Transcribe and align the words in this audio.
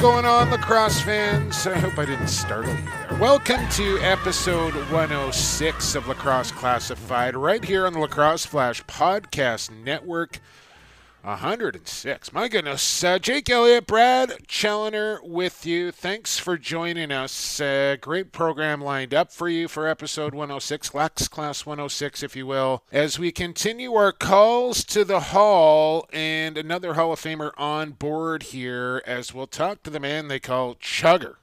Going 0.00 0.24
on, 0.24 0.50
lacrosse 0.50 1.02
fans? 1.02 1.66
I 1.66 1.76
hope 1.78 1.98
I 1.98 2.06
didn't 2.06 2.28
startle 2.28 2.74
you 2.74 2.84
there. 2.84 3.18
Welcome 3.18 3.68
to 3.72 3.98
episode 3.98 4.72
106 4.90 5.94
of 5.94 6.08
Lacrosse 6.08 6.50
Classified, 6.52 7.36
right 7.36 7.62
here 7.62 7.86
on 7.86 7.92
the 7.92 7.98
Lacrosse 7.98 8.46
Flash 8.46 8.82
Podcast 8.84 9.70
Network. 9.84 10.40
106. 11.22 12.32
My 12.32 12.48
goodness. 12.48 13.04
Uh, 13.04 13.18
Jake 13.18 13.50
Elliott, 13.50 13.86
Brad 13.86 14.46
Challoner 14.48 15.20
with 15.22 15.66
you. 15.66 15.92
Thanks 15.92 16.38
for 16.38 16.56
joining 16.56 17.12
us. 17.12 17.60
Uh, 17.60 17.96
great 18.00 18.32
program 18.32 18.80
lined 18.80 19.12
up 19.12 19.30
for 19.30 19.48
you 19.48 19.68
for 19.68 19.86
episode 19.86 20.34
106, 20.34 20.94
Lax 20.94 21.28
Class 21.28 21.66
106, 21.66 22.22
if 22.22 22.34
you 22.34 22.46
will, 22.46 22.84
as 22.90 23.18
we 23.18 23.32
continue 23.32 23.94
our 23.94 24.12
calls 24.12 24.82
to 24.84 25.04
the 25.04 25.20
Hall 25.20 26.08
and 26.12 26.56
another 26.56 26.94
Hall 26.94 27.12
of 27.12 27.20
Famer 27.20 27.52
on 27.58 27.90
board 27.90 28.44
here 28.44 29.02
as 29.06 29.34
we'll 29.34 29.46
talk 29.46 29.82
to 29.82 29.90
the 29.90 30.00
man 30.00 30.28
they 30.28 30.40
call 30.40 30.74
Chugger. 30.76 31.34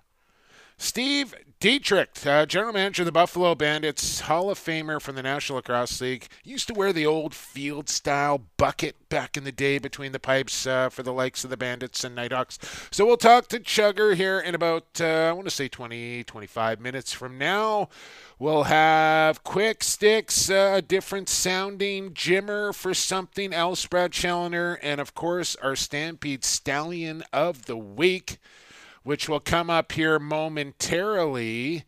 Steve 0.78 1.36
Dietrich, 1.60 2.24
uh, 2.24 2.46
general 2.46 2.72
manager 2.72 3.02
of 3.02 3.08
the 3.08 3.12
Buffalo 3.12 3.56
Bandits, 3.56 4.20
Hall 4.20 4.52
of 4.52 4.60
Famer 4.60 5.02
from 5.02 5.16
the 5.16 5.24
National 5.24 5.56
Lacrosse 5.56 6.00
League, 6.00 6.28
used 6.44 6.68
to 6.68 6.74
wear 6.76 6.94
the 6.94 7.08
old 7.08 7.34
field 7.34 7.90
style 7.90 8.44
bucket 8.58 9.10
back 9.10 9.36
in 9.36 9.44
the 9.44 9.52
day 9.52 9.80
between 9.80 10.12
the 10.12 10.20
pipes 10.20 10.68
uh, 10.68 10.90
for 10.90 11.02
the 11.02 11.12
likes 11.12 11.44
of 11.44 11.50
the 11.50 11.58
Bandits 11.58 12.04
and 12.04 12.14
Knighthawks. 12.14 12.60
So 12.92 13.08
we'll 13.08 13.18
talk 13.18 13.48
to 13.48 13.60
Chugger 13.60 14.14
here 14.14 14.40
in 14.40 14.54
about, 14.54 15.02
uh, 15.02 15.30
I 15.30 15.32
want 15.32 15.46
to 15.46 15.52
say 15.56 15.68
20, 15.68 16.26
25 16.26 16.80
minutes 16.80 17.12
from 17.12 17.40
now. 17.40 17.90
We'll 18.38 18.66
have 18.66 19.44
Quick 19.44 19.84
Sticks, 19.84 20.52
uh, 20.52 20.74
a 20.76 20.84
different 20.84 21.28
sounding 21.28 22.12
Jimmer 22.12 22.72
for 22.72 22.94
something 22.94 23.52
else, 23.52 23.84
Brad 23.88 24.12
Challoner, 24.12 24.78
and 24.84 25.02
of 25.02 25.16
course 25.16 25.56
our 25.56 25.76
Stampede 25.76 26.46
Stallion 26.46 27.24
of 27.34 27.66
the 27.66 27.78
Week 27.78 28.38
which 29.08 29.30
will 29.30 29.40
come 29.40 29.70
up 29.70 29.94
here 29.94 30.20
momentarily. 30.20 31.86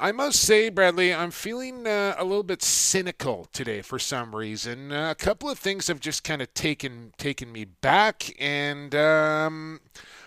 I 0.00 0.10
must 0.10 0.42
say, 0.42 0.68
Bradley, 0.68 1.14
I'm 1.14 1.30
feeling 1.30 1.86
uh, 1.86 2.16
a 2.18 2.24
little 2.24 2.42
bit 2.42 2.60
cynical 2.60 3.46
today 3.52 3.82
for 3.82 4.00
some 4.00 4.34
reason. 4.34 4.90
Uh, 4.90 5.12
a 5.12 5.14
couple 5.14 5.48
of 5.48 5.60
things 5.60 5.86
have 5.86 6.00
just 6.00 6.24
kind 6.24 6.42
of 6.42 6.52
taken 6.52 7.12
taken 7.18 7.52
me 7.52 7.66
back, 7.66 8.34
and 8.40 8.92
um, 8.96 9.78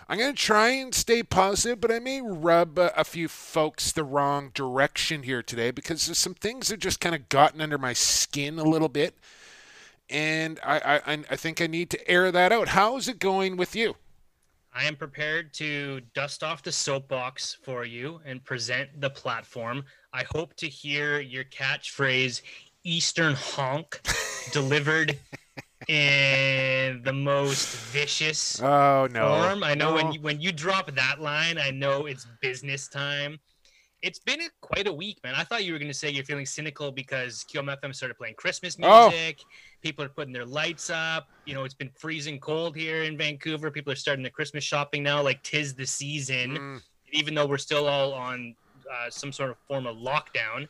I'm 0.07 0.17
going 0.17 0.33
to 0.33 0.41
try 0.41 0.69
and 0.69 0.95
stay 0.95 1.23
positive, 1.23 1.81
but 1.81 1.91
I 1.91 1.99
may 1.99 2.21
rub 2.21 2.79
a, 2.79 2.97
a 2.97 3.03
few 3.03 3.27
folks 3.27 3.91
the 3.91 4.05
wrong 4.05 4.51
direction 4.53 5.23
here 5.23 5.43
today 5.43 5.71
because 5.71 6.05
there's 6.05 6.17
some 6.17 6.35
things 6.35 6.69
that 6.69 6.79
just 6.79 7.01
kind 7.01 7.15
of 7.15 7.27
gotten 7.27 7.59
under 7.59 7.77
my 7.77 7.91
skin 7.91 8.59
a 8.59 8.63
little 8.63 8.87
bit, 8.87 9.17
and 10.09 10.57
I, 10.63 11.01
I 11.05 11.19
I 11.31 11.35
think 11.35 11.59
I 11.59 11.67
need 11.67 11.89
to 11.89 12.09
air 12.09 12.31
that 12.31 12.53
out. 12.53 12.69
How's 12.69 13.09
it 13.09 13.19
going 13.19 13.57
with 13.57 13.75
you? 13.75 13.97
I 14.75 14.85
am 14.85 14.95
prepared 14.95 15.53
to 15.55 16.01
dust 16.15 16.43
off 16.43 16.63
the 16.63 16.71
soapbox 16.71 17.57
for 17.61 17.85
you 17.85 18.21
and 18.25 18.43
present 18.43 18.89
the 18.99 19.09
platform. 19.09 19.83
I 20.13 20.23
hope 20.23 20.55
to 20.55 20.67
hear 20.67 21.19
your 21.19 21.43
catchphrase, 21.43 22.41
Eastern 22.83 23.35
honk, 23.35 24.01
delivered 24.51 25.19
in 25.87 27.03
the 27.03 27.13
most 27.13 27.75
vicious 27.91 28.59
oh, 28.61 29.07
no. 29.11 29.27
form. 29.27 29.63
I 29.63 29.75
know 29.75 29.91
no. 29.91 29.95
when 29.95 30.13
you, 30.13 30.21
when 30.21 30.41
you 30.41 30.51
drop 30.51 30.89
that 30.95 31.21
line, 31.21 31.59
I 31.59 31.69
know 31.69 32.07
it's 32.07 32.25
business 32.41 32.87
time 32.87 33.39
it's 34.03 34.19
been 34.19 34.41
a, 34.41 34.49
quite 34.59 34.85
a 34.85 34.93
week, 34.93 35.19
man. 35.23 35.33
I 35.33 35.45
thought 35.45 35.63
you 35.63 35.71
were 35.71 35.79
going 35.79 35.89
to 35.89 35.97
say 35.97 36.09
you're 36.11 36.25
feeling 36.25 36.45
cynical 36.45 36.91
because 36.91 37.45
QMFM 37.51 37.95
started 37.95 38.15
playing 38.15 38.35
Christmas 38.35 38.77
Oh. 38.83 39.09
People 39.83 40.05
are 40.05 40.09
putting 40.09 40.31
their 40.31 40.45
lights 40.45 40.89
up. 40.89 41.27
You 41.45 41.53
know, 41.53 41.65
it's 41.65 41.73
been 41.73 41.91
freezing 41.99 42.39
cold 42.39 42.73
here 42.75 43.03
in 43.03 43.17
Vancouver. 43.17 43.69
People 43.69 43.91
are 43.91 43.97
starting 43.97 44.23
the 44.23 44.29
Christmas 44.29 44.63
shopping 44.63 45.03
now, 45.03 45.21
like 45.21 45.43
tis 45.43 45.75
the 45.75 45.85
season. 45.85 46.57
Mm. 46.57 46.81
Even 47.11 47.35
though 47.35 47.45
we're 47.45 47.57
still 47.57 47.87
all 47.87 48.13
on 48.13 48.55
uh, 48.91 49.09
some 49.09 49.33
sort 49.33 49.49
of 49.51 49.57
form 49.67 49.85
of 49.85 49.97
lockdown, 49.97 50.69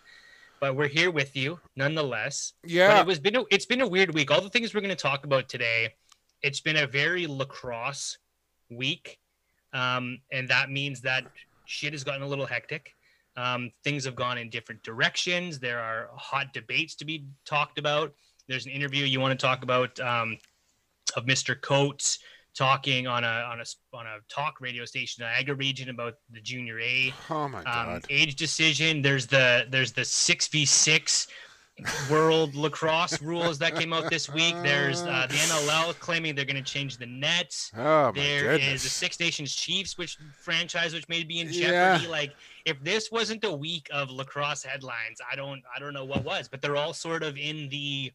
but 0.59 0.75
we're 0.75 0.87
here 0.87 1.11
with 1.11 1.35
you 1.35 1.59
nonetheless. 1.75 2.53
But 2.63 2.71
Yeah. 2.71 2.99
it 3.01 3.05
was 3.05 3.19
been 3.19 3.35
a, 3.35 3.43
it's 3.51 3.67
been 3.67 3.81
a 3.81 3.87
weird 3.87 4.13
week. 4.15 4.31
All 4.31 4.41
the 4.41 4.49
things 4.49 4.73
we're 4.73 4.81
going 4.81 4.89
to 4.89 4.95
talk 4.95 5.25
about 5.25 5.47
today, 5.47 5.93
it's 6.41 6.59
been 6.59 6.77
a 6.77 6.87
very 6.87 7.27
lacrosse 7.27 8.17
week, 8.71 9.19
um, 9.73 10.19
and 10.31 10.49
that 10.49 10.71
means 10.71 11.01
that 11.01 11.25
shit 11.65 11.93
has 11.93 12.03
gotten 12.03 12.23
a 12.23 12.27
little 12.27 12.47
hectic. 12.47 12.95
Um, 13.37 13.71
things 13.83 14.05
have 14.05 14.15
gone 14.15 14.37
in 14.37 14.49
different 14.49 14.83
directions. 14.83 15.59
There 15.59 15.79
are 15.79 16.09
hot 16.15 16.51
debates 16.53 16.95
to 16.95 17.05
be 17.05 17.25
talked 17.45 17.77
about. 17.77 18.13
There's 18.47 18.65
an 18.65 18.71
interview 18.71 19.05
you 19.05 19.19
want 19.19 19.37
to 19.39 19.45
talk 19.45 19.63
about 19.63 19.99
um, 19.99 20.37
of 21.15 21.25
Mr. 21.25 21.59
Coates 21.59 22.19
talking 22.55 23.07
on 23.07 23.23
a 23.23 23.27
on 23.27 23.59
a 23.61 23.65
on 23.97 24.05
a 24.05 24.17
talk 24.29 24.61
radio 24.61 24.85
station 24.85 25.23
in 25.23 25.27
the 25.27 25.33
Niagara 25.33 25.55
region 25.55 25.89
about 25.89 26.13
the 26.31 26.41
junior 26.41 26.79
A 26.79 27.13
Oh, 27.29 27.47
my 27.47 27.59
um, 27.59 27.65
God. 27.65 28.05
age 28.09 28.35
decision. 28.35 29.01
There's 29.01 29.25
the 29.27 29.65
there's 29.69 29.91
the 29.93 30.05
six 30.05 30.47
v 30.47 30.65
six 30.65 31.27
world 32.07 32.53
lacrosse 32.55 33.19
rules 33.21 33.57
that 33.57 33.75
came 33.75 33.93
out 33.93 34.07
this 34.11 34.29
week. 34.29 34.55
There's 34.61 35.01
uh, 35.01 35.25
the 35.27 35.35
NLL 35.37 35.97
claiming 35.99 36.35
they're 36.35 36.45
going 36.45 36.63
to 36.63 36.71
change 36.71 36.97
the 36.97 37.07
nets. 37.07 37.71
oh, 37.75 38.11
There 38.11 38.51
is 38.51 38.59
goodness. 38.59 38.83
the 38.83 38.89
Six 38.89 39.19
Nations 39.19 39.55
Chiefs, 39.55 39.97
which 39.97 40.17
franchise 40.39 40.93
which 40.93 41.07
may 41.09 41.23
be 41.23 41.39
in 41.39 41.47
Yeah. 41.49 41.95
jeopardy. 41.95 42.07
Like 42.07 42.35
if 42.65 42.81
this 42.83 43.11
wasn't 43.11 43.43
a 43.45 43.51
week 43.51 43.89
of 43.91 44.11
lacrosse 44.11 44.63
headlines, 44.63 45.19
I 45.31 45.35
don't 45.35 45.63
I 45.75 45.79
don't 45.79 45.93
know 45.93 46.05
what 46.05 46.23
was. 46.23 46.47
But 46.47 46.61
they're 46.61 46.75
all 46.77 46.93
sort 46.93 47.23
of 47.23 47.35
in 47.37 47.69
the 47.69 48.11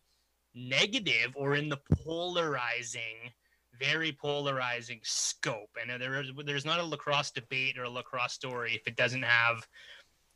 negative 0.59 1.33
or 1.35 1.55
in 1.55 1.69
the 1.69 1.79
polarizing, 2.03 3.33
very 3.79 4.13
polarizing 4.13 5.01
scope. 5.03 5.71
And 5.81 6.01
there 6.01 6.21
is 6.21 6.33
there's 6.45 6.65
not 6.65 6.81
a 6.81 6.85
lacrosse 6.85 7.31
debate 7.31 7.79
or 7.79 7.85
a 7.85 7.91
lacrosse 7.91 8.33
story 8.33 8.75
if 8.75 8.87
it 8.87 8.97
doesn't 8.97 9.23
have 9.23 9.67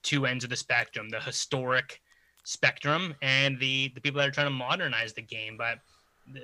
two 0.03 0.27
ends 0.27 0.45
of 0.45 0.51
the 0.51 0.57
spectrum: 0.57 1.09
the 1.09 1.21
historic 1.21 2.01
spectrum 2.45 3.15
and 3.23 3.59
the 3.61 3.93
the 3.95 4.01
people 4.01 4.19
that 4.19 4.29
are 4.29 4.33
trying 4.33 4.47
to 4.47 4.51
modernize 4.51 5.13
the 5.13 5.23
game. 5.23 5.57
But 5.57 5.79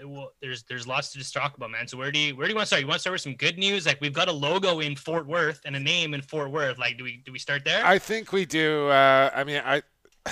well, 0.04 0.32
there's 0.40 0.64
there's 0.64 0.86
lots 0.86 1.12
to 1.12 1.18
just 1.18 1.32
talk 1.32 1.56
about, 1.56 1.70
man. 1.70 1.86
So 1.86 1.96
where 1.96 2.10
do 2.10 2.18
you 2.18 2.36
where 2.36 2.46
do 2.46 2.50
you 2.50 2.56
want 2.56 2.64
to 2.64 2.66
start? 2.66 2.80
You 2.80 2.88
want 2.88 2.96
to 2.96 3.00
start 3.00 3.14
with 3.14 3.22
some 3.22 3.36
good 3.36 3.58
news? 3.58 3.86
Like 3.86 4.00
we've 4.00 4.12
got 4.12 4.28
a 4.28 4.32
logo 4.32 4.80
in 4.80 4.96
Fort 4.96 5.26
Worth 5.26 5.60
and 5.64 5.76
a 5.76 5.80
name 5.80 6.14
in 6.14 6.22
Fort 6.22 6.50
Worth. 6.50 6.78
Like 6.78 6.98
do 6.98 7.04
we 7.04 7.22
do 7.24 7.32
we 7.32 7.38
start 7.38 7.64
there? 7.64 7.84
I 7.84 7.98
think 7.98 8.32
we 8.32 8.44
do. 8.44 8.88
Uh, 8.88 9.30
I 9.34 9.44
mean, 9.44 9.62
I, 9.64 9.82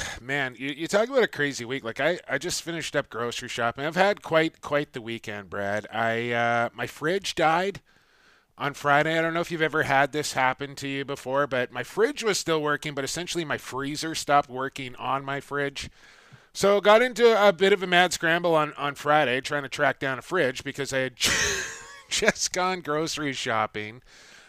man, 0.20 0.54
you, 0.58 0.70
you 0.70 0.88
talk 0.88 1.08
about 1.08 1.22
a 1.22 1.28
crazy 1.28 1.64
week. 1.64 1.84
Like 1.84 2.00
I, 2.00 2.18
I 2.28 2.38
just 2.38 2.62
finished 2.62 2.96
up 2.96 3.08
grocery 3.08 3.48
shopping. 3.48 3.84
I've 3.84 3.96
had 3.96 4.22
quite, 4.22 4.60
quite 4.60 4.92
the 4.92 5.00
weekend, 5.00 5.50
Brad. 5.50 5.86
I, 5.92 6.30
uh, 6.30 6.68
my 6.74 6.86
fridge 6.86 7.34
died 7.34 7.80
on 8.58 8.74
Friday. 8.74 9.18
I 9.18 9.22
don't 9.22 9.34
know 9.34 9.40
if 9.40 9.50
you've 9.50 9.62
ever 9.62 9.84
had 9.84 10.12
this 10.12 10.32
happen 10.32 10.74
to 10.76 10.88
you 10.88 11.04
before, 11.04 11.46
but 11.46 11.72
my 11.72 11.82
fridge 11.82 12.24
was 12.24 12.38
still 12.38 12.62
working, 12.62 12.94
but 12.94 13.04
essentially 13.04 13.44
my 13.44 13.58
freezer 13.58 14.14
stopped 14.14 14.48
working 14.48 14.94
on 14.96 15.24
my 15.24 15.40
fridge. 15.40 15.90
So 16.52 16.80
got 16.80 17.02
into 17.02 17.46
a 17.46 17.52
bit 17.52 17.74
of 17.74 17.82
a 17.82 17.86
mad 17.86 18.14
scramble 18.14 18.54
on, 18.54 18.72
on 18.74 18.94
Friday 18.94 19.42
trying 19.42 19.64
to 19.64 19.68
track 19.68 19.98
down 19.98 20.18
a 20.18 20.22
fridge 20.22 20.64
because 20.64 20.92
I 20.92 21.00
had 21.00 21.16
just 22.08 22.52
gone 22.52 22.80
grocery 22.80 23.34
shopping. 23.34 24.02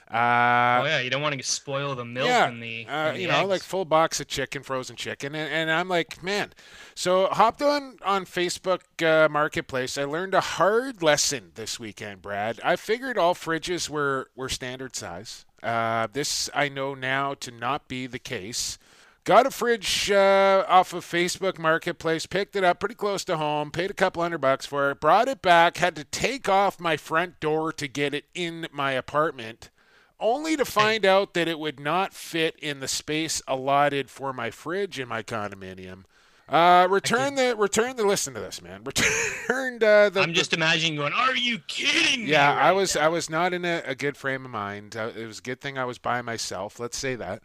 Uh, 0.10 0.80
oh 0.82 0.86
yeah, 0.86 1.00
you 1.02 1.10
don't 1.10 1.22
want 1.22 1.38
to 1.38 1.44
spoil 1.44 1.94
the 1.94 2.06
milk 2.06 2.28
yeah, 2.28 2.48
and 2.48 2.64
the, 2.64 2.86
uh, 2.88 2.92
and 2.92 3.18
the 3.18 3.22
you 3.22 3.28
know, 3.28 3.46
like 3.46 3.62
full 3.62 3.84
box 3.84 4.22
of 4.22 4.28
chicken, 4.28 4.64
frozen 4.64 4.96
chicken, 4.96 5.36
and, 5.36 5.52
and 5.52 5.70
I'm 5.70 5.90
like, 5.90 6.24
man. 6.24 6.54
So 6.96 7.28
hopped 7.28 7.62
on 7.62 7.98
on 8.06 8.24
Facebook 8.24 8.82
uh, 9.06 9.28
Marketplace. 9.28 9.98
I 9.98 10.06
learned 10.06 10.34
a 10.34 10.40
hard 10.40 11.04
lesson 11.04 11.52
this 11.56 11.78
weekend, 11.78 12.22
Brad. 12.22 12.62
I 12.64 12.78
figured 12.78 13.18
all 13.18 13.36
fridges 13.36 13.90
were 13.90 14.30
were 14.34 14.48
standard 14.48 14.96
size. 14.96 15.46
Uh, 15.62 16.08
this 16.14 16.50
I 16.54 16.70
know 16.70 16.94
now 16.94 17.34
to 17.34 17.52
not 17.52 17.90
be 17.90 18.08
the 18.08 18.20
case. 18.20 18.78
Got 19.26 19.46
a 19.46 19.52
fridge 19.52 20.10
uh, 20.10 20.64
off 20.70 20.94
of 20.94 21.04
Facebook 21.04 21.60
Marketplace, 21.60 22.26
picked 22.26 22.56
it 22.56 22.64
up 22.64 22.80
pretty 22.80 22.96
close 22.96 23.26
to 23.26 23.36
home, 23.36 23.72
paid 23.72 23.92
a 23.92 23.94
couple 23.94 24.24
hundred 24.24 24.38
bucks 24.38 24.66
for 24.66 24.92
it, 24.92 25.02
brought 25.02 25.28
it 25.28 25.42
back, 25.42 25.76
had 25.76 25.98
to 25.98 26.06
take 26.06 26.48
off 26.48 26.80
my 26.80 26.96
front 26.96 27.42
door 27.42 27.74
to 27.74 27.90
get 27.90 28.14
it 28.14 28.24
in 28.34 28.68
my 28.72 28.94
apartment 28.94 29.70
only 30.20 30.58
to 30.58 30.66
find 30.66 31.06
out 31.06 31.34
that 31.34 31.48
it 31.48 31.60
would 31.60 31.80
not 31.80 32.14
fit 32.14 32.56
in 32.60 32.80
the 32.80 32.88
space 32.88 33.42
allotted 33.48 34.10
for 34.10 34.34
my 34.34 34.52
fridge 34.52 35.00
in 35.00 35.08
my 35.08 35.24
condominium. 35.24 36.04
Uh, 36.50 36.88
return 36.90 37.36
the 37.36 37.56
return 37.58 37.98
the 37.98 38.06
listen 38.06 38.34
to 38.34 38.40
this 38.40 38.62
man. 38.62 38.82
Returned 38.86 39.84
uh, 39.84 40.10
the. 40.10 40.22
I'm 40.22 40.34
just 40.34 40.54
imagining 40.54 40.96
going. 40.96 41.12
Are 41.12 41.36
you 41.36 41.60
kidding 41.68 42.24
me? 42.24 42.32
yeah, 42.32 42.54
I 42.54 42.72
was 42.72 42.96
now?" 42.96 43.02
I 43.02 43.08
was 43.10 43.30
not 43.30 43.54
in 43.54 43.66
a, 43.66 43.84
a 43.86 43.96
good 43.96 44.16
frame 44.16 44.46
of 44.46 44.52
mind. 44.52 44.96
Uh, 44.96 45.12
it 45.14 45.26
was 45.26 45.40
a 45.40 45.42
good 45.42 45.60
thing 45.60 45.78
I 45.78 45.84
was 45.84 45.98
by 45.98 46.22
myself. 46.22 46.80
Let's 46.80 46.98
say 46.98 47.16
that. 47.16 47.44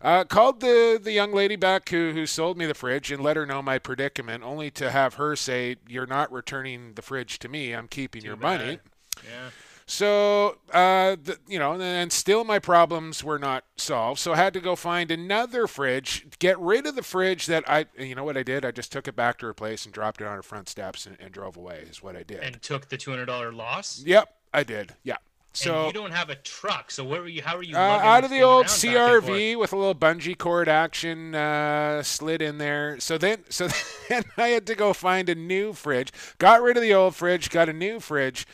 Uh, 0.00 0.22
called 0.22 0.60
the, 0.60 1.00
the 1.02 1.10
young 1.10 1.32
lady 1.32 1.56
back 1.56 1.88
who, 1.88 2.12
who 2.12 2.24
sold 2.24 2.56
me 2.56 2.66
the 2.66 2.74
fridge 2.74 3.10
and 3.10 3.20
let 3.20 3.36
her 3.36 3.44
know 3.44 3.60
my 3.60 3.80
predicament, 3.80 4.44
only 4.44 4.70
to 4.70 4.92
have 4.92 5.14
her 5.14 5.34
say, 5.34 5.74
You're 5.88 6.06
not 6.06 6.30
returning 6.30 6.92
the 6.94 7.02
fridge 7.02 7.40
to 7.40 7.48
me. 7.48 7.74
I'm 7.74 7.88
keeping 7.88 8.22
Too 8.22 8.28
your 8.28 8.36
bad. 8.36 8.60
money. 8.60 8.78
Yeah. 9.24 9.50
So, 9.90 10.58
uh, 10.70 11.16
the, 11.22 11.38
you 11.48 11.58
know, 11.58 11.80
and 11.80 12.12
still 12.12 12.44
my 12.44 12.58
problems 12.58 13.24
were 13.24 13.38
not 13.38 13.64
solved. 13.76 14.20
So 14.20 14.34
I 14.34 14.36
had 14.36 14.52
to 14.52 14.60
go 14.60 14.76
find 14.76 15.10
another 15.10 15.66
fridge, 15.66 16.26
get 16.38 16.58
rid 16.60 16.86
of 16.86 16.94
the 16.94 17.02
fridge 17.02 17.46
that 17.46 17.64
I, 17.66 17.86
you 17.98 18.14
know 18.14 18.22
what 18.22 18.36
I 18.36 18.42
did? 18.42 18.66
I 18.66 18.70
just 18.70 18.92
took 18.92 19.08
it 19.08 19.16
back 19.16 19.38
to 19.38 19.46
her 19.46 19.54
place 19.54 19.86
and 19.86 19.94
dropped 19.94 20.20
it 20.20 20.26
on 20.26 20.36
her 20.36 20.42
front 20.42 20.68
steps 20.68 21.06
and, 21.06 21.16
and 21.18 21.32
drove 21.32 21.56
away, 21.56 21.86
is 21.88 22.02
what 22.02 22.16
I 22.16 22.22
did. 22.22 22.40
And 22.40 22.60
took 22.60 22.90
the 22.90 22.98
two 22.98 23.10
hundred 23.10 23.26
dollar 23.26 23.50
loss. 23.50 24.02
yep, 24.04 24.28
I 24.52 24.62
did. 24.62 24.94
Yeah. 25.04 25.14
and 25.14 25.56
So, 25.56 25.86
you 25.86 25.94
don't 25.94 26.12
have 26.12 26.28
a 26.28 26.34
truck, 26.34 26.90
so 26.90 27.02
where 27.02 27.22
were 27.22 27.28
you? 27.28 27.40
How 27.40 27.56
are 27.56 27.62
you? 27.62 27.74
uh, 27.74 27.78
out 27.78 28.24
of 28.24 28.30
the 28.30 28.42
old 28.42 28.66
around 28.66 28.82
back 28.82 28.84
and 28.84 29.24
forth? 29.24 29.24
CRV 29.24 29.58
with 29.58 29.72
a 29.72 29.76
little 29.76 29.94
bungee 29.94 30.36
cord 30.36 30.68
action 30.68 31.34
uh, 31.34 32.02
slid 32.02 32.42
in 32.42 32.58
there. 32.58 33.00
So 33.00 33.16
then, 33.16 33.38
so 33.48 33.68
then 34.10 34.24
I 34.36 34.48
had 34.48 34.66
to 34.66 34.74
go 34.74 34.92
find 34.92 35.30
a 35.30 35.34
new 35.34 35.72
fridge. 35.72 36.12
Got 36.36 36.60
rid 36.60 36.76
of 36.76 36.82
the 36.82 36.92
old 36.92 37.14
fridge, 37.14 37.48
got 37.48 37.70
a 37.70 37.72
new 37.72 38.00
fridge, 38.00 38.46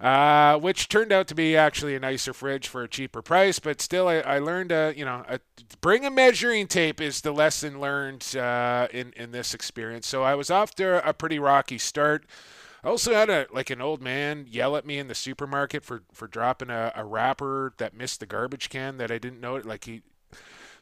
uh, 0.00 0.58
which 0.58 0.88
turned 0.88 1.12
out 1.12 1.28
to 1.28 1.34
be 1.34 1.56
actually 1.56 1.94
a 1.94 2.00
nicer 2.00 2.32
fridge 2.32 2.68
for 2.68 2.82
a 2.82 2.88
cheaper 2.88 3.22
price. 3.22 3.58
But 3.58 3.80
still, 3.80 4.08
I, 4.08 4.16
I 4.16 4.38
learned, 4.38 4.72
uh, 4.72 4.92
you 4.96 5.04
know, 5.04 5.24
a, 5.28 5.40
bring 5.80 6.04
a 6.04 6.10
measuring 6.10 6.66
tape 6.66 7.00
is 7.00 7.20
the 7.20 7.32
lesson 7.32 7.80
learned 7.80 8.36
uh, 8.36 8.88
in 8.92 9.12
in 9.16 9.30
this 9.32 9.54
experience. 9.54 10.06
So 10.06 10.22
I 10.22 10.34
was 10.34 10.50
off 10.50 10.74
to 10.76 11.06
a 11.08 11.12
pretty 11.12 11.38
rocky 11.38 11.78
start. 11.78 12.26
I 12.82 12.88
also 12.88 13.14
had 13.14 13.30
a 13.30 13.46
like 13.52 13.70
an 13.70 13.80
old 13.80 14.02
man 14.02 14.46
yell 14.48 14.76
at 14.76 14.84
me 14.84 14.98
in 14.98 15.08
the 15.08 15.14
supermarket 15.14 15.84
for 15.84 16.02
for 16.12 16.28
dropping 16.28 16.70
a, 16.70 16.92
a 16.94 17.04
wrapper 17.04 17.72
that 17.78 17.96
missed 17.96 18.20
the 18.20 18.26
garbage 18.26 18.68
can 18.68 18.98
that 18.98 19.10
I 19.10 19.18
didn't 19.18 19.40
know 19.40 19.56
it. 19.56 19.64
Like 19.64 19.84
he, 19.84 20.02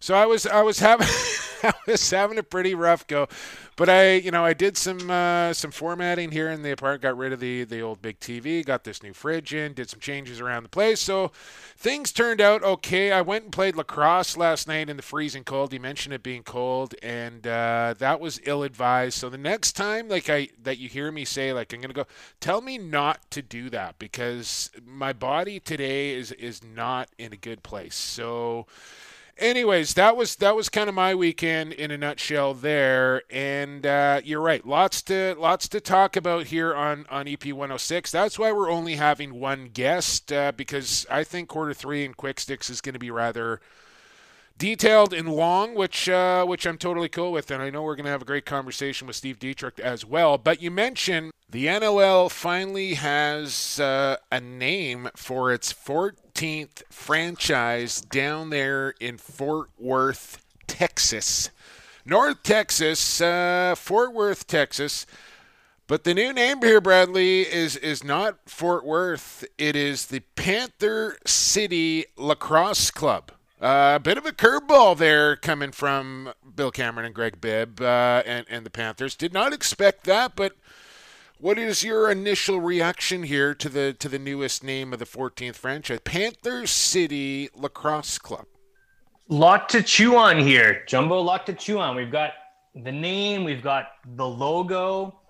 so 0.03 0.17
I 0.17 0.27
was 0.27 0.47
I 0.47 0.63
was 0.63 0.81
having 0.81 1.07
I 1.63 1.73
was 1.87 2.11
having 2.11 2.37
a 2.37 2.43
pretty 2.43 2.75
rough 2.75 3.07
go, 3.07 3.29
but 3.77 3.89
I 3.89 4.15
you 4.15 4.33
know 4.33 4.45
I 4.45 4.53
did 4.53 4.77
some 4.77 5.09
uh, 5.09 5.53
some 5.53 5.71
formatting 5.71 6.33
here 6.33 6.51
in 6.51 6.63
the 6.63 6.73
apartment, 6.73 7.03
got 7.03 7.17
rid 7.17 7.33
of 7.33 7.39
the 7.39 7.63
the 7.63 7.83
old 7.83 8.03
big 8.03 8.19
TV, 8.19 8.67
got 8.67 8.83
this 8.83 9.01
new 9.01 9.13
fridge 9.13 9.55
in, 9.55 9.75
did 9.75 9.89
some 9.89 10.01
changes 10.01 10.41
around 10.41 10.65
the 10.65 10.69
place. 10.69 11.01
So 11.01 11.31
things 11.77 12.11
turned 12.11 12.41
out 12.41 12.65
okay. 12.65 13.13
I 13.13 13.21
went 13.21 13.45
and 13.45 13.53
played 13.53 13.77
lacrosse 13.77 14.37
last 14.37 14.67
night 14.67 14.91
in 14.91 14.97
the 14.97 15.05
freezing 15.05 15.45
cold. 15.45 15.73
You 15.73 15.79
mentioned 15.79 16.15
it 16.15 16.25
being 16.25 16.43
cold, 16.43 16.97
and 17.01 17.47
uh, 17.47 17.95
that 18.01 18.19
was 18.19 18.41
ill 18.43 18.65
advised. 18.65 19.19
So 19.19 19.31
the 19.31 19.39
next 19.39 19.75
time 19.75 20.09
like 20.09 20.29
I 20.29 20.49
that 20.65 20.79
you 20.79 20.89
hear 20.89 21.13
me 21.13 21.25
say 21.25 21.53
like 21.53 21.73
I'm 21.73 21.81
gonna 21.81 21.95
go, 21.95 22.07
tell 22.41 22.61
me 22.61 22.77
not 22.77 23.31
to 23.31 23.41
do 23.41 23.71
that 23.71 24.01
because 24.01 24.73
my 24.85 25.13
body 25.13 25.61
today 25.61 26.11
is 26.11 26.33
is 26.33 26.61
not 26.65 27.09
in 27.19 27.33
a 27.33 27.37
good 27.37 27.63
place. 27.63 27.95
So 27.95 28.67
anyways 29.39 29.95
that 29.95 30.17
was 30.17 30.37
that 30.37 30.55
was 30.55 30.69
kind 30.69 30.89
of 30.89 30.95
my 30.95 31.15
weekend 31.15 31.73
in 31.73 31.91
a 31.91 31.99
nutshell 31.99 32.55
there. 32.55 33.23
And 33.31 33.87
uh, 33.87 34.21
you're 34.25 34.41
right. 34.41 34.67
Lots 34.67 35.03
to 35.03 35.35
lots 35.39 35.69
to 35.69 35.81
talk 35.81 36.17
about 36.17 36.47
here 36.47 36.75
on 36.75 37.07
on 37.11 37.29
ep 37.29 37.45
106 37.45 38.11
that's 38.11 38.39
why 38.39 38.53
we're 38.53 38.71
only 38.71 38.97
having 38.97 39.35
one 39.35 39.71
guest 39.73 40.33
uh, 40.33 40.53
because 40.53 41.07
i 41.11 41.25
think 41.25 41.49
quarter 41.49 41.75
three 41.75 42.05
and 42.05 42.17
quick 42.17 42.41
sticks 42.41 42.71
is 42.71 42.81
going 42.81 42.93
to 42.93 42.99
be 42.99 43.11
rather 43.11 43.61
detailed 44.59 45.13
and 45.13 45.29
long, 45.29 45.75
which 45.75 46.09
uh, 46.09 46.45
which 46.45 46.67
I'm 46.67 46.79
totally 46.79 47.09
cool 47.09 47.33
with, 47.33 47.51
and 47.51 47.63
I 47.63 47.71
know 47.71 47.83
we're 47.83 47.97
going 47.97 48.05
to 48.05 48.11
have 48.11 48.23
a 48.23 48.27
great 48.27 48.47
conversation 48.47 49.07
with 49.07 49.17
Steve 49.17 49.39
Dietrich 49.39 49.79
as 49.79 50.05
well. 50.05 50.39
But 50.39 50.63
you 50.63 50.71
mentioned 50.71 51.33
the 51.49 51.67
NLL 51.67 52.31
finally 52.31 52.95
has 52.95 53.79
uh, 53.79 54.17
a 54.31 54.41
name 54.41 55.11
for 55.15 55.53
its 55.53 55.73
14th 55.73 56.83
franchise 56.91 58.01
down 58.01 58.51
there 58.51 58.95
in 59.01 59.19
Fort 59.19 59.69
Worth, 59.79 60.43
Texas, 60.67 61.51
North 62.07 62.43
Texas, 62.43 63.21
uh, 63.21 63.75
Fort 63.77 64.15
Worth, 64.15 64.47
Texas. 64.47 65.07
But 65.87 66.05
the 66.05 66.15
new 66.15 66.33
name 66.33 66.63
here, 66.63 66.81
Bradley, 66.81 67.43
is 67.43 67.77
is 67.77 68.03
not 68.03 68.39
Fort 68.47 68.85
Worth. 68.85 69.45
It 69.59 69.77
is 69.77 70.07
the 70.07 70.21
Panther 70.37 71.19
City 71.27 72.07
Lacrosse 72.17 72.91
Club. 72.91 73.33
Uh, 73.63 73.93
a 73.95 74.01
bit 74.01 74.19
of 74.19 74.27
a 74.27 74.33
curveball 74.33 74.99
there 74.99 75.37
coming 75.37 75.71
from 75.71 76.33
Bill 76.57 76.73
Cameron 76.73 77.07
and 77.07 77.15
Greg 77.15 77.41
Bibb 77.41 77.81
uh, 77.81 78.21
and, 78.27 78.45
and 78.51 78.67
the 78.67 78.71
Panthers. 78.71 79.15
Did 79.15 79.33
not 79.33 79.53
expect 79.53 80.03
that, 80.03 80.35
but 80.35 80.57
what 81.39 81.59
is 81.59 81.85
your 81.85 82.11
initial 82.11 82.61
reaction 82.61 83.23
here 83.23 83.55
to 83.55 83.69
the 83.69 83.93
to 83.93 84.09
the 84.09 84.19
newest 84.19 84.65
name 84.65 84.93
of 84.93 84.99
the 84.99 85.05
14th 85.05 85.55
franchise, 85.55 86.01
Panther 86.03 86.67
City 86.67 87.51
Lacrosse 87.55 88.19
Club? 88.19 88.47
Lot 89.29 89.69
to 89.69 89.81
chew 89.81 90.17
on 90.17 90.41
here, 90.41 90.83
Jumbo. 90.89 91.21
Lot 91.21 91.47
to 91.47 91.53
chew 91.53 91.79
on. 91.79 91.95
We've 91.95 92.11
got 92.11 92.33
the 92.75 92.91
name, 92.91 93.45
we've 93.45 93.63
got 93.63 93.91
the 94.17 94.27
logo. 94.27 95.21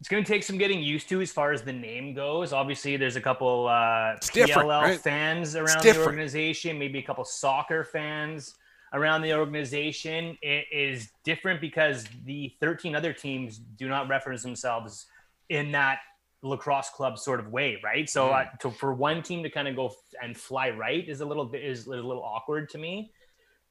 It's 0.00 0.08
going 0.08 0.22
to 0.22 0.28
take 0.28 0.44
some 0.44 0.58
getting 0.58 0.80
used 0.80 1.08
to 1.08 1.20
as 1.20 1.32
far 1.32 1.52
as 1.52 1.62
the 1.62 1.72
name 1.72 2.14
goes. 2.14 2.52
Obviously, 2.52 2.96
there's 2.96 3.16
a 3.16 3.20
couple 3.20 3.66
uh, 3.66 4.16
PLL 4.20 4.82
right? 4.82 5.00
fans 5.00 5.56
around 5.56 5.82
the 5.82 6.00
organization, 6.04 6.78
maybe 6.78 7.00
a 7.00 7.02
couple 7.02 7.24
soccer 7.24 7.82
fans 7.82 8.54
around 8.92 9.22
the 9.22 9.34
organization. 9.34 10.38
It 10.40 10.66
is 10.72 11.10
different 11.24 11.60
because 11.60 12.06
the 12.24 12.54
13 12.60 12.94
other 12.94 13.12
teams 13.12 13.58
do 13.58 13.88
not 13.88 14.08
reference 14.08 14.42
themselves 14.42 15.06
in 15.48 15.72
that 15.72 15.98
lacrosse 16.42 16.90
club 16.90 17.18
sort 17.18 17.40
of 17.40 17.48
way, 17.48 17.80
right? 17.82 18.08
So, 18.08 18.30
uh, 18.30 18.44
to, 18.60 18.70
for 18.70 18.94
one 18.94 19.22
team 19.22 19.42
to 19.42 19.50
kind 19.50 19.66
of 19.66 19.74
go 19.74 19.92
and 20.22 20.36
fly 20.36 20.70
right 20.70 21.06
is 21.08 21.20
a 21.20 21.26
little 21.26 21.44
bit 21.44 21.64
is 21.64 21.86
a 21.86 21.90
little 21.90 22.22
awkward 22.22 22.68
to 22.70 22.78
me. 22.78 23.10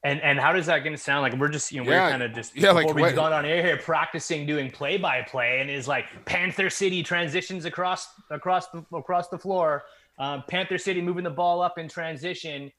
And 0.07 0.21
and 0.21 0.39
how 0.39 0.53
does 0.53 0.67
that 0.67 0.79
going 0.79 0.95
to 0.95 1.01
sound 1.01 1.21
like? 1.21 1.33
We're 1.39 1.49
just 1.49 1.71
you 1.71 1.83
know 1.83 1.91
Yeah, 1.91 2.05
we're 2.05 2.11
kind 2.11 2.23
of 2.23 2.33
just 2.33 2.55
yeah, 2.55 2.71
like 2.71 2.85
before 2.85 2.95
we 2.95 3.01
what- 3.01 3.15
got 3.15 3.33
on 3.33 3.45
air 3.45 3.61
here 3.61 3.77
practicing 3.77 4.45
doing 4.45 4.71
play 4.71 4.97
by 4.97 5.21
play, 5.21 5.59
and 5.59 5.69
is 5.69 5.87
like 5.87 6.05
Panther 6.25 6.69
City 6.69 7.03
transitions 7.03 7.65
across 7.65 8.07
across 8.29 8.69
the 8.69 8.85
across 8.95 9.27
the 9.27 9.37
floor. 9.37 9.83
Um, 10.17 10.43
Panther 10.47 10.77
City 10.77 11.01
moving 11.01 11.23
the 11.25 11.29
ball 11.29 11.61
up 11.61 11.77
in 11.77 11.89
transition. 11.89 12.71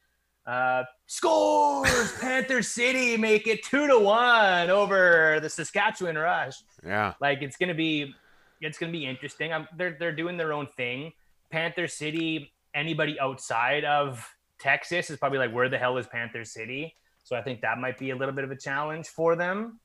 Uh, 0.46 0.84
scores! 1.06 2.12
Panther 2.20 2.62
City 2.62 3.18
make 3.18 3.46
it 3.46 3.62
two 3.62 3.86
to 3.86 3.98
one 3.98 4.70
over 4.70 5.38
the 5.42 5.50
Saskatchewan 5.50 6.16
Rush 6.16 6.54
Yeah, 6.82 7.12
like 7.20 7.42
it's 7.42 7.58
gonna 7.58 7.74
be 7.74 8.14
it's 8.62 8.78
gonna 8.78 8.90
be 8.92 9.04
interesting 9.04 9.52
I'm, 9.52 9.68
they're, 9.76 9.96
they're 10.00 10.16
doing 10.16 10.38
their 10.38 10.54
own 10.54 10.66
thing 10.76 11.12
panther 11.50 11.86
city 11.86 12.50
anybody 12.74 13.18
outside 13.20 13.84
of 13.84 14.26
texas 14.58 15.10
is 15.10 15.18
probably 15.18 15.38
like 15.38 15.52
where 15.52 15.68
the 15.68 15.78
hell 15.78 15.96
is 15.98 16.06
panther 16.06 16.44
city 16.44 16.94
so 17.28 17.36
i 17.36 17.42
think 17.42 17.60
that 17.60 17.78
might 17.78 17.98
be 17.98 18.10
a 18.10 18.16
little 18.16 18.34
bit 18.34 18.44
of 18.44 18.50
a 18.50 18.56
challenge 18.56 19.08
for 19.08 19.36
them 19.36 19.78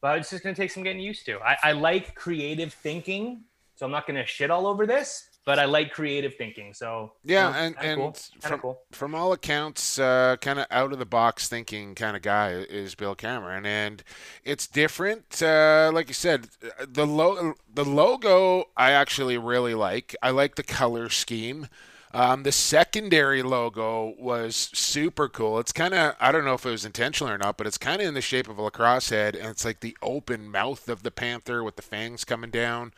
but 0.00 0.18
it's 0.18 0.30
just 0.30 0.42
gonna 0.42 0.54
take 0.54 0.70
some 0.70 0.84
getting 0.84 1.02
used 1.02 1.26
to 1.26 1.38
i, 1.40 1.56
I 1.64 1.72
like 1.72 2.14
creative 2.14 2.72
thinking 2.72 3.42
so 3.74 3.84
i'm 3.86 3.92
not 3.92 4.06
gonna 4.06 4.24
shit 4.24 4.50
all 4.50 4.66
over 4.66 4.86
this 4.86 5.30
but 5.44 5.58
i 5.58 5.64
like 5.64 5.90
creative 5.90 6.34
thinking 6.36 6.72
so 6.72 7.12
yeah, 7.24 7.48
you 7.48 7.52
know, 7.52 7.58
and 7.58 7.76
and 7.80 8.00
cool. 8.00 8.16
From 8.40 8.60
cool. 8.60 8.80
from 8.92 9.14
all 9.14 9.32
accounts, 9.32 9.98
uh, 9.98 10.36
kind 10.40 10.58
of 10.58 10.66
out 10.70 10.92
of 10.92 10.98
the 10.98 11.06
box 11.06 11.48
thinking 11.48 11.94
kind 11.94 12.16
of 12.16 12.22
guy 12.22 12.50
is 12.52 12.94
Bill 12.94 13.14
Cameron, 13.14 13.66
and 13.66 14.02
it's 14.44 14.66
different. 14.66 15.42
Uh, 15.42 15.90
like 15.92 16.08
you 16.08 16.14
said, 16.14 16.48
the 16.86 17.06
lo- 17.06 17.54
the 17.72 17.84
logo 17.84 18.66
I 18.76 18.92
actually 18.92 19.38
really 19.38 19.74
like. 19.74 20.14
I 20.22 20.30
like 20.30 20.54
the 20.54 20.62
color 20.62 21.08
scheme. 21.08 21.68
Um, 22.12 22.42
the 22.42 22.52
secondary 22.52 23.42
logo 23.42 24.14
was 24.18 24.70
super 24.74 25.28
cool. 25.28 25.60
It's 25.60 25.72
kind 25.72 25.94
of 25.94 26.16
I 26.18 26.32
don't 26.32 26.44
know 26.44 26.54
if 26.54 26.66
it 26.66 26.70
was 26.70 26.84
intentional 26.84 27.32
or 27.32 27.38
not, 27.38 27.56
but 27.56 27.66
it's 27.66 27.78
kind 27.78 28.02
of 28.02 28.08
in 28.08 28.14
the 28.14 28.20
shape 28.20 28.48
of 28.48 28.58
a 28.58 28.62
lacrosse 28.62 29.10
head, 29.10 29.36
and 29.36 29.48
it's 29.48 29.64
like 29.64 29.80
the 29.80 29.96
open 30.02 30.50
mouth 30.50 30.88
of 30.88 31.04
the 31.04 31.12
panther 31.12 31.62
with 31.62 31.76
the 31.76 31.82
fangs 31.82 32.24
coming 32.24 32.50
down. 32.50 32.92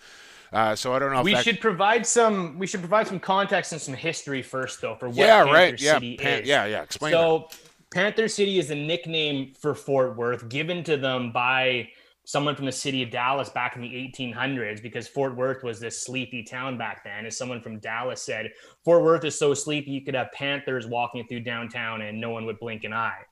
Uh, 0.51 0.75
so 0.75 0.95
I 0.95 0.99
don't 0.99 1.13
know. 1.13 1.21
If 1.21 1.25
we 1.25 1.35
that, 1.35 1.45
should 1.45 1.61
provide 1.61 2.07
some 2.07 2.59
we 2.59 2.67
should 2.67 2.81
provide 2.81 3.07
some 3.07 3.21
context 3.21 3.73
and 3.73 3.81
some 3.81 3.95
history 3.95 4.43
first 4.43 4.81
though 4.81 4.95
for 4.95 5.09
what 5.09 5.17
yeah, 5.17 5.45
Panther 5.45 5.53
right. 5.53 5.81
Yeah, 5.81 5.95
City 5.95 6.17
Pan- 6.17 6.43
is. 6.43 6.49
yeah, 6.49 6.65
yeah. 6.67 6.83
Explain 6.83 7.13
that. 7.13 7.19
So, 7.19 7.49
Panther 7.93 8.29
City 8.29 8.59
is 8.59 8.71
a 8.71 8.75
nickname 8.75 9.53
for 9.59 9.75
Fort 9.75 10.17
Worth 10.17 10.49
given 10.49 10.83
to 10.85 10.97
them 10.97 11.33
by 11.33 11.91
someone 12.25 12.55
from 12.55 12.67
the 12.67 12.73
city 12.73 13.03
of 13.03 13.11
Dallas 13.11 13.49
back 13.49 13.75
in 13.75 13.83
the 13.83 13.89
1800s 13.89 14.83
because 14.83 15.09
Fort 15.09 15.37
Worth 15.37 15.65
was 15.65 15.81
this 15.81 16.03
sleepy 16.03 16.43
town 16.43 16.79
back 16.79 17.03
then. 17.05 17.27
As 17.27 17.37
someone 17.37 17.61
from 17.61 17.79
Dallas 17.79 18.23
said, 18.23 18.51
Fort 18.85 19.03
Worth 19.03 19.25
is 19.25 19.39
so 19.39 19.55
sleepy 19.55 19.91
you 19.91 20.03
could 20.03 20.15
have 20.15 20.31
panthers 20.33 20.87
walking 20.87 21.27
through 21.27 21.41
downtown 21.41 22.03
and 22.03 22.21
no 22.21 22.31
one 22.31 22.47
would 22.47 22.59
blink 22.61 22.85
an 22.85 22.93
eye. 22.93 23.23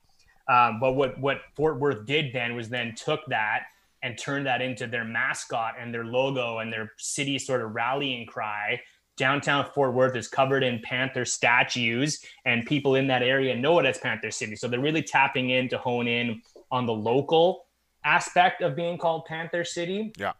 Um, 0.49 0.79
but 0.79 0.93
what 0.93 1.19
what 1.19 1.41
Fort 1.55 1.79
Worth 1.79 2.05
did 2.05 2.33
then 2.33 2.55
was 2.55 2.67
then 2.67 2.93
took 2.95 3.21
that 3.27 3.63
and 4.03 4.17
turned 4.17 4.45
that 4.47 4.61
into 4.61 4.87
their 4.87 5.05
mascot 5.05 5.75
and 5.79 5.93
their 5.93 6.03
logo 6.03 6.59
and 6.59 6.73
their 6.73 6.91
city 6.97 7.37
sort 7.39 7.61
of 7.61 7.73
rallying 7.73 8.25
cry. 8.25 8.81
Downtown 9.17 9.69
Fort 9.73 9.93
Worth 9.93 10.15
is 10.15 10.27
covered 10.27 10.63
in 10.63 10.81
Panther 10.83 11.25
statues, 11.25 12.25
and 12.45 12.65
people 12.65 12.95
in 12.95 13.07
that 13.07 13.21
area 13.21 13.55
know 13.55 13.77
it 13.79 13.85
as 13.85 13.99
Panther 13.99 14.31
City. 14.31 14.55
So 14.55 14.67
they're 14.67 14.79
really 14.79 15.03
tapping 15.03 15.51
in 15.51 15.69
to 15.69 15.77
hone 15.77 16.07
in 16.07 16.41
on 16.71 16.85
the 16.85 16.93
local 16.93 17.65
aspect 18.03 18.61
of 18.61 18.75
being 18.75 18.97
called 18.97 19.25
Panther 19.25 19.63
City. 19.63 20.11
Yeah. 20.17 20.33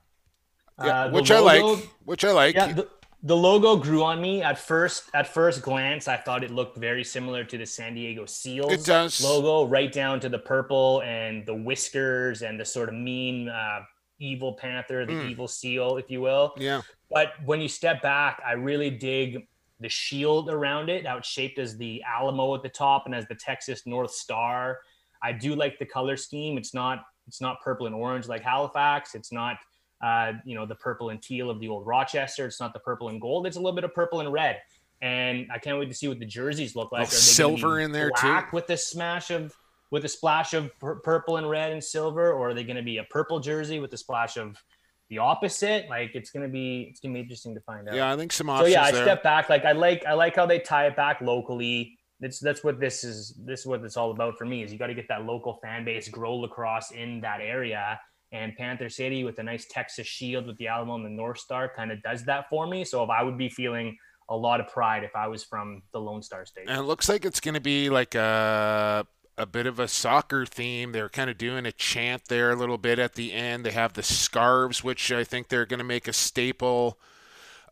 Uh, 0.77 0.85
Yeah, 0.85 1.07
the 1.07 1.13
which 1.13 1.31
I 1.31 1.39
like. 1.39 1.63
Which 2.05 2.25
I 2.25 2.31
like. 2.31 2.55
yeah, 2.55 2.73
the, 2.73 2.87
the 3.23 3.35
logo 3.35 3.75
grew 3.75 4.03
on 4.03 4.19
me 4.21 4.41
at 4.41 4.57
first. 4.57 5.09
At 5.13 5.27
first 5.27 5.61
glance, 5.61 6.07
I 6.07 6.17
thought 6.17 6.43
it 6.43 6.51
looked 6.51 6.77
very 6.77 7.03
similar 7.03 7.43
to 7.43 7.57
the 7.57 7.65
San 7.65 7.93
Diego 7.93 8.25
Seals 8.25 8.71
It 8.73 8.83
does. 8.85 9.23
logo, 9.23 9.67
right 9.69 9.91
down 9.91 10.19
to 10.21 10.29
the 10.29 10.39
purple 10.39 11.01
and 11.03 11.45
the 11.45 11.53
whiskers 11.53 12.41
and 12.41 12.59
the 12.59 12.65
sort 12.65 12.89
of 12.89 12.95
mean 12.95 13.47
uh, 13.49 13.81
evil 14.19 14.53
panther, 14.53 15.05
the 15.05 15.13
Mm. 15.13 15.29
evil 15.29 15.47
seal, 15.47 15.97
if 15.97 16.09
you 16.09 16.21
will. 16.21 16.53
Yeah. 16.57 16.81
But 17.11 17.33
when 17.45 17.59
you 17.61 17.67
step 17.67 18.01
back, 18.01 18.41
I 18.45 18.53
really 18.53 18.89
dig 18.89 19.47
the 19.79 19.89
shield 19.89 20.49
around 20.49 20.89
it, 20.89 21.05
how 21.07 21.17
it's 21.17 21.27
shaped 21.27 21.57
as 21.59 21.75
the 21.77 22.01
Alamo 22.03 22.53
at 22.55 22.61
the 22.63 22.69
top 22.69 23.05
and 23.07 23.13
as 23.15 23.27
the 23.27 23.35
Texas 23.35 23.85
North 23.87 24.11
Star. 24.11 24.79
I 25.23 25.31
do 25.31 25.55
like 25.55 25.77
the 25.79 25.85
color 25.85 26.17
scheme. 26.17 26.57
It's 26.57 26.73
not 26.73 27.03
it's 27.31 27.39
not 27.39 27.61
purple 27.61 27.85
and 27.85 27.95
orange 27.95 28.27
like 28.27 28.41
Halifax. 28.41 29.15
It's 29.15 29.31
not 29.31 29.55
uh, 30.03 30.33
you 30.43 30.53
know 30.53 30.65
the 30.65 30.75
purple 30.75 31.11
and 31.11 31.21
teal 31.21 31.49
of 31.49 31.61
the 31.61 31.69
old 31.69 31.87
Rochester. 31.87 32.45
It's 32.45 32.59
not 32.59 32.73
the 32.73 32.79
purple 32.79 33.07
and 33.07 33.21
gold. 33.21 33.47
It's 33.47 33.55
a 33.55 33.59
little 33.59 33.73
bit 33.73 33.85
of 33.85 33.93
purple 33.93 34.19
and 34.19 34.33
red. 34.33 34.59
And 35.01 35.47
I 35.49 35.57
can't 35.57 35.79
wait 35.79 35.87
to 35.87 35.95
see 35.95 36.09
what 36.09 36.19
the 36.19 36.25
jerseys 36.25 36.75
look 36.75 36.91
like. 36.91 37.09
They 37.09 37.15
silver 37.15 37.79
in 37.79 37.93
there, 37.93 38.11
too. 38.19 38.41
with 38.51 38.69
a 38.69 38.75
smash 38.75 39.31
of 39.31 39.55
with 39.91 40.03
a 40.03 40.09
splash 40.09 40.53
of 40.53 40.77
pur- 40.77 40.99
purple 40.99 41.37
and 41.37 41.49
red 41.49 41.71
and 41.71 41.81
silver, 41.81 42.33
or 42.33 42.49
are 42.49 42.53
they 42.53 42.65
going 42.65 42.75
to 42.75 42.83
be 42.83 42.97
a 42.97 43.05
purple 43.05 43.39
jersey 43.39 43.79
with 43.79 43.93
a 43.93 43.97
splash 43.97 44.35
of 44.35 44.61
the 45.09 45.19
opposite? 45.19 45.87
Like 45.89 46.15
it's 46.15 46.31
going 46.31 46.45
to 46.45 46.51
be 46.51 46.87
it's 46.89 46.99
going 46.99 47.13
to 47.13 47.17
be 47.17 47.21
interesting 47.21 47.55
to 47.55 47.61
find 47.61 47.87
out. 47.87 47.95
Yeah, 47.95 48.11
I 48.11 48.17
think 48.17 48.33
some 48.33 48.49
options. 48.49 48.73
So 48.73 48.79
yeah, 48.79 48.83
I 48.83 48.91
there. 48.91 49.03
step 49.05 49.23
back. 49.23 49.49
Like 49.49 49.63
I 49.63 49.71
like 49.71 50.05
I 50.05 50.15
like 50.15 50.35
how 50.35 50.45
they 50.45 50.59
tie 50.59 50.87
it 50.87 50.97
back 50.97 51.21
locally. 51.21 51.97
That's 52.21 52.39
that's 52.39 52.63
what 52.63 52.79
this 52.79 53.03
is. 53.03 53.33
This 53.45 53.61
is 53.61 53.65
what 53.65 53.83
it's 53.83 53.97
all 53.97 54.11
about 54.11 54.37
for 54.37 54.45
me. 54.45 54.63
Is 54.63 54.71
you 54.71 54.77
got 54.77 54.87
to 54.87 54.93
get 54.93 55.07
that 55.09 55.25
local 55.25 55.59
fan 55.61 55.83
base, 55.83 56.07
grow 56.07 56.35
lacrosse 56.35 56.91
in 56.91 57.19
that 57.21 57.41
area. 57.41 57.99
And 58.31 58.55
Panther 58.55 58.87
City 58.87 59.25
with 59.25 59.39
a 59.39 59.43
nice 59.43 59.65
Texas 59.69 60.07
shield 60.07 60.47
with 60.47 60.57
the 60.57 60.67
Alamo 60.67 60.95
and 60.95 61.05
the 61.05 61.09
North 61.09 61.39
Star 61.39 61.69
kind 61.75 61.91
of 61.91 62.01
does 62.01 62.23
that 62.25 62.45
for 62.49 62.65
me. 62.65 62.85
So 62.85 63.03
if 63.03 63.09
I 63.09 63.23
would 63.23 63.37
be 63.37 63.49
feeling 63.49 63.97
a 64.29 64.37
lot 64.37 64.61
of 64.61 64.67
pride 64.67 65.03
if 65.03 65.13
I 65.15 65.27
was 65.27 65.43
from 65.43 65.81
the 65.91 65.99
Lone 65.99 66.21
Star 66.21 66.45
State. 66.45 66.69
And 66.69 66.79
it 66.79 66.83
looks 66.83 67.09
like 67.09 67.25
it's 67.25 67.41
going 67.41 67.55
to 67.55 67.61
be 67.61 67.89
like 67.89 68.15
a 68.15 69.05
a 69.37 69.45
bit 69.45 69.65
of 69.65 69.79
a 69.79 69.87
soccer 69.87 70.45
theme. 70.45 70.91
They're 70.91 71.09
kind 71.09 71.29
of 71.29 71.37
doing 71.37 71.65
a 71.65 71.71
chant 71.71 72.25
there 72.27 72.51
a 72.51 72.55
little 72.55 72.77
bit 72.77 72.99
at 72.99 73.15
the 73.15 73.33
end. 73.33 73.65
They 73.65 73.71
have 73.71 73.93
the 73.93 74.03
scarves, 74.03 74.83
which 74.83 75.11
I 75.11 75.23
think 75.23 75.47
they're 75.47 75.65
going 75.65 75.79
to 75.79 75.83
make 75.83 76.07
a 76.07 76.13
staple 76.13 76.99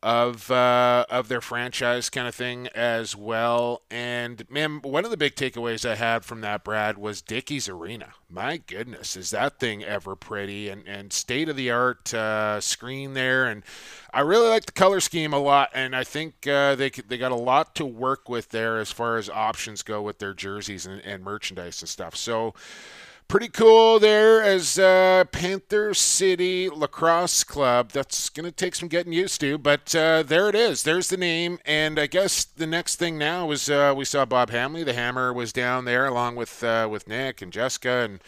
of 0.01 0.49
uh, 0.49 1.05
of 1.09 1.27
their 1.27 1.41
franchise 1.41 2.09
kind 2.09 2.27
of 2.27 2.35
thing 2.35 2.67
as 2.75 3.15
well. 3.15 3.81
And 3.91 4.49
man, 4.49 4.79
one 4.81 5.03
of 5.05 5.11
the 5.11 5.17
big 5.17 5.35
takeaways 5.35 5.89
I 5.89 5.95
had 5.95 6.23
from 6.23 6.41
that, 6.41 6.63
Brad, 6.63 6.97
was 6.97 7.21
Dickies 7.21 7.67
Arena. 7.67 8.13
My 8.29 8.57
goodness, 8.57 9.17
is 9.17 9.31
that 9.31 9.59
thing 9.59 9.83
ever 9.83 10.15
pretty 10.15 10.69
and 10.69 10.87
and 10.87 11.11
state 11.11 11.49
of 11.49 11.55
the 11.55 11.71
art 11.71 12.13
uh, 12.13 12.61
screen 12.61 13.13
there. 13.13 13.45
And 13.45 13.63
I 14.13 14.21
really 14.21 14.49
like 14.49 14.65
the 14.65 14.71
color 14.71 14.99
scheme 14.99 15.33
a 15.33 15.39
lot, 15.39 15.69
and 15.73 15.95
I 15.95 16.03
think 16.03 16.47
uh, 16.47 16.75
they 16.75 16.89
they 16.89 17.17
got 17.17 17.31
a 17.31 17.35
lot 17.35 17.75
to 17.75 17.85
work 17.85 18.29
with 18.29 18.49
there 18.49 18.79
as 18.79 18.91
far 18.91 19.17
as 19.17 19.29
options 19.29 19.83
go 19.83 20.01
with 20.01 20.19
their 20.19 20.33
jerseys 20.33 20.85
and, 20.85 21.01
and 21.01 21.23
merchandise 21.23 21.81
and 21.81 21.89
stuff. 21.89 22.15
So 22.15 22.53
pretty 23.29 23.47
cool 23.47 23.99
there 23.99 24.41
as 24.41 24.79
uh, 24.79 25.23
Panther 25.31 25.93
City 25.93 26.67
Lacrosse 26.67 27.43
Club. 27.43 27.91
That's 27.91 28.27
going 28.27 28.45
to 28.45 28.51
take 28.51 28.73
some 28.73 28.89
getting 28.89 29.13
used 29.13 29.39
to, 29.41 29.59
but 29.59 29.95
uh, 29.95 30.23
there 30.23 30.49
it 30.49 30.55
is. 30.55 30.81
There's 30.81 31.09
the 31.09 31.15
name, 31.15 31.59
and 31.63 31.99
I 31.99 32.07
guess 32.07 32.43
the 32.43 32.65
next 32.65 32.95
thing 32.95 33.19
now 33.19 33.51
is 33.51 33.69
uh, 33.69 33.93
we 33.95 34.03
saw 34.03 34.25
Bob 34.25 34.49
Hamley. 34.49 34.83
The 34.83 34.93
Hammer 34.93 35.31
was 35.31 35.53
down 35.53 35.85
there 35.85 36.07
along 36.07 36.37
with 36.37 36.63
uh, 36.63 36.87
with 36.89 37.07
Nick 37.07 37.43
and 37.43 37.53
Jessica 37.53 37.99
and 38.03 38.19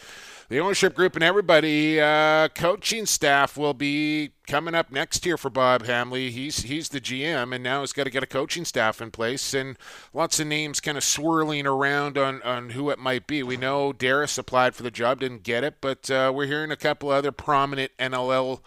the 0.51 0.59
ownership 0.59 0.93
group 0.93 1.15
and 1.15 1.23
everybody. 1.23 2.01
Uh, 2.01 2.49
coaching 2.49 3.05
staff 3.05 3.55
will 3.55 3.73
be 3.73 4.33
coming 4.47 4.75
up 4.75 4.91
next 4.91 5.25
year 5.25 5.37
for 5.37 5.49
Bob 5.49 5.83
Hamley. 5.85 6.29
He's 6.29 6.63
he's 6.63 6.89
the 6.89 6.99
GM, 6.99 7.55
and 7.55 7.63
now 7.63 7.79
he's 7.79 7.93
got 7.93 8.03
to 8.03 8.09
get 8.09 8.21
a 8.21 8.27
coaching 8.27 8.65
staff 8.65 9.01
in 9.01 9.11
place, 9.11 9.53
and 9.53 9.79
lots 10.13 10.41
of 10.41 10.47
names 10.47 10.81
kind 10.81 10.97
of 10.97 11.05
swirling 11.05 11.65
around 11.65 12.17
on 12.17 12.41
on 12.41 12.71
who 12.71 12.89
it 12.89 12.99
might 12.99 13.27
be. 13.27 13.41
We 13.43 13.55
know 13.55 13.93
Darris 13.93 14.37
applied 14.37 14.75
for 14.75 14.83
the 14.83 14.91
job, 14.91 15.21
didn't 15.21 15.43
get 15.43 15.63
it, 15.63 15.75
but 15.79 16.11
uh, 16.11 16.33
we're 16.35 16.47
hearing 16.47 16.69
a 16.69 16.75
couple 16.75 17.11
other 17.11 17.31
prominent 17.31 17.93
NLL 17.97 18.59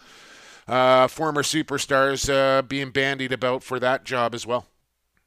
uh, 0.66 1.06
former 1.08 1.42
superstars 1.42 2.32
uh, 2.32 2.62
being 2.62 2.92
bandied 2.92 3.30
about 3.30 3.62
for 3.62 3.78
that 3.78 4.04
job 4.04 4.34
as 4.34 4.46
well. 4.46 4.64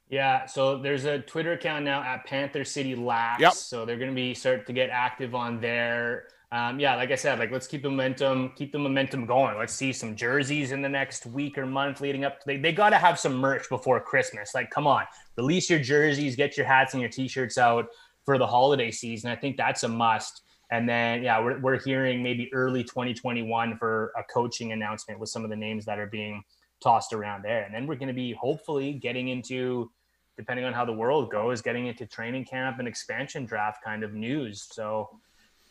Yeah, 0.08 0.46
so 0.46 0.78
there's 0.78 1.04
a 1.04 1.20
Twitter 1.20 1.52
account 1.52 1.84
now 1.84 2.02
at 2.02 2.24
Panther 2.24 2.64
City 2.64 2.96
Lax. 2.96 3.40
Yep. 3.40 3.52
So 3.52 3.84
they're 3.84 3.98
going 3.98 4.10
to 4.10 4.14
be 4.16 4.34
start 4.34 4.66
to 4.66 4.72
get 4.72 4.90
active 4.90 5.36
on 5.36 5.60
there. 5.60 6.24
Um, 6.50 6.80
yeah, 6.80 6.96
like 6.96 7.10
I 7.10 7.14
said, 7.14 7.38
like 7.38 7.50
let's 7.50 7.66
keep 7.66 7.82
the 7.82 7.90
momentum, 7.90 8.52
keep 8.56 8.72
the 8.72 8.78
momentum 8.78 9.26
going. 9.26 9.58
Let's 9.58 9.74
see 9.74 9.92
some 9.92 10.16
jerseys 10.16 10.72
in 10.72 10.80
the 10.80 10.88
next 10.88 11.26
week 11.26 11.58
or 11.58 11.66
month 11.66 12.00
leading 12.00 12.24
up. 12.24 12.42
They 12.44 12.56
they 12.56 12.72
got 12.72 12.90
to 12.90 12.96
have 12.96 13.18
some 13.18 13.34
merch 13.34 13.68
before 13.68 14.00
Christmas. 14.00 14.54
Like, 14.54 14.70
come 14.70 14.86
on, 14.86 15.04
release 15.36 15.68
your 15.68 15.78
jerseys, 15.78 16.36
get 16.36 16.56
your 16.56 16.64
hats 16.64 16.94
and 16.94 17.02
your 17.02 17.10
t-shirts 17.10 17.58
out 17.58 17.88
for 18.24 18.38
the 18.38 18.46
holiday 18.46 18.90
season. 18.90 19.30
I 19.30 19.36
think 19.36 19.56
that's 19.58 19.82
a 19.82 19.88
must. 19.88 20.42
And 20.70 20.88
then, 20.88 21.22
yeah, 21.22 21.40
we're, 21.40 21.58
we're 21.60 21.80
hearing 21.80 22.22
maybe 22.22 22.52
early 22.52 22.84
2021 22.84 23.76
for 23.78 24.12
a 24.18 24.22
coaching 24.32 24.72
announcement 24.72 25.18
with 25.18 25.30
some 25.30 25.44
of 25.44 25.50
the 25.50 25.56
names 25.56 25.84
that 25.86 25.98
are 25.98 26.06
being 26.06 26.42
tossed 26.82 27.12
around 27.12 27.42
there. 27.42 27.62
And 27.62 27.74
then 27.74 27.86
we're 27.86 27.96
going 27.96 28.08
to 28.08 28.14
be 28.14 28.32
hopefully 28.32 28.92
getting 28.92 29.28
into, 29.28 29.90
depending 30.36 30.66
on 30.66 30.74
how 30.74 30.84
the 30.84 30.92
world 30.92 31.30
goes, 31.30 31.62
getting 31.62 31.86
into 31.86 32.06
training 32.06 32.44
camp 32.44 32.78
and 32.78 32.86
expansion 32.86 33.46
draft 33.46 33.82
kind 33.82 34.02
of 34.02 34.12
news. 34.12 34.66
So 34.70 35.08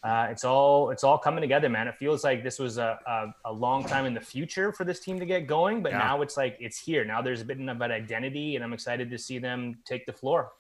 uh, 0.04 0.28
it's 0.30 0.44
all 0.44 0.90
it's 0.92 1.04
all 1.04 1.18
coming 1.18 1.42
together, 1.42 1.70
man. 1.70 1.88
It 1.88 1.96
feels 1.96 2.24
like 2.24 2.44
this 2.44 2.60
was 2.60 2.78
a, 2.78 3.00
a, 3.08 3.50
a 3.50 3.52
long 3.54 3.84
time 3.84 4.06
in 4.06 4.14
the 4.14 4.22
future 4.22 4.72
for 4.72 4.84
this 4.84 5.00
team 5.00 5.20
to 5.20 5.26
get 5.26 5.48
going, 5.48 5.82
but 5.82 5.92
Yeah. 5.92 6.00
now 6.00 6.22
it's 6.22 6.38
like 6.38 6.58
it's 6.60 6.80
here. 6.80 7.04
Now 7.04 7.22
there's 7.22 7.42
a 7.42 7.46
bit 7.46 7.60
of 7.60 7.82
an 7.82 7.92
identity, 7.92 8.56
and 8.56 8.64
I'm 8.64 8.74
excited 8.74 9.10
to 9.10 9.18
see 9.18 9.40
them 9.40 9.80
take 9.86 10.06
the 10.06 10.14
floor. 10.14 10.52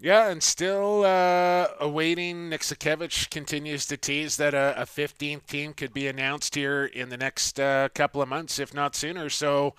Yeah, 0.00 0.28
and 0.28 0.42
still 0.42 1.04
uh, 1.04 1.68
awaiting. 1.80 2.48
Nick 2.50 2.62
Sakiewicz 2.62 3.30
continues 3.30 3.86
to 3.86 3.96
tease 3.96 4.36
that 4.38 4.52
a, 4.52 4.74
a 4.76 4.84
15th 4.84 5.46
team 5.46 5.72
could 5.72 5.94
be 5.94 6.08
announced 6.08 6.56
here 6.56 6.84
in 6.84 7.10
the 7.10 7.16
next 7.16 7.60
uh, 7.60 7.88
couple 7.94 8.20
of 8.20 8.28
months, 8.28 8.58
if 8.58 8.74
not 8.74 8.96
sooner. 8.96 9.30
So 9.30 9.74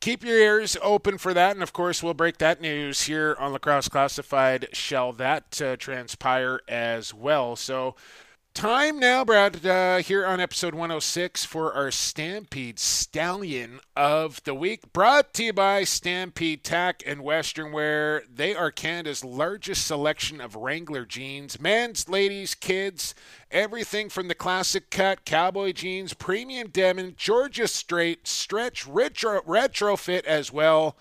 keep 0.00 0.24
your 0.24 0.38
ears 0.38 0.76
open 0.82 1.18
for 1.18 1.34
that. 1.34 1.52
And 1.52 1.62
of 1.62 1.72
course, 1.72 2.02
we'll 2.02 2.14
break 2.14 2.38
that 2.38 2.60
news 2.60 3.02
here 3.02 3.36
on 3.38 3.52
Lacrosse 3.52 3.88
Classified. 3.88 4.68
Shall 4.72 5.12
that 5.14 5.60
uh, 5.60 5.76
transpire 5.76 6.60
as 6.68 7.12
well? 7.12 7.56
So 7.56 7.94
Time 8.58 8.98
now, 8.98 9.24
Brad, 9.24 9.64
uh, 9.64 9.98
here 9.98 10.26
on 10.26 10.40
episode 10.40 10.74
106 10.74 11.44
for 11.44 11.72
our 11.74 11.92
Stampede 11.92 12.80
Stallion 12.80 13.78
of 13.94 14.42
the 14.42 14.52
Week. 14.52 14.92
Brought 14.92 15.32
to 15.34 15.44
you 15.44 15.52
by 15.52 15.84
Stampede 15.84 16.64
Tack 16.64 17.00
and 17.06 17.22
Western 17.22 17.70
Wear. 17.70 18.24
They 18.28 18.56
are 18.56 18.72
Canada's 18.72 19.24
largest 19.24 19.86
selection 19.86 20.40
of 20.40 20.56
Wrangler 20.56 21.04
jeans. 21.04 21.60
Men's, 21.60 22.08
ladies, 22.08 22.56
kids, 22.56 23.14
everything 23.52 24.08
from 24.08 24.26
the 24.26 24.34
classic 24.34 24.90
cut, 24.90 25.24
cowboy 25.24 25.70
jeans, 25.70 26.12
premium 26.12 26.68
denim, 26.68 27.14
Georgia 27.16 27.68
straight, 27.68 28.26
stretch, 28.26 28.84
retro, 28.88 29.40
retrofit 29.42 30.24
as 30.24 30.52
well 30.52 30.96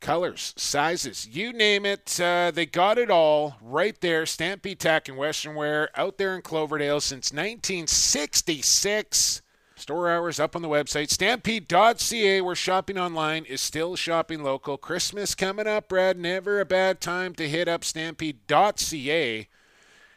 colors, 0.00 0.52
sizes, 0.56 1.28
you 1.28 1.52
name 1.52 1.86
it. 1.86 2.20
Uh, 2.20 2.50
they 2.50 2.66
got 2.66 2.98
it 2.98 3.10
all 3.10 3.56
right 3.60 4.00
there. 4.00 4.26
Stampede 4.26 4.80
Tack 4.80 5.08
and 5.08 5.16
Western 5.16 5.54
Wear 5.54 5.90
out 5.94 6.18
there 6.18 6.34
in 6.34 6.42
Cloverdale 6.42 7.00
since 7.00 7.32
1966. 7.32 9.42
Store 9.76 10.10
hours 10.10 10.38
up 10.38 10.54
on 10.54 10.60
the 10.60 10.68
website 10.68 11.08
stampede.ca 11.08 12.42
where 12.42 12.54
shopping 12.54 12.98
online 12.98 13.46
is 13.46 13.62
still 13.62 13.96
shopping 13.96 14.42
local. 14.42 14.76
Christmas 14.76 15.34
coming 15.34 15.66
up, 15.66 15.88
Brad. 15.88 16.18
Never 16.18 16.60
a 16.60 16.66
bad 16.66 17.00
time 17.00 17.34
to 17.36 17.48
hit 17.48 17.66
up 17.66 17.82
stampede.ca 17.82 19.48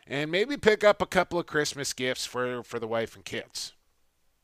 and 0.06 0.30
maybe 0.30 0.58
pick 0.58 0.84
up 0.84 1.02
a 1.02 1.06
couple 1.06 1.40
of 1.40 1.46
Christmas 1.46 1.94
gifts 1.94 2.26
for, 2.26 2.62
for 2.64 2.78
the 2.78 2.88
wife 2.88 3.16
and 3.16 3.24
kids. 3.24 3.72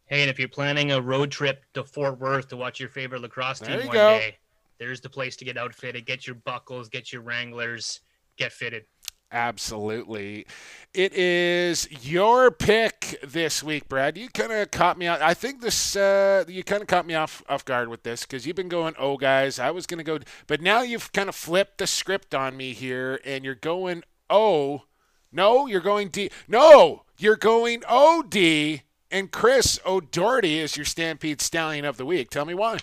Hey, 0.05 0.21
and 0.21 0.29
if 0.29 0.39
you're 0.39 0.47
planning 0.47 0.91
a 0.91 1.01
road 1.01 1.31
trip 1.31 1.65
to 1.73 1.83
Fort 1.83 2.19
Worth 2.19 2.47
to 2.47 2.57
watch 2.57 2.79
your 2.79 2.89
favorite 2.89 3.21
lacrosse 3.21 3.59
team 3.59 3.79
you 3.79 3.87
one 3.87 3.93
go. 3.93 4.19
day, 4.19 4.37
there's 4.79 5.01
the 5.01 5.09
place 5.09 5.35
to 5.37 5.45
get 5.45 5.57
outfitted. 5.57 6.05
Get 6.05 6.25
your 6.25 6.35
buckles, 6.35 6.89
get 6.89 7.11
your 7.13 7.21
Wranglers, 7.21 7.99
get 8.37 8.51
fitted. 8.51 8.85
Absolutely. 9.31 10.47
It 10.93 11.13
is 11.13 11.87
your 12.03 12.49
pick 12.49 13.19
this 13.21 13.61
week, 13.61 13.87
Brad. 13.87 14.17
You 14.17 14.27
kind 14.29 14.51
of 14.51 14.71
caught 14.71 14.97
me 14.97 15.05
out. 15.05 15.21
I 15.21 15.35
think 15.35 15.61
this, 15.61 15.95
uh, 15.95 16.45
you 16.47 16.63
kind 16.63 16.81
of 16.81 16.87
caught 16.87 17.05
me 17.05 17.13
off, 17.13 17.43
off 17.47 17.63
guard 17.63 17.89
with 17.89 18.01
this 18.01 18.23
because 18.23 18.47
you've 18.47 18.55
been 18.55 18.69
going, 18.69 18.95
oh, 18.97 19.17
guys, 19.17 19.59
I 19.59 19.69
was 19.69 19.85
going 19.85 19.99
to 19.99 20.03
go, 20.03 20.17
but 20.47 20.61
now 20.61 20.81
you've 20.81 21.11
kind 21.11 21.29
of 21.29 21.35
flipped 21.35 21.77
the 21.77 21.85
script 21.85 22.33
on 22.33 22.57
me 22.57 22.73
here 22.73 23.19
and 23.23 23.45
you're 23.45 23.53
going, 23.53 24.03
oh, 24.31 24.83
no, 25.31 25.67
you're 25.67 25.79
going 25.79 26.09
D. 26.09 26.31
No, 26.47 27.03
you're 27.19 27.35
going 27.35 27.83
OD. 27.87 28.81
And 29.11 29.31
Chris 29.31 29.79
O'Dougherty 29.85 30.59
is 30.59 30.75
your 30.75 30.85
Stampede 30.85 31.41
Stallion 31.41 31.85
of 31.85 31.97
the 31.97 32.05
Week. 32.05 32.31
Tell 32.31 32.45
me 32.45 32.55
why. 32.55 32.79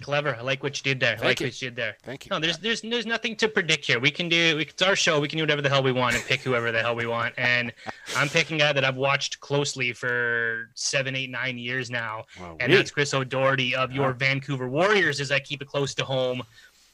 Clever. 0.00 0.34
I 0.36 0.40
like 0.42 0.62
what 0.62 0.78
you 0.78 0.82
did 0.82 1.00
there. 1.00 1.16
I 1.20 1.24
like 1.26 1.40
you. 1.40 1.46
what 1.46 1.60
you 1.60 1.68
did 1.68 1.76
there. 1.76 1.96
Thank 2.02 2.24
you. 2.26 2.30
No, 2.30 2.38
there's 2.38 2.58
there's 2.58 2.80
there's 2.82 3.06
nothing 3.06 3.36
to 3.36 3.48
predict 3.48 3.84
here. 3.86 3.98
We 4.00 4.10
can 4.10 4.28
do 4.28 4.56
we, 4.56 4.62
it's 4.62 4.80
our 4.82 4.96
show. 4.96 5.20
We 5.20 5.28
can 5.28 5.36
do 5.38 5.42
whatever 5.42 5.62
the 5.62 5.68
hell 5.68 5.82
we 5.82 5.92
want 5.92 6.14
and 6.14 6.24
pick 6.24 6.40
whoever 6.40 6.72
the 6.72 6.80
hell 6.80 6.94
we 6.96 7.06
want. 7.06 7.34
And 7.36 7.72
I'm 8.16 8.28
picking 8.28 8.56
a 8.56 8.60
guy 8.60 8.72
that 8.72 8.84
I've 8.84 8.96
watched 8.96 9.40
closely 9.40 9.92
for 9.92 10.70
seven, 10.74 11.14
eight, 11.16 11.30
nine 11.30 11.58
years 11.58 11.90
now, 11.90 12.24
Well, 12.40 12.56
and 12.60 12.70
we- 12.70 12.76
that's 12.78 12.90
Chris 12.90 13.12
O'Dougherty 13.12 13.74
of 13.74 13.92
your 13.92 14.12
Vancouver 14.12 14.68
Warriors. 14.68 15.20
As 15.20 15.30
I 15.30 15.40
keep 15.40 15.60
it 15.62 15.68
close 15.68 15.94
to 15.96 16.04
home, 16.04 16.42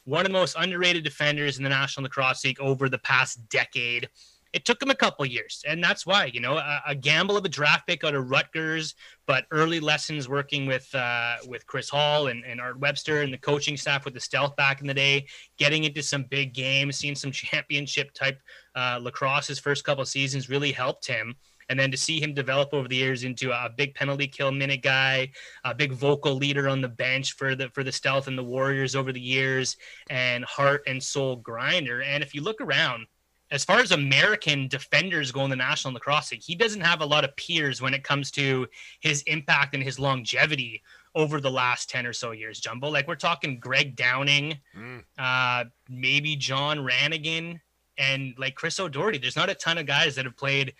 one 0.04 0.20
of 0.20 0.26
the 0.26 0.38
most 0.38 0.56
underrated 0.58 1.04
defenders 1.04 1.58
in 1.58 1.64
the 1.64 1.70
National 1.70 2.04
Lacrosse 2.04 2.44
League 2.44 2.60
over 2.60 2.88
the 2.88 2.98
past 2.98 3.46
decade. 3.48 4.08
It 4.54 4.64
took 4.64 4.80
him 4.80 4.88
a 4.88 4.94
couple 4.94 5.26
years, 5.26 5.64
and 5.66 5.82
that's 5.82 6.06
why 6.06 6.26
you 6.26 6.38
know 6.40 6.56
a, 6.56 6.82
a 6.86 6.94
gamble 6.94 7.36
of 7.36 7.44
a 7.44 7.48
draft 7.48 7.88
pick 7.88 8.04
out 8.04 8.14
of 8.14 8.30
Rutgers, 8.30 8.94
but 9.26 9.46
early 9.50 9.80
lessons 9.80 10.28
working 10.28 10.64
with 10.64 10.88
uh, 10.94 11.36
with 11.48 11.66
Chris 11.66 11.88
Hall 11.90 12.28
and, 12.28 12.44
and 12.44 12.60
Art 12.60 12.78
Webster 12.78 13.22
and 13.22 13.32
the 13.32 13.38
coaching 13.38 13.76
staff 13.76 14.04
with 14.04 14.14
the 14.14 14.20
Stealth 14.20 14.54
back 14.54 14.80
in 14.80 14.86
the 14.86 14.94
day, 14.94 15.26
getting 15.58 15.82
into 15.82 16.04
some 16.04 16.22
big 16.30 16.54
games, 16.54 16.96
seeing 16.96 17.16
some 17.16 17.32
championship 17.44 18.12
type 18.14 18.38
uh, 18.76 19.00
lacrosse 19.02 19.48
his 19.48 19.58
first 19.58 19.82
couple 19.84 20.04
seasons 20.04 20.48
really 20.48 20.72
helped 20.72 21.06
him. 21.06 21.34
And 21.68 21.80
then 21.80 21.90
to 21.90 21.96
see 21.96 22.20
him 22.20 22.34
develop 22.34 22.74
over 22.74 22.88
the 22.88 22.96
years 22.96 23.24
into 23.24 23.50
a 23.50 23.70
big 23.74 23.94
penalty 23.94 24.26
kill 24.26 24.52
minute 24.52 24.82
guy, 24.82 25.30
a 25.64 25.74
big 25.74 25.92
vocal 25.92 26.34
leader 26.34 26.68
on 26.68 26.80
the 26.80 26.88
bench 26.88 27.32
for 27.32 27.54
the 27.56 27.70
for 27.70 27.82
the 27.82 27.92
Stealth 27.92 28.28
and 28.28 28.38
the 28.38 28.44
Warriors 28.44 28.94
over 28.94 29.12
the 29.12 29.20
years, 29.20 29.76
and 30.10 30.44
heart 30.44 30.82
and 30.86 31.02
soul 31.02 31.36
grinder. 31.36 32.02
And 32.02 32.22
if 32.22 32.34
you 32.34 32.42
look 32.42 32.60
around, 32.60 33.06
as 33.54 33.64
far 33.64 33.78
as 33.78 33.92
American 33.92 34.66
defenders 34.66 35.30
go 35.30 35.44
in 35.44 35.50
the 35.50 35.56
National 35.56 35.94
Lacrosse 35.94 36.32
League, 36.32 36.42
he 36.42 36.56
doesn't 36.56 36.80
have 36.80 37.00
a 37.00 37.06
lot 37.06 37.22
of 37.24 37.34
peers 37.36 37.80
when 37.80 37.94
it 37.94 38.02
comes 38.02 38.30
to 38.32 38.66
his 39.00 39.22
impact 39.22 39.74
and 39.74 39.82
his 39.82 39.98
longevity 39.98 40.82
over 41.14 41.40
the 41.40 41.50
last 41.50 41.88
10 41.88 42.04
or 42.04 42.12
so 42.12 42.32
years, 42.32 42.58
Jumbo. 42.58 42.88
Like 42.88 43.06
we're 43.06 43.14
talking 43.14 43.60
Greg 43.60 43.94
Downing, 43.94 44.58
Mm. 44.76 45.04
uh, 45.16 45.64
maybe 45.88 46.34
John 46.34 46.78
Ranagan, 46.78 47.60
and 47.96 48.34
like 48.38 48.56
Chris 48.56 48.80
O'Dougherty. 48.80 49.18
There's 49.18 49.36
not 49.36 49.48
a 49.48 49.54
ton 49.54 49.78
of 49.78 49.86
guys 49.86 50.16
that 50.16 50.24
have 50.24 50.36
played 50.36 50.74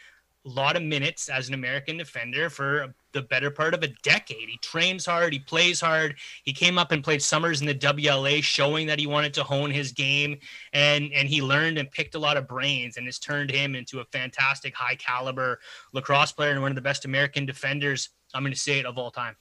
a 0.44 0.48
lot 0.48 0.74
of 0.76 0.82
minutes 0.82 1.28
as 1.28 1.46
an 1.46 1.54
American 1.54 1.96
defender 1.96 2.50
for 2.50 2.92
the 3.14 3.22
better 3.22 3.50
part 3.50 3.72
of 3.72 3.82
a 3.82 3.88
decade. 4.02 4.48
He 4.48 4.58
trains 4.58 5.06
hard, 5.06 5.32
he 5.32 5.38
plays 5.38 5.80
hard. 5.80 6.16
He 6.42 6.52
came 6.52 6.76
up 6.76 6.92
and 6.92 7.02
played 7.02 7.22
summers 7.22 7.62
in 7.62 7.66
the 7.66 7.74
WLA, 7.74 8.42
showing 8.42 8.86
that 8.88 8.98
he 8.98 9.06
wanted 9.06 9.32
to 9.34 9.44
hone 9.44 9.70
his 9.70 9.92
game, 9.92 10.38
and 10.74 11.10
and 11.14 11.26
he 11.26 11.40
learned 11.40 11.78
and 11.78 11.90
picked 11.90 12.14
a 12.14 12.18
lot 12.18 12.36
of 12.36 12.46
brains, 12.46 12.98
and 12.98 13.08
it's 13.08 13.18
turned 13.18 13.50
him 13.50 13.74
into 13.74 14.00
a 14.00 14.04
fantastic, 14.12 14.74
high 14.74 14.96
caliber 14.96 15.60
lacrosse 15.94 16.32
player 16.32 16.50
and 16.50 16.60
one 16.60 16.70
of 16.70 16.76
the 16.76 16.82
best 16.82 17.06
American 17.06 17.46
defenders. 17.46 18.10
I'm 18.34 18.42
going 18.42 18.52
to 18.52 18.58
say 18.58 18.80
it 18.80 18.86
of 18.86 18.98
all 18.98 19.10
time. 19.10 19.36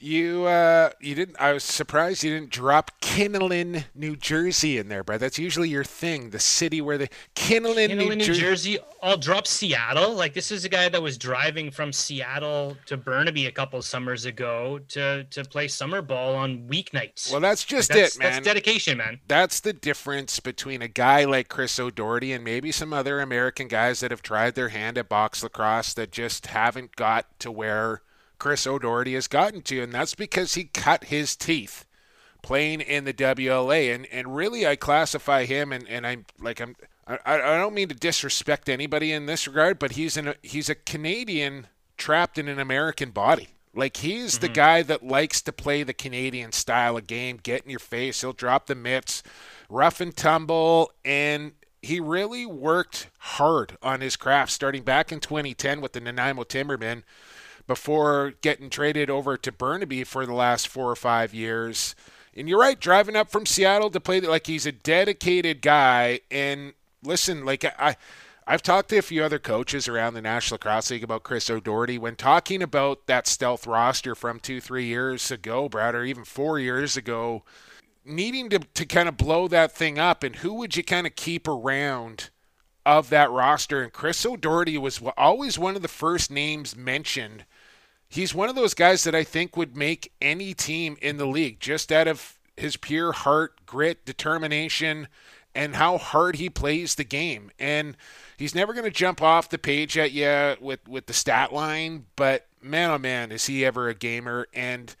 You 0.00 0.44
uh, 0.44 0.90
you 1.00 1.14
didn't. 1.14 1.36
I 1.40 1.52
was 1.52 1.64
surprised 1.64 2.22
you 2.22 2.32
didn't 2.32 2.50
drop 2.50 3.00
Kinnelon, 3.00 3.84
New 3.94 4.16
Jersey, 4.16 4.78
in 4.78 4.88
there, 4.88 5.02
Brad. 5.02 5.20
That's 5.20 5.38
usually 5.38 5.68
your 5.68 5.84
thing. 5.84 6.30
The 6.30 6.38
city 6.38 6.80
where 6.80 6.98
the 6.98 7.08
Kinnelon, 7.34 7.90
In 7.90 7.98
New, 7.98 8.14
New 8.14 8.24
Jer- 8.24 8.34
Jersey, 8.34 8.78
I'll 9.02 9.16
drop 9.16 9.46
Seattle. 9.46 10.14
Like 10.14 10.34
this 10.34 10.50
is 10.52 10.64
a 10.64 10.68
guy 10.68 10.88
that 10.88 11.02
was 11.02 11.18
driving 11.18 11.70
from 11.70 11.92
Seattle 11.92 12.76
to 12.86 12.96
Burnaby 12.96 13.46
a 13.46 13.52
couple 13.52 13.80
summers 13.82 14.24
ago 14.24 14.78
to 14.88 15.24
to 15.24 15.44
play 15.44 15.68
summer 15.68 16.02
ball 16.02 16.34
on 16.34 16.68
weeknights. 16.68 17.30
Well, 17.30 17.40
that's 17.40 17.64
just 17.64 17.88
that's, 17.88 18.16
it, 18.16 18.18
man. 18.18 18.32
That's 18.32 18.44
dedication, 18.44 18.98
man. 18.98 19.20
that's 19.26 19.60
the 19.60 19.72
difference 19.72 20.38
between 20.40 20.82
a 20.82 20.88
guy 20.88 21.24
like 21.24 21.48
Chris 21.48 21.78
O'Dougherty 21.78 22.32
and 22.32 22.44
maybe 22.44 22.70
some 22.72 22.92
other 22.92 23.20
American 23.20 23.68
guys 23.68 24.00
that 24.00 24.10
have 24.10 24.22
tried 24.22 24.54
their 24.54 24.68
hand 24.68 24.98
at 24.98 25.08
box 25.08 25.42
lacrosse 25.42 25.94
that 25.94 26.12
just 26.12 26.46
haven't 26.48 26.94
got 26.96 27.26
to 27.40 27.50
where 27.50 28.02
Chris 28.38 28.66
O'Dougherty 28.66 29.14
has 29.14 29.26
gotten 29.26 29.62
to, 29.62 29.82
and 29.82 29.92
that's 29.92 30.14
because 30.14 30.54
he 30.54 30.64
cut 30.64 31.04
his 31.04 31.36
teeth 31.36 31.84
playing 32.42 32.80
in 32.80 33.04
the 33.04 33.12
WLA, 33.12 33.94
and 33.94 34.06
and 34.06 34.34
really 34.34 34.66
I 34.66 34.76
classify 34.76 35.44
him, 35.44 35.72
and 35.72 35.88
and 35.88 36.06
I'm 36.06 36.26
like 36.40 36.60
I'm. 36.60 36.76
I, 37.06 37.18
I 37.24 37.56
don't 37.56 37.74
mean 37.74 37.88
to 37.88 37.94
disrespect 37.94 38.68
anybody 38.68 39.12
in 39.12 39.24
this 39.24 39.46
regard, 39.46 39.78
but 39.78 39.92
he's 39.92 40.16
an 40.16 40.34
he's 40.42 40.68
a 40.68 40.74
Canadian 40.74 41.66
trapped 41.96 42.38
in 42.38 42.48
an 42.48 42.58
American 42.58 43.10
body. 43.10 43.48
Like 43.74 43.98
he's 43.98 44.38
the 44.38 44.46
mm-hmm. 44.46 44.54
guy 44.54 44.82
that 44.82 45.06
likes 45.06 45.40
to 45.42 45.52
play 45.52 45.82
the 45.82 45.94
Canadian 45.94 46.52
style 46.52 46.96
of 46.96 47.06
game, 47.06 47.38
get 47.42 47.64
in 47.64 47.70
your 47.70 47.78
face. 47.78 48.20
He'll 48.20 48.32
drop 48.32 48.66
the 48.66 48.74
mitts, 48.74 49.22
rough 49.68 50.00
and 50.00 50.16
tumble, 50.16 50.92
and 51.04 51.52
he 51.80 52.00
really 52.00 52.44
worked 52.44 53.08
hard 53.18 53.78
on 53.82 54.00
his 54.00 54.16
craft 54.16 54.52
starting 54.52 54.82
back 54.82 55.12
in 55.12 55.20
2010 55.20 55.80
with 55.80 55.92
the 55.92 56.00
Nanaimo 56.00 56.42
Timbermen 56.44 57.04
before 57.68 58.32
getting 58.40 58.70
traded 58.70 59.08
over 59.08 59.36
to 59.36 59.52
Burnaby 59.52 60.02
for 60.02 60.26
the 60.26 60.34
last 60.34 60.66
four 60.66 60.90
or 60.90 60.96
five 60.96 61.32
years. 61.32 61.94
And 62.34 62.48
you're 62.48 62.58
right, 62.58 62.80
driving 62.80 63.14
up 63.14 63.30
from 63.30 63.46
Seattle 63.46 63.90
to 63.90 64.00
play 64.00 64.20
like 64.20 64.48
he's 64.48 64.66
a 64.66 64.72
dedicated 64.72 65.62
guy. 65.62 66.20
And 66.30 66.72
listen, 67.04 67.44
like 67.44 67.64
I, 67.64 67.96
I've 68.46 68.62
talked 68.62 68.88
to 68.88 68.98
a 68.98 69.02
few 69.02 69.22
other 69.22 69.38
coaches 69.38 69.86
around 69.86 70.14
the 70.14 70.22
National 70.22 70.54
Lacrosse 70.54 70.90
League 70.90 71.04
about 71.04 71.22
Chris 71.22 71.50
O'Dougherty. 71.50 71.98
When 71.98 72.16
talking 72.16 72.62
about 72.62 73.06
that 73.06 73.26
stealth 73.26 73.66
roster 73.66 74.14
from 74.14 74.40
two, 74.40 74.60
three 74.60 74.86
years 74.86 75.30
ago, 75.30 75.68
Brad, 75.68 75.94
or 75.94 76.04
even 76.04 76.24
four 76.24 76.58
years 76.58 76.96
ago, 76.96 77.44
needing 78.06 78.48
to, 78.48 78.60
to 78.60 78.86
kind 78.86 79.08
of 79.08 79.18
blow 79.18 79.46
that 79.48 79.72
thing 79.72 79.98
up, 79.98 80.22
and 80.22 80.36
who 80.36 80.54
would 80.54 80.74
you 80.74 80.82
kind 80.82 81.06
of 81.06 81.14
keep 81.14 81.46
around 81.46 82.30
of 82.96 83.10
that 83.10 83.30
roster? 83.30 83.82
And 83.82 83.92
Chris 83.92 84.24
O'Dougherty 84.24 84.78
was 84.78 85.00
always 85.16 85.58
one 85.58 85.76
of 85.76 85.82
the 85.82 85.88
first 85.88 86.30
names 86.30 86.76
mentioned 86.76 87.44
he's 88.08 88.34
one 88.34 88.48
of 88.48 88.54
those 88.54 88.74
guys 88.74 89.04
that 89.04 89.14
I 89.14 89.24
think 89.24 89.56
would 89.56 89.76
make 89.76 90.12
any 90.20 90.54
team 90.54 90.96
in 91.00 91.18
the 91.18 91.26
league 91.26 91.60
just 91.60 91.92
out 91.92 92.08
of 92.08 92.38
his 92.56 92.76
pure 92.76 93.12
heart, 93.12 93.66
grit, 93.66 94.04
determination, 94.04 95.08
and 95.54 95.76
how 95.76 95.98
hard 95.98 96.36
he 96.36 96.48
plays 96.48 96.94
the 96.94 97.04
game. 97.04 97.50
And 97.58 97.96
he's 98.36 98.54
never 98.54 98.72
going 98.72 98.84
to 98.84 98.90
jump 98.90 99.22
off 99.22 99.48
the 99.48 99.58
page 99.58 99.96
at 99.96 100.12
you 100.12 100.56
with, 100.60 100.86
with 100.88 101.06
the 101.06 101.12
stat 101.12 101.52
line, 101.52 102.06
but 102.16 102.46
man, 102.62 102.90
oh 102.90 102.98
man, 102.98 103.30
is 103.30 103.46
he 103.46 103.64
ever 103.64 103.88
a 103.88 103.94
gamer. 103.94 104.48
And 104.52 104.94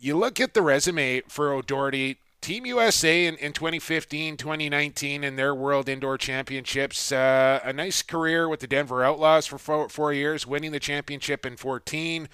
you 0.00 0.16
look 0.16 0.40
at 0.40 0.54
the 0.54 0.62
resume 0.62 1.22
for 1.28 1.52
O'Dougherty. 1.52 2.18
Team 2.44 2.66
USA 2.66 3.24
in, 3.24 3.36
in 3.36 3.54
2015, 3.54 4.36
2019 4.36 5.24
in 5.24 5.36
their 5.36 5.54
World 5.54 5.88
Indoor 5.88 6.18
Championships. 6.18 7.10
Uh, 7.10 7.58
a 7.64 7.72
nice 7.72 8.02
career 8.02 8.50
with 8.50 8.60
the 8.60 8.66
Denver 8.66 9.02
Outlaws 9.02 9.46
for 9.46 9.56
four, 9.56 9.88
four 9.88 10.12
years, 10.12 10.46
winning 10.46 10.70
the 10.70 10.78
championship 10.78 11.46
in 11.46 11.56
14. 11.56 12.28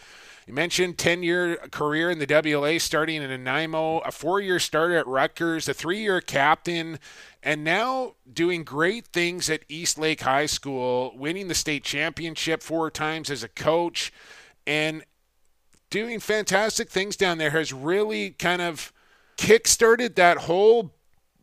You 0.48 0.52
mentioned 0.52 0.98
10 0.98 1.22
year 1.22 1.58
career 1.70 2.10
in 2.10 2.18
the 2.18 2.26
WLA, 2.26 2.80
starting 2.80 3.22
in 3.22 3.30
Nanaimo, 3.30 3.98
a 3.98 4.10
four 4.10 4.40
year 4.40 4.58
starter 4.58 4.96
at 4.96 5.06
Rutgers, 5.06 5.68
a 5.68 5.74
three 5.74 6.00
year 6.00 6.20
captain, 6.20 6.98
and 7.40 7.62
now 7.62 8.14
doing 8.32 8.64
great 8.64 9.06
things 9.06 9.48
at 9.48 9.62
East 9.68 9.96
Lake 9.96 10.22
High 10.22 10.46
School, 10.46 11.12
winning 11.16 11.46
the 11.46 11.54
state 11.54 11.84
championship 11.84 12.64
four 12.64 12.90
times 12.90 13.30
as 13.30 13.44
a 13.44 13.48
coach, 13.48 14.12
and 14.66 15.04
doing 15.88 16.18
fantastic 16.18 16.90
things 16.90 17.14
down 17.14 17.38
there. 17.38 17.50
Has 17.50 17.72
really 17.72 18.30
kind 18.30 18.60
of 18.60 18.92
kickstarted 19.40 20.16
that 20.16 20.36
whole 20.36 20.92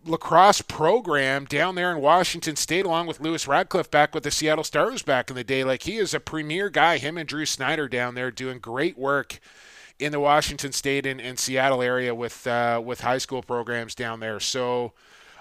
lacrosse 0.05 0.61
program 0.61 1.45
down 1.45 1.73
there 1.73 1.91
in 1.91 1.99
Washington 1.99 2.55
State, 2.55 2.85
along 2.85 3.07
with 3.07 3.19
Lewis 3.19 3.47
Radcliffe 3.47 3.89
back 3.89 4.13
with 4.13 4.23
the 4.23 4.29
Seattle 4.29 4.63
Stars 4.63 5.01
back 5.01 5.31
in 5.31 5.35
the 5.35 5.43
day. 5.43 5.63
Like 5.63 5.83
he 5.83 5.97
is 5.97 6.13
a 6.13 6.19
premier 6.19 6.69
guy. 6.69 6.99
Him 6.99 7.17
and 7.17 7.27
Drew 7.27 7.45
Snyder 7.45 7.87
down 7.87 8.13
there 8.13 8.29
doing 8.29 8.59
great 8.59 8.99
work 8.99 9.39
in 9.97 10.11
the 10.11 10.19
Washington 10.19 10.71
State 10.71 11.07
and, 11.07 11.19
and 11.19 11.39
Seattle 11.39 11.81
area 11.81 12.13
with 12.13 12.45
uh, 12.45 12.79
with 12.85 13.01
high 13.01 13.17
school 13.17 13.41
programs 13.41 13.95
down 13.95 14.19
there. 14.19 14.39
So. 14.39 14.93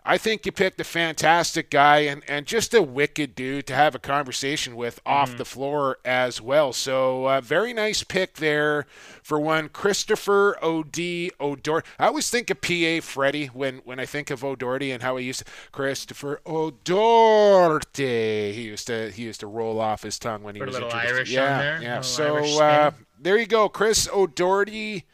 I 0.07 0.19
think 0.19 0.47
you 0.47 0.53
picked 0.53 0.81
a 0.81 0.85
fantastic 0.85 1.69
guy 1.69 1.99
and, 1.99 2.23
and 2.29 2.47
just 2.47 2.73
a 2.73 2.81
wicked 2.81 3.35
dude 3.35 3.67
to 3.67 3.75
have 3.75 3.97
a 3.97 3.99
conversation 3.99 4.77
with 4.77 5.01
off 5.05 5.37
the 5.37 5.45
floor 5.45 5.99
as 6.05 6.41
well. 6.41 6.73
So, 6.73 7.29
uh, 7.29 7.41
very 7.41 7.73
nice 7.73 8.05
pick 8.05 8.35
there 8.35 8.87
for 9.23 9.41
one. 9.41 9.69
Christopher 9.69 10.57
O.D. 10.63 11.33
O'Dougherty. 11.41 11.89
I 11.99 12.07
always 12.07 12.31
think 12.31 12.51
of 12.51 12.61
P.A. 12.61 13.01
Freddie 13.01 13.47
when, 13.47 13.79
when 13.79 13.99
I 13.99 14.07
think 14.07 14.31
of 14.31 14.45
O'Dougherty 14.45 14.93
and 14.93 15.03
how 15.03 15.17
he 15.17 15.27
used 15.27 15.41
to, 15.41 15.45
Christopher 15.73 16.41
O'Dougherty. 16.47 18.53
He 18.53 18.63
used 18.63 18.87
to 18.87 19.11
he 19.11 19.25
used 19.25 19.41
to 19.41 19.49
roll 19.49 19.81
off 19.81 20.05
his 20.05 20.21
tongue 20.21 20.45
when 20.45 20.55
he 20.55 20.61
Put 20.61 20.69
a 20.69 20.71
was 20.71 20.75
little 20.75 20.91
introduced. 20.91 21.15
Irish 21.15 21.31
yeah, 21.33 21.53
on 21.53 21.59
there, 21.59 21.83
Yeah, 21.83 21.89
little 21.97 22.03
so 22.05 22.37
Irish 22.37 22.57
uh, 22.59 22.91
there 23.19 23.39
you 23.39 23.47
go, 23.47 23.69
Chris 23.69 24.09
O'Dougherty. 24.13 25.05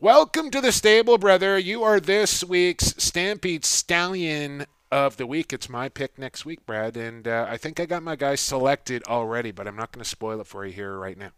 Welcome 0.00 0.50
to 0.50 0.60
the 0.60 0.72
stable, 0.72 1.18
brother. 1.18 1.56
You 1.56 1.84
are 1.84 2.00
this 2.00 2.42
week's 2.42 2.94
Stampede 2.98 3.64
Stallion 3.64 4.66
of 4.90 5.16
the 5.16 5.26
week. 5.26 5.52
It's 5.52 5.68
my 5.68 5.88
pick 5.88 6.18
next 6.18 6.44
week, 6.44 6.66
Brad, 6.66 6.96
and 6.96 7.26
uh, 7.28 7.46
I 7.48 7.56
think 7.56 7.78
I 7.78 7.86
got 7.86 8.02
my 8.02 8.16
guy 8.16 8.34
selected 8.34 9.04
already, 9.06 9.52
but 9.52 9.68
I'm 9.68 9.76
not 9.76 9.92
going 9.92 10.02
to 10.02 10.08
spoil 10.08 10.40
it 10.40 10.46
for 10.48 10.66
you 10.66 10.72
here 10.72 10.98
right 10.98 11.16
now. 11.16 11.30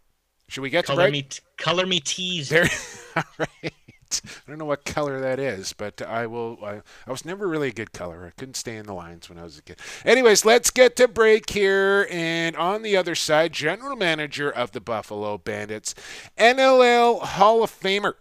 Should 0.49 0.61
we 0.61 0.69
get 0.71 0.87
to 0.87 0.93
Color 0.93 1.03
break? 1.03 1.11
me, 1.11 1.21
t- 1.23 1.39
color 1.57 1.85
me 1.85 1.99
teased. 1.99 2.49
There, 2.49 2.67
all 3.15 3.23
right. 3.37 3.73
I 4.11 4.29
don't 4.47 4.57
know 4.57 4.65
what 4.65 4.85
color 4.85 5.19
that 5.19 5.37
is, 5.39 5.73
but 5.73 6.01
I 6.01 6.25
will. 6.27 6.57
I, 6.63 6.81
I 7.05 7.11
was 7.11 7.25
never 7.25 7.47
really 7.47 7.69
a 7.69 7.73
good 7.73 7.91
color. 7.91 8.25
I 8.25 8.31
couldn't 8.39 8.55
stay 8.55 8.77
in 8.77 8.85
the 8.85 8.93
lines 8.93 9.29
when 9.29 9.37
I 9.37 9.43
was 9.43 9.57
a 9.59 9.61
kid. 9.61 9.79
Anyways, 10.05 10.45
let's 10.45 10.71
get 10.71 10.95
to 10.95 11.07
break 11.09 11.49
here. 11.49 12.07
And 12.09 12.55
on 12.55 12.81
the 12.83 12.95
other 12.97 13.15
side, 13.15 13.51
general 13.51 13.97
manager 13.97 14.49
of 14.49 14.71
the 14.71 14.79
Buffalo 14.79 15.37
Bandits, 15.37 15.93
NLL 16.37 17.21
Hall 17.21 17.63
of 17.63 17.71
Famer, 17.71 18.13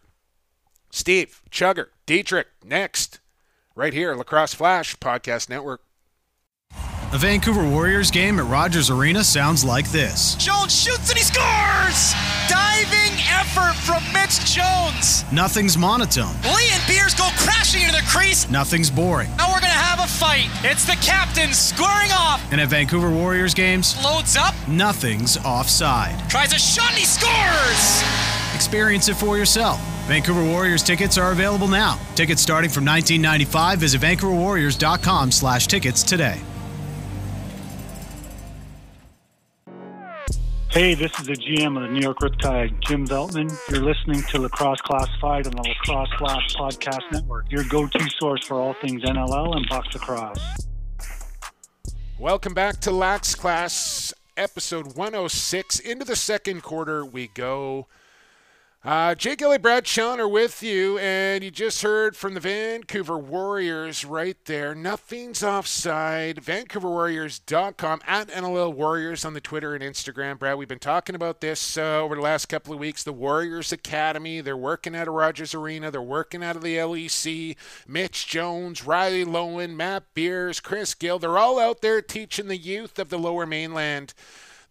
Steve, 0.96 1.42
Chugger, 1.50 1.88
Dietrich, 2.06 2.46
next, 2.64 3.20
right 3.74 3.92
here, 3.92 4.14
Lacrosse 4.14 4.54
Flash 4.54 4.96
Podcast 4.96 5.50
Network. 5.50 5.82
A 7.12 7.18
Vancouver 7.18 7.68
Warriors 7.68 8.10
game 8.10 8.40
at 8.40 8.46
Rogers 8.46 8.88
Arena 8.88 9.22
sounds 9.22 9.62
like 9.62 9.90
this. 9.90 10.36
Jones 10.36 10.74
shoots 10.74 11.10
and 11.10 11.18
he 11.18 11.22
scores! 11.22 12.14
Diving 12.48 13.12
effort 13.28 13.74
from 13.76 14.02
Mitch 14.14 14.40
Jones. 14.50 15.30
Nothing's 15.30 15.76
monotone. 15.76 16.34
Lee 16.44 16.70
and 16.72 16.82
Beers 16.88 17.12
go 17.12 17.28
crashing 17.36 17.82
into 17.82 17.94
the 17.94 18.02
crease. 18.08 18.48
Nothing's 18.48 18.90
boring. 18.90 19.28
Now 19.36 19.52
we're 19.52 19.60
gonna 19.60 19.74
have 19.74 20.00
a 20.00 20.08
fight. 20.08 20.48
It's 20.64 20.86
the 20.86 20.96
captain 21.04 21.52
squaring 21.52 22.10
off. 22.12 22.42
And 22.50 22.58
at 22.60 22.68
Vancouver 22.68 23.10
Warriors 23.10 23.52
games, 23.52 24.02
Loads 24.02 24.34
up, 24.34 24.54
nothing's 24.66 25.36
offside. 25.44 26.18
tries 26.30 26.54
a 26.54 26.58
shot 26.58 26.88
and 26.88 26.98
he 27.00 27.04
scores! 27.04 28.45
Experience 28.56 29.08
it 29.10 29.16
for 29.16 29.36
yourself. 29.36 29.78
Vancouver 30.06 30.42
Warriors 30.42 30.82
tickets 30.82 31.18
are 31.18 31.30
available 31.30 31.68
now. 31.68 32.00
Tickets 32.14 32.40
starting 32.40 32.70
from 32.70 32.86
1995. 32.86 33.80
Visit 33.80 34.00
vancouverwarriors.com 34.00 35.30
slash 35.30 35.66
tickets 35.66 36.02
today. 36.02 36.40
Hey, 40.70 40.94
this 40.94 41.12
is 41.20 41.26
the 41.26 41.34
GM 41.34 41.76
of 41.76 41.82
the 41.82 41.88
New 41.88 42.00
York 42.00 42.18
Riptide, 42.20 42.80
Jim 42.80 43.06
Veltman. 43.06 43.54
You're 43.70 43.84
listening 43.84 44.22
to 44.30 44.40
Lacrosse 44.40 44.80
Classified 44.80 45.46
on 45.46 45.52
the 45.52 45.62
Lacrosse 45.62 46.12
Flash 46.18 46.54
Podcast 46.56 47.12
Network, 47.12 47.50
your 47.50 47.64
go-to 47.64 48.08
source 48.18 48.44
for 48.46 48.58
all 48.58 48.74
things 48.80 49.02
NLL 49.02 49.54
and 49.54 49.68
box 49.68 49.88
lacrosse. 49.94 50.66
Welcome 52.18 52.54
back 52.54 52.80
to 52.80 52.90
Lax 52.90 53.34
Class, 53.34 54.14
episode 54.38 54.96
106. 54.96 55.78
Into 55.78 56.06
the 56.06 56.16
second 56.16 56.62
quarter 56.62 57.04
we 57.04 57.28
go. 57.28 57.86
Uh, 58.86 59.16
Jake 59.16 59.42
Brad 59.62 59.84
Challoner 59.84 60.28
with 60.28 60.62
you, 60.62 60.96
and 60.98 61.42
you 61.42 61.50
just 61.50 61.82
heard 61.82 62.14
from 62.14 62.34
the 62.34 62.40
Vancouver 62.40 63.18
Warriors 63.18 64.04
right 64.04 64.36
there. 64.44 64.76
Nothing's 64.76 65.42
offside. 65.42 66.36
VancouverWarriors.com 66.36 68.00
at 68.06 68.28
NLL 68.28 68.72
Warriors 68.72 69.24
on 69.24 69.34
the 69.34 69.40
Twitter 69.40 69.74
and 69.74 69.82
Instagram. 69.82 70.38
Brad, 70.38 70.56
we've 70.56 70.68
been 70.68 70.78
talking 70.78 71.16
about 71.16 71.40
this 71.40 71.76
uh, 71.76 72.00
over 72.00 72.14
the 72.14 72.20
last 72.20 72.46
couple 72.46 72.72
of 72.72 72.78
weeks. 72.78 73.02
The 73.02 73.12
Warriors 73.12 73.72
Academy, 73.72 74.40
they're 74.40 74.56
working 74.56 74.94
out 74.94 75.08
of 75.08 75.14
Rogers 75.14 75.52
Arena, 75.52 75.90
they're 75.90 76.00
working 76.00 76.44
out 76.44 76.54
of 76.54 76.62
the 76.62 76.76
LEC. 76.76 77.56
Mitch 77.88 78.28
Jones, 78.28 78.86
Riley 78.86 79.24
Lowen, 79.24 79.74
Matt 79.74 80.04
Beers, 80.14 80.60
Chris 80.60 80.94
Gill, 80.94 81.18
they're 81.18 81.38
all 81.38 81.58
out 81.58 81.80
there 81.80 82.00
teaching 82.00 82.46
the 82.46 82.56
youth 82.56 83.00
of 83.00 83.08
the 83.08 83.18
lower 83.18 83.46
mainland 83.46 84.14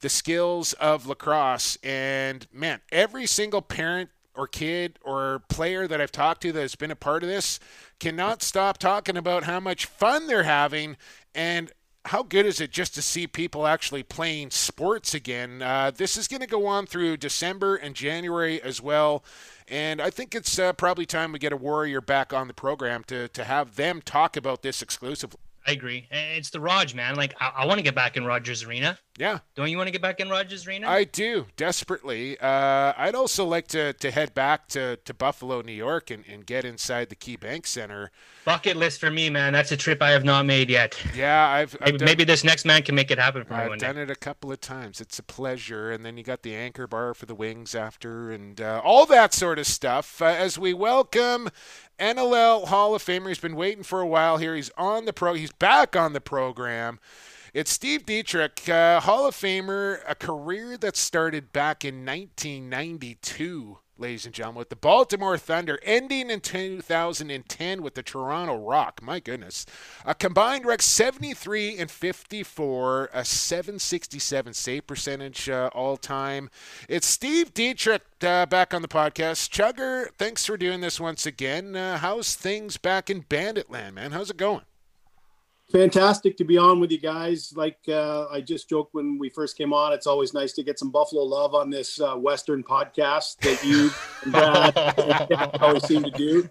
the 0.01 0.09
skills 0.09 0.73
of 0.73 1.07
lacrosse. 1.07 1.77
And 1.83 2.47
man, 2.51 2.81
every 2.91 3.25
single 3.25 3.61
parent 3.61 4.09
or 4.35 4.47
kid 4.47 4.99
or 5.01 5.43
player 5.49 5.87
that 5.87 6.01
I've 6.01 6.11
talked 6.11 6.41
to 6.41 6.51
that 6.51 6.61
has 6.61 6.75
been 6.75 6.91
a 6.91 6.95
part 6.95 7.23
of 7.23 7.29
this 7.29 7.59
cannot 7.99 8.43
stop 8.43 8.77
talking 8.77 9.17
about 9.17 9.43
how 9.43 9.59
much 9.59 9.85
fun 9.85 10.27
they're 10.27 10.43
having 10.43 10.97
and 11.33 11.71
how 12.05 12.21
good 12.21 12.45
is 12.45 12.61
it 12.61 12.71
just 12.71 12.93
to 12.95 13.01
see 13.01 13.25
people 13.25 13.65
actually 13.65 14.03
playing 14.03 14.51
sports 14.51 15.13
again? 15.13 15.61
Uh, 15.61 15.91
this 15.95 16.17
is 16.17 16.27
going 16.27 16.41
to 16.41 16.47
go 16.47 16.67
on 16.67 16.85
through 16.85 17.17
December 17.17 17.75
and 17.75 17.95
January 17.95 18.61
as 18.61 18.79
well. 18.79 19.23
And 19.67 19.99
I 19.99 20.11
think 20.11 20.35
it's 20.35 20.59
uh, 20.59 20.73
probably 20.73 21.07
time 21.07 21.31
we 21.31 21.39
get 21.39 21.51
a 21.51 21.57
Warrior 21.57 22.01
back 22.01 22.31
on 22.31 22.47
the 22.47 22.53
program 22.53 23.03
to, 23.05 23.27
to 23.29 23.43
have 23.43 23.75
them 23.75 24.01
talk 24.03 24.37
about 24.37 24.61
this 24.61 24.81
exclusively. 24.83 25.39
I 25.65 25.71
agree. 25.71 26.07
It's 26.11 26.51
the 26.51 26.59
Raj, 26.59 26.93
man. 26.93 27.15
Like 27.15 27.33
I, 27.41 27.51
I 27.57 27.65
want 27.65 27.79
to 27.79 27.83
get 27.83 27.95
back 27.95 28.17
in 28.17 28.25
Rogers 28.25 28.63
Arena. 28.63 28.99
Yeah. 29.17 29.39
Don't 29.55 29.69
you 29.71 29.77
want 29.77 29.87
to 29.87 29.91
get 29.91 30.01
back 30.01 30.19
in 30.19 30.29
Rogers 30.29 30.67
Arena? 30.67 30.89
I 30.89 31.05
do 31.05 31.45
desperately. 31.55 32.37
Uh, 32.37 32.91
I'd 32.97 33.15
also 33.15 33.45
like 33.45 33.67
to, 33.67 33.93
to 33.93 34.11
head 34.11 34.33
back 34.33 34.67
to, 34.69 34.97
to 34.97 35.13
Buffalo, 35.13 35.61
New 35.61 35.71
York, 35.71 36.11
and, 36.11 36.25
and 36.27 36.45
get 36.45 36.65
inside 36.65 37.07
the 37.07 37.15
Key 37.15 37.37
Bank 37.37 37.65
Center. 37.65 38.11
Bucket 38.43 38.75
list 38.75 38.99
for 38.99 39.09
me, 39.09 39.29
man. 39.29 39.53
That's 39.53 39.71
a 39.71 39.77
trip 39.77 40.01
I 40.01 40.11
have 40.11 40.25
not 40.25 40.45
made 40.45 40.69
yet. 40.69 41.01
Yeah, 41.15 41.47
I've, 41.47 41.75
I've 41.79 41.85
Maybe, 41.85 41.97
done, 41.97 42.05
maybe 42.05 42.23
this 42.25 42.43
next 42.43 42.65
man 42.65 42.83
can 42.83 42.93
make 42.93 43.09
it 43.09 43.17
happen 43.17 43.45
for 43.45 43.53
me 43.53 43.59
I've 43.59 43.69
one 43.69 43.77
day. 43.77 43.87
done 43.87 43.97
it 43.97 44.11
a 44.11 44.15
couple 44.15 44.51
of 44.51 44.59
times. 44.59 44.99
It's 44.99 45.17
a 45.17 45.23
pleasure, 45.23 45.91
and 45.91 46.05
then 46.05 46.17
you 46.17 46.23
got 46.23 46.43
the 46.43 46.53
anchor 46.53 46.85
bar 46.85 47.13
for 47.13 47.25
the 47.25 47.35
wings 47.35 47.73
after, 47.73 48.31
and 48.31 48.59
uh, 48.59 48.81
all 48.83 49.05
that 49.05 49.33
sort 49.33 49.59
of 49.59 49.65
stuff. 49.65 50.21
Uh, 50.21 50.25
as 50.25 50.59
we 50.59 50.73
welcome 50.73 51.49
NLL 51.97 52.67
Hall 52.67 52.93
of 52.93 53.01
Famer, 53.01 53.29
he's 53.29 53.39
been 53.39 53.55
waiting 53.55 53.83
for 53.83 54.01
a 54.01 54.07
while 54.07 54.37
here. 54.37 54.55
He's 54.57 54.71
on 54.77 55.05
the 55.05 55.13
pro. 55.13 55.35
He's 55.35 55.53
back 55.53 55.95
on 55.95 56.11
the 56.11 56.21
program. 56.21 56.99
It's 57.55 57.71
Steve 57.71 58.05
Dietrich, 58.05 58.67
uh, 58.67 58.99
Hall 58.99 59.25
of 59.25 59.33
Famer, 59.33 59.99
a 60.05 60.13
career 60.13 60.75
that 60.75 60.97
started 60.97 61.53
back 61.53 61.85
in 61.85 62.05
1992, 62.05 63.77
ladies 63.97 64.25
and 64.25 64.35
gentlemen, 64.35 64.59
with 64.59 64.67
the 64.67 64.75
Baltimore 64.75 65.37
Thunder, 65.37 65.79
ending 65.81 66.29
in 66.29 66.41
2010 66.41 67.81
with 67.81 67.95
the 67.95 68.03
Toronto 68.03 68.57
Rock. 68.57 69.01
My 69.01 69.21
goodness. 69.21 69.65
A 70.03 70.13
combined 70.13 70.65
rec 70.65 70.81
73 70.81 71.77
and 71.77 71.89
54, 71.89 73.11
a 73.13 73.23
767 73.23 74.53
save 74.53 74.85
percentage 74.85 75.47
uh, 75.47 75.69
all 75.73 75.95
time. 75.95 76.49
It's 76.89 77.07
Steve 77.07 77.53
Dietrich 77.53 78.03
uh, 78.21 78.47
back 78.47 78.73
on 78.73 78.81
the 78.81 78.89
podcast. 78.89 79.49
Chugger, 79.49 80.07
thanks 80.17 80.45
for 80.45 80.57
doing 80.57 80.81
this 80.81 80.99
once 80.99 81.25
again. 81.25 81.77
Uh, 81.77 81.99
how's 81.99 82.35
things 82.35 82.75
back 82.75 83.09
in 83.09 83.23
Banditland, 83.23 83.93
man? 83.93 84.11
How's 84.11 84.29
it 84.29 84.35
going? 84.35 84.63
Fantastic 85.71 86.37
to 86.37 86.43
be 86.43 86.57
on 86.57 86.79
with 86.79 86.91
you 86.91 86.99
guys. 86.99 87.53
Like 87.55 87.77
uh, 87.87 88.27
I 88.27 88.41
just 88.41 88.69
joked 88.69 88.93
when 88.93 89.17
we 89.17 89.29
first 89.29 89.57
came 89.57 89.73
on, 89.73 89.93
it's 89.93 90.07
always 90.07 90.33
nice 90.33 90.53
to 90.53 90.63
get 90.63 90.79
some 90.79 90.91
Buffalo 90.91 91.23
love 91.23 91.53
on 91.55 91.69
this 91.69 91.99
uh, 91.99 92.15
Western 92.15 92.63
podcast 92.63 93.37
that 93.39 93.63
you 93.63 93.89
and 94.23 94.31
Brad 94.31 95.53
always 95.61 95.83
seem 95.85 96.03
to 96.03 96.11
do. 96.11 96.49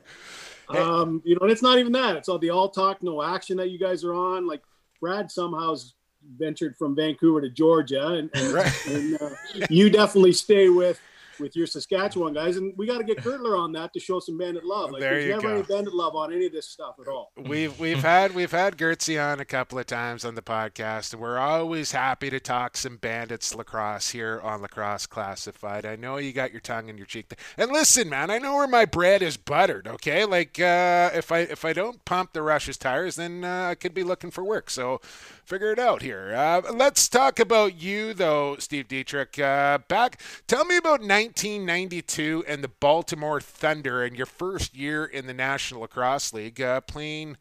Um, 0.69 1.21
you 1.25 1.35
know, 1.35 1.41
and 1.43 1.51
it's 1.51 1.63
not 1.63 1.79
even 1.79 1.93
that; 1.93 2.17
it's 2.17 2.29
all 2.29 2.39
the 2.39 2.51
all 2.51 2.69
talk, 2.69 3.03
no 3.03 3.23
action 3.23 3.57
that 3.59 3.71
you 3.71 3.79
guys 3.79 4.03
are 4.05 4.15
on. 4.15 4.47
Like 4.47 4.63
Brad 5.01 5.31
somehow's 5.31 5.95
ventured 6.39 6.75
from 6.77 6.97
Vancouver 6.97 7.41
to 7.43 7.51
Georgia, 7.51 8.07
and, 8.09 8.31
and, 8.35 8.53
Right. 8.53 8.87
and 8.89 9.21
uh, 9.21 9.31
you 9.69 9.91
definitely 9.91 10.33
stay 10.33 10.69
with. 10.71 11.01
With 11.41 11.57
your 11.57 11.67
Saskatchewan 11.67 12.35
guys, 12.35 12.57
and 12.57 12.73
we 12.77 12.87
got 12.87 12.99
to 12.99 13.05
get 13.05 13.19
Kurtler 13.19 13.59
on 13.59 13.73
that 13.73 13.93
to 13.95 14.01
show 14.01 14.21
some 14.21 14.39
bandit 14.39 14.65
love. 14.65 14.91
Like, 14.91 15.01
There 15.01 15.11
there's 15.15 15.25
you 15.25 15.31
never 15.33 15.43
go. 15.43 15.55
any 15.55 15.63
bandit 15.63 15.95
love 15.95 16.15
on 16.15 16.33
any 16.33 16.47
of 16.47 16.53
this 16.53 16.67
stuff 16.69 16.97
at 17.01 17.09
all. 17.09 17.33
We've 17.37 17.79
we've 17.79 18.03
had 18.03 18.35
we've 18.35 18.51
had 18.53 18.77
Gertzy 18.77 19.23
on 19.23 19.41
a 19.41 19.45
couple 19.45 19.79
of 19.79 19.87
times 19.87 20.25
on 20.25 20.35
the 20.35 20.43
podcast, 20.43 21.13
and 21.13 21.21
we're 21.23 21.39
always 21.39 21.93
happy 21.93 22.31
to 22.31 22.41
talk 22.41 22.77
some 22.77 22.97
bandits 22.97 23.55
lacrosse 23.55 24.11
here 24.11 24.41
on 24.43 24.63
Lacrosse 24.63 25.07
Classified. 25.07 25.85
I 25.87 25.97
know 25.97 26.17
you 26.19 26.33
got 26.33 26.53
your 26.53 26.61
tongue 26.61 26.89
in 26.89 26.97
your 26.97 27.07
cheek, 27.07 27.29
there. 27.29 27.39
and 27.57 27.73
listen, 27.73 28.09
man, 28.09 28.31
I 28.31 28.39
know 28.39 28.55
where 28.57 28.69
my 28.69 28.85
bread 28.85 29.23
is 29.23 29.37
buttered. 29.37 29.87
Okay, 29.89 30.25
like 30.25 30.61
uh, 30.61 31.11
if 31.15 31.33
I 31.33 31.41
if 31.41 31.65
I 31.65 31.73
don't 31.73 32.05
pump 32.05 32.33
the 32.33 32.43
Rush's 32.43 32.77
tires, 32.79 33.17
then 33.17 33.45
uh, 33.45 33.69
I 33.71 33.75
could 33.75 33.95
be 33.95 34.03
looking 34.05 34.31
for 34.31 34.45
work. 34.45 34.71
So 34.71 35.01
figure 35.45 35.73
it 35.73 35.79
out 35.79 36.03
here. 36.03 36.35
Uh, 36.35 36.63
let's 36.73 37.09
talk 37.09 37.39
about 37.41 37.81
you 37.81 38.15
though, 38.15 38.57
Steve 38.59 38.89
Dietrich. 38.89 39.39
Uh, 39.39 39.79
back, 39.89 40.21
tell 40.47 40.65
me 40.65 40.77
about 40.77 41.03
1992 41.25 42.45
and 42.47 42.63
the 42.63 42.69
Baltimore 42.69 43.41
Thunder 43.41 44.03
and 44.03 44.15
your 44.15 44.27
first 44.27 44.77
year 44.77 45.07
in 45.07 45.27
the 45.27 45.33
National 45.33 45.81
Lacrosse 45.81 46.35
League, 46.35 46.61
uh, 46.61 46.83
playing 46.83 47.39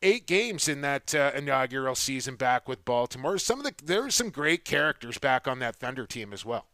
eight 0.00 0.26
games 0.26 0.68
in 0.68 0.80
that 0.80 1.14
uh, 1.14 1.30
inaugural 1.36 1.94
season 1.94 2.36
back 2.36 2.66
with 2.66 2.84
Baltimore. 2.86 3.36
Some 3.36 3.60
of 3.60 3.66
the 3.66 3.74
there 3.84 4.02
were 4.02 4.10
some 4.10 4.30
great 4.30 4.64
characters 4.64 5.18
back 5.18 5.46
on 5.46 5.58
that 5.58 5.76
Thunder 5.76 6.06
team 6.06 6.32
as 6.32 6.46
well. 6.46 6.66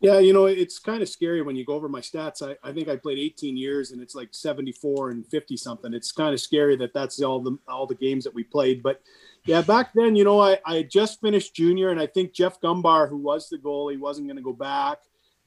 Yeah, 0.00 0.20
you 0.20 0.32
know, 0.32 0.46
it's 0.46 0.78
kind 0.78 1.02
of 1.02 1.08
scary 1.08 1.42
when 1.42 1.56
you 1.56 1.64
go 1.64 1.74
over 1.74 1.88
my 1.88 2.00
stats. 2.00 2.42
I, 2.42 2.56
I 2.68 2.72
think 2.72 2.88
I 2.88 2.96
played 2.96 3.18
18 3.18 3.56
years 3.56 3.90
and 3.90 4.00
it's 4.02 4.14
like 4.14 4.28
74 4.32 5.10
and 5.10 5.26
50 5.26 5.56
something. 5.56 5.94
It's 5.94 6.12
kind 6.12 6.34
of 6.34 6.40
scary 6.40 6.76
that 6.76 6.92
that's 6.94 7.20
all 7.20 7.40
the 7.40 7.58
all 7.66 7.86
the 7.86 7.94
games 7.96 8.22
that 8.24 8.34
we 8.34 8.44
played. 8.44 8.82
But 8.82 9.02
yeah, 9.44 9.62
back 9.62 9.92
then, 9.94 10.14
you 10.14 10.22
know, 10.22 10.40
I, 10.40 10.58
I 10.64 10.82
just 10.82 11.20
finished 11.20 11.56
junior 11.56 11.90
and 11.90 11.98
I 11.98 12.06
think 12.06 12.32
Jeff 12.32 12.60
Gumbar, 12.60 13.08
who 13.08 13.16
was 13.16 13.48
the 13.48 13.58
goalie, 13.58 13.98
wasn't 13.98 14.28
going 14.28 14.36
to 14.36 14.42
go 14.42 14.52
back. 14.52 14.98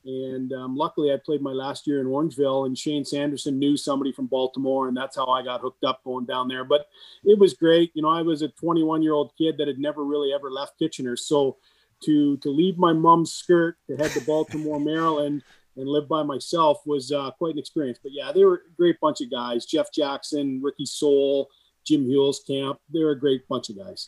And 0.08 0.54
um, 0.54 0.78
luckily, 0.78 1.12
I 1.12 1.18
played 1.18 1.42
my 1.42 1.52
last 1.52 1.86
year 1.86 2.00
in 2.00 2.08
Orangeville, 2.08 2.66
and 2.66 2.78
Shane 2.78 3.04
Sanderson 3.04 3.60
knew 3.60 3.76
somebody 3.76 4.14
from 4.14 4.28
Baltimore, 4.28 4.88
and 4.88 4.96
that's 4.96 5.18
how 5.18 5.26
I 5.28 5.44
got 5.44 5.60
hooked 5.60 5.84
up 5.84 6.02
going 6.06 6.26
down 6.26 6.48
there. 6.48 6.64
But 6.64 6.88
it 7.26 7.38
was 7.38 7.54
great. 7.54 7.92
You 7.94 8.02
know, 8.02 8.10
I 8.10 8.22
was 8.22 8.42
a 8.42 8.48
21 8.48 9.04
year 9.04 9.12
old 9.12 9.34
kid 9.38 9.58
that 9.58 9.68
had 9.68 9.80
never 9.80 10.06
really 10.06 10.32
ever 10.32 10.50
left 10.50 10.80
Kitchener. 10.80 11.18
So 11.18 11.58
to 12.06 12.38
to 12.38 12.50
leave 12.50 12.78
my 12.78 12.94
mom's 12.94 13.34
skirt 13.34 13.76
to 13.88 13.98
head 13.98 14.12
to 14.12 14.22
Baltimore, 14.22 14.80
Maryland, 14.80 15.44
and 15.76 15.90
live 15.90 16.08
by 16.08 16.24
myself 16.24 16.80
was 16.86 17.12
uh, 17.12 17.32
quite 17.32 17.54
an 17.54 17.60
experience. 17.60 18.00
But 18.02 18.14
yeah, 18.14 18.32
they 18.32 18.46
were 18.46 18.62
a 18.66 18.76
great 18.78 19.02
bunch 19.02 19.20
of 19.20 19.30
guys: 19.30 19.66
Jeff 19.66 19.92
Jackson, 19.92 20.62
Ricky 20.64 20.86
Soul, 20.86 21.50
Jim 21.86 22.06
Hewell's 22.06 22.42
camp. 22.48 22.80
They 22.94 23.04
were 23.04 23.12
a 23.12 23.20
great 23.20 23.46
bunch 23.50 23.70
of 23.70 23.78
guys. 23.78 24.08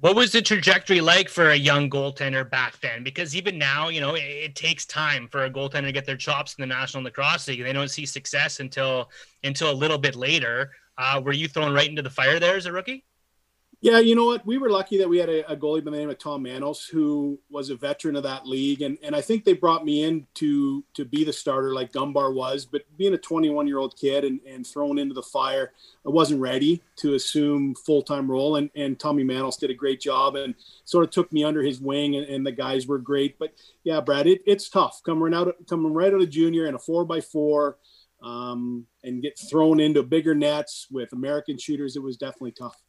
What 0.00 0.16
was 0.16 0.32
the 0.32 0.42
trajectory 0.42 1.00
like 1.00 1.28
for 1.28 1.50
a 1.50 1.56
young 1.56 1.88
goaltender 1.88 2.48
back 2.48 2.78
then? 2.80 3.02
Because 3.04 3.34
even 3.34 3.56
now, 3.56 3.88
you 3.88 4.00
know, 4.00 4.14
it, 4.14 4.20
it 4.20 4.54
takes 4.54 4.84
time 4.84 5.28
for 5.28 5.44
a 5.44 5.50
goaltender 5.50 5.86
to 5.86 5.92
get 5.92 6.04
their 6.04 6.16
chops 6.16 6.54
in 6.54 6.62
the 6.62 6.66
National 6.66 7.04
Lacrosse 7.04 7.48
League. 7.48 7.62
They 7.62 7.72
don't 7.72 7.88
see 7.88 8.04
success 8.04 8.60
until 8.60 9.10
until 9.44 9.70
a 9.70 9.72
little 9.72 9.98
bit 9.98 10.14
later. 10.14 10.72
Uh, 10.98 11.20
were 11.24 11.32
you 11.32 11.48
thrown 11.48 11.72
right 11.72 11.88
into 11.88 12.02
the 12.02 12.10
fire 12.10 12.38
there 12.38 12.56
as 12.56 12.66
a 12.66 12.72
rookie? 12.72 13.04
Yeah, 13.84 13.98
you 13.98 14.14
know 14.14 14.24
what? 14.24 14.46
We 14.46 14.56
were 14.56 14.70
lucky 14.70 14.96
that 14.96 15.10
we 15.10 15.18
had 15.18 15.28
a, 15.28 15.46
a, 15.52 15.54
goalie 15.54 15.84
by 15.84 15.90
the 15.90 15.98
name 15.98 16.08
of 16.08 16.16
Tom 16.16 16.42
Manos, 16.42 16.86
who 16.86 17.38
was 17.50 17.68
a 17.68 17.76
veteran 17.76 18.16
of 18.16 18.22
that 18.22 18.46
league, 18.46 18.80
and 18.80 18.96
and 19.02 19.14
I 19.14 19.20
think 19.20 19.44
they 19.44 19.52
brought 19.52 19.84
me 19.84 20.04
in 20.04 20.26
to 20.36 20.82
to 20.94 21.04
be 21.04 21.22
the 21.22 21.34
starter 21.34 21.74
like 21.74 21.92
Dunbar 21.92 22.32
was. 22.32 22.64
But 22.64 22.84
being 22.96 23.12
a 23.12 23.18
21 23.18 23.66
year 23.66 23.76
old 23.76 23.94
kid 23.94 24.24
and, 24.24 24.40
and 24.48 24.66
thrown 24.66 24.96
into 24.96 25.12
the 25.12 25.22
fire, 25.22 25.72
I 26.06 26.08
wasn't 26.08 26.40
ready 26.40 26.80
to 26.96 27.12
assume 27.12 27.74
full 27.74 28.00
time 28.00 28.30
role. 28.30 28.56
And 28.56 28.70
and 28.74 28.98
Tommy 28.98 29.22
Manos 29.22 29.58
did 29.58 29.68
a 29.68 29.74
great 29.74 30.00
job 30.00 30.34
and 30.34 30.54
sort 30.86 31.04
of 31.04 31.10
took 31.10 31.30
me 31.30 31.44
under 31.44 31.60
his 31.62 31.78
wing, 31.78 32.16
and, 32.16 32.26
and 32.26 32.46
the 32.46 32.52
guys 32.52 32.86
were 32.86 32.98
great. 32.98 33.38
But 33.38 33.52
yeah, 33.82 34.00
Brad, 34.00 34.26
it, 34.26 34.40
it's 34.46 34.70
tough 34.70 35.02
coming 35.04 35.34
out 35.34 35.54
coming 35.68 35.92
right 35.92 36.14
out 36.14 36.22
of 36.22 36.30
junior 36.30 36.64
in 36.68 36.74
a 36.74 36.78
four 36.78 37.04
by 37.04 37.20
four. 37.20 37.76
Um, 38.22 38.86
and 39.02 39.20
get 39.20 39.38
thrown 39.38 39.80
into 39.80 40.02
bigger 40.02 40.34
nets 40.34 40.86
with 40.90 41.12
American 41.12 41.58
shooters, 41.58 41.94
it 41.94 42.02
was 42.02 42.16
definitely 42.16 42.52
tough. 42.52 42.83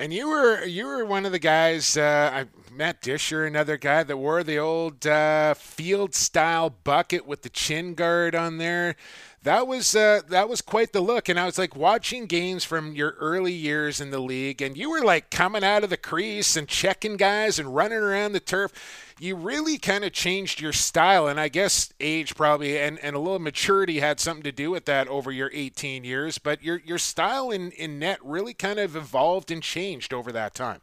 And 0.00 0.14
you 0.14 0.28
were 0.28 0.64
you 0.64 0.86
were 0.86 1.04
one 1.04 1.26
of 1.26 1.32
the 1.32 1.40
guys. 1.40 1.96
Uh, 1.96 2.30
I 2.32 2.44
Matt 2.72 3.02
Disher, 3.02 3.44
another 3.44 3.76
guy 3.76 4.04
that 4.04 4.16
wore 4.16 4.44
the 4.44 4.56
old 4.56 5.04
uh, 5.04 5.54
field 5.54 6.14
style 6.14 6.70
bucket 6.70 7.26
with 7.26 7.42
the 7.42 7.48
chin 7.48 7.94
guard 7.94 8.36
on 8.36 8.58
there. 8.58 8.94
That 9.42 9.66
was 9.66 9.94
uh, 9.94 10.22
that 10.28 10.48
was 10.48 10.60
quite 10.60 10.92
the 10.92 11.00
look. 11.00 11.28
And 11.28 11.38
I 11.38 11.46
was 11.46 11.58
like 11.58 11.76
watching 11.76 12.26
games 12.26 12.64
from 12.64 12.94
your 12.94 13.12
early 13.20 13.52
years 13.52 14.00
in 14.00 14.10
the 14.10 14.18
league, 14.18 14.60
and 14.60 14.76
you 14.76 14.90
were 14.90 15.02
like 15.02 15.30
coming 15.30 15.64
out 15.64 15.84
of 15.84 15.90
the 15.90 15.96
crease 15.96 16.56
and 16.56 16.68
checking 16.68 17.16
guys 17.16 17.58
and 17.58 17.74
running 17.74 17.98
around 17.98 18.32
the 18.32 18.40
turf 18.40 18.72
you 19.20 19.34
really 19.34 19.78
kind 19.78 20.04
of 20.04 20.12
changed 20.12 20.60
your 20.60 20.72
style. 20.72 21.26
And 21.26 21.38
I 21.40 21.48
guess 21.48 21.92
age 22.00 22.34
probably 22.34 22.78
and, 22.78 22.98
and 23.00 23.16
a 23.16 23.18
little 23.18 23.38
maturity 23.38 24.00
had 24.00 24.20
something 24.20 24.44
to 24.44 24.52
do 24.52 24.70
with 24.70 24.84
that 24.86 25.08
over 25.08 25.30
your 25.30 25.50
18 25.52 26.04
years. 26.04 26.38
But 26.38 26.62
your, 26.62 26.80
your 26.84 26.98
style 26.98 27.50
in, 27.50 27.72
in 27.72 27.98
net 27.98 28.18
really 28.22 28.54
kind 28.54 28.78
of 28.78 28.96
evolved 28.96 29.50
and 29.50 29.62
changed 29.62 30.12
over 30.12 30.32
that 30.32 30.54
time. 30.54 30.80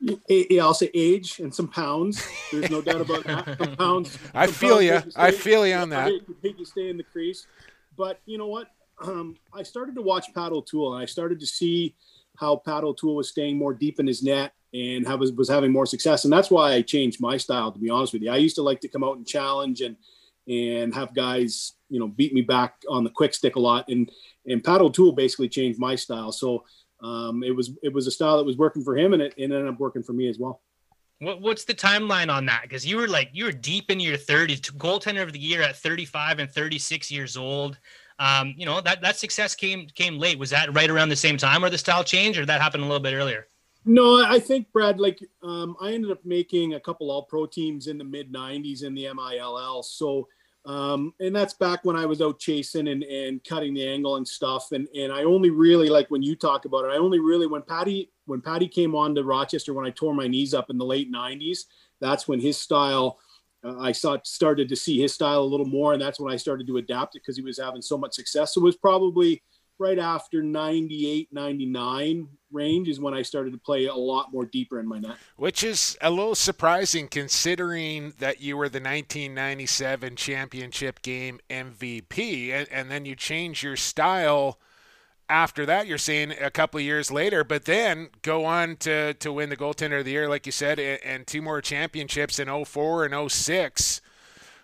Yeah, 0.00 0.62
I'll 0.62 0.74
say 0.74 0.90
age 0.94 1.40
and 1.40 1.54
some 1.54 1.68
pounds. 1.68 2.26
There's 2.50 2.70
no 2.70 2.80
doubt 2.80 3.02
about 3.02 3.24
that. 3.24 3.58
Some 3.58 3.76
pounds. 3.76 4.18
I 4.34 4.46
feel 4.46 4.80
you. 4.80 5.02
I 5.14 5.30
feel 5.30 5.66
you 5.66 5.74
on 5.74 5.90
that. 5.90 6.10
You 6.42 6.64
stay 6.64 6.88
in 6.88 6.96
the 6.96 7.02
crease. 7.02 7.46
But 7.96 8.20
you 8.24 8.38
know 8.38 8.46
what? 8.46 8.70
Um, 9.02 9.36
I 9.52 9.62
started 9.62 9.94
to 9.96 10.02
watch 10.02 10.32
Pat 10.34 10.52
O'Toole, 10.52 10.94
and 10.94 11.02
I 11.02 11.06
started 11.06 11.40
to 11.40 11.46
see 11.46 11.94
how 12.36 12.56
Pat 12.56 12.84
O'Toole 12.84 13.16
was 13.16 13.28
staying 13.28 13.58
more 13.58 13.74
deep 13.74 14.00
in 14.00 14.06
his 14.06 14.22
net 14.22 14.52
and 14.72 15.06
have, 15.06 15.20
was, 15.20 15.32
was 15.32 15.48
having 15.48 15.70
more 15.72 15.84
success. 15.84 16.24
And 16.24 16.32
that's 16.32 16.50
why 16.50 16.72
I 16.72 16.82
changed 16.82 17.20
my 17.20 17.36
style, 17.36 17.70
to 17.70 17.78
be 17.78 17.90
honest 17.90 18.14
with 18.14 18.22
you. 18.22 18.30
I 18.30 18.36
used 18.36 18.56
to 18.56 18.62
like 18.62 18.80
to 18.80 18.88
come 18.88 19.04
out 19.04 19.16
and 19.16 19.26
challenge 19.26 19.82
and, 19.82 19.96
and 20.48 20.94
have 20.94 21.14
guys, 21.14 21.74
you 21.90 22.00
know, 22.00 22.08
beat 22.08 22.32
me 22.32 22.40
back 22.40 22.76
on 22.88 23.04
the 23.04 23.10
quick 23.10 23.34
stick 23.34 23.56
a 23.56 23.60
lot. 23.60 23.88
And, 23.88 24.10
and 24.46 24.64
Pat 24.64 24.80
O'Toole 24.80 25.12
basically 25.12 25.48
changed 25.48 25.78
my 25.78 25.96
style. 25.96 26.32
So 26.32 26.64
um, 27.02 27.42
it 27.42 27.54
was, 27.54 27.72
it 27.82 27.92
was 27.92 28.06
a 28.06 28.10
style 28.10 28.36
that 28.38 28.44
was 28.44 28.56
working 28.56 28.82
for 28.82 28.96
him 28.96 29.12
and 29.12 29.22
it, 29.22 29.34
it 29.36 29.44
ended 29.44 29.66
up 29.66 29.78
working 29.78 30.02
for 30.02 30.12
me 30.12 30.28
as 30.28 30.38
well. 30.38 30.60
What, 31.20 31.42
what's 31.42 31.64
the 31.64 31.74
timeline 31.74 32.32
on 32.32 32.46
that? 32.46 32.62
Because 32.62 32.86
you 32.86 32.96
were 32.96 33.08
like 33.08 33.28
you 33.32 33.44
were 33.44 33.52
deep 33.52 33.90
in 33.90 34.00
your 34.00 34.16
30s, 34.16 34.72
goaltender 34.72 35.22
of 35.22 35.32
the 35.32 35.38
year 35.38 35.60
at 35.60 35.76
35 35.76 36.38
and 36.38 36.50
36 36.50 37.10
years 37.10 37.36
old. 37.36 37.78
Um, 38.18 38.54
you 38.56 38.66
know 38.66 38.80
that 38.82 39.00
that 39.02 39.16
success 39.16 39.54
came 39.54 39.86
came 39.94 40.18
late. 40.18 40.38
Was 40.38 40.50
that 40.50 40.74
right 40.74 40.88
around 40.88 41.10
the 41.10 41.16
same 41.16 41.36
time 41.36 41.64
or 41.64 41.70
the 41.70 41.78
style 41.78 42.04
change, 42.04 42.38
or 42.38 42.46
that 42.46 42.60
happened 42.60 42.84
a 42.84 42.86
little 42.86 43.02
bit 43.02 43.14
earlier? 43.14 43.48
No, 43.84 44.22
I 44.22 44.38
think 44.38 44.70
Brad, 44.72 45.00
like 45.00 45.24
um, 45.42 45.74
I 45.80 45.92
ended 45.92 46.10
up 46.10 46.24
making 46.24 46.74
a 46.74 46.80
couple 46.80 47.10
all 47.10 47.22
pro 47.22 47.46
teams 47.46 47.86
in 47.86 47.96
the 47.96 48.04
mid 48.04 48.32
90s 48.32 48.84
in 48.84 48.94
the 48.94 49.08
MILL. 49.14 49.82
So, 49.82 50.28
um, 50.66 51.14
and 51.20 51.34
that's 51.34 51.54
back 51.54 51.84
when 51.84 51.96
I 51.96 52.04
was 52.06 52.20
out 52.20 52.38
chasing 52.38 52.88
and, 52.88 53.02
and 53.02 53.42
cutting 53.44 53.72
the 53.72 53.86
angle 53.86 54.16
and 54.16 54.28
stuff. 54.28 54.72
And, 54.72 54.88
and 54.94 55.12
I 55.12 55.24
only 55.24 55.50
really 55.50 55.88
like 55.88 56.10
when 56.10 56.22
you 56.22 56.36
talk 56.36 56.66
about 56.66 56.84
it, 56.84 56.92
I 56.92 56.96
only 56.96 57.18
really, 57.18 57.46
when 57.46 57.62
Patty, 57.62 58.12
when 58.26 58.42
Patty 58.42 58.68
came 58.68 58.94
on 58.94 59.14
to 59.14 59.24
Rochester, 59.24 59.72
when 59.72 59.86
I 59.86 59.90
tore 59.90 60.14
my 60.14 60.26
knees 60.26 60.52
up 60.52 60.68
in 60.68 60.76
the 60.76 60.84
late 60.84 61.10
90s, 61.10 61.60
that's 62.00 62.28
when 62.28 62.40
his 62.40 62.58
style, 62.58 63.18
uh, 63.64 63.78
I 63.78 63.92
saw 63.92 64.18
started 64.22 64.68
to 64.68 64.76
see 64.76 65.00
his 65.00 65.14
style 65.14 65.40
a 65.40 65.44
little 65.44 65.66
more. 65.66 65.94
And 65.94 66.02
that's 66.02 66.20
when 66.20 66.32
I 66.32 66.36
started 66.36 66.66
to 66.66 66.76
adapt 66.76 67.16
it 67.16 67.22
because 67.22 67.36
he 67.36 67.42
was 67.42 67.58
having 67.58 67.82
so 67.82 67.96
much 67.96 68.14
success. 68.14 68.54
So 68.54 68.60
it 68.60 68.64
was 68.64 68.76
probably 68.76 69.42
right 69.80 69.98
after 69.98 70.42
98, 70.42 71.28
99 71.32 72.28
range 72.52 72.88
is 72.88 73.00
when 73.00 73.14
I 73.14 73.22
started 73.22 73.52
to 73.52 73.58
play 73.58 73.86
a 73.86 73.94
lot 73.94 74.32
more 74.32 74.44
deeper 74.44 74.78
in 74.78 74.86
my 74.86 74.98
net. 74.98 75.16
Which 75.36 75.64
is 75.64 75.96
a 76.00 76.10
little 76.10 76.34
surprising 76.34 77.08
considering 77.08 78.12
that 78.18 78.40
you 78.40 78.56
were 78.56 78.68
the 78.68 78.80
1997 78.80 80.16
championship 80.16 81.02
game 81.02 81.40
MVP 81.48 82.50
and, 82.50 82.68
and 82.70 82.90
then 82.90 83.04
you 83.06 83.16
change 83.16 83.62
your 83.62 83.76
style 83.76 84.58
after 85.28 85.64
that 85.64 85.86
you're 85.86 85.96
saying 85.96 86.34
a 86.40 86.50
couple 86.50 86.78
of 86.78 86.84
years 86.84 87.12
later 87.12 87.44
but 87.44 87.64
then 87.64 88.08
go 88.22 88.44
on 88.44 88.74
to, 88.74 89.14
to 89.14 89.32
win 89.32 89.48
the 89.48 89.56
goaltender 89.56 90.00
of 90.00 90.04
the 90.04 90.10
year 90.10 90.28
like 90.28 90.44
you 90.44 90.50
said 90.50 90.80
and, 90.80 91.00
and 91.04 91.26
two 91.28 91.40
more 91.40 91.60
championships 91.60 92.40
in 92.40 92.64
04 92.64 93.04
and 93.04 93.30
06 93.30 94.00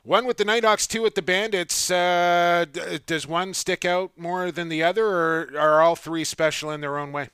one 0.07 0.25
with 0.25 0.37
the 0.37 0.45
Knighthawks, 0.45 0.87
two 0.87 1.03
with 1.03 1.17
the 1.17 1.23
Bandits. 1.23 1.91
Uh, 1.91 2.65
does 3.07 3.27
one 3.27 3.53
stick 3.53 3.85
out 3.85 4.13
more 4.17 4.53
than 4.53 4.69
the 4.69 4.83
other, 4.83 5.05
or 5.05 5.51
are 5.59 5.83
all 5.83 5.97
three 5.97 6.25
special 6.25 6.71
in 6.71 6.81
their 6.81 6.97
own 6.97 7.13
way? 7.13 7.29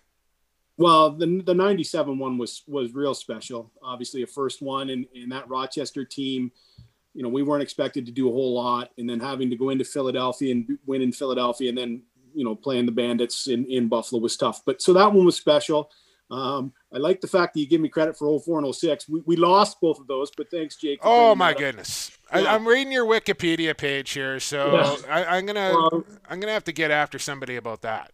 Well, 0.78 1.10
the 1.10 1.42
the 1.44 1.54
'97 1.54 2.18
one 2.18 2.38
was 2.38 2.62
was 2.66 2.94
real 2.94 3.14
special. 3.14 3.70
Obviously, 3.82 4.22
a 4.22 4.26
first 4.26 4.62
one, 4.62 4.88
and 4.90 5.06
in 5.14 5.28
that 5.28 5.48
Rochester 5.48 6.04
team, 6.04 6.50
you 7.14 7.22
know, 7.22 7.28
we 7.28 7.42
weren't 7.42 7.62
expected 7.62 8.06
to 8.06 8.12
do 8.12 8.28
a 8.28 8.32
whole 8.32 8.54
lot, 8.54 8.90
and 8.96 9.08
then 9.08 9.20
having 9.20 9.50
to 9.50 9.56
go 9.56 9.68
into 9.68 9.84
Philadelphia 9.84 10.52
and 10.52 10.78
win 10.86 11.02
in 11.02 11.12
Philadelphia, 11.12 11.68
and 11.68 11.76
then 11.76 12.02
you 12.34 12.44
know 12.44 12.54
playing 12.54 12.86
the 12.86 12.92
Bandits 12.92 13.48
in 13.48 13.66
in 13.66 13.88
Buffalo 13.88 14.20
was 14.20 14.36
tough. 14.36 14.62
But 14.64 14.80
so 14.80 14.94
that 14.94 15.12
one 15.12 15.26
was 15.26 15.36
special. 15.36 15.90
Um, 16.32 16.72
I 16.94 16.96
like 16.96 17.20
the 17.20 17.26
fact 17.26 17.52
that 17.52 17.60
you 17.60 17.66
give 17.66 17.82
me 17.82 17.90
credit 17.90 18.16
for 18.16 18.40
04 18.40 18.64
and 18.64 18.74
06. 18.74 19.06
We, 19.06 19.20
we 19.26 19.36
lost 19.36 19.80
both 19.82 20.00
of 20.00 20.06
those, 20.06 20.30
but 20.34 20.50
thanks, 20.50 20.76
Jake. 20.76 21.00
Oh 21.02 21.34
my 21.34 21.52
goodness! 21.52 22.10
Yeah. 22.32 22.40
I, 22.40 22.54
am 22.54 22.66
reading 22.66 22.90
your 22.90 23.04
Wikipedia 23.04 23.76
page 23.76 24.12
here, 24.12 24.40
so 24.40 24.96
yeah. 25.06 25.14
I, 25.14 25.36
am 25.36 25.44
gonna 25.44 25.72
well, 25.74 26.04
I'm 26.30 26.40
gonna 26.40 26.54
have 26.54 26.64
to 26.64 26.72
get 26.72 26.90
after 26.90 27.18
somebody 27.18 27.56
about 27.56 27.82
that. 27.82 28.12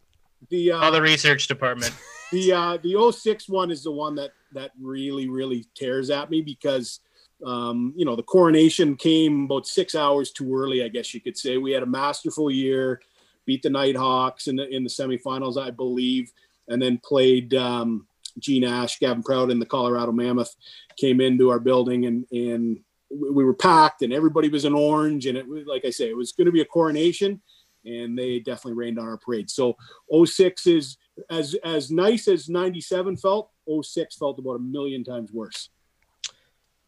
The 0.50 0.72
uh, 0.72 0.90
the 0.90 1.00
research 1.00 1.46
department. 1.46 1.94
The 2.30 2.52
uh, 2.52 2.76
the 2.82 3.10
06 3.10 3.48
one 3.48 3.70
is 3.70 3.82
the 3.82 3.90
one 3.90 4.14
that 4.16 4.32
that 4.52 4.72
really 4.78 5.30
really 5.30 5.64
tears 5.74 6.10
at 6.10 6.28
me 6.28 6.42
because 6.42 7.00
um, 7.46 7.94
you 7.96 8.04
know 8.04 8.16
the 8.16 8.22
coronation 8.22 8.96
came 8.96 9.44
about 9.44 9.66
six 9.66 9.94
hours 9.94 10.30
too 10.30 10.54
early. 10.54 10.84
I 10.84 10.88
guess 10.88 11.14
you 11.14 11.22
could 11.22 11.38
say 11.38 11.56
we 11.56 11.72
had 11.72 11.82
a 11.82 11.86
masterful 11.86 12.50
year, 12.50 13.00
beat 13.46 13.62
the 13.62 13.70
Knighthawks 13.70 14.46
in 14.46 14.56
the 14.56 14.68
in 14.68 14.84
the 14.84 14.90
semifinals, 14.90 15.56
I 15.56 15.70
believe, 15.70 16.30
and 16.68 16.80
then 16.80 17.00
played. 17.04 17.54
Um, 17.54 18.06
Gene 18.38 18.64
Ash, 18.64 19.00
Gavin 19.00 19.22
Prout, 19.22 19.50
and 19.50 19.60
the 19.60 19.66
Colorado 19.66 20.12
Mammoth 20.12 20.54
came 20.96 21.20
into 21.20 21.50
our 21.50 21.58
building 21.58 22.06
and 22.06 22.24
and 22.30 22.78
we 23.10 23.42
were 23.44 23.54
packed 23.54 24.02
and 24.02 24.12
everybody 24.12 24.48
was 24.48 24.66
in 24.66 24.74
orange 24.74 25.26
and 25.26 25.38
it 25.38 25.48
was 25.48 25.64
like 25.66 25.84
I 25.84 25.90
say 25.90 26.10
it 26.10 26.16
was 26.16 26.32
going 26.32 26.46
to 26.46 26.52
be 26.52 26.60
a 26.60 26.66
coronation 26.66 27.40
and 27.84 28.18
they 28.18 28.38
definitely 28.40 28.74
rained 28.74 28.98
on 28.98 29.06
our 29.06 29.16
parade. 29.16 29.48
So 29.48 29.76
06 30.12 30.66
is 30.66 30.96
as 31.30 31.54
as 31.64 31.90
nice 31.90 32.28
as 32.28 32.48
97 32.48 33.16
felt, 33.16 33.50
06 33.82 34.16
felt 34.16 34.38
about 34.38 34.56
a 34.56 34.58
million 34.58 35.04
times 35.04 35.32
worse. 35.32 35.70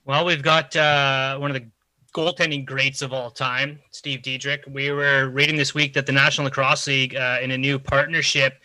Well, 0.05 0.25
we've 0.25 0.43
got 0.43 0.75
uh, 0.77 1.39
one 1.39 1.51
of 1.51 1.55
the 1.55 1.69
goaltending 2.13 2.67
greats 2.67 3.03
of 3.03 3.13
all 3.13 3.31
time, 3.31 3.79
Steve 3.93 4.23
Dietrich. 4.23 4.65
We 4.67 4.91
were 4.91 5.29
reading 5.29 5.57
this 5.57 5.75
week 5.75 5.95
that 5.95 6.07
the 6.07 6.13
National 6.13 6.47
Lacrosse 6.47 6.87
League, 6.87 7.15
uh, 7.15 7.39
in 7.41 7.53
a 7.53 7.59
new 7.59 7.79
partnership, 7.79 8.61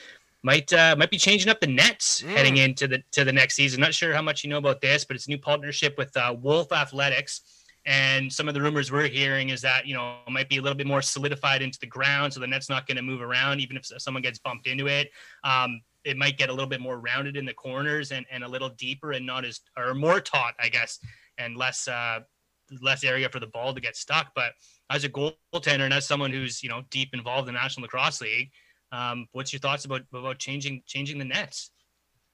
might 0.45 0.71
uh, 0.73 0.95
might 0.95 1.09
be 1.09 1.17
changing 1.17 1.49
up 1.49 1.59
the 1.59 1.67
nets 1.67 2.21
mm. 2.21 2.29
heading 2.29 2.57
into 2.57 2.87
the 2.87 3.03
to 3.11 3.23
the 3.25 3.33
next 3.33 3.55
season. 3.55 3.81
Not 3.81 3.95
sure 3.95 4.13
how 4.13 4.21
much 4.21 4.43
you 4.43 4.49
know 4.51 4.59
about 4.59 4.79
this, 4.79 5.03
but 5.03 5.15
it's 5.15 5.25
a 5.25 5.29
new 5.31 5.39
partnership 5.39 5.97
with 5.97 6.15
uh, 6.15 6.35
Wolf 6.39 6.71
Athletics. 6.71 7.41
And 7.87 8.31
some 8.31 8.47
of 8.47 8.53
the 8.53 8.61
rumors 8.61 8.91
we're 8.91 9.07
hearing 9.07 9.49
is 9.49 9.61
that 9.61 9.87
you 9.87 9.95
know 9.95 10.17
it 10.25 10.29
might 10.29 10.47
be 10.47 10.57
a 10.57 10.61
little 10.61 10.77
bit 10.77 10.85
more 10.85 11.01
solidified 11.01 11.63
into 11.63 11.79
the 11.79 11.87
ground, 11.87 12.31
so 12.31 12.39
the 12.39 12.47
net's 12.47 12.69
not 12.69 12.85
going 12.85 12.97
to 12.97 13.01
move 13.01 13.21
around, 13.21 13.59
even 13.59 13.75
if 13.75 13.85
someone 13.97 14.21
gets 14.21 14.37
bumped 14.37 14.67
into 14.67 14.85
it. 14.85 15.09
Um, 15.43 15.81
it 16.03 16.15
might 16.15 16.37
get 16.37 16.49
a 16.49 16.53
little 16.53 16.69
bit 16.69 16.79
more 16.79 16.99
rounded 16.99 17.35
in 17.35 17.45
the 17.45 17.53
corners 17.53 18.11
and, 18.11 18.27
and 18.31 18.43
a 18.43 18.47
little 18.47 18.69
deeper 18.69 19.13
and 19.13 19.25
not 19.25 19.45
as 19.45 19.61
or 19.75 19.95
more 19.95 20.19
taut, 20.19 20.53
I 20.59 20.69
guess, 20.69 20.99
and 21.39 21.57
less 21.57 21.87
uh, 21.87 22.19
less 22.83 23.03
area 23.03 23.29
for 23.29 23.39
the 23.39 23.47
ball 23.47 23.73
to 23.73 23.81
get 23.81 23.95
stuck. 23.95 24.31
But 24.35 24.51
as 24.91 25.03
a 25.03 25.09
goaltender 25.09 25.85
and 25.85 25.93
as 25.93 26.07
someone 26.07 26.31
who's 26.31 26.61
you 26.61 26.69
know 26.69 26.83
deep 26.91 27.09
involved 27.13 27.47
in 27.47 27.55
the 27.55 27.59
National 27.59 27.83
Lacrosse 27.83 28.21
League, 28.21 28.51
um, 28.91 29.27
what's 29.31 29.51
your 29.53 29.59
thoughts 29.59 29.85
about 29.85 30.01
about 30.13 30.39
changing 30.39 30.83
changing 30.85 31.19
the 31.19 31.25
nets? 31.25 31.71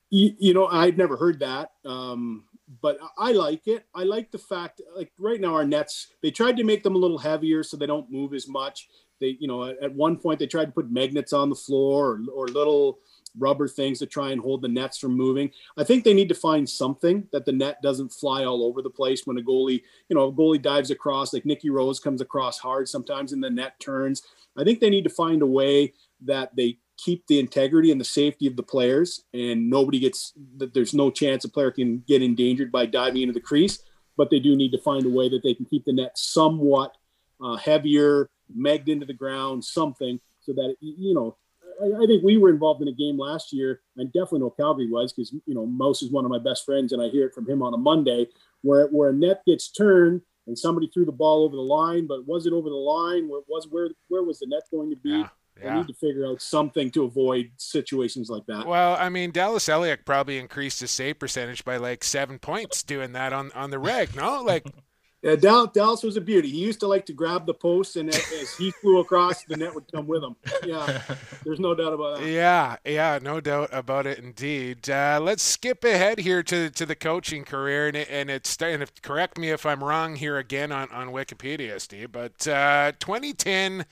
You, 0.09 0.33
you 0.39 0.53
know, 0.53 0.67
I've 0.67 0.97
never 0.97 1.15
heard 1.15 1.39
that, 1.39 1.71
um, 1.85 2.43
but 2.81 2.97
I 3.17 3.31
like 3.31 3.67
it. 3.67 3.85
I 3.95 4.03
like 4.03 4.29
the 4.29 4.37
fact, 4.37 4.81
like 4.95 5.11
right 5.17 5.39
now, 5.39 5.53
our 5.53 5.65
nets 5.65 6.07
they 6.21 6.31
tried 6.31 6.57
to 6.57 6.63
make 6.63 6.83
them 6.83 6.95
a 6.95 6.99
little 6.99 7.17
heavier 7.17 7.63
so 7.63 7.77
they 7.77 7.85
don't 7.85 8.11
move 8.11 8.33
as 8.33 8.47
much. 8.47 8.89
They, 9.19 9.37
you 9.39 9.47
know, 9.47 9.65
at, 9.65 9.93
one 9.93 10.17
point 10.17 10.39
they 10.39 10.47
tried 10.47 10.65
to 10.65 10.71
put 10.71 10.91
magnets 10.91 11.31
on 11.31 11.49
the 11.49 11.55
floor 11.55 12.07
or, 12.09 12.21
or 12.33 12.47
little 12.47 12.99
rubber 13.37 13.67
things 13.67 13.99
to 13.99 14.05
try 14.05 14.31
and 14.31 14.41
hold 14.41 14.61
the 14.61 14.67
nets 14.67 14.97
from 14.97 15.15
moving. 15.15 15.51
I 15.77 15.83
think 15.83 16.03
they 16.03 16.13
need 16.13 16.29
to 16.29 16.35
find 16.35 16.69
something 16.69 17.27
that 17.31 17.45
the 17.45 17.51
net 17.51 17.81
doesn't 17.81 18.09
fly 18.09 18.43
all 18.43 18.63
over 18.63 18.81
the 18.81 18.89
place 18.89 19.25
when 19.25 19.37
a 19.37 19.41
goalie, 19.41 19.83
you 20.09 20.15
know, 20.15 20.27
a 20.27 20.33
goalie 20.33 20.61
dives 20.61 20.91
across, 20.91 21.33
like 21.33 21.45
Nicky 21.45 21.69
Rose 21.69 21.99
comes 21.99 22.21
across 22.21 22.59
hard 22.59 22.89
sometimes 22.89 23.31
and 23.31 23.43
the 23.43 23.49
net 23.49 23.79
turns. 23.79 24.23
I 24.57 24.63
think 24.63 24.79
they 24.79 24.89
need 24.89 25.05
to 25.05 25.09
find 25.09 25.41
a 25.41 25.47
way 25.47 25.93
that 26.25 26.55
they 26.55 26.77
keep 26.97 27.25
the 27.27 27.39
integrity 27.39 27.91
and 27.91 27.99
the 27.99 28.05
safety 28.05 28.47
of 28.47 28.55
the 28.55 28.63
players, 28.63 29.23
and 29.34 29.69
nobody 29.69 29.99
gets 29.99 30.34
that. 30.57 30.73
There's 30.73 30.93
no 30.93 31.10
chance 31.12 31.43
a 31.45 31.49
player 31.49 31.71
can 31.71 32.03
get 32.07 32.21
endangered 32.21 32.71
by 32.71 32.86
diving 32.86 33.23
into 33.23 33.34
the 33.34 33.39
crease, 33.39 33.79
but 34.17 34.29
they 34.29 34.39
do 34.39 34.55
need 34.55 34.71
to 34.71 34.81
find 34.81 35.05
a 35.05 35.10
way 35.10 35.29
that 35.29 35.41
they 35.43 35.53
can 35.53 35.65
keep 35.65 35.86
the 35.86 35.93
net 35.93 36.17
somewhat 36.17 36.95
uh, 37.43 37.55
heavier, 37.55 38.29
megged 38.55 38.88
into 38.89 39.05
the 39.05 39.13
ground, 39.13 39.63
something 39.63 40.19
so 40.41 40.53
that 40.53 40.75
you 40.79 41.13
know. 41.13 41.36
I, 41.81 42.03
I 42.03 42.05
think 42.05 42.23
we 42.23 42.38
were 42.38 42.49
involved 42.49 42.84
in 42.84 42.89
a 42.89 42.93
game 42.93 43.17
last 43.17 43.51
year, 43.51 43.81
and 43.97 44.12
definitely 44.13 44.41
know 44.41 44.51
Calgary 44.51 44.89
was 44.89 45.13
because 45.13 45.31
you 45.31 45.55
know 45.55 45.65
Mouse 45.65 46.03
is 46.03 46.12
one 46.12 46.25
of 46.25 46.31
my 46.31 46.39
best 46.39 46.65
friends, 46.65 46.91
and 46.91 47.01
I 47.01 47.07
hear 47.07 47.27
it 47.27 47.34
from 47.34 47.49
him 47.49 47.63
on 47.63 47.73
a 47.73 47.77
Monday 47.77 48.27
where 48.62 48.88
where 48.88 49.10
a 49.10 49.13
net 49.13 49.41
gets 49.47 49.71
turned 49.71 50.21
and 50.47 50.57
somebody 50.57 50.89
threw 50.93 51.05
the 51.05 51.12
ball 51.12 51.43
over 51.43 51.55
the 51.55 51.62
line, 51.62 52.07
but 52.07 52.27
was 52.27 52.45
it 52.45 52.53
over 52.53 52.69
the 52.69 52.75
line? 52.75 53.27
Where 53.27 53.41
was 53.47 53.67
where 53.69 53.89
where 54.10 54.23
was 54.23 54.39
the 54.39 54.47
net 54.47 54.63
going 54.71 54.89
to 54.89 54.95
be? 54.95 55.10
Yeah. 55.10 55.29
Yeah. 55.62 55.74
We 55.74 55.80
need 55.82 55.88
to 55.88 55.93
figure 55.93 56.26
out 56.26 56.41
something 56.41 56.91
to 56.91 57.04
avoid 57.04 57.52
situations 57.58 58.30
like 58.30 58.45
that. 58.47 58.65
Well, 58.65 58.95
I 59.00 59.10
mean, 59.10 59.32
Dallas 59.32 59.65
Eliuk 59.67 60.06
probably 60.06 60.38
increased 60.38 60.80
his 60.80 60.91
save 60.91 61.19
percentage 61.19 61.63
by 61.63 61.78
like 61.78 62.04
seven 62.04 62.39
points 62.39 62.84
doing 62.84 63.13
that 63.13 63.34
on 63.34 63.52
on 63.54 63.69
the 63.69 63.80
reg. 63.80 64.15
No, 64.15 64.41
like 64.41 64.65
Yeah, 65.21 65.36
Dallas, 65.36 66.02
was 66.02 66.17
a 66.17 66.21
beauty. 66.21 66.50
He 66.50 66.58
used 66.58 66.80
to 66.80 66.88
like 66.88 67.06
to 67.06 67.13
grab 67.13 67.45
the 67.45 67.54
post, 67.54 67.95
and 67.95 68.10
as, 68.10 68.15
as 68.41 68.56
he 68.56 68.71
flew 68.71 69.00
across, 69.00 69.43
the 69.43 69.56
net 69.56 69.74
would 69.76 69.91
come 69.91 70.08
with 70.08 70.24
him. 70.24 70.36
Yeah, 70.65 71.00
there's 71.45 71.60
no 71.60 71.76
doubt 71.76 71.93
about 71.93 72.19
that. 72.19 72.28
Yeah, 72.28 72.78
yeah, 72.84 73.19
no 73.21 73.39
doubt 73.39 73.69
about 73.71 74.08
it, 74.08 74.17
indeed. 74.17 74.89
Uh, 74.89 75.19
let's 75.21 75.43
skip 75.43 75.84
ahead 75.84 76.19
here 76.19 76.41
to, 76.43 76.71
to 76.71 76.88
the 76.88 76.95
coaching 76.95 77.43
career, 77.43 77.88
and, 77.88 77.97
it, 77.97 78.08
and 78.10 78.32
it's 78.32 78.60
and 78.60 78.82
if, 78.82 79.00
correct 79.04 79.38
me 79.38 79.52
if 79.52 79.63
I'm 79.63 79.84
wrong 79.84 80.15
here 80.15 80.39
again 80.39 80.71
on, 80.71 80.89
on 80.89 81.10
Wikipedia, 81.10 81.80
Steve. 81.80 82.12
But 82.12 82.47
uh, 82.47 82.93
2010 83.00 83.86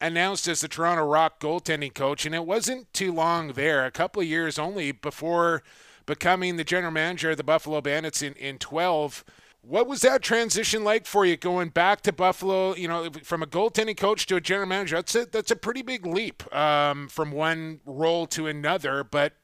announced 0.00 0.48
as 0.48 0.60
the 0.60 0.68
Toronto 0.68 1.04
Rock 1.04 1.40
goaltending 1.40 1.94
coach, 1.94 2.24
and 2.24 2.34
it 2.34 2.46
wasn't 2.46 2.92
too 2.92 3.12
long 3.12 3.52
there, 3.52 3.84
a 3.84 3.90
couple 3.90 4.22
of 4.22 4.28
years 4.28 4.58
only 4.58 4.92
before 4.92 5.62
becoming 6.06 6.56
the 6.56 6.64
general 6.64 6.92
manager 6.92 7.30
of 7.30 7.36
the 7.36 7.44
Buffalo 7.44 7.80
Bandits 7.80 8.22
in 8.22 8.34
in 8.34 8.58
12. 8.58 9.24
What 9.62 9.86
was 9.86 10.00
that 10.00 10.22
transition 10.22 10.84
like 10.84 11.06
for 11.06 11.26
you 11.26 11.36
going 11.36 11.68
back 11.68 12.00
to 12.02 12.12
Buffalo? 12.12 12.74
You 12.74 12.88
know, 12.88 13.10
from 13.22 13.42
a 13.42 13.46
goaltending 13.46 13.96
coach 13.96 14.26
to 14.26 14.36
a 14.36 14.40
general 14.40 14.66
manager. 14.66 14.96
That's 14.96 15.14
a 15.14 15.26
that's 15.26 15.50
a 15.50 15.56
pretty 15.56 15.82
big 15.82 16.06
leap 16.06 16.52
um, 16.54 17.08
from 17.08 17.30
one 17.30 17.80
role 17.84 18.26
to 18.28 18.46
another. 18.46 19.04
But 19.04 19.34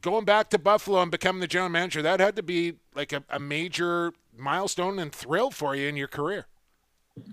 going 0.00 0.24
back 0.24 0.50
to 0.50 0.58
Buffalo 0.58 1.02
and 1.02 1.10
becoming 1.10 1.40
the 1.40 1.48
general 1.48 1.70
manager, 1.70 2.02
that 2.02 2.20
had 2.20 2.36
to 2.36 2.42
be 2.42 2.74
like 2.94 3.12
a, 3.12 3.24
a 3.28 3.40
major 3.40 4.12
milestone 4.36 4.98
and 4.98 5.12
thrill 5.12 5.50
for 5.50 5.74
you 5.74 5.88
in 5.88 5.96
your 5.96 6.08
career. 6.08 6.46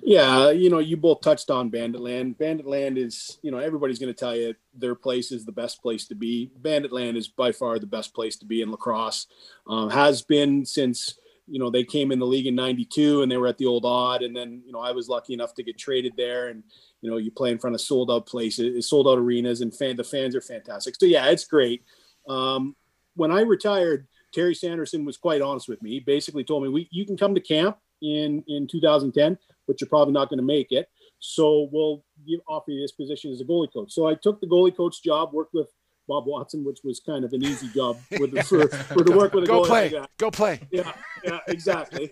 Yeah, 0.02 0.52
you 0.52 0.70
know, 0.70 0.80
you 0.80 0.98
both 0.98 1.22
touched 1.22 1.50
on 1.50 1.70
Bandit 1.70 2.02
Land. 2.02 2.38
Bandit 2.38 2.66
Land 2.66 2.98
is, 2.98 3.40
you 3.42 3.52
know, 3.52 3.58
everybody's 3.58 4.00
going 4.00 4.14
to 4.14 4.20
tell 4.20 4.36
you 4.36 4.54
their 4.74 4.96
place 4.96 5.32
is 5.32 5.46
the 5.46 5.52
best 5.52 5.82
place 5.82 6.08
to 6.08 6.16
be. 6.16 6.52
Bandit 6.58 6.92
Land 6.92 7.18
is 7.18 7.28
by 7.28 7.52
far 7.52 7.80
the 7.80 7.88
best 7.88 8.14
place 8.14 8.36
to 8.38 8.46
be 8.46 8.62
in 8.62 8.72
lacrosse. 8.72 9.28
Um, 9.68 9.90
has 9.90 10.22
been 10.22 10.66
since 10.66 11.18
you 11.48 11.60
know 11.60 11.70
they 11.70 11.84
came 11.84 12.12
in 12.12 12.20
the 12.20 12.26
league 12.26 12.48
in 12.48 12.56
92 12.56 13.22
and 13.22 13.32
they 13.32 13.38
were 13.38 13.48
at 13.48 13.58
the 13.58 13.66
old 13.66 13.86
Aud 13.86 14.24
and 14.24 14.36
then 14.36 14.62
you 14.66 14.72
know 14.72 14.80
i 14.80 14.92
was 14.92 15.08
lucky 15.08 15.34
enough 15.34 15.54
to 15.54 15.64
get 15.64 15.78
traded 15.78 16.14
there 16.18 16.48
and 16.48 16.64
you 17.02 17.10
know 17.10 17.18
you 17.18 17.32
play 17.32 17.52
in 17.52 17.60
front 17.60 17.76
of 17.76 17.82
sold 17.82 18.10
out 18.10 18.26
places 18.26 18.90
sold 18.90 19.08
out 19.08 19.18
arenas 19.18 19.62
and 19.62 19.76
fan 19.76 19.96
the 19.96 20.04
fans 20.04 20.36
are 20.36 20.42
fantastic 20.42 20.96
so 21.00 21.06
yeah 21.06 21.28
it's 21.28 21.46
great 21.46 21.84
um, 22.28 22.76
when 23.16 23.32
i 23.32 23.42
retired 23.42 24.08
terry 24.34 24.56
sanderson 24.56 25.06
was 25.06 25.18
quite 25.18 25.42
honest 25.42 25.70
with 25.70 25.82
me 25.82 25.92
he 25.92 26.00
basically 26.00 26.44
told 26.44 26.64
me 26.64 26.70
we, 26.70 26.88
you 26.92 27.06
can 27.06 27.18
come 27.18 27.36
to 27.36 27.42
camp 27.42 27.78
in 28.02 28.44
in 28.48 28.68
2010 28.68 29.38
but 29.68 29.80
you're 29.82 29.90
probably 29.90 30.14
not 30.14 30.30
going 30.30 30.40
to 30.40 30.46
make 30.46 30.72
it 30.72 30.88
so 31.20 31.70
we'll 31.72 32.04
give, 32.28 32.40
offer 32.48 32.72
you 32.72 32.82
this 32.82 32.92
position 32.92 33.32
as 33.32 33.42
a 33.42 33.46
goalie 33.46 33.72
coach 33.72 33.92
so 33.92 34.08
i 34.08 34.14
took 34.16 34.40
the 34.42 34.48
goalie 34.48 34.76
coach 34.76 35.02
job 35.04 35.34
worked 35.34 35.54
with 35.54 35.70
Bob 36.08 36.26
Watson, 36.28 36.64
which 36.64 36.82
was 36.84 37.00
kind 37.00 37.26
of 37.26 37.34
an 37.34 37.44
easy 37.44 37.68
job 37.70 37.98
with 38.20 38.32
the, 38.32 38.44
for, 38.44 38.68
for 38.68 39.04
the 39.04 39.12
work 39.18 39.34
with 39.34 39.46
a 39.46 39.48
Go 39.48 39.64
goalie 39.64 39.68
play, 39.68 39.88
that. 39.90 40.10
go 40.18 40.30
play. 40.30 40.60
Yeah, 40.72 40.92
yeah, 41.24 41.40
exactly. 41.48 42.12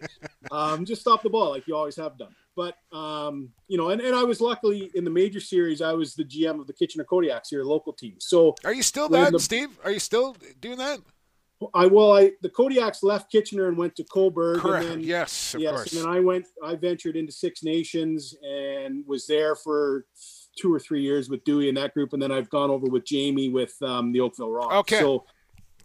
um, 0.52 0.84
just 0.84 1.02
stop 1.02 1.22
the 1.22 1.30
ball 1.30 1.52
like 1.52 1.68
you 1.68 1.76
always 1.76 1.96
have 1.98 2.18
done. 2.18 2.34
But 2.56 2.76
um, 2.92 3.50
you 3.68 3.78
know, 3.78 3.90
and, 3.90 4.02
and 4.02 4.16
I 4.16 4.24
was 4.24 4.42
luckily 4.42 4.92
in 4.96 5.04
the 5.04 5.10
major 5.12 5.40
series, 5.40 5.82
I 5.82 5.94
was 5.94 6.16
the 6.16 6.24
GM 6.24 6.60
of 6.60 6.68
the 6.68 6.74
Kitchener 6.74 7.04
Kodiaks 7.04 7.50
here, 7.50 7.64
local 7.64 7.94
team. 7.94 8.16
So 8.20 8.56
Are 8.66 8.74
you 8.74 8.84
still 8.84 9.10
that, 9.10 9.32
the- 9.32 9.40
Steve? 9.40 9.78
Are 9.84 9.92
you 9.92 10.00
still 10.00 10.36
doing 10.60 10.78
that? 10.80 11.00
I 11.74 11.88
well, 11.88 12.12
I 12.14 12.32
the 12.42 12.50
Kodiaks 12.50 13.04
left 13.04 13.32
Kitchener 13.32 13.68
and 13.68 13.78
went 13.78 13.96
to 13.96 14.04
Cobourg, 14.04 14.58
Correct. 14.58 14.86
and 14.86 14.94
then 14.94 15.08
yes, 15.08 15.54
of 15.54 15.62
yes, 15.62 15.76
course. 15.76 15.94
and 15.94 16.02
then 16.02 16.10
I 16.10 16.20
went, 16.20 16.46
I 16.64 16.76
ventured 16.76 17.16
into 17.16 17.32
Six 17.32 17.64
Nations 17.64 18.36
and 18.44 19.06
was 19.08 19.28
there 19.28 19.56
for 19.56 20.06
two 20.58 20.74
or 20.74 20.80
three 20.80 21.02
years 21.02 21.30
with 21.30 21.44
Dewey 21.44 21.70
and 21.70 21.78
that 21.78 21.94
group, 21.94 22.14
and 22.14 22.22
then 22.22 22.32
I've 22.32 22.50
gone 22.50 22.70
over 22.70 22.88
with 22.88 23.06
Jamie 23.06 23.50
with 23.50 23.76
um, 23.82 24.12
the 24.12 24.20
Oakville 24.20 24.52
Rock. 24.52 24.72
Okay. 24.74 25.00
So, 25.00 25.26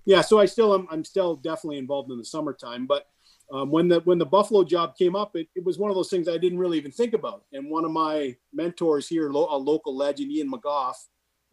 yeah, 0.05 0.21
so 0.21 0.39
I 0.41 0.47
still 0.47 0.75
am, 0.75 0.89
I'm 0.91 1.05
still 1.05 1.37
definitely 1.37 1.79
involved 1.79 2.11
in 2.11 2.19
the 2.19 2.25
summertime, 2.25 2.87
but 2.87 3.07
um, 3.53 3.71
when 3.71 3.89
the 3.89 4.01
when 4.01 4.19
the 4.19 4.27
Buffalo 4.27 4.63
job 4.63 4.97
came 4.97 5.17
up, 5.17 5.35
it, 5.35 5.49
it 5.55 5.65
was 5.65 5.79
one 5.79 5.91
of 5.91 5.97
those 5.97 6.11
things 6.11 6.29
I 6.29 6.37
didn't 6.37 6.59
really 6.59 6.77
even 6.77 6.91
think 6.91 7.15
about. 7.15 7.45
And 7.53 7.71
one 7.71 7.85
of 7.85 7.91
my 7.91 8.37
mentors 8.53 9.09
here, 9.09 9.31
lo- 9.31 9.49
a 9.51 9.57
local 9.57 9.97
legend, 9.97 10.33
Ian 10.33 10.51
McGough, 10.51 10.95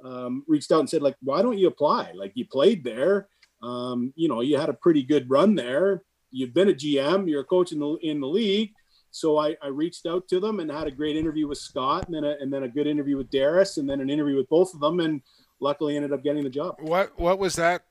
um, 0.04 0.44
reached 0.48 0.72
out 0.72 0.82
and 0.82 0.90
said, 0.90 1.02
like, 1.02 1.16
why 1.22 1.42
don't 1.42 1.58
you 1.58 1.68
apply? 1.68 2.12
Like, 2.14 2.34
you 2.36 2.46
played 2.46 2.84
there, 2.84 3.30
um, 3.66 4.14
you 4.16 4.28
know, 4.28 4.42
you 4.42 4.58
had 4.58 4.70
a 4.70 4.74
pretty 4.74 5.04
good 5.04 5.30
run 5.30 5.56
there. 5.56 6.04
You've 6.30 6.54
been 6.54 6.70
a 6.70 6.74
GM, 6.74 7.30
you're 7.30 7.42
a 7.42 7.46
coach 7.46 7.72
in 7.72 7.80
the 7.80 7.98
in 8.02 8.20
the 8.20 8.28
league. 8.28 8.74
So 9.12 9.38
I, 9.38 9.56
I 9.62 9.68
reached 9.68 10.06
out 10.06 10.28
to 10.28 10.42
them 10.42 10.60
and 10.60 10.70
had 10.70 10.88
a 10.88 10.92
great 10.92 11.16
interview 11.16 11.48
with 11.48 11.58
Scott, 11.58 12.06
and 12.06 12.16
then 12.16 12.26
a, 12.26 12.36
and 12.42 12.52
then 12.52 12.64
a 12.64 12.68
good 12.68 12.86
interview 12.86 13.16
with 13.16 13.30
Darris, 13.32 13.78
and 13.78 13.90
then 13.90 14.02
an 14.02 14.10
interview 14.10 14.36
with 14.36 14.50
both 14.50 14.74
of 14.74 14.82
them, 14.82 15.00
and 15.00 15.22
luckily 15.60 15.96
ended 15.96 16.12
up 16.12 16.24
getting 16.24 16.44
the 16.44 16.50
job. 16.50 16.76
What 16.80 17.18
what 17.18 17.40
was 17.40 17.56
that 17.56 17.86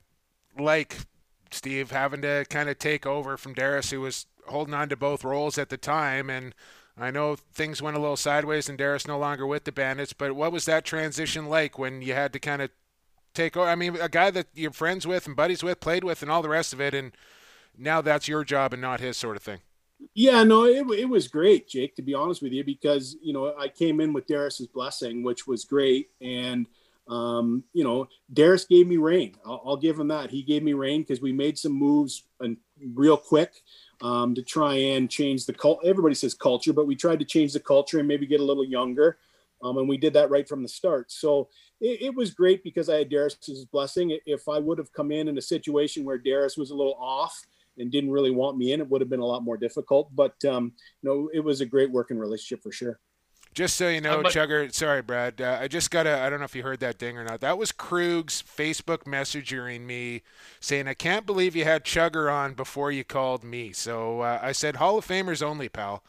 like, 0.57 0.97
Steve, 1.51 1.91
having 1.91 2.21
to 2.21 2.45
kind 2.49 2.69
of 2.69 2.77
take 2.77 3.05
over 3.05 3.37
from 3.37 3.55
Darris, 3.55 3.91
who 3.91 4.01
was 4.01 4.27
holding 4.47 4.75
on 4.75 4.87
to 4.89 4.95
both 4.95 5.23
roles 5.23 5.57
at 5.57 5.69
the 5.69 5.77
time? 5.77 6.29
And 6.29 6.53
I 6.95 7.11
know 7.11 7.35
things 7.35 7.81
went 7.81 7.97
a 7.97 7.99
little 7.99 8.15
sideways, 8.15 8.69
and 8.69 8.77
Darris 8.77 9.07
no 9.07 9.17
longer 9.17 9.47
with 9.47 9.63
the 9.63 9.71
Bandits. 9.71 10.13
But 10.13 10.35
what 10.35 10.51
was 10.51 10.65
that 10.65 10.85
transition 10.85 11.47
like 11.47 11.79
when 11.79 12.01
you 12.03 12.13
had 12.13 12.33
to 12.33 12.39
kind 12.39 12.61
of 12.61 12.69
take 13.35 13.57
over? 13.57 13.67
I 13.67 13.75
mean, 13.75 13.97
a 13.97 14.09
guy 14.09 14.31
that 14.31 14.47
you're 14.53 14.71
friends 14.71 15.05
with 15.05 15.27
and 15.27 15.35
buddies 15.35 15.63
with, 15.63 15.79
played 15.79 16.03
with, 16.03 16.21
and 16.21 16.31
all 16.31 16.41
the 16.41 16.49
rest 16.49 16.73
of 16.73 16.81
it, 16.81 16.93
and 16.93 17.11
now 17.77 18.01
that's 18.01 18.27
your 18.27 18.43
job 18.43 18.73
and 18.73 18.81
not 18.81 18.99
his 18.99 19.17
sort 19.17 19.35
of 19.35 19.43
thing. 19.43 19.59
Yeah, 20.13 20.43
no, 20.43 20.65
it, 20.65 20.85
it 20.91 21.09
was 21.09 21.27
great, 21.27 21.67
Jake, 21.67 21.95
to 21.95 22.01
be 22.01 22.13
honest 22.13 22.41
with 22.41 22.51
you, 22.51 22.63
because, 22.63 23.15
you 23.21 23.33
know, 23.33 23.55
I 23.57 23.69
came 23.69 24.01
in 24.01 24.13
with 24.13 24.27
Darris's 24.27 24.67
blessing, 24.67 25.23
which 25.23 25.47
was 25.47 25.63
great. 25.65 26.09
And, 26.21 26.67
um, 27.07 27.63
you 27.73 27.83
know, 27.83 28.07
Darris 28.33 28.67
gave 28.67 28.87
me 28.87 28.97
rain. 28.97 29.35
I'll, 29.45 29.61
I'll 29.65 29.77
give 29.77 29.97
him 29.97 30.09
that. 30.09 30.29
He 30.31 30.43
gave 30.43 30.63
me 30.63 30.73
rain 30.73 31.01
because 31.01 31.21
we 31.21 31.31
made 31.31 31.57
some 31.57 31.71
moves 31.71 32.23
and 32.39 32.57
real 32.93 33.17
quick 33.17 33.53
um, 34.01 34.35
to 34.35 34.41
try 34.41 34.75
and 34.75 35.09
change 35.09 35.45
the 35.45 35.53
cult. 35.53 35.79
Everybody 35.85 36.15
says 36.15 36.33
culture, 36.33 36.73
but 36.73 36.87
we 36.87 36.95
tried 36.95 37.19
to 37.19 37.25
change 37.25 37.53
the 37.53 37.59
culture 37.59 37.99
and 37.99 38.07
maybe 38.07 38.27
get 38.27 38.41
a 38.41 38.45
little 38.45 38.65
younger. 38.65 39.17
Um, 39.63 39.77
and 39.77 39.89
we 39.89 39.97
did 39.97 40.13
that 40.13 40.29
right 40.29 40.47
from 40.47 40.61
the 40.61 40.69
start. 40.69 41.11
So 41.11 41.49
it, 41.81 42.01
it 42.01 42.15
was 42.15 42.33
great 42.33 42.63
because 42.63 42.89
I 42.89 42.97
had 42.97 43.09
Darris's 43.09 43.65
blessing. 43.65 44.17
If 44.25 44.47
I 44.47 44.59
would 44.59 44.77
have 44.77 44.91
come 44.93 45.11
in 45.11 45.27
in 45.27 45.37
a 45.37 45.41
situation 45.41 46.03
where 46.03 46.19
Darris 46.19 46.57
was 46.57 46.71
a 46.71 46.75
little 46.75 46.97
off, 46.99 47.39
and 47.77 47.91
didn't 47.91 48.11
really 48.11 48.31
want 48.31 48.57
me 48.57 48.71
in, 48.71 48.79
it 48.79 48.89
would 48.89 49.01
have 49.01 49.09
been 49.09 49.19
a 49.19 49.25
lot 49.25 49.43
more 49.43 49.57
difficult. 49.57 50.09
But 50.15 50.33
um, 50.45 50.71
you 51.01 51.09
know, 51.09 51.29
it 51.33 51.41
was 51.41 51.59
a 51.59 51.65
great 51.65 51.91
working 51.91 52.17
relationship 52.17 52.63
for 52.63 52.71
sure. 52.71 52.99
Just 53.53 53.75
so 53.77 53.89
you 53.89 54.01
know, 54.01 54.19
Uh, 54.19 54.23
but- 54.23 54.33
Chugger, 54.33 54.73
sorry, 54.73 55.01
Brad. 55.01 55.41
Uh, 55.41 55.57
I 55.61 55.67
just 55.67 55.91
got 55.91 56.07
a, 56.07 56.19
I 56.19 56.29
don't 56.29 56.39
know 56.39 56.45
if 56.45 56.55
you 56.55 56.63
heard 56.63 56.79
that 56.81 56.97
ding 56.97 57.17
or 57.17 57.23
not. 57.23 57.39
That 57.41 57.57
was 57.57 57.71
Krug's 57.71 58.41
Facebook 58.41 59.03
messaging 59.03 59.81
me 59.81 60.23
saying, 60.59 60.87
I 60.87 60.93
can't 60.93 61.25
believe 61.25 61.55
you 61.55 61.63
had 61.63 61.83
Chugger 61.85 62.31
on 62.31 62.53
before 62.53 62.91
you 62.91 63.03
called 63.03 63.43
me. 63.45 63.71
So 63.71 64.21
uh, 64.21 64.39
I 64.41 64.51
said, 64.51 64.75
Hall 64.77 64.97
of 64.97 65.07
Famers 65.07 65.41
only, 65.41 65.69
pal. 65.69 66.03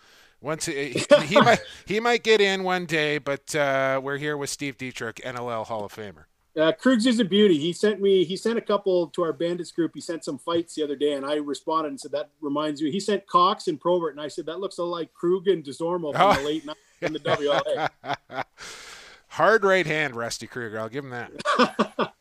Once 0.47 0.67
he, 0.67 0.91
he 1.25 1.41
might 1.41 1.59
he 1.87 1.99
might 1.99 2.23
get 2.23 2.41
in 2.41 2.63
one 2.63 2.87
day, 2.87 3.19
but 3.19 3.53
uh, 3.57 4.01
we're 4.01 4.17
here 4.17 4.37
with 4.37 4.49
Steve 4.49 4.79
Dietrich, 4.79 5.17
NLL 5.25 5.67
Hall 5.67 5.85
of 5.85 5.93
Famer. 5.93 6.27
Uh, 6.57 6.71
Krugs 6.71 7.05
is 7.05 7.19
a 7.19 7.25
beauty. 7.25 7.59
He 7.59 7.73
sent 7.73 8.01
me. 8.01 8.23
He 8.23 8.37
sent 8.37 8.57
a 8.57 8.61
couple 8.61 9.09
to 9.09 9.23
our 9.25 9.33
bandits 9.33 9.73
group. 9.73 9.91
He 9.93 10.01
sent 10.01 10.25
some 10.25 10.39
fights 10.39 10.77
the 10.77 10.85
other 10.85 10.95
day, 10.95 11.15
and 11.15 11.27
I 11.27 11.35
responded 11.35 11.89
and 11.89 12.01
said 12.01 12.13
that 12.13 12.31
reminds 12.41 12.81
me. 12.81 12.93
He 12.93 13.01
sent 13.01 13.27
Cox 13.27 13.67
and 13.67 13.81
Probert, 13.81 14.13
and 14.15 14.21
I 14.21 14.29
said 14.29 14.47
that 14.47 14.61
looks 14.61 14.79
a 14.79 14.85
like 14.85 15.13
Krug 15.13 15.49
and 15.49 15.65
Desormo 15.65 16.13
from 16.13 16.23
Oh. 16.23 16.35
the 16.35 16.43
late 16.43 16.65
nineties 16.65 17.03
in 17.03 17.13
the 17.13 17.19
WLA. 17.19 18.45
Hard 19.31 19.65
right 19.65 19.85
hand, 19.85 20.15
Rusty 20.15 20.47
Kruger. 20.47 20.79
I'll 20.79 20.89
give 20.89 21.05
him 21.05 21.11
that. 21.11 21.33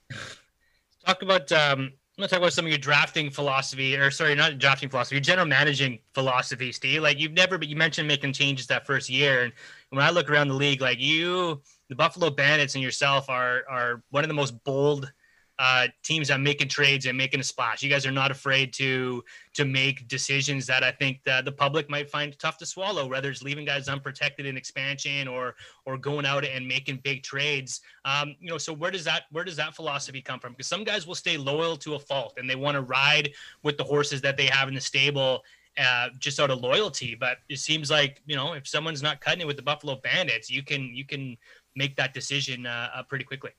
Talk 1.05 1.21
about 1.21 1.51
um, 1.51 1.93
I'm 2.17 2.21
gonna 2.21 2.29
talk 2.29 2.39
about 2.39 2.53
some 2.53 2.63
of 2.63 2.69
your 2.69 2.77
drafting 2.77 3.29
philosophy, 3.29 3.97
or 3.97 4.09
sorry, 4.09 4.35
not 4.35 4.57
drafting 4.57 4.87
philosophy, 4.87 5.15
your 5.15 5.21
general 5.21 5.45
managing 5.45 5.99
philosophy, 6.13 6.71
Steve. 6.71 7.01
Like 7.01 7.19
you've 7.19 7.33
never, 7.33 7.57
but 7.57 7.67
you 7.67 7.75
mentioned 7.75 8.07
making 8.07 8.31
changes 8.31 8.67
that 8.67 8.85
first 8.87 9.09
year, 9.09 9.43
and 9.43 9.51
when 9.89 10.01
I 10.01 10.11
look 10.11 10.29
around 10.29 10.47
the 10.47 10.53
league, 10.53 10.79
like 10.79 10.97
you, 10.97 11.61
the 11.89 11.95
Buffalo 11.95 12.29
Bandits, 12.29 12.73
and 12.75 12.81
yourself 12.81 13.29
are 13.29 13.63
are 13.69 14.01
one 14.11 14.23
of 14.23 14.29
the 14.29 14.33
most 14.33 14.63
bold 14.63 15.11
uh, 15.57 15.87
teams 16.03 16.27
that 16.27 16.39
making 16.41 16.67
trades 16.67 17.05
and 17.05 17.17
making 17.17 17.39
a 17.39 17.43
splash. 17.43 17.81
You 17.81 17.89
guys 17.89 18.05
are 18.05 18.11
not 18.11 18.31
afraid 18.31 18.73
to 18.73 19.23
to 19.53 19.65
make 19.65 20.07
decisions 20.07 20.65
that 20.67 20.83
I 20.83 20.91
think 20.91 21.23
that 21.23 21.45
the 21.45 21.51
public 21.51 21.89
might 21.89 22.09
find 22.09 22.37
tough 22.37 22.57
to 22.57 22.65
swallow, 22.65 23.07
whether 23.07 23.29
it's 23.29 23.41
leaving 23.41 23.65
guys 23.65 23.87
unprotected 23.87 24.45
in 24.45 24.57
expansion 24.57 25.27
or 25.27 25.55
or 25.85 25.97
going 25.97 26.25
out 26.25 26.43
and 26.43 26.67
making 26.67 26.97
big 27.03 27.23
trades. 27.23 27.81
Um, 28.03 28.35
you 28.39 28.49
know, 28.49 28.57
so 28.57 28.73
where 28.73 28.91
does 28.91 29.05
that 29.05 29.23
where 29.31 29.43
does 29.43 29.55
that 29.55 29.75
philosophy 29.75 30.21
come 30.21 30.39
from? 30.39 30.53
Because 30.53 30.67
some 30.67 30.83
guys 30.83 31.07
will 31.07 31.15
stay 31.15 31.37
loyal 31.37 31.77
to 31.77 31.95
a 31.95 31.99
fault 31.99 32.33
and 32.37 32.49
they 32.49 32.55
want 32.55 32.75
to 32.75 32.81
ride 32.81 33.31
with 33.63 33.77
the 33.77 33.83
horses 33.83 34.21
that 34.21 34.37
they 34.37 34.47
have 34.47 34.67
in 34.67 34.75
the 34.75 34.81
stable 34.81 35.43
uh, 35.77 36.09
just 36.19 36.39
out 36.39 36.51
of 36.51 36.59
loyalty. 36.59 37.15
But 37.15 37.37
it 37.49 37.59
seems 37.59 37.89
like 37.89 38.21
you 38.25 38.35
know 38.35 38.53
if 38.53 38.67
someone's 38.67 39.03
not 39.03 39.21
cutting 39.21 39.41
it 39.41 39.47
with 39.47 39.57
the 39.57 39.63
Buffalo 39.63 39.95
Bandits, 39.95 40.49
you 40.49 40.63
can 40.63 40.93
you 40.93 41.05
can 41.05 41.37
make 41.75 41.95
that 41.95 42.13
decision 42.13 42.65
uh, 42.65 42.89
uh, 42.95 43.03
pretty 43.03 43.25
quickly. 43.25 43.51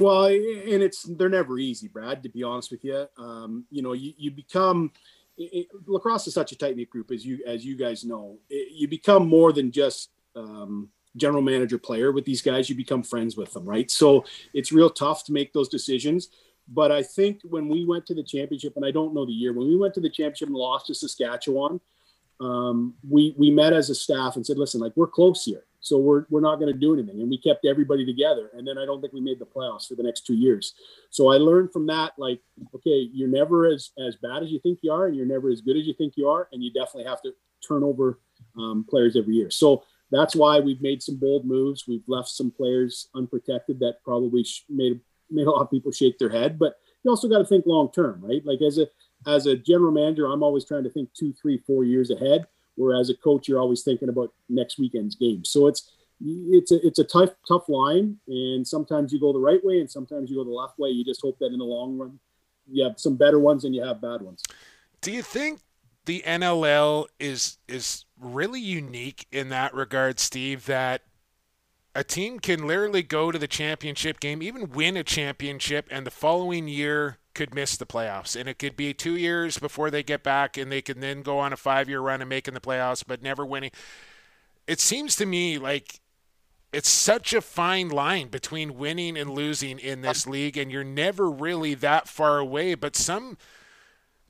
Well, 0.00 0.26
and 0.26 0.82
it's 0.82 1.02
they're 1.02 1.28
never 1.28 1.58
easy, 1.58 1.88
Brad. 1.88 2.22
To 2.22 2.28
be 2.28 2.42
honest 2.42 2.70
with 2.70 2.84
you, 2.84 3.06
um, 3.18 3.64
you 3.70 3.82
know, 3.82 3.92
you, 3.94 4.12
you 4.16 4.30
become 4.30 4.92
it, 5.36 5.68
lacrosse 5.86 6.26
is 6.26 6.34
such 6.34 6.52
a 6.52 6.56
tight 6.56 6.76
knit 6.76 6.90
group 6.90 7.10
as 7.10 7.24
you 7.24 7.40
as 7.46 7.64
you 7.64 7.76
guys 7.76 8.04
know. 8.04 8.38
It, 8.50 8.72
you 8.72 8.88
become 8.88 9.28
more 9.28 9.52
than 9.52 9.70
just 9.72 10.10
um, 10.36 10.88
general 11.16 11.42
manager 11.42 11.78
player 11.78 12.12
with 12.12 12.24
these 12.24 12.42
guys. 12.42 12.68
You 12.68 12.76
become 12.76 13.02
friends 13.02 13.36
with 13.36 13.52
them, 13.52 13.64
right? 13.64 13.90
So 13.90 14.24
it's 14.54 14.72
real 14.72 14.90
tough 14.90 15.24
to 15.24 15.32
make 15.32 15.52
those 15.52 15.68
decisions. 15.68 16.28
But 16.68 16.92
I 16.92 17.02
think 17.02 17.40
when 17.44 17.68
we 17.68 17.84
went 17.86 18.04
to 18.06 18.14
the 18.14 18.22
championship, 18.22 18.74
and 18.76 18.84
I 18.84 18.90
don't 18.90 19.14
know 19.14 19.24
the 19.24 19.32
year, 19.32 19.52
when 19.52 19.68
we 19.68 19.76
went 19.76 19.94
to 19.94 20.00
the 20.00 20.10
championship 20.10 20.48
and 20.48 20.56
lost 20.56 20.86
to 20.86 20.94
Saskatchewan, 20.94 21.80
um, 22.40 22.94
we 23.08 23.34
we 23.38 23.50
met 23.50 23.72
as 23.72 23.90
a 23.90 23.94
staff 23.94 24.36
and 24.36 24.46
said, 24.46 24.58
"Listen, 24.58 24.80
like 24.80 24.92
we're 24.96 25.06
close 25.06 25.44
here, 25.44 25.64
so 25.88 25.98
we're 25.98 26.24
we're 26.30 26.40
not 26.40 26.56
going 26.56 26.72
to 26.72 26.78
do 26.78 26.94
anything." 26.94 27.20
And 27.20 27.30
we 27.30 27.38
kept 27.38 27.64
everybody 27.64 28.04
together. 28.04 28.50
And 28.54 28.66
then 28.66 28.78
I 28.78 28.84
don't 28.84 29.00
think 29.00 29.12
we 29.12 29.20
made 29.20 29.38
the 29.38 29.46
playoffs 29.46 29.88
for 29.88 29.94
the 29.94 30.02
next 30.02 30.26
two 30.26 30.34
years. 30.34 30.74
So 31.10 31.30
I 31.32 31.36
learned 31.36 31.72
from 31.72 31.86
that, 31.86 32.12
like, 32.18 32.40
okay, 32.74 33.08
you're 33.12 33.28
never 33.28 33.66
as 33.66 33.90
as 33.98 34.16
bad 34.16 34.42
as 34.42 34.50
you 34.50 34.60
think 34.60 34.80
you 34.82 34.92
are, 34.92 35.06
and 35.06 35.16
you're 35.16 35.26
never 35.26 35.50
as 35.50 35.60
good 35.60 35.76
as 35.76 35.86
you 35.86 35.94
think 35.94 36.14
you 36.16 36.28
are, 36.28 36.48
and 36.52 36.62
you 36.62 36.72
definitely 36.72 37.04
have 37.04 37.22
to 37.22 37.32
turn 37.66 37.82
over 37.82 38.20
um, 38.56 38.84
players 38.88 39.16
every 39.16 39.34
year. 39.34 39.50
So 39.50 39.84
that's 40.10 40.34
why 40.34 40.60
we've 40.60 40.80
made 40.80 41.02
some 41.02 41.16
bold 41.16 41.44
moves. 41.44 41.86
We've 41.86 42.06
left 42.06 42.28
some 42.28 42.50
players 42.50 43.08
unprotected 43.14 43.80
that 43.80 44.02
probably 44.04 44.44
made 44.68 45.00
made 45.30 45.46
a 45.46 45.50
lot 45.50 45.62
of 45.62 45.70
people 45.70 45.92
shake 45.92 46.18
their 46.18 46.30
head. 46.30 46.58
But 46.58 46.76
you 47.02 47.10
also 47.10 47.28
got 47.28 47.38
to 47.38 47.44
think 47.44 47.66
long 47.66 47.90
term, 47.92 48.20
right? 48.22 48.44
Like 48.44 48.62
as 48.62 48.78
a 48.78 48.86
as 49.26 49.46
a 49.46 49.56
general 49.56 49.92
manager, 49.92 50.26
I'm 50.26 50.42
always 50.42 50.64
trying 50.64 50.84
to 50.84 50.90
think 50.90 51.12
two, 51.12 51.32
three, 51.32 51.58
four 51.66 51.84
years 51.84 52.10
ahead. 52.10 52.46
Whereas 52.78 53.10
a 53.10 53.16
coach, 53.16 53.48
you're 53.48 53.60
always 53.60 53.82
thinking 53.82 54.08
about 54.08 54.32
next 54.48 54.78
weekend's 54.78 55.16
game. 55.16 55.44
So 55.44 55.66
it's 55.66 55.90
it's 56.20 56.72
a 56.72 56.86
it's 56.86 56.98
a 56.98 57.04
tough 57.04 57.30
tough 57.46 57.68
line, 57.68 58.16
and 58.28 58.66
sometimes 58.66 59.12
you 59.12 59.20
go 59.20 59.32
the 59.32 59.38
right 59.38 59.62
way, 59.64 59.80
and 59.80 59.90
sometimes 59.90 60.30
you 60.30 60.36
go 60.36 60.44
the 60.44 60.50
left 60.50 60.78
way. 60.78 60.90
You 60.90 61.04
just 61.04 61.20
hope 61.20 61.38
that 61.40 61.52
in 61.52 61.58
the 61.58 61.64
long 61.64 61.98
run, 61.98 62.18
you 62.70 62.84
have 62.84 62.98
some 62.98 63.16
better 63.16 63.38
ones 63.38 63.64
and 63.64 63.74
you 63.74 63.82
have 63.82 64.00
bad 64.00 64.22
ones. 64.22 64.42
Do 65.00 65.12
you 65.12 65.22
think 65.22 65.60
the 66.06 66.22
NLL 66.26 67.06
is 67.18 67.58
is 67.68 68.04
really 68.18 68.60
unique 68.60 69.26
in 69.32 69.48
that 69.50 69.74
regard, 69.74 70.18
Steve? 70.18 70.66
That 70.66 71.02
a 71.94 72.04
team 72.04 72.38
can 72.38 72.66
literally 72.66 73.02
go 73.02 73.32
to 73.32 73.38
the 73.38 73.48
championship 73.48 74.20
game, 74.20 74.42
even 74.42 74.70
win 74.70 74.96
a 74.96 75.04
championship, 75.04 75.88
and 75.90 76.06
the 76.06 76.10
following 76.10 76.68
year 76.68 77.18
could 77.34 77.54
miss 77.54 77.76
the 77.76 77.86
playoffs. 77.86 78.38
And 78.38 78.48
it 78.48 78.58
could 78.58 78.76
be 78.76 78.92
two 78.92 79.16
years 79.16 79.58
before 79.58 79.90
they 79.90 80.02
get 80.02 80.22
back, 80.22 80.56
and 80.56 80.70
they 80.70 80.82
can 80.82 81.00
then 81.00 81.22
go 81.22 81.38
on 81.38 81.52
a 81.52 81.56
five 81.56 81.88
year 81.88 82.00
run 82.00 82.20
and 82.20 82.28
making 82.28 82.54
the 82.54 82.60
playoffs, 82.60 83.04
but 83.06 83.22
never 83.22 83.44
winning. 83.44 83.70
It 84.66 84.80
seems 84.80 85.16
to 85.16 85.26
me 85.26 85.58
like 85.58 86.00
it's 86.72 86.90
such 86.90 87.32
a 87.32 87.40
fine 87.40 87.88
line 87.88 88.28
between 88.28 88.76
winning 88.76 89.16
and 89.16 89.30
losing 89.30 89.78
in 89.78 90.02
this 90.02 90.26
league, 90.26 90.56
and 90.56 90.70
you're 90.70 90.84
never 90.84 91.30
really 91.30 91.74
that 91.74 92.08
far 92.08 92.38
away. 92.38 92.74
But 92.74 92.94
some 92.94 93.38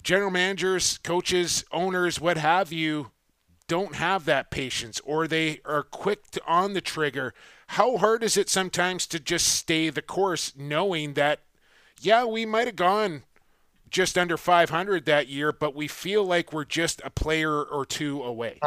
general 0.02 0.30
managers, 0.30 0.98
coaches, 0.98 1.64
owners, 1.72 2.20
what 2.20 2.38
have 2.38 2.72
you, 2.72 3.10
don't 3.68 3.94
have 3.94 4.24
that 4.24 4.50
patience 4.50 5.00
or 5.04 5.28
they 5.28 5.60
are 5.64 5.82
quick 5.82 6.30
to, 6.32 6.42
on 6.46 6.72
the 6.72 6.80
trigger 6.80 7.32
how 7.68 7.98
hard 7.98 8.22
is 8.22 8.36
it 8.36 8.48
sometimes 8.48 9.06
to 9.08 9.20
just 9.20 9.46
stay 9.46 9.90
the 9.90 10.00
course 10.00 10.54
knowing 10.56 11.12
that, 11.14 11.40
yeah, 12.00 12.24
we 12.24 12.46
might 12.46 12.66
have 12.66 12.76
gone 12.76 13.24
just 13.90 14.16
under 14.16 14.38
500 14.38 15.04
that 15.04 15.28
year, 15.28 15.52
but 15.52 15.74
we 15.74 15.86
feel 15.86 16.24
like 16.24 16.52
we're 16.52 16.64
just 16.64 17.02
a 17.04 17.10
player 17.10 17.62
or 17.62 17.84
two 17.84 18.22
away? 18.22 18.58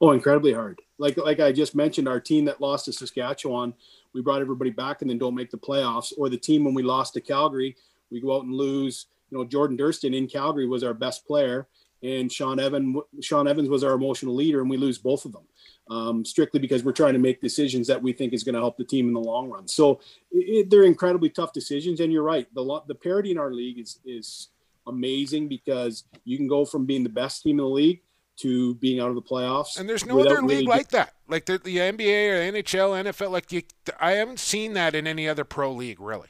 Oh, 0.00 0.12
incredibly 0.12 0.54
hard. 0.54 0.80
Like 0.98 1.18
like 1.18 1.40
I 1.40 1.52
just 1.52 1.74
mentioned, 1.74 2.08
our 2.08 2.20
team 2.20 2.46
that 2.46 2.60
lost 2.60 2.86
to 2.86 2.92
Saskatchewan, 2.92 3.74
we 4.14 4.22
brought 4.22 4.40
everybody 4.40 4.70
back 4.70 5.02
and 5.02 5.10
then 5.10 5.18
don't 5.18 5.34
make 5.34 5.50
the 5.50 5.58
playoffs. 5.58 6.14
Or 6.16 6.30
the 6.30 6.38
team 6.38 6.64
when 6.64 6.72
we 6.72 6.82
lost 6.82 7.12
to 7.14 7.20
Calgary, 7.20 7.76
we 8.10 8.22
go 8.22 8.34
out 8.34 8.44
and 8.44 8.54
lose. 8.54 9.06
You 9.30 9.36
know, 9.36 9.44
Jordan 9.44 9.76
Durston 9.76 10.16
in 10.16 10.26
Calgary 10.26 10.66
was 10.66 10.82
our 10.82 10.94
best 10.94 11.26
player, 11.26 11.66
and 12.02 12.30
Sean 12.30 12.60
Evan 12.60 13.00
Sean 13.20 13.48
Evans 13.48 13.68
was 13.68 13.84
our 13.84 13.94
emotional 13.94 14.34
leader, 14.34 14.60
and 14.60 14.70
we 14.70 14.76
lose 14.76 14.98
both 14.98 15.24
of 15.24 15.32
them 15.32 15.44
um, 15.90 16.24
strictly 16.24 16.60
because 16.60 16.84
we're 16.84 16.92
trying 16.92 17.14
to 17.14 17.18
make 17.18 17.40
decisions 17.40 17.86
that 17.86 18.02
we 18.02 18.12
think 18.12 18.32
is 18.32 18.44
going 18.44 18.54
to 18.54 18.60
help 18.60 18.76
the 18.76 18.84
team 18.84 19.08
in 19.08 19.14
the 19.14 19.20
long 19.20 19.48
run. 19.48 19.68
So 19.68 20.00
it, 20.30 20.68
they're 20.70 20.84
incredibly 20.84 21.30
tough 21.30 21.52
decisions. 21.52 22.00
And 22.00 22.12
you're 22.12 22.22
right, 22.22 22.52
the 22.54 22.80
the 22.86 22.94
parity 22.94 23.30
in 23.30 23.38
our 23.38 23.52
league 23.52 23.78
is 23.78 24.00
is 24.04 24.48
amazing 24.86 25.48
because 25.48 26.04
you 26.24 26.36
can 26.36 26.46
go 26.46 26.64
from 26.64 26.86
being 26.86 27.02
the 27.02 27.08
best 27.08 27.42
team 27.42 27.58
in 27.58 27.64
the 27.64 27.70
league 27.70 28.02
to 28.36 28.74
being 28.76 29.00
out 29.00 29.08
of 29.08 29.14
the 29.14 29.22
playoffs. 29.22 29.78
And 29.78 29.88
there's 29.88 30.04
no 30.04 30.20
other 30.20 30.42
league 30.42 30.50
really 30.50 30.66
like 30.66 30.88
that. 30.88 31.14
Like 31.26 31.46
the, 31.46 31.58
the 31.58 31.78
NBA 31.78 32.30
or 32.30 32.52
NHL, 32.52 33.04
NFL, 33.04 33.30
like 33.30 33.50
you, 33.50 33.62
I 33.98 34.12
haven't 34.12 34.38
seen 34.38 34.74
that 34.74 34.94
in 34.94 35.06
any 35.06 35.28
other 35.28 35.44
pro 35.44 35.72
league 35.72 36.00
really. 36.00 36.28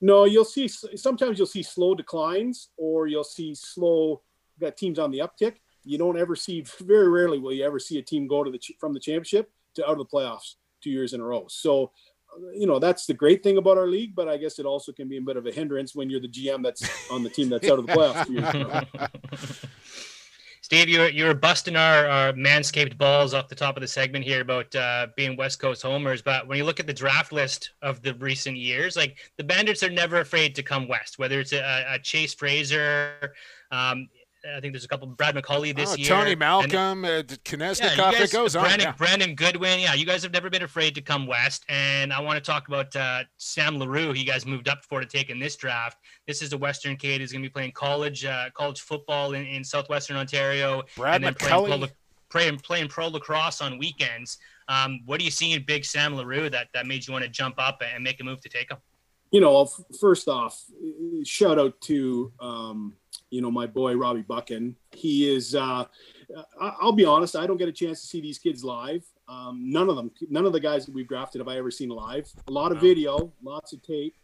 No, 0.00 0.24
you'll 0.24 0.44
see 0.44 0.68
sometimes 0.68 1.38
you'll 1.38 1.46
see 1.46 1.62
slow 1.62 1.94
declines 1.94 2.68
or 2.76 3.06
you'll 3.06 3.24
see 3.24 3.54
slow 3.54 4.22
got 4.60 4.76
teams 4.76 4.98
on 4.98 5.10
the 5.10 5.18
uptick 5.18 5.56
you 5.84 5.98
don't 5.98 6.18
ever 6.18 6.34
see 6.34 6.64
very 6.80 7.08
rarely 7.08 7.38
will 7.38 7.52
you 7.52 7.64
ever 7.64 7.78
see 7.78 7.98
a 7.98 8.02
team 8.02 8.26
go 8.26 8.42
to 8.42 8.50
the 8.50 8.60
from 8.80 8.94
the 8.94 9.00
championship 9.00 9.50
to 9.74 9.84
out 9.84 9.92
of 9.92 9.98
the 9.98 10.04
playoffs 10.06 10.54
two 10.84 10.90
years 10.90 11.14
in 11.14 11.20
a 11.20 11.24
row. 11.24 11.46
So, 11.48 11.90
you 12.52 12.66
know 12.66 12.80
that's 12.80 13.06
the 13.06 13.14
great 13.14 13.42
thing 13.42 13.58
about 13.58 13.78
our 13.78 13.86
league, 13.86 14.14
but 14.14 14.28
I 14.28 14.36
guess 14.36 14.58
it 14.58 14.66
also 14.66 14.92
can 14.92 15.08
be 15.08 15.18
a 15.18 15.20
bit 15.20 15.36
of 15.36 15.46
a 15.46 15.52
hindrance 15.52 15.94
when 15.94 16.10
you're 16.10 16.20
the 16.20 16.28
GM 16.28 16.62
that's 16.62 17.10
on 17.10 17.22
the 17.22 17.30
team 17.30 17.48
that's 17.48 17.68
out 17.68 17.78
of 17.78 17.86
the 17.86 17.92
playoffs. 17.92 19.68
Steve, 20.62 20.88
you're 20.88 21.10
you're 21.10 21.34
busting 21.34 21.76
our, 21.76 22.08
our 22.08 22.32
manscaped 22.32 22.98
balls 22.98 23.34
off 23.34 23.48
the 23.48 23.54
top 23.54 23.76
of 23.76 23.82
the 23.82 23.86
segment 23.86 24.24
here 24.24 24.40
about 24.40 24.74
uh, 24.74 25.06
being 25.14 25.36
West 25.36 25.60
Coast 25.60 25.82
homers, 25.82 26.22
but 26.22 26.48
when 26.48 26.58
you 26.58 26.64
look 26.64 26.80
at 26.80 26.86
the 26.88 26.92
draft 26.92 27.32
list 27.32 27.70
of 27.82 28.02
the 28.02 28.14
recent 28.14 28.56
years, 28.56 28.96
like 28.96 29.18
the 29.36 29.44
Bandits 29.44 29.82
are 29.82 29.90
never 29.90 30.18
afraid 30.18 30.54
to 30.56 30.62
come 30.62 30.88
west. 30.88 31.18
Whether 31.18 31.38
it's 31.38 31.52
a, 31.52 31.84
a 31.88 31.98
Chase 32.00 32.34
Fraser, 32.34 33.34
um, 33.70 34.08
I 34.56 34.60
think 34.60 34.74
there's 34.74 34.84
a 34.84 34.88
couple. 34.88 35.06
Brad 35.08 35.34
McCauley 35.34 35.74
this 35.74 35.92
oh, 35.92 35.96
year. 35.96 36.08
Tony 36.08 36.34
Malcolm, 36.34 37.04
and, 37.04 37.30
uh, 37.30 37.36
Kinesnikov. 37.44 38.12
Yeah, 38.12 38.22
it 38.22 38.32
goes 38.32 38.52
Brandon, 38.52 38.72
on. 38.72 38.80
Yeah. 38.80 38.92
Brandon 38.92 39.34
Goodwin. 39.34 39.80
Yeah, 39.80 39.94
you 39.94 40.04
guys 40.04 40.22
have 40.22 40.32
never 40.32 40.50
been 40.50 40.62
afraid 40.62 40.94
to 40.96 41.00
come 41.00 41.26
west. 41.26 41.64
And 41.68 42.12
I 42.12 42.20
want 42.20 42.36
to 42.36 42.42
talk 42.42 42.68
about 42.68 42.94
uh, 42.94 43.24
Sam 43.38 43.78
Larue. 43.78 44.12
You 44.12 44.26
guys 44.26 44.44
moved 44.44 44.68
up 44.68 44.84
for 44.84 45.00
to 45.00 45.06
take 45.06 45.30
in 45.30 45.38
this 45.38 45.56
draft. 45.56 45.98
This 46.26 46.42
is 46.42 46.52
a 46.52 46.58
Western 46.58 46.96
kid 46.96 47.20
who's 47.20 47.32
going 47.32 47.42
to 47.42 47.48
be 47.48 47.52
playing 47.52 47.72
college 47.72 48.24
uh, 48.24 48.50
college 48.54 48.80
football 48.80 49.32
in, 49.32 49.46
in 49.46 49.64
Southwestern 49.64 50.16
Ontario. 50.16 50.82
Brad 50.96 51.16
and 51.16 51.24
then 51.24 51.34
McCully. 51.34 51.90
Playing, 52.30 52.58
playing 52.58 52.88
pro 52.88 53.06
lacrosse 53.06 53.60
on 53.60 53.78
weekends. 53.78 54.38
Um, 54.68 55.02
what 55.06 55.20
do 55.20 55.24
you 55.24 55.30
see 55.30 55.52
in 55.52 55.62
Big 55.64 55.84
Sam 55.84 56.14
Larue 56.14 56.50
that 56.50 56.66
that 56.74 56.84
made 56.84 57.06
you 57.06 57.12
want 57.12 57.22
to 57.22 57.30
jump 57.30 57.54
up 57.58 57.80
and 57.80 58.02
make 58.02 58.20
a 58.20 58.24
move 58.24 58.40
to 58.40 58.48
take 58.48 58.72
him? 58.72 58.78
You 59.30 59.40
know, 59.40 59.68
first 60.00 60.28
off, 60.28 60.64
shout 61.24 61.58
out 61.58 61.80
to 61.82 62.32
um, 62.40 62.94
you 63.30 63.40
know, 63.40 63.50
my 63.50 63.66
boy 63.66 63.96
Robbie 63.96 64.22
Buchan. 64.22 64.76
He 64.92 65.34
is. 65.34 65.54
Uh, 65.54 65.84
I'll 66.60 66.92
be 66.92 67.04
honest. 67.04 67.36
I 67.36 67.46
don't 67.46 67.56
get 67.56 67.68
a 67.68 67.72
chance 67.72 68.00
to 68.00 68.06
see 68.06 68.20
these 68.20 68.38
kids 68.38 68.64
live. 68.64 69.04
Um, 69.28 69.70
none 69.70 69.88
of 69.88 69.96
them. 69.96 70.10
None 70.30 70.46
of 70.46 70.52
the 70.52 70.60
guys 70.60 70.86
that 70.86 70.94
we've 70.94 71.08
drafted 71.08 71.40
have 71.40 71.48
I 71.48 71.56
ever 71.56 71.70
seen 71.70 71.88
live. 71.88 72.30
A 72.48 72.52
lot 72.52 72.72
of 72.72 72.80
video, 72.80 73.32
lots 73.42 73.72
of 73.72 73.82
tape. 73.82 74.14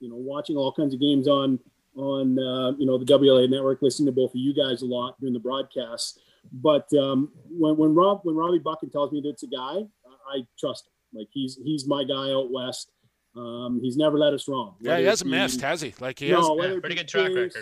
You 0.00 0.10
know, 0.10 0.16
watching 0.16 0.56
all 0.56 0.72
kinds 0.72 0.94
of 0.94 1.00
games 1.00 1.28
on 1.28 1.58
on 1.96 2.38
uh, 2.38 2.72
you 2.78 2.86
know 2.86 2.98
the 2.98 3.04
WLA 3.04 3.48
network, 3.48 3.82
listening 3.82 4.06
to 4.06 4.12
both 4.12 4.30
of 4.30 4.36
you 4.36 4.54
guys 4.54 4.82
a 4.82 4.86
lot 4.86 5.18
during 5.20 5.32
the 5.32 5.40
broadcasts. 5.40 6.18
But 6.52 6.92
um, 6.94 7.30
when 7.48 7.76
when 7.76 7.94
Rob 7.94 8.20
when 8.24 8.34
Robbie 8.34 8.58
Buchan 8.58 8.90
tells 8.90 9.12
me 9.12 9.20
that 9.22 9.30
it's 9.30 9.44
a 9.44 9.48
guy, 9.48 9.86
I 10.28 10.46
trust 10.58 10.86
him. 10.86 11.20
Like 11.20 11.28
he's 11.30 11.58
he's 11.64 11.86
my 11.86 12.04
guy 12.04 12.32
out 12.32 12.50
west. 12.50 12.90
Um, 13.34 13.80
he's 13.82 13.96
never 13.96 14.18
let 14.18 14.34
us 14.34 14.46
wrong. 14.46 14.74
Yeah, 14.80 14.98
he 14.98 15.04
hasn't 15.04 15.30
he, 15.30 15.36
missed, 15.38 15.60
has 15.62 15.80
he? 15.80 15.94
Like 16.00 16.18
he 16.18 16.30
no, 16.30 16.58
has 16.58 16.70
yeah, 16.70 16.80
pretty 16.80 16.96
good 16.96 17.08
track 17.08 17.28
record 17.28 17.54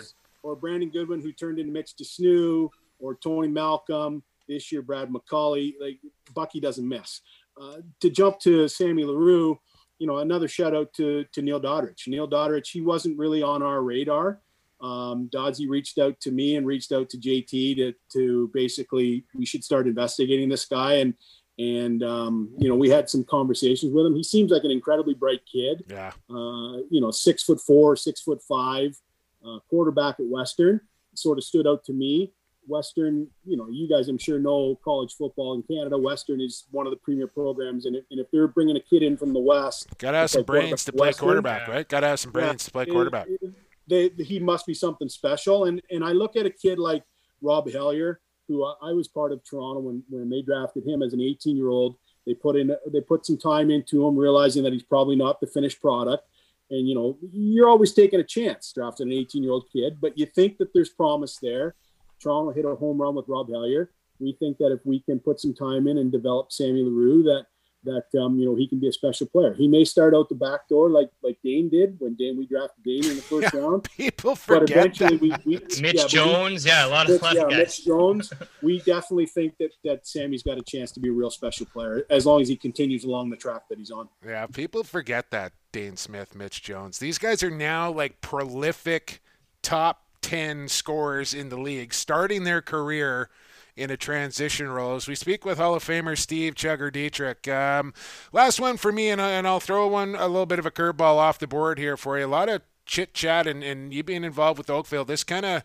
or 0.43 0.55
Brandon 0.55 0.89
Goodwin, 0.89 1.21
who 1.21 1.31
turned 1.31 1.59
into 1.59 1.71
Mitch 1.71 1.93
DeSnoo, 2.01 2.69
or 2.99 3.15
Tony 3.15 3.47
Malcolm, 3.47 4.23
this 4.47 4.71
year 4.71 4.81
Brad 4.81 5.09
McCauley. 5.09 5.73
Like 5.79 5.99
Bucky 6.33 6.59
doesn't 6.59 6.87
miss. 6.87 7.21
Uh, 7.59 7.77
to 7.99 8.09
jump 8.09 8.39
to 8.39 8.67
Sammy 8.67 9.03
Larue, 9.03 9.59
you 9.99 10.07
know, 10.07 10.17
another 10.17 10.47
shout 10.47 10.75
out 10.75 10.93
to, 10.93 11.25
to 11.31 11.41
Neil 11.41 11.59
Doddridge. 11.59 12.07
Neil 12.07 12.27
Doddridge, 12.27 12.71
he 12.71 12.81
wasn't 12.81 13.17
really 13.17 13.43
on 13.43 13.61
our 13.61 13.81
radar. 13.83 14.39
Um, 14.81 15.29
Dodsy 15.31 15.69
reached 15.69 15.99
out 15.99 16.19
to 16.21 16.31
me 16.31 16.55
and 16.55 16.65
reached 16.65 16.91
out 16.91 17.09
to 17.11 17.17
JT 17.17 17.75
to, 17.75 17.93
to 18.13 18.49
basically, 18.53 19.25
we 19.35 19.45
should 19.45 19.63
start 19.63 19.85
investigating 19.85 20.49
this 20.49 20.65
guy. 20.65 20.95
And, 20.95 21.13
And 21.59 22.01
um, 22.01 22.49
you 22.57 22.67
know, 22.67 22.75
we 22.75 22.89
had 22.89 23.09
some 23.09 23.23
conversations 23.23 23.93
with 23.93 24.05
him. 24.05 24.15
He 24.15 24.23
seems 24.23 24.49
like 24.51 24.63
an 24.63 24.71
incredibly 24.71 25.13
bright 25.13 25.41
kid. 25.45 25.83
Yeah. 25.87 26.11
Uh, 26.29 26.81
you 26.89 26.99
know, 26.99 27.11
six 27.11 27.43
foot 27.43 27.61
four, 27.61 27.95
six 27.95 28.21
foot 28.21 28.41
five, 28.41 28.97
uh, 29.45 29.59
quarterback 29.69 30.19
at 30.19 30.25
Western. 30.25 30.81
Sort 31.13 31.37
of 31.37 31.43
stood 31.43 31.67
out 31.67 31.83
to 31.85 31.93
me. 31.93 32.33
Western, 32.67 33.27
you 33.43 33.57
know, 33.57 33.67
you 33.69 33.89
guys 33.89 34.07
I'm 34.07 34.17
sure 34.17 34.39
know 34.39 34.79
college 34.83 35.15
football 35.15 35.55
in 35.55 35.63
Canada. 35.63 35.97
Western 35.97 36.39
is 36.39 36.65
one 36.71 36.85
of 36.85 36.91
the 36.91 36.97
premier 36.97 37.27
programs, 37.27 37.85
and 37.85 37.95
if, 37.95 38.05
and 38.11 38.19
if 38.19 38.27
they're 38.31 38.47
bringing 38.47 38.77
a 38.77 38.79
kid 38.79 39.01
in 39.03 39.17
from 39.17 39.33
the 39.33 39.39
West, 39.39 39.87
Gotta 39.97 40.17
have 40.17 40.29
some 40.29 40.43
brains 40.43 40.85
to 40.85 40.93
play 40.93 41.07
Western, 41.07 41.25
quarterback, 41.25 41.67
right? 41.67 41.87
Gotta 41.89 42.07
have 42.07 42.19
some 42.19 42.31
brains 42.31 42.63
to 42.65 42.71
play 42.71 42.85
quarterback. 42.85 43.27
it- 43.29 43.53
they, 43.87 44.09
he 44.23 44.39
must 44.39 44.65
be 44.67 44.73
something 44.75 45.09
special. 45.09 45.65
And 45.65 45.81
and 45.89 46.05
I 46.05 46.11
look 46.11 46.35
at 46.37 46.45
a 46.45 46.49
kid 46.49 46.79
like 46.79 47.03
Rob 47.41 47.69
Hellyer, 47.69 48.21
who 48.47 48.63
I, 48.63 48.73
I 48.83 48.91
was 48.93 49.07
part 49.09 49.33
of 49.33 49.43
Toronto 49.43 49.81
when 49.81 50.03
when 50.09 50.29
they 50.29 50.41
drafted 50.43 50.85
him 50.87 51.01
as 51.01 51.13
an 51.13 51.19
18 51.19 51.57
year 51.57 51.67
old. 51.69 51.97
They 52.25 52.35
put 52.35 52.55
in 52.55 52.73
they 52.87 53.01
put 53.01 53.25
some 53.25 53.37
time 53.37 53.69
into 53.71 54.07
him, 54.07 54.15
realizing 54.15 54.63
that 54.63 54.71
he's 54.71 54.83
probably 54.83 55.15
not 55.15 55.41
the 55.41 55.47
finished 55.47 55.81
product. 55.81 56.23
And 56.71 56.87
you 56.87 56.95
know, 56.95 57.17
you're 57.33 57.69
always 57.69 57.93
taking 57.93 58.21
a 58.21 58.23
chance 58.23 58.71
drafting 58.73 59.11
an 59.11 59.13
18 59.13 59.43
year 59.43 59.51
old 59.51 59.69
kid, 59.71 59.97
but 60.01 60.17
you 60.17 60.25
think 60.25 60.57
that 60.57 60.73
there's 60.73 60.89
promise 60.89 61.37
there. 61.41 61.75
Toronto 62.21 62.51
hit 62.51 62.65
a 62.65 62.75
home 62.75 62.99
run 62.99 63.15
with 63.15 63.27
Rob 63.27 63.49
Hellyer. 63.49 63.91
We 64.19 64.33
think 64.39 64.57
that 64.59 64.71
if 64.71 64.79
we 64.85 65.01
can 65.01 65.19
put 65.19 65.39
some 65.39 65.53
time 65.53 65.87
in 65.87 65.97
and 65.97 66.11
develop 66.11 66.51
Sammy 66.51 66.83
LaRue, 66.83 67.23
that 67.23 67.47
that 67.83 68.05
um, 68.19 68.37
you 68.37 68.45
know 68.45 68.55
he 68.55 68.67
can 68.67 68.79
be 68.79 68.87
a 68.87 68.91
special 68.93 69.27
player. 69.27 69.53
He 69.53 69.67
may 69.67 69.83
start 69.85 70.13
out 70.13 70.29
the 70.29 70.35
back 70.35 70.67
door 70.67 70.89
like 70.89 71.09
like 71.23 71.37
Dane 71.43 71.69
did 71.69 71.95
when 71.99 72.15
Dane 72.15 72.37
we 72.37 72.45
drafted 72.45 72.83
Dane 72.83 73.05
in 73.05 73.15
the 73.15 73.21
first 73.21 73.53
round, 73.53 73.83
People 73.97 74.31
but 74.31 74.37
forget 74.61 74.77
eventually 74.77 75.17
that. 75.29 75.45
we, 75.45 75.57
we 75.57 75.59
Mitch 75.59 75.79
yeah, 75.81 75.91
but 75.93 76.03
we- 76.03 76.09
Jones, 76.09 76.65
yeah, 76.65 76.85
a 76.85 76.89
lot 76.89 77.09
of, 77.09 77.21
Mitch, 77.21 77.33
yeah, 77.33 77.43
guys. 77.43 77.57
Mitch 77.57 77.85
Jones. 77.85 78.33
We 78.63 78.77
definitely 78.79 79.25
think 79.25 79.57
that 79.57 79.71
that 79.83 80.05
Sammy's 80.05 80.43
got 80.43 80.59
a 80.59 80.61
chance 80.61 80.91
to 80.91 80.99
be 80.99 81.09
a 81.09 81.11
real 81.11 81.31
special 81.31 81.65
player 81.65 82.05
as 82.11 82.27
long 82.27 82.41
as 82.41 82.47
he 82.47 82.55
continues 82.55 83.03
along 83.05 83.31
the 83.31 83.35
track 83.37 83.63
that 83.69 83.79
he's 83.79 83.89
on. 83.89 84.07
Yeah, 84.23 84.45
people 84.45 84.83
forget 84.83 85.31
that 85.31 85.53
Dane 85.71 85.97
Smith, 85.97 86.35
Mitch 86.35 86.61
Jones. 86.61 86.99
These 86.99 87.17
guys 87.17 87.41
are 87.41 87.49
now 87.49 87.91
like 87.91 88.21
prolific 88.21 89.21
top 89.63 90.03
10 90.21 90.67
scorers 90.67 91.33
in 91.33 91.49
the 91.49 91.57
league, 91.57 91.91
starting 91.93 92.43
their 92.43 92.61
career 92.61 93.29
in 93.75 93.89
a 93.89 93.97
transition 93.97 94.69
role. 94.69 94.95
As 94.95 95.07
we 95.07 95.15
speak 95.15 95.45
with 95.45 95.57
Hall 95.57 95.75
of 95.75 95.83
Famer 95.83 96.17
Steve 96.17 96.55
Chugger 96.55 96.91
Dietrich. 96.91 97.47
Um, 97.47 97.93
last 98.31 98.59
one 98.59 98.77
for 98.77 98.91
me, 98.91 99.09
and, 99.09 99.21
and 99.21 99.47
I'll 99.47 99.59
throw 99.59 99.87
one 99.87 100.15
a 100.15 100.27
little 100.27 100.45
bit 100.45 100.59
of 100.59 100.65
a 100.65 100.71
curveball 100.71 101.17
off 101.17 101.39
the 101.39 101.47
board 101.47 101.79
here 101.79 101.97
for 101.97 102.17
you. 102.17 102.25
A 102.25 102.27
lot 102.27 102.49
of 102.49 102.61
chit 102.85 103.13
chat 103.13 103.47
and, 103.47 103.63
and 103.63 103.93
you 103.93 104.03
being 104.03 104.23
involved 104.23 104.57
with 104.57 104.69
Oakville. 104.69 105.05
This 105.05 105.23
kind 105.23 105.45
of 105.45 105.63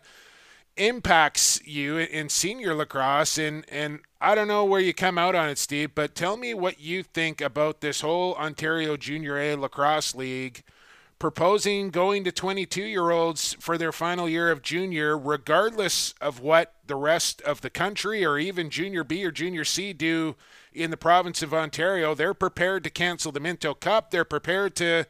impacts 0.77 1.59
you 1.65 1.97
in 1.97 2.29
senior 2.29 2.75
lacrosse 2.75 3.39
and 3.39 3.65
and 3.67 3.99
I 4.21 4.35
don't 4.35 4.47
know 4.47 4.63
where 4.63 4.79
you 4.79 4.93
come 4.93 5.17
out 5.17 5.33
on 5.33 5.49
it 5.49 5.57
Steve 5.57 5.95
but 5.95 6.13
tell 6.13 6.37
me 6.37 6.53
what 6.53 6.79
you 6.79 7.01
think 7.01 7.41
about 7.41 7.81
this 7.81 8.01
whole 8.01 8.35
Ontario 8.35 8.95
Junior 8.95 9.39
A 9.39 9.55
lacrosse 9.55 10.13
league 10.13 10.61
proposing 11.19 11.89
going 11.89 12.23
to 12.23 12.31
22 12.31 12.83
year 12.83 13.09
olds 13.09 13.55
for 13.59 13.77
their 13.77 13.91
final 13.91 14.29
year 14.29 14.51
of 14.51 14.61
junior 14.61 15.17
regardless 15.17 16.13
of 16.21 16.39
what 16.39 16.75
the 16.85 16.95
rest 16.95 17.41
of 17.41 17.61
the 17.61 17.69
country 17.69 18.23
or 18.23 18.37
even 18.37 18.69
junior 18.69 19.03
B 19.03 19.25
or 19.25 19.31
junior 19.31 19.65
C 19.65 19.93
do 19.93 20.35
in 20.73 20.91
the 20.91 20.97
province 20.97 21.41
of 21.41 21.53
Ontario 21.53 22.13
they're 22.13 22.33
prepared 22.33 22.83
to 22.83 22.89
cancel 22.89 23.31
the 23.31 23.39
Minto 23.39 23.73
Cup 23.73 24.11
they're 24.11 24.25
prepared 24.25 24.75
to 24.75 25.05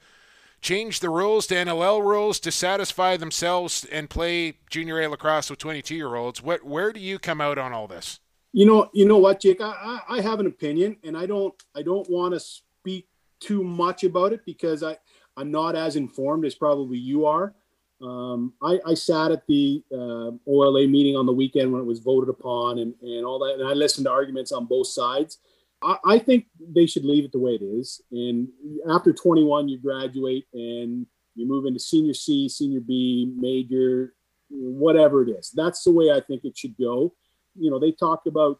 change 0.62 0.99
the 0.99 1.10
rules 1.10 1.47
to 1.47 1.55
NLL 1.55 2.01
rules 2.01 2.39
to 2.41 2.51
satisfy 2.51 3.18
themselves 3.18 3.86
and 3.91 4.10
play 4.10 4.58
junior 4.70 5.01
A 5.01 5.08
lacrosse 5.08 5.49
with 5.49 5.60
22 5.60 5.95
year 5.95 6.16
olds. 6.16 6.41
What, 6.41 6.64
where 6.64 6.91
do 6.91 6.99
you 6.99 7.20
come 7.20 7.41
out 7.41 7.58
on 7.58 7.74
all 7.74 7.88
this? 7.88 8.20
You 8.53 8.66
know, 8.66 8.89
you 8.93 9.05
know 9.05 9.18
what, 9.18 9.41
Jake? 9.41 9.62
I, 9.62 10.01
I, 10.10 10.22
have 10.22 10.39
an 10.39 10.47
opinion, 10.47 10.97
and 11.03 11.18
I 11.18 11.26
don't 11.26 11.53
I 11.76 11.84
don't 11.84 12.10
want 12.10 12.34
to 12.34 12.39
speak 12.39 13.08
too 13.39 13.64
much 13.64 14.03
about 14.03 14.34
it 14.34 14.45
because 14.45 14.84
I 14.84 14.97
I'm 15.38 15.52
not 15.52 15.76
as 15.76 15.96
informed 15.96 16.46
as 16.46 16.56
probably 16.56 16.98
you 16.98 17.26
are. 17.26 17.54
Um, 18.02 18.54
I, 18.62 18.80
I 18.86 18.94
sat 18.94 19.32
at 19.32 19.46
the 19.48 19.84
uh, 19.92 20.32
OLA 20.48 20.88
meeting 20.88 21.16
on 21.16 21.26
the 21.26 21.34
weekend 21.34 21.72
when 21.72 21.82
it 21.82 21.86
was 21.86 22.00
voted 22.00 22.30
upon 22.30 22.80
and, 22.80 22.94
and 23.02 23.26
all 23.26 23.40
that, 23.40 23.60
and 23.60 23.68
I 23.68 23.74
listened 23.74 24.06
to 24.06 24.12
arguments 24.12 24.52
on 24.52 24.66
both 24.66 24.88
sides. 24.88 25.40
I, 25.82 25.98
I 26.06 26.20
think 26.20 26.48
they 26.60 26.86
should 26.86 27.06
leave 27.06 27.26
it 27.26 27.32
the 27.32 27.40
way 27.40 27.52
it 27.52 27.64
is. 27.64 28.02
And 28.12 28.50
after 28.90 29.14
21, 29.14 29.70
you 29.70 29.80
graduate 29.80 30.46
and 30.54 31.06
you 31.36 31.48
move 31.48 31.66
into 31.66 31.80
senior 31.80 32.14
C, 32.14 32.50
senior 32.50 32.82
B, 32.82 33.32
major, 33.36 34.14
whatever 34.50 35.24
it 35.24 35.30
is. 35.30 35.52
That's 35.56 35.84
the 35.84 35.92
way 35.92 36.12
I 36.12 36.20
think 36.20 36.46
it 36.46 36.58
should 36.58 36.78
go. 36.78 37.14
You 37.56 37.72
know, 37.72 37.80
they 37.80 37.92
talk 37.92 38.24
about 38.28 38.60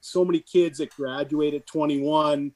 so 0.00 0.24
many 0.24 0.40
kids 0.40 0.78
that 0.78 0.94
graduate 0.94 1.54
at 1.54 1.66
21, 1.66 2.52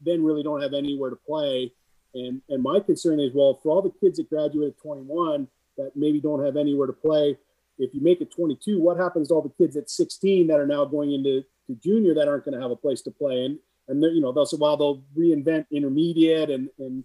then 0.00 0.24
really 0.24 0.42
don't 0.42 0.62
have 0.62 0.74
anywhere 0.74 1.10
to 1.10 1.16
play. 1.16 1.72
And 2.14 2.42
and 2.48 2.62
my 2.62 2.80
concern 2.80 3.20
is, 3.20 3.32
well, 3.34 3.58
for 3.62 3.70
all 3.70 3.82
the 3.82 3.92
kids 4.00 4.18
that 4.18 4.28
graduate 4.28 4.74
at 4.76 4.82
21 4.82 5.48
that 5.78 5.92
maybe 5.96 6.20
don't 6.20 6.44
have 6.44 6.56
anywhere 6.56 6.86
to 6.86 6.92
play, 6.92 7.36
if 7.78 7.94
you 7.94 8.00
make 8.00 8.20
it 8.20 8.30
22, 8.30 8.78
what 8.80 8.98
happens 8.98 9.28
to 9.28 9.34
all 9.34 9.42
the 9.42 9.64
kids 9.64 9.76
at 9.76 9.88
16 9.88 10.46
that 10.46 10.60
are 10.60 10.66
now 10.66 10.84
going 10.84 11.12
into 11.12 11.42
to 11.66 11.74
junior 11.82 12.14
that 12.14 12.28
aren't 12.28 12.44
going 12.44 12.54
to 12.54 12.60
have 12.60 12.70
a 12.70 12.76
place 12.76 13.00
to 13.02 13.10
play? 13.10 13.44
And 13.44 13.58
and 13.88 14.02
you 14.14 14.20
know 14.20 14.32
they'll 14.32 14.46
say, 14.46 14.56
well, 14.60 14.76
they'll 14.76 15.02
reinvent 15.16 15.66
intermediate, 15.70 16.50
and 16.50 16.68
and 16.78 17.04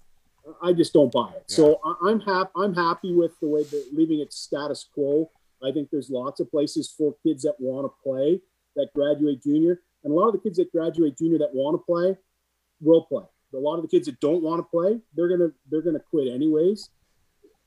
I 0.62 0.74
just 0.74 0.93
don't 0.93 1.12
buy 1.12 1.32
it. 1.36 1.43
So 1.47 1.80
I, 1.84 2.10
I'm 2.10 2.20
happy. 2.20 2.49
I'm 2.55 2.74
happy 2.74 3.14
with 3.14 3.39
the 3.39 3.47
way 3.47 3.64
that 3.64 3.89
leaving 3.93 4.20
it 4.20 4.34
status 4.34 4.88
quo. 4.93 5.30
I 5.64 5.72
think 5.72 5.89
there's 5.89 6.10
lots 6.10 6.39
of 6.39 6.51
places 6.51 6.93
for 6.95 7.16
kids 7.24 7.43
that 7.43 7.55
want 7.60 7.86
to 7.86 8.03
play 8.03 8.39
that 8.76 8.89
graduate 8.93 9.41
junior, 9.41 9.82
and 10.03 10.12
a 10.12 10.16
lot 10.16 10.28
of 10.28 10.34
the 10.34 10.39
kids 10.39 10.58
that 10.58 10.72
graduate 10.72 11.18
junior 11.18 11.39
that 11.39 11.53
want 11.53 11.76
to 11.76 11.84
play 11.84 12.18
will 12.82 13.03
play. 13.03 13.24
A 13.54 13.58
lot 13.58 13.76
of 13.78 13.82
the 13.82 13.88
kids 13.88 14.08
that 14.08 14.20
don't 14.20 14.43
want 14.43 14.60
to 14.60 14.64
play, 14.64 15.00
they're 15.16 15.30
gonna 15.30 15.52
they're 15.70 15.82
gonna 15.82 16.00
quit 16.00 16.28
anyways. 16.28 16.89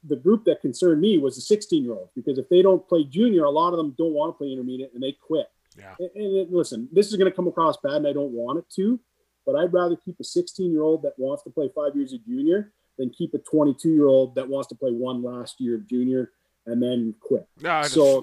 The 0.04 0.16
group 0.16 0.44
that 0.44 0.60
concerned 0.60 1.00
me 1.00 1.18
was 1.18 1.34
the 1.36 1.42
16 1.42 1.82
year 1.84 1.92
olds 1.92 2.10
because 2.14 2.38
if 2.38 2.48
they 2.48 2.62
don't 2.62 2.86
play 2.88 3.04
junior, 3.04 3.44
a 3.44 3.50
lot 3.50 3.70
of 3.72 3.76
them 3.78 3.94
don't 3.98 4.12
want 4.14 4.34
to 4.34 4.38
play 4.38 4.50
intermediate 4.52 4.92
and 4.94 5.02
they 5.02 5.12
quit. 5.12 5.46
Yeah. 5.78 5.94
And, 5.98 6.10
and 6.14 6.36
it- 6.36 6.52
listen, 6.52 6.88
this 6.92 7.08
is 7.08 7.16
going 7.16 7.30
to 7.30 7.34
come 7.36 7.46
across 7.48 7.76
bad, 7.78 7.94
and 7.96 8.06
I 8.06 8.12
don't 8.12 8.32
want 8.32 8.58
it 8.58 8.64
to, 8.76 8.98
but 9.46 9.56
I'd 9.56 9.72
rather 9.72 9.96
keep 9.96 10.18
a 10.20 10.24
16 10.24 10.70
year 10.72 10.82
old 10.82 11.02
that 11.02 11.12
wants 11.18 11.42
to 11.44 11.50
play 11.50 11.70
five 11.74 11.94
years 11.96 12.12
of 12.12 12.24
junior 12.24 12.72
than 12.98 13.10
keep 13.10 13.34
a 13.34 13.38
22 13.38 13.88
year 13.90 14.06
old 14.06 14.34
that 14.34 14.48
wants 14.48 14.68
to 14.68 14.74
play 14.74 14.90
one 14.90 15.22
last 15.22 15.60
year 15.60 15.76
of 15.76 15.86
junior 15.86 16.32
and 16.66 16.82
then 16.82 17.14
quit. 17.20 17.46
No, 17.62 17.82
So 17.82 18.22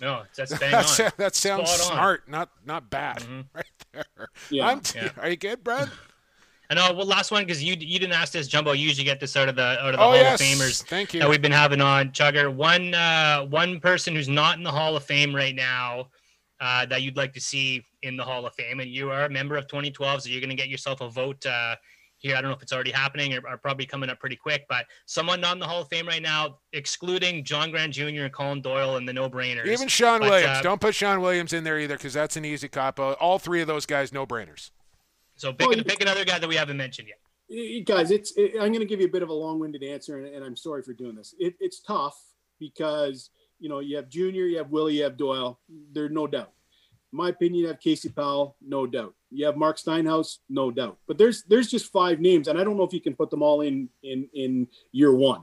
No, 0.00 0.22
that's 0.36 0.58
bang 0.58 0.70
that's, 0.72 1.00
on. 1.00 1.10
that 1.18 1.34
sounds 1.34 1.70
Spot 1.70 1.90
on. 1.92 1.96
smart, 1.96 2.28
not 2.28 2.50
not 2.66 2.90
bad, 2.90 3.18
Mhm. 3.18 3.44
right 3.54 3.64
there. 3.92 4.28
Yeah. 4.50 4.66
I'm 4.68 4.80
t- 4.80 4.98
Yeah. 4.98 5.10
Are 5.18 5.28
you 5.30 5.36
good, 5.36 5.62
Brad? 5.64 5.90
And 6.70 6.78
uh, 6.78 6.92
well, 6.96 7.06
last 7.06 7.30
one 7.30 7.44
because 7.44 7.62
you 7.62 7.74
you 7.78 7.98
didn't 7.98 8.14
ask 8.14 8.32
this, 8.32 8.48
Jumbo. 8.48 8.72
You 8.72 8.86
usually 8.88 9.04
get 9.04 9.20
this 9.20 9.36
out 9.36 9.48
of 9.48 9.56
the 9.56 9.62
out 9.62 9.94
of 9.94 9.98
the 9.98 9.98
Oh 9.98 10.06
Hall 10.06 10.14
yes, 10.16 10.40
of 10.40 10.46
Famers 10.46 10.82
thank 10.84 11.14
you. 11.14 11.20
that 11.20 11.28
we've 11.28 11.42
been 11.42 11.52
having 11.52 11.80
on 11.80 12.10
Chugger. 12.10 12.52
One 12.54 12.94
uh, 12.94 13.44
one 13.46 13.80
person 13.80 14.14
who's 14.14 14.28
not 14.28 14.58
in 14.58 14.64
the 14.64 14.72
Hall 14.72 14.96
of 14.96 15.04
Fame 15.04 15.34
right 15.34 15.54
now 15.54 16.08
uh, 16.60 16.86
that 16.86 17.02
you'd 17.02 17.16
like 17.16 17.32
to 17.34 17.40
see 17.40 17.84
in 18.02 18.16
the 18.16 18.24
Hall 18.24 18.46
of 18.46 18.54
Fame, 18.54 18.80
and 18.80 18.90
you 18.90 19.10
are 19.10 19.24
a 19.24 19.30
member 19.30 19.56
of 19.56 19.66
2012, 19.68 20.22
so 20.22 20.28
you're 20.28 20.40
going 20.40 20.50
to 20.50 20.56
get 20.56 20.68
yourself 20.68 21.00
a 21.00 21.08
vote 21.08 21.44
uh, 21.44 21.74
here. 22.18 22.34
I 22.36 22.40
don't 22.40 22.50
know 22.50 22.56
if 22.56 22.62
it's 22.62 22.72
already 22.72 22.92
happening 22.92 23.34
or, 23.34 23.40
or 23.48 23.58
probably 23.58 23.84
coming 23.84 24.08
up 24.10 24.18
pretty 24.20 24.36
quick, 24.36 24.64
but 24.68 24.86
someone 25.06 25.40
not 25.40 25.54
in 25.54 25.58
the 25.60 25.66
Hall 25.66 25.82
of 25.82 25.88
Fame 25.88 26.06
right 26.06 26.22
now, 26.22 26.58
excluding 26.72 27.44
John 27.44 27.70
Grant 27.70 27.92
Jr. 27.92 28.04
and 28.24 28.32
Colin 28.32 28.60
Doyle 28.62 28.96
and 28.96 29.06
the 29.08 29.12
no 29.12 29.28
brainers. 29.28 29.66
Even 29.66 29.88
Sean 29.88 30.20
But, 30.20 30.30
Williams. 30.30 30.58
uh, 30.58 30.62
Don't 30.62 30.80
put 30.80 30.94
Sean 30.94 31.20
Williams 31.20 31.52
in 31.52 31.64
there 31.64 31.78
either 31.78 31.96
because 31.96 32.14
that's 32.14 32.36
an 32.36 32.44
easy 32.44 32.68
cop 32.68 32.98
out. 33.00 33.18
All 33.18 33.38
three 33.38 33.60
of 33.60 33.66
those 33.66 33.84
guys, 33.86 34.12
no 34.12 34.24
brainers. 34.26 34.70
So 35.36 35.52
pick, 35.52 35.86
pick 35.86 36.00
another 36.00 36.24
guy 36.24 36.38
that 36.38 36.48
we 36.48 36.56
haven't 36.56 36.76
mentioned 36.76 37.08
yet. 37.08 37.84
Guys, 37.84 38.10
it's 38.10 38.32
it, 38.36 38.54
I'm 38.54 38.72
going 38.72 38.80
to 38.80 38.86
give 38.86 39.00
you 39.00 39.06
a 39.06 39.10
bit 39.10 39.22
of 39.22 39.28
a 39.28 39.34
long-winded 39.34 39.82
answer, 39.82 40.18
and, 40.18 40.34
and 40.34 40.44
I'm 40.44 40.56
sorry 40.56 40.82
for 40.82 40.92
doing 40.92 41.14
this. 41.14 41.34
It, 41.38 41.54
it's 41.60 41.80
tough 41.80 42.18
because 42.58 43.30
you 43.60 43.68
know 43.68 43.78
you 43.78 43.96
have 43.96 44.08
Junior, 44.08 44.46
you 44.46 44.58
have 44.58 44.70
Willie, 44.70 44.96
you 44.96 45.04
have 45.04 45.16
Doyle. 45.16 45.60
There's 45.92 46.10
no 46.10 46.26
doubt. 46.26 46.52
In 47.12 47.18
my 47.18 47.28
opinion, 47.28 47.60
you 47.60 47.68
have 47.68 47.78
Casey 47.78 48.08
Powell, 48.08 48.56
no 48.60 48.86
doubt. 48.86 49.14
You 49.30 49.46
have 49.46 49.56
Mark 49.56 49.76
Steenhuis, 49.76 50.38
no 50.48 50.70
doubt. 50.70 50.98
But 51.06 51.18
there's 51.18 51.44
there's 51.44 51.70
just 51.70 51.92
five 51.92 52.18
names, 52.18 52.48
and 52.48 52.58
I 52.58 52.64
don't 52.64 52.76
know 52.76 52.84
if 52.84 52.92
you 52.92 53.00
can 53.00 53.14
put 53.14 53.30
them 53.30 53.42
all 53.42 53.60
in 53.60 53.88
in 54.02 54.28
in 54.34 54.66
year 54.90 55.14
one. 55.14 55.42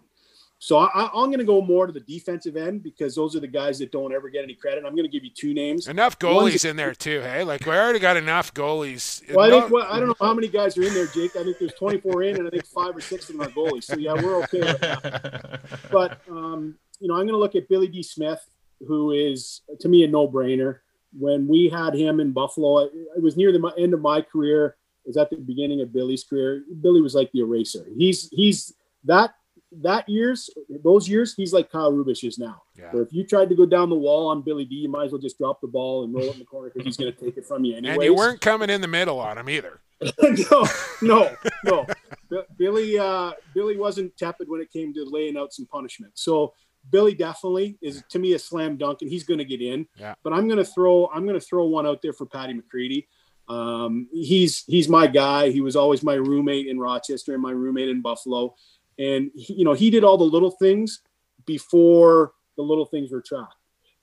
So 0.64 0.78
I, 0.78 1.10
I'm 1.14 1.26
going 1.26 1.40
to 1.40 1.44
go 1.44 1.62
more 1.62 1.88
to 1.88 1.92
the 1.92 2.00
defensive 2.00 2.56
end 2.56 2.84
because 2.84 3.16
those 3.16 3.36
are 3.36 3.42
the 3.42 3.48
guys 3.48 3.80
that 3.80 3.92
don't 3.92 4.14
ever 4.14 4.30
get 4.30 4.46
any 4.46 4.54
credit. 4.54 4.86
I'm 4.86 4.96
going 4.96 5.04
to 5.04 5.12
give 5.12 5.26
you 5.26 5.30
two 5.30 5.54
names. 5.54 5.90
Enough 5.90 6.16
One's- 6.24 6.54
goalies 6.54 6.70
in 6.70 6.78
there 6.78 6.94
too. 6.94 7.20
Hey, 7.20 7.44
like 7.44 7.66
we 7.66 7.74
already 7.74 8.00
got 8.00 8.16
enough 8.16 8.54
goalies. 8.54 9.22
Well, 9.34 9.46
I 9.46 9.60
think 9.60 9.74
well, 9.74 9.86
I 9.92 10.00
don't 10.00 10.08
know 10.08 10.26
how 10.26 10.34
many 10.34 10.48
guys 10.48 10.78
are 10.78 10.84
in 10.84 10.94
there, 10.94 11.08
Jake. 11.08 11.36
I 11.36 11.44
think 11.44 11.60
there's 11.60 11.74
24 11.74 12.24
in, 12.24 12.38
and 12.38 12.48
I 12.48 12.50
think 12.50 12.66
five 12.66 12.96
or 12.96 13.02
six 13.02 13.30
of 13.30 13.38
them 13.38 13.46
are 13.46 13.52
goalies. 13.52 13.84
So 13.84 13.98
yeah, 13.98 14.14
we're 14.14 14.42
okay 14.44 14.62
with 14.62 14.80
that. 14.80 15.60
But 15.92 16.22
um, 16.30 16.76
you 17.02 17.10
know, 17.10 17.16
I'm 17.16 17.24
going 17.24 17.34
to 17.34 17.38
look 17.38 17.56
at 17.56 17.68
Billy 17.68 17.88
D. 17.88 18.02
Smith, 18.02 18.40
who 18.88 19.12
is 19.12 19.64
to 19.82 19.90
me 19.90 20.06
a 20.06 20.08
no-brainer. 20.08 20.78
When 21.12 21.46
we 21.46 21.68
had 21.68 21.94
him 21.94 22.22
in 22.22 22.32
Buffalo, 22.32 22.86
it, 22.86 22.94
it 23.18 23.22
was 23.22 23.36
near 23.36 23.52
the 23.52 23.74
end 23.78 23.94
of 23.94 24.00
my 24.00 24.22
career. 24.22 24.78
It 25.04 25.10
was 25.10 25.18
at 25.18 25.30
the 25.30 25.36
beginning 25.36 25.82
of 25.82 25.92
Billy's 25.92 26.24
career. 26.24 26.64
Billy 26.80 27.02
was 27.02 27.16
like 27.16 27.34
the 27.34 27.42
eraser. 27.42 27.86
He's 27.98 28.30
he's 28.32 28.74
that 29.04 29.36
that 29.82 30.08
years, 30.08 30.50
those 30.84 31.08
years, 31.08 31.34
he's 31.36 31.54
like 31.54 31.72
Kyle 31.72 31.92
Rubisch 31.92 32.24
is 32.28 32.38
now. 32.38 32.64
Yeah. 32.78 32.92
Where 32.92 33.04
if 33.04 33.12
you 33.12 33.26
tried 33.26 33.50
to 33.50 33.56
go 33.56 33.66
down 33.66 33.90
the 33.90 33.96
wall 33.96 34.28
on 34.28 34.42
Billy 34.42 34.66
D, 34.66 34.76
you 34.76 34.90
might 34.90 35.06
as 35.06 35.12
well 35.12 35.22
just 35.22 35.38
drop 35.38 35.62
the 35.62 35.68
ball 35.68 36.04
and 36.04 36.14
roll 36.14 36.26
it 36.26 36.34
in 36.34 36.40
the 36.40 36.46
corner 36.46 36.70
because 36.70 36.86
he's 36.86 36.98
going 36.98 37.14
to 37.14 37.20
take 37.20 37.38
it 37.38 37.46
from 37.46 37.66
you 37.66 37.76
anyway. 37.76 37.94
And 37.94 38.04
you 38.04 38.16
weren't 38.16 38.42
coming 38.42 38.70
in 38.70 38.82
the 38.82 38.88
middle 38.88 39.20
on 39.20 39.38
him 39.38 39.50
either. 39.50 39.80
no, 40.22 40.68
no, 41.02 41.36
no. 41.64 41.88
Billy, 42.58 42.98
uh, 42.98 43.32
Billy 43.54 43.78
wasn't 43.78 44.16
tepid 44.18 44.50
when 44.50 44.62
it 44.62 44.72
came 44.72 44.94
to 44.94 45.06
laying 45.06 45.38
out 45.38 45.54
some 45.54 45.66
punishment. 45.66 46.14
So 46.16 46.54
Billy 46.90 47.14
definitely 47.14 47.78
is 47.82 48.04
to 48.10 48.20
me 48.20 48.34
a 48.34 48.40
slam 48.40 48.78
dunk, 48.78 49.02
and 49.02 49.10
he's 49.10 49.24
going 49.24 49.38
to 49.38 49.46
get 49.46 49.62
in. 49.62 49.88
Yeah. 49.98 50.16
But 50.24 50.34
I'm 50.34 50.48
going 50.48 50.58
to 50.58 50.66
throw, 50.66 51.10
I'm 51.14 51.26
going 51.26 51.40
to 51.40 51.46
throw 51.46 51.66
one 51.66 51.88
out 51.88 52.02
there 52.02 52.14
for 52.14 52.26
Patty 52.26 52.54
McCready. 52.54 53.08
Um, 53.50 54.08
he's 54.14 54.64
he's 54.66 54.88
my 54.88 55.08
guy. 55.08 55.50
He 55.50 55.62
was 55.62 55.76
always 55.76 56.04
my 56.04 56.14
roommate 56.14 56.68
in 56.68 56.80
Rochester 56.80 57.34
and 57.34 57.42
my 57.42 57.52
roommate 57.52 57.90
in 57.90 58.02
Buffalo, 58.02 58.56
and 58.98 59.32
he, 59.36 59.54
you 59.54 59.66
know 59.66 59.74
he 59.74 59.90
did 59.90 60.04
all 60.04 60.18
the 60.18 60.24
little 60.24 60.52
things 60.52 61.02
before 61.46 62.34
the 62.56 62.64
little 62.64 62.86
things 62.86 63.12
were 63.12 63.22
tracked. 63.22 63.56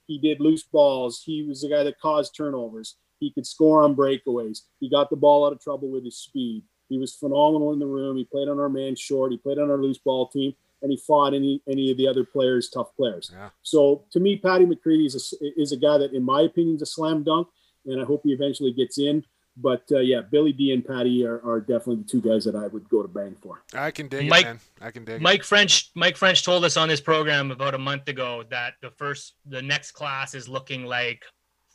He 0.06 0.18
did 0.18 0.40
loose 0.40 0.64
balls. 0.64 1.22
He 1.24 1.44
was 1.44 1.62
the 1.62 1.68
guy 1.68 1.84
that 1.84 2.00
caused 2.00 2.34
turnovers. 2.34 2.96
He 3.20 3.30
could 3.30 3.46
score 3.46 3.82
on 3.82 3.94
breakaways. 3.94 4.62
He 4.80 4.90
got 4.90 5.10
the 5.10 5.16
ball 5.16 5.46
out 5.46 5.52
of 5.52 5.60
trouble 5.60 5.88
with 5.88 6.04
his 6.04 6.16
speed. 6.16 6.64
He 6.88 6.98
was 6.98 7.14
phenomenal 7.14 7.72
in 7.72 7.78
the 7.78 7.86
room. 7.86 8.16
He 8.16 8.24
played 8.24 8.48
on 8.48 8.58
our 8.58 8.68
man 8.68 8.96
short. 8.96 9.30
He 9.30 9.38
played 9.38 9.58
on 9.58 9.70
our 9.70 9.76
loose 9.76 9.98
ball 9.98 10.26
team, 10.26 10.54
and 10.82 10.90
he 10.90 10.96
fought 10.96 11.34
any 11.34 11.62
any 11.68 11.90
of 11.92 11.96
the 11.96 12.08
other 12.08 12.24
players, 12.24 12.68
tough 12.68 12.94
players. 12.96 13.30
Yeah. 13.32 13.50
So 13.62 14.04
to 14.10 14.18
me, 14.18 14.36
Patty 14.36 14.66
McCready 14.66 15.06
is 15.06 15.36
a, 15.40 15.60
is 15.60 15.72
a 15.72 15.76
guy 15.76 15.98
that, 15.98 16.12
in 16.12 16.24
my 16.24 16.42
opinion, 16.42 16.76
is 16.76 16.82
a 16.82 16.86
slam 16.86 17.22
dunk, 17.22 17.46
and 17.86 18.00
I 18.00 18.04
hope 18.04 18.22
he 18.24 18.32
eventually 18.32 18.72
gets 18.72 18.98
in. 18.98 19.24
But 19.62 19.82
uh, 19.92 19.98
yeah, 19.98 20.20
Billy 20.22 20.52
D 20.52 20.72
and 20.72 20.84
Patty 20.84 21.24
are, 21.26 21.40
are 21.44 21.60
definitely 21.60 21.96
the 21.96 22.04
two 22.08 22.20
guys 22.20 22.44
that 22.44 22.56
I 22.56 22.66
would 22.68 22.88
go 22.88 23.02
to 23.02 23.08
bang 23.08 23.36
for. 23.42 23.62
I 23.74 23.90
can 23.90 24.08
dig 24.08 24.28
Mike- 24.28 24.42
it, 24.44 24.48
man. 24.48 24.60
I 24.80 24.90
can 24.90 25.04
dig 25.04 25.16
it. 25.16 25.22
Mike 25.22 25.44
French 25.44 25.90
Mike 25.94 26.16
French 26.16 26.44
told 26.44 26.64
us 26.64 26.76
on 26.76 26.88
this 26.88 27.00
program 27.00 27.50
about 27.50 27.74
a 27.74 27.78
month 27.78 28.08
ago 28.08 28.44
that 28.50 28.74
the 28.80 28.90
first 28.90 29.34
the 29.46 29.60
next 29.62 29.92
class 29.92 30.34
is 30.34 30.48
looking 30.48 30.84
like 30.86 31.24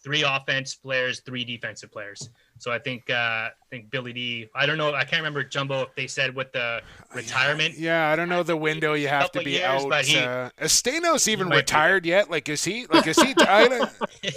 three 0.03 0.23
offense 0.23 0.75
players, 0.75 1.21
three 1.21 1.43
defensive 1.43 1.91
players. 1.91 2.29
So 2.59 2.71
I 2.71 2.79
think 2.79 3.09
uh 3.09 3.13
I 3.13 3.49
think 3.69 3.89
Billy 3.91 4.13
D 4.13 4.47
I 4.55 4.65
don't 4.65 4.77
know, 4.77 4.93
I 4.93 5.03
can't 5.03 5.19
remember 5.21 5.43
Jumbo 5.43 5.81
if 5.83 5.95
they 5.95 6.07
said 6.07 6.35
what 6.35 6.53
the 6.53 6.81
retirement 7.13 7.77
Yeah, 7.77 8.09
I 8.09 8.15
don't 8.15 8.29
know 8.29 8.43
the 8.43 8.55
window 8.57 8.93
you 8.93 9.07
have 9.07 9.31
to 9.33 9.41
be 9.41 9.51
years, 9.51 9.63
out. 9.83 9.89
but 9.89 10.05
he- 10.05 10.17
uh, 10.19 10.49
Esteno's 10.59 11.27
even 11.27 11.47
might 11.49 11.55
be. 11.55 11.57
retired 11.57 12.05
yet? 12.05 12.29
Like, 12.31 12.49
is 12.49 12.63
he? 12.63 12.85
Like, 12.87 13.07
is 13.07 13.19
he? 13.21 13.33
I 13.47 13.67
don't, 13.67 13.89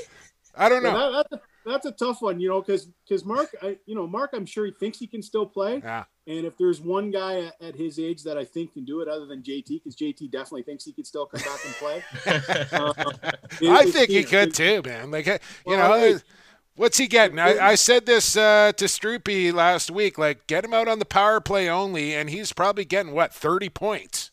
I 0.57 0.69
don't 0.69 0.83
Yeah, 0.83 0.93
know. 0.93 1.13
that, 1.13 1.27
that's, 1.31 1.43
a, 1.43 1.47
that's 1.69 1.87
a 1.87 1.93
tough 1.93 2.21
one, 2.23 2.41
you 2.41 2.49
know, 2.49 2.61
because 2.61 2.87
because 3.07 3.25
Mark, 3.25 3.55
I, 3.63 3.77
you 3.87 3.95
know, 3.95 4.07
Mark, 4.07 4.31
I'm 4.35 4.47
sure 4.47 4.67
he 4.67 4.73
thinks 4.73 4.99
he 4.99 5.07
can 5.07 5.23
still 5.23 5.47
play. 5.47 5.81
Yeah. 5.85 6.05
And 6.27 6.45
if 6.45 6.59
there's 6.59 6.81
one 6.81 7.11
guy 7.11 7.41
at, 7.47 7.55
at 7.63 7.75
his 7.77 7.99
age 7.99 8.23
that 8.25 8.37
I 8.37 8.45
think 8.45 8.75
can 8.75 8.85
do 8.85 9.01
it, 9.01 9.09
other 9.09 9.25
than 9.27 9.43
JT, 9.43 9.67
because 9.69 9.97
JT 9.97 10.31
definitely 10.31 10.63
thinks 10.63 10.85
he 10.85 10.93
could 10.93 11.07
still 11.07 11.25
come 11.27 11.41
back 11.41 11.61
and 11.65 11.75
play. 11.75 12.03
Uh, 12.73 12.93
it- 13.63 13.71
I 13.71 13.91
think 13.91 14.11
he 14.11 14.25
could 14.25 14.55
too, 14.55 14.83
man. 14.85 15.11
Like, 15.11 15.27
you 15.27 15.39
Well, 15.65 15.79
know, 16.01 16.17
uh, 16.17 16.19
what's 16.77 16.99
he 16.99 17.07
getting? 17.07 17.39
I, 17.39 17.59
I 17.59 17.75
said 17.77 18.05
this 18.07 18.37
uh, 18.37 18.73
to 18.77 18.85
Stroopy 18.85 19.53
last 19.55 19.91
week. 19.91 20.19
Like, 20.19 20.47
get 20.47 20.65
him 20.65 20.75
out 20.75 20.87
on 20.89 20.99
the 20.99 21.05
power 21.07 21.41
play 21.41 21.69
only, 21.69 22.15
and 22.15 22.29
he's 22.29 22.53
probably 22.53 22.85
getting 22.85 23.13
what 23.13 23.33
thirty 23.33 23.69
points. 23.71 24.31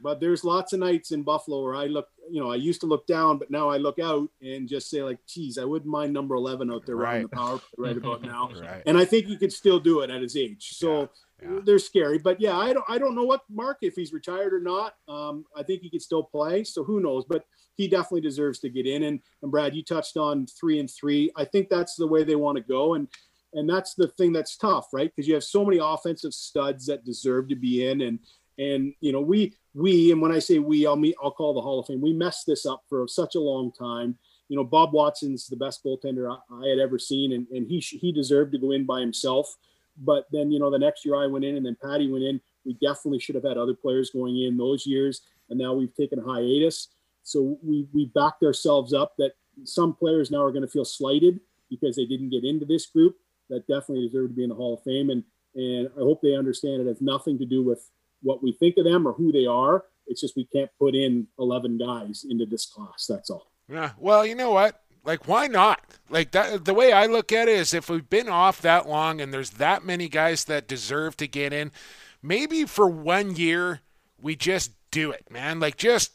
But 0.00 0.20
there's 0.20 0.44
lots 0.44 0.72
of 0.72 0.78
nights 0.80 1.10
in 1.10 1.22
Buffalo 1.24 1.62
where 1.62 1.74
I 1.74 1.86
look, 1.86 2.06
you 2.30 2.40
know, 2.40 2.52
I 2.52 2.54
used 2.54 2.80
to 2.82 2.86
look 2.86 3.06
down, 3.08 3.36
but 3.38 3.50
now 3.50 3.68
I 3.68 3.78
look 3.78 3.98
out 3.98 4.28
and 4.40 4.68
just 4.68 4.88
say 4.90 5.02
like, 5.02 5.18
geez, 5.26 5.58
I 5.58 5.64
wouldn't 5.64 5.90
mind 5.90 6.12
number 6.12 6.36
11 6.36 6.70
out 6.70 6.86
there 6.86 6.94
running 6.96 7.22
the 7.22 7.28
Right. 7.28 7.32
power 7.32 7.60
right 7.76 7.96
about 8.02 8.22
now. 8.22 8.48
Right. 8.60 8.82
And 8.86 8.96
I 8.96 9.04
think 9.04 9.26
he 9.26 9.36
could 9.36 9.52
still 9.52 9.80
do 9.80 10.00
it 10.00 10.10
at 10.10 10.22
his 10.22 10.36
age. 10.36 10.76
So 10.76 11.10
Yeah, 11.42 11.52
yeah. 11.54 11.60
they're 11.64 11.78
scary. 11.80 12.18
But 12.18 12.40
yeah, 12.40 12.56
I 12.56 12.72
don't 12.72 12.84
I 12.88 12.98
don't 12.98 13.16
know 13.16 13.24
what 13.24 13.42
Mark 13.50 13.78
if 13.82 13.94
he's 13.96 14.12
retired 14.12 14.54
or 14.54 14.60
not. 14.60 14.94
Um, 15.08 15.44
I 15.56 15.62
think 15.64 15.82
he 15.82 15.90
could 15.90 16.02
still 16.02 16.22
play. 16.22 16.62
So 16.64 16.84
who 16.84 17.00
knows? 17.00 17.24
But 17.28 17.44
he 17.74 17.88
definitely 17.88 18.20
deserves 18.20 18.58
to 18.60 18.68
get 18.68 18.86
in. 18.86 19.02
And 19.04 19.20
and 19.42 19.50
Brad, 19.50 19.74
you 19.74 19.82
touched 19.82 20.16
on 20.16 20.46
three 20.46 20.78
and 20.78 20.88
three. 20.90 21.32
I 21.36 21.44
think 21.44 21.68
that's 21.70 21.96
the 21.96 22.06
way 22.06 22.22
they 22.22 22.36
want 22.36 22.56
to 22.56 22.62
go. 22.62 22.94
And 22.94 23.08
and 23.54 23.68
that's 23.68 23.94
the 23.94 24.08
thing 24.08 24.32
that's 24.32 24.56
tough, 24.56 24.88
right? 24.92 25.10
Because 25.14 25.26
you 25.26 25.34
have 25.34 25.42
so 25.44 25.64
many 25.64 25.78
offensive 25.82 26.34
studs 26.34 26.86
that 26.86 27.04
deserve 27.04 27.48
to 27.48 27.56
be 27.56 27.86
in. 27.88 28.02
And 28.02 28.18
and 28.58 28.92
you 29.00 29.12
know, 29.12 29.20
we 29.20 29.54
we 29.74 30.12
and 30.12 30.20
when 30.20 30.32
I 30.32 30.38
say 30.38 30.58
we, 30.58 30.86
I'll 30.86 30.96
meet 30.96 31.16
I'll 31.22 31.30
call 31.30 31.54
the 31.54 31.60
Hall 31.60 31.80
of 31.80 31.86
Fame. 31.86 32.00
We 32.00 32.12
messed 32.12 32.46
this 32.46 32.66
up 32.66 32.82
for 32.88 33.06
such 33.08 33.34
a 33.34 33.40
long 33.40 33.72
time. 33.72 34.18
You 34.48 34.56
know, 34.56 34.64
Bob 34.64 34.92
Watson's 34.92 35.46
the 35.46 35.56
best 35.56 35.84
goaltender 35.84 36.30
I, 36.30 36.64
I 36.64 36.68
had 36.68 36.78
ever 36.78 36.98
seen, 36.98 37.32
and, 37.32 37.46
and 37.48 37.66
he 37.66 37.78
he 37.78 38.12
deserved 38.12 38.52
to 38.52 38.58
go 38.58 38.72
in 38.72 38.84
by 38.84 39.00
himself. 39.00 39.56
But 40.00 40.26
then, 40.30 40.50
you 40.50 40.58
know, 40.58 40.70
the 40.70 40.78
next 40.78 41.04
year 41.04 41.16
I 41.16 41.26
went 41.26 41.44
in 41.44 41.56
and 41.56 41.66
then 41.66 41.76
Patty 41.82 42.10
went 42.10 42.24
in. 42.24 42.40
We 42.64 42.74
definitely 42.74 43.18
should 43.18 43.34
have 43.34 43.44
had 43.44 43.58
other 43.58 43.74
players 43.74 44.10
going 44.10 44.40
in 44.40 44.56
those 44.56 44.86
years. 44.86 45.22
And 45.50 45.58
now 45.58 45.72
we've 45.72 45.94
taken 45.94 46.18
a 46.18 46.22
hiatus. 46.22 46.88
So 47.22 47.58
we, 47.62 47.86
we 47.92 48.06
backed 48.06 48.42
ourselves 48.42 48.94
up 48.94 49.14
that 49.18 49.32
some 49.64 49.94
players 49.94 50.30
now 50.30 50.42
are 50.42 50.52
going 50.52 50.62
to 50.62 50.70
feel 50.70 50.84
slighted 50.84 51.40
because 51.68 51.96
they 51.96 52.06
didn't 52.06 52.30
get 52.30 52.44
into 52.44 52.64
this 52.64 52.86
group 52.86 53.16
that 53.50 53.66
definitely 53.66 54.06
deserve 54.06 54.30
to 54.30 54.34
be 54.34 54.44
in 54.44 54.50
the 54.50 54.54
Hall 54.54 54.74
of 54.74 54.82
Fame. 54.82 55.10
And, 55.10 55.24
and 55.54 55.88
I 55.96 56.00
hope 56.00 56.20
they 56.22 56.36
understand 56.36 56.80
it 56.80 56.86
has 56.86 57.00
nothing 57.00 57.38
to 57.38 57.46
do 57.46 57.62
with 57.62 57.90
what 58.22 58.42
we 58.42 58.52
think 58.52 58.76
of 58.78 58.84
them 58.84 59.06
or 59.06 59.12
who 59.12 59.32
they 59.32 59.46
are. 59.46 59.84
It's 60.06 60.20
just 60.20 60.36
we 60.36 60.46
can't 60.46 60.70
put 60.78 60.94
in 60.94 61.26
11 61.38 61.78
guys 61.78 62.24
into 62.28 62.46
this 62.46 62.66
class. 62.66 63.06
That's 63.06 63.30
all. 63.30 63.50
Yeah. 63.68 63.92
Well, 63.98 64.24
you 64.24 64.34
know 64.34 64.50
what? 64.50 64.80
Like, 65.04 65.28
why 65.28 65.46
not? 65.46 65.80
Like 66.10 66.32
that. 66.32 66.64
The 66.64 66.74
way 66.74 66.92
I 66.92 67.06
look 67.06 67.32
at 67.32 67.48
it 67.48 67.56
is, 67.56 67.74
if 67.74 67.88
we've 67.88 68.08
been 68.08 68.28
off 68.28 68.60
that 68.62 68.88
long 68.88 69.20
and 69.20 69.32
there's 69.32 69.50
that 69.50 69.84
many 69.84 70.08
guys 70.08 70.44
that 70.46 70.68
deserve 70.68 71.16
to 71.18 71.26
get 71.26 71.52
in, 71.52 71.70
maybe 72.22 72.64
for 72.64 72.88
one 72.88 73.36
year 73.36 73.80
we 74.20 74.36
just 74.36 74.72
do 74.90 75.10
it, 75.10 75.30
man. 75.30 75.60
Like, 75.60 75.76
just 75.76 76.12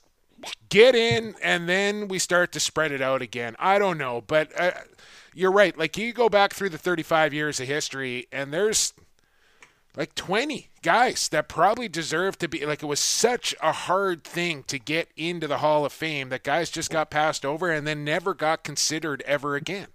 get 0.69 0.95
in 0.95 1.35
and 1.41 1.69
then 1.69 2.07
we 2.07 2.19
start 2.19 2.51
to 2.51 2.59
spread 2.59 2.91
it 2.91 3.01
out 3.01 3.21
again. 3.21 3.55
I 3.59 3.79
don't 3.79 3.97
know, 3.97 4.21
but 4.21 4.51
uh, 4.59 4.71
you're 5.33 5.51
right. 5.51 5.77
Like, 5.77 5.97
you 5.97 6.13
go 6.13 6.29
back 6.29 6.53
through 6.53 6.69
the 6.69 6.77
35 6.77 7.33
years 7.33 7.59
of 7.59 7.67
history, 7.67 8.27
and 8.31 8.53
there's 8.53 8.93
like 9.95 10.15
20 10.15 10.69
guys 10.81 11.29
that 11.29 11.47
probably 11.47 11.87
deserve 11.87 12.37
to 12.39 12.47
be 12.47 12.65
like 12.65 12.81
it 12.81 12.87
was 12.87 12.99
such 12.99 13.55
a 13.61 13.71
hard 13.71 14.23
thing 14.23 14.63
to 14.63 14.79
get 14.79 15.09
into 15.15 15.47
the 15.47 15.59
Hall 15.59 15.85
of 15.85 15.93
Fame 15.93 16.29
that 16.29 16.43
guys 16.43 16.69
just 16.69 16.89
got 16.89 17.09
passed 17.09 17.45
over 17.45 17.71
and 17.71 17.85
then 17.85 18.03
never 18.03 18.33
got 18.33 18.63
considered 18.63 19.21
ever 19.25 19.55
again. 19.55 19.87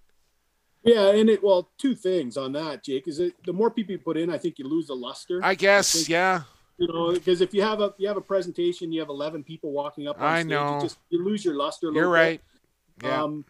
Yeah, 0.84 1.10
and 1.10 1.28
it 1.28 1.42
well, 1.42 1.70
two 1.78 1.94
things 1.94 2.36
on 2.36 2.52
that, 2.52 2.84
Jake. 2.84 3.08
Is 3.08 3.18
it 3.18 3.34
the 3.44 3.52
more 3.52 3.70
people 3.70 3.92
you 3.92 3.98
put 3.98 4.16
in, 4.16 4.30
I 4.30 4.38
think 4.38 4.58
you 4.58 4.66
lose 4.66 4.86
the 4.86 4.94
luster. 4.94 5.40
I 5.42 5.54
guess, 5.54 5.92
think- 5.92 6.08
yeah. 6.08 6.42
you 6.78 6.86
know, 6.86 7.12
because 7.12 7.40
if 7.40 7.52
you 7.52 7.62
have 7.62 7.80
a 7.80 7.92
you 7.98 8.06
have 8.06 8.16
a 8.16 8.22
presentation, 8.22 8.92
you 8.92 9.00
have 9.00 9.08
eleven 9.08 9.42
people 9.42 9.72
walking 9.72 10.06
up. 10.06 10.18
On 10.18 10.24
I 10.24 10.40
stage, 10.40 10.50
know. 10.50 10.76
You, 10.76 10.82
just, 10.82 10.98
you 11.10 11.24
lose 11.24 11.44
your 11.44 11.56
luster. 11.56 11.90
A 11.90 11.92
You're 11.92 12.08
right. 12.08 12.40
Bit. 12.98 13.08
Yeah. 13.08 13.22
Um, 13.22 13.44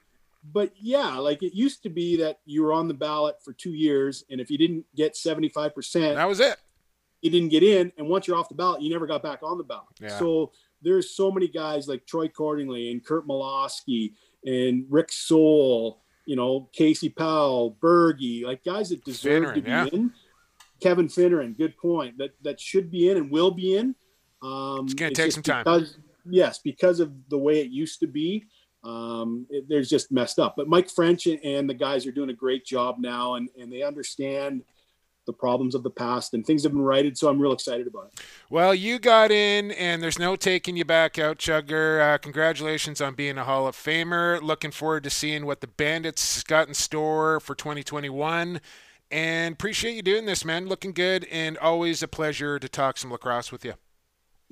but 0.45 0.73
yeah, 0.79 1.17
like 1.17 1.43
it 1.43 1.55
used 1.55 1.83
to 1.83 1.91
be 1.91 2.17
that 2.19 2.41
you 2.45 2.63
were 2.63 2.73
on 2.73 2.89
the 2.89 2.95
ballot 2.95 3.37
for 3.45 3.53
two 3.53 3.73
years, 3.73 4.25
and 4.31 4.41
if 4.41 4.51
you 4.51 4.59
didn't 4.59 4.85
get 4.95 5.17
seventy 5.17 5.49
five 5.49 5.75
percent, 5.75 6.17
that 6.17 6.29
was 6.29 6.41
it. 6.41 6.57
you 7.23 7.31
didn't 7.31 7.49
get 7.49 7.63
in, 7.63 7.93
and 7.99 8.09
once 8.09 8.27
you're 8.27 8.37
off 8.37 8.49
the 8.49 8.55
ballot, 8.55 8.83
you 8.83 8.91
never 8.91 9.07
got 9.07 9.23
back 9.23 9.41
on 9.43 9.59
the 9.59 9.65
ballot. 9.65 9.87
Yeah. 10.01 10.19
So 10.19 10.53
there's 10.83 11.11
so 11.15 11.31
many 11.31 11.49
guys 11.49 11.89
like 11.89 12.07
Troy 12.07 12.29
Cordingley 12.29 12.93
and 12.93 13.05
Curt 13.05 13.27
Malawsky 13.27 14.13
and 14.45 14.87
Rick 14.89 15.11
Soul, 15.11 16.03
you 16.25 16.37
know, 16.37 16.69
Casey 16.73 17.09
Powell, 17.09 17.77
Bergie, 17.83 18.45
like 18.45 18.65
guys 18.65 18.91
that 18.91 19.05
deserve 19.05 19.55
to 19.55 19.61
be 19.61 19.69
yeah. 19.69 19.87
in. 19.93 20.13
Kevin 20.81 21.09
Finneran, 21.09 21.59
good 21.59 21.77
point. 21.77 22.17
That 22.19 22.31
that 22.43 22.61
should 22.61 22.91
be 22.91 23.11
in 23.11 23.17
and 23.17 23.31
will 23.31 23.51
be 23.51 23.77
in. 23.77 23.97
Um, 24.41 24.85
It's 24.85 24.95
gonna 24.95 25.11
take 25.11 25.33
some 25.33 25.43
time. 25.43 25.65
Because, 25.65 25.99
yes, 26.31 26.61
because 26.61 27.01
of 27.01 27.11
the 27.29 27.39
way 27.39 27.61
it 27.61 27.71
used 27.71 27.99
to 28.01 28.07
be. 28.07 28.45
Um, 28.85 29.47
it, 29.51 29.69
there's 29.69 29.89
just 29.89 30.13
messed 30.13 30.39
up. 30.39 30.55
But 30.57 30.69
Mike 30.69 30.89
French 30.89 31.27
and, 31.27 31.43
and 31.45 31.69
the 31.69 31.75
guys 31.75 32.07
are 32.07 32.13
doing 32.13 32.31
a 32.31 32.35
great 32.35 32.65
job 32.65 32.97
now, 32.99 33.35
and 33.35 33.49
and 33.59 33.73
they 33.73 33.83
understand 33.83 34.63
the 35.29 35.33
problems 35.35 35.75
of 35.75 35.83
the 35.83 35.91
past 35.91 36.33
and 36.33 36.45
things 36.45 36.63
have 36.63 36.73
been 36.73 36.81
righted. 36.81 37.17
So 37.17 37.29
I'm 37.29 37.39
real 37.39 37.53
excited 37.53 37.87
about 37.87 38.07
it. 38.07 38.25
Well, 38.49 38.75
you 38.75 38.99
got 38.99 39.31
in, 39.31 39.71
and 39.73 40.03
there's 40.03 40.19
no 40.19 40.37
taking 40.37 40.77
you 40.77 40.87
back 40.87 41.19
out, 41.19 41.37
Chugger. 41.39 42.01
Uh, 42.01 42.19
congratulations 42.19 43.01
on 43.03 43.15
being 43.15 43.37
a 43.37 43.45
Hall 43.45 43.69
of 43.69 43.77
Famer. 43.77 44.41
Looking 44.41 44.71
forward 44.71 45.05
to 45.05 45.11
seeing 45.11 45.45
what 45.45 45.61
the 45.61 45.67
Bandits 45.67 46.43
got 46.43 46.67
in 46.67 46.75
store 46.75 47.41
for 47.41 47.55
2021. 47.55 48.61
And 49.11 49.53
appreciate 49.53 49.97
you 49.97 50.03
doing 50.03 50.25
this, 50.25 50.47
man. 50.47 50.67
Looking 50.67 50.93
good, 50.93 51.27
and 51.31 51.59
always 51.59 52.03
a 52.03 52.09
pleasure 52.09 52.59
to 52.59 52.69
talk 52.69 52.97
some 52.97 53.13
lacrosse 53.13 53.53
with 53.53 53.67
you. 53.67 53.75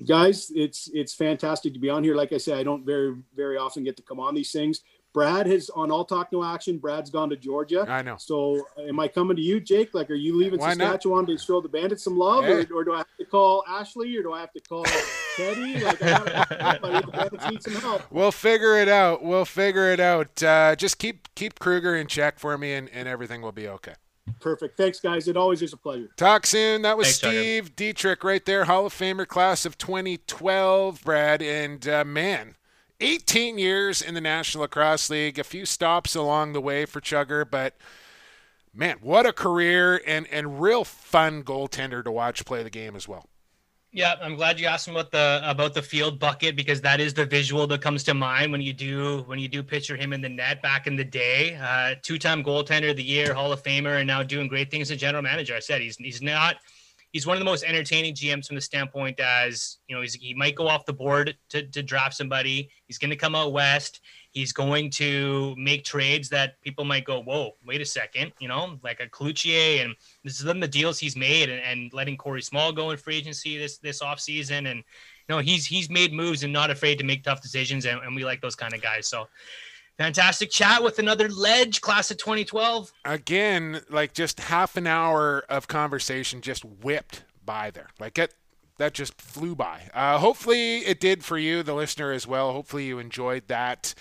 Guys 0.05 0.51
it's 0.55 0.89
it's 0.93 1.13
fantastic 1.13 1.73
to 1.73 1.79
be 1.79 1.89
on 1.89 2.03
here 2.03 2.15
like 2.15 2.31
i 2.33 2.37
say 2.37 2.53
i 2.53 2.63
don't 2.63 2.85
very 2.85 3.15
very 3.35 3.57
often 3.57 3.83
get 3.83 3.95
to 3.97 4.03
come 4.03 4.19
on 4.19 4.35
these 4.35 4.51
things 4.51 4.81
brad 5.13 5.47
has 5.47 5.71
on 5.71 5.89
all 5.89 6.05
talk 6.05 6.31
no 6.31 6.43
action 6.43 6.77
brad's 6.77 7.09
gone 7.09 7.29
to 7.29 7.35
georgia 7.35 7.83
I 7.89 8.03
know. 8.03 8.15
so 8.19 8.61
am 8.87 8.99
i 8.99 9.07
coming 9.07 9.35
to 9.35 9.41
you 9.41 9.59
jake 9.59 9.95
like 9.95 10.11
are 10.11 10.15
you 10.15 10.37
leaving 10.37 10.59
Why 10.59 10.75
not? 10.75 10.77
saskatchewan 11.01 11.25
to 11.25 11.37
show 11.39 11.61
the 11.61 11.69
bandits 11.69 12.03
some 12.03 12.15
love 12.15 12.43
Hey. 12.43 12.65
or, 12.69 12.75
or 12.75 12.83
do 12.83 12.93
i 12.93 12.97
have 12.97 13.07
to 13.19 13.25
call 13.25 13.63
ashley 13.67 14.15
or 14.15 14.21
do 14.21 14.33
i 14.33 14.39
have 14.39 14.53
to 14.53 14.59
call 14.61 14.85
teddy 15.35 15.79
like 15.83 15.99
I 16.01 16.07
have, 16.07 16.81
but 16.81 17.05
the 17.05 17.11
bandits 17.11 17.49
need 17.49 17.63
some 17.63 17.73
help 17.75 18.03
We'll 18.11 18.31
figure 18.31 18.77
it 18.77 18.89
out. 18.89 19.23
We'll 19.23 19.45
figure 19.45 19.91
it 19.91 19.99
out. 19.99 20.41
Uh, 20.43 20.75
just 20.75 20.97
keep 20.99 21.27
keep 21.35 21.59
Kruger 21.59 21.95
in 21.95 22.07
check 22.07 22.39
for 22.39 22.57
me, 22.57 22.73
and, 22.73 22.89
and 22.89 23.07
everything 23.07 23.41
will 23.41 23.51
be 23.51 23.67
okay. 23.67 23.93
Perfect. 24.39 24.77
Thanks, 24.77 24.99
guys. 24.99 25.27
It 25.27 25.37
always 25.37 25.61
is 25.61 25.73
a 25.73 25.77
pleasure. 25.77 26.09
Talk 26.15 26.45
soon. 26.45 26.81
That 26.83 26.97
was 26.97 27.07
Thanks, 27.07 27.19
Tucker. 27.19 27.33
Steve 27.33 27.75
Dietrich 27.75 28.23
right 28.23 28.45
there, 28.45 28.65
Hall 28.65 28.85
of 28.85 28.93
Famer 28.93 29.27
class 29.27 29.65
of 29.65 29.77
2012, 29.77 31.03
Brad. 31.03 31.41
And 31.41 31.87
uh, 31.87 32.03
man, 32.05 32.55
18 32.99 33.57
years 33.57 34.01
in 34.01 34.13
the 34.13 34.21
National 34.21 34.63
Lacrosse 34.63 35.09
League, 35.09 35.39
a 35.39 35.43
few 35.43 35.65
stops 35.65 36.15
along 36.15 36.53
the 36.53 36.61
way 36.61 36.85
for 36.85 36.99
Chugger, 36.99 37.49
but 37.49 37.75
man, 38.73 38.97
what 39.01 39.25
a 39.25 39.33
career 39.33 40.01
and, 40.05 40.27
and 40.27 40.61
real 40.61 40.83
fun 40.83 41.43
goaltender 41.43 42.03
to 42.03 42.11
watch 42.11 42.45
play 42.45 42.63
the 42.63 42.69
game 42.69 42.95
as 42.95 43.07
well. 43.07 43.27
Yeah, 43.93 44.15
I'm 44.21 44.35
glad 44.35 44.59
you 44.59 44.67
asked 44.67 44.87
him 44.87 44.95
about 44.95 45.11
the 45.11 45.41
about 45.43 45.73
the 45.73 45.81
field 45.81 46.19
bucket 46.19 46.55
because 46.55 46.81
that 46.81 46.99
is 46.99 47.13
the 47.13 47.25
visual 47.25 47.65
that 47.67 47.81
comes 47.81 48.03
to 48.03 48.13
mind 48.13 48.51
when 48.51 48.61
you 48.61 48.73
do 48.73 49.23
when 49.27 49.39
you 49.39 49.47
do 49.47 49.63
picture 49.63 49.95
him 49.95 50.11
in 50.11 50.21
the 50.21 50.29
net 50.29 50.61
back 50.61 50.87
in 50.87 50.95
the 50.95 51.05
day. 51.05 51.55
Uh, 51.55 51.95
two-time 52.03 52.43
goaltender 52.43 52.91
of 52.91 52.97
the 52.97 53.03
year, 53.03 53.33
Hall 53.33 53.51
of 53.51 53.63
Famer, 53.63 53.97
and 53.99 54.07
now 54.07 54.23
doing 54.23 54.47
great 54.47 54.69
things 54.69 54.91
as 54.91 54.97
general 54.97 55.23
manager. 55.23 55.55
I 55.55 55.59
said 55.59 55.81
he's 55.81 55.95
he's 55.97 56.21
not 56.21 56.57
he's 57.13 57.25
one 57.25 57.35
of 57.35 57.39
the 57.39 57.45
most 57.45 57.63
entertaining 57.63 58.13
GMs 58.13 58.47
from 58.47 58.55
the 58.55 58.61
standpoint 58.61 59.19
as 59.19 59.77
you 59.87 59.95
know 59.95 60.01
he's, 60.01 60.13
he 60.13 60.33
might 60.33 60.55
go 60.55 60.67
off 60.67 60.85
the 60.85 60.93
board 60.93 61.35
to, 61.49 61.63
to 61.63 61.81
draft 61.81 62.15
somebody. 62.15 62.69
He's 62.85 62.97
going 62.97 63.09
to 63.09 63.15
come 63.15 63.35
out 63.35 63.53
west. 63.53 64.01
He's 64.37 64.53
going 64.53 64.91
to 64.91 65.55
make 65.57 65.83
trades 65.83 66.29
that 66.29 66.61
people 66.61 66.85
might 66.85 67.05
go, 67.05 67.21
whoa, 67.21 67.55
wait 67.65 67.81
a 67.81 67.85
second, 67.85 68.33
you 68.39 68.47
know, 68.47 68.77
like 68.83 68.99
a 68.99 69.07
Cloutier, 69.07 69.83
and 69.83 69.95
this 70.23 70.37
is 70.37 70.45
them 70.45 70.59
the 70.59 70.67
deals 70.67 70.99
he's 70.99 71.15
made, 71.15 71.49
and, 71.49 71.59
and 71.61 71.91
letting 71.91 72.17
Corey 72.17 72.43
Small 72.43 72.71
go 72.71 72.91
in 72.91 72.97
free 72.97 73.17
agency 73.17 73.57
this 73.57 73.79
this 73.79 74.01
offseason. 74.01 74.69
and 74.69 74.83
you 75.27 75.35
know 75.35 75.39
he's 75.39 75.65
he's 75.65 75.89
made 75.89 76.13
moves 76.13 76.43
and 76.43 76.53
not 76.53 76.69
afraid 76.69 76.99
to 76.99 77.03
make 77.03 77.23
tough 77.23 77.41
decisions, 77.41 77.85
and, 77.85 77.99
and 78.01 78.15
we 78.15 78.23
like 78.23 78.39
those 78.41 78.55
kind 78.55 78.75
of 78.75 78.81
guys. 78.81 79.07
So 79.07 79.27
fantastic 79.97 80.51
chat 80.51 80.83
with 80.83 80.99
another 80.99 81.29
ledge 81.29 81.81
class 81.81 82.11
of 82.11 82.17
2012. 82.17 82.93
Again, 83.05 83.81
like 83.89 84.13
just 84.13 84.39
half 84.39 84.77
an 84.77 84.85
hour 84.85 85.43
of 85.49 85.67
conversation 85.67 86.41
just 86.41 86.63
whipped 86.63 87.23
by 87.43 87.71
there. 87.71 87.89
Like 87.99 88.19
it 88.19 88.35
that 88.77 88.93
just 88.93 89.19
flew 89.19 89.55
by. 89.55 89.89
Uh, 89.93 90.19
hopefully 90.19 90.79
it 90.79 90.99
did 90.99 91.23
for 91.25 91.37
you, 91.37 91.63
the 91.63 91.73
listener, 91.73 92.11
as 92.11 92.27
well. 92.27 92.53
Hopefully 92.53 92.85
you 92.85 92.99
enjoyed 92.99 93.47
that. 93.47 93.93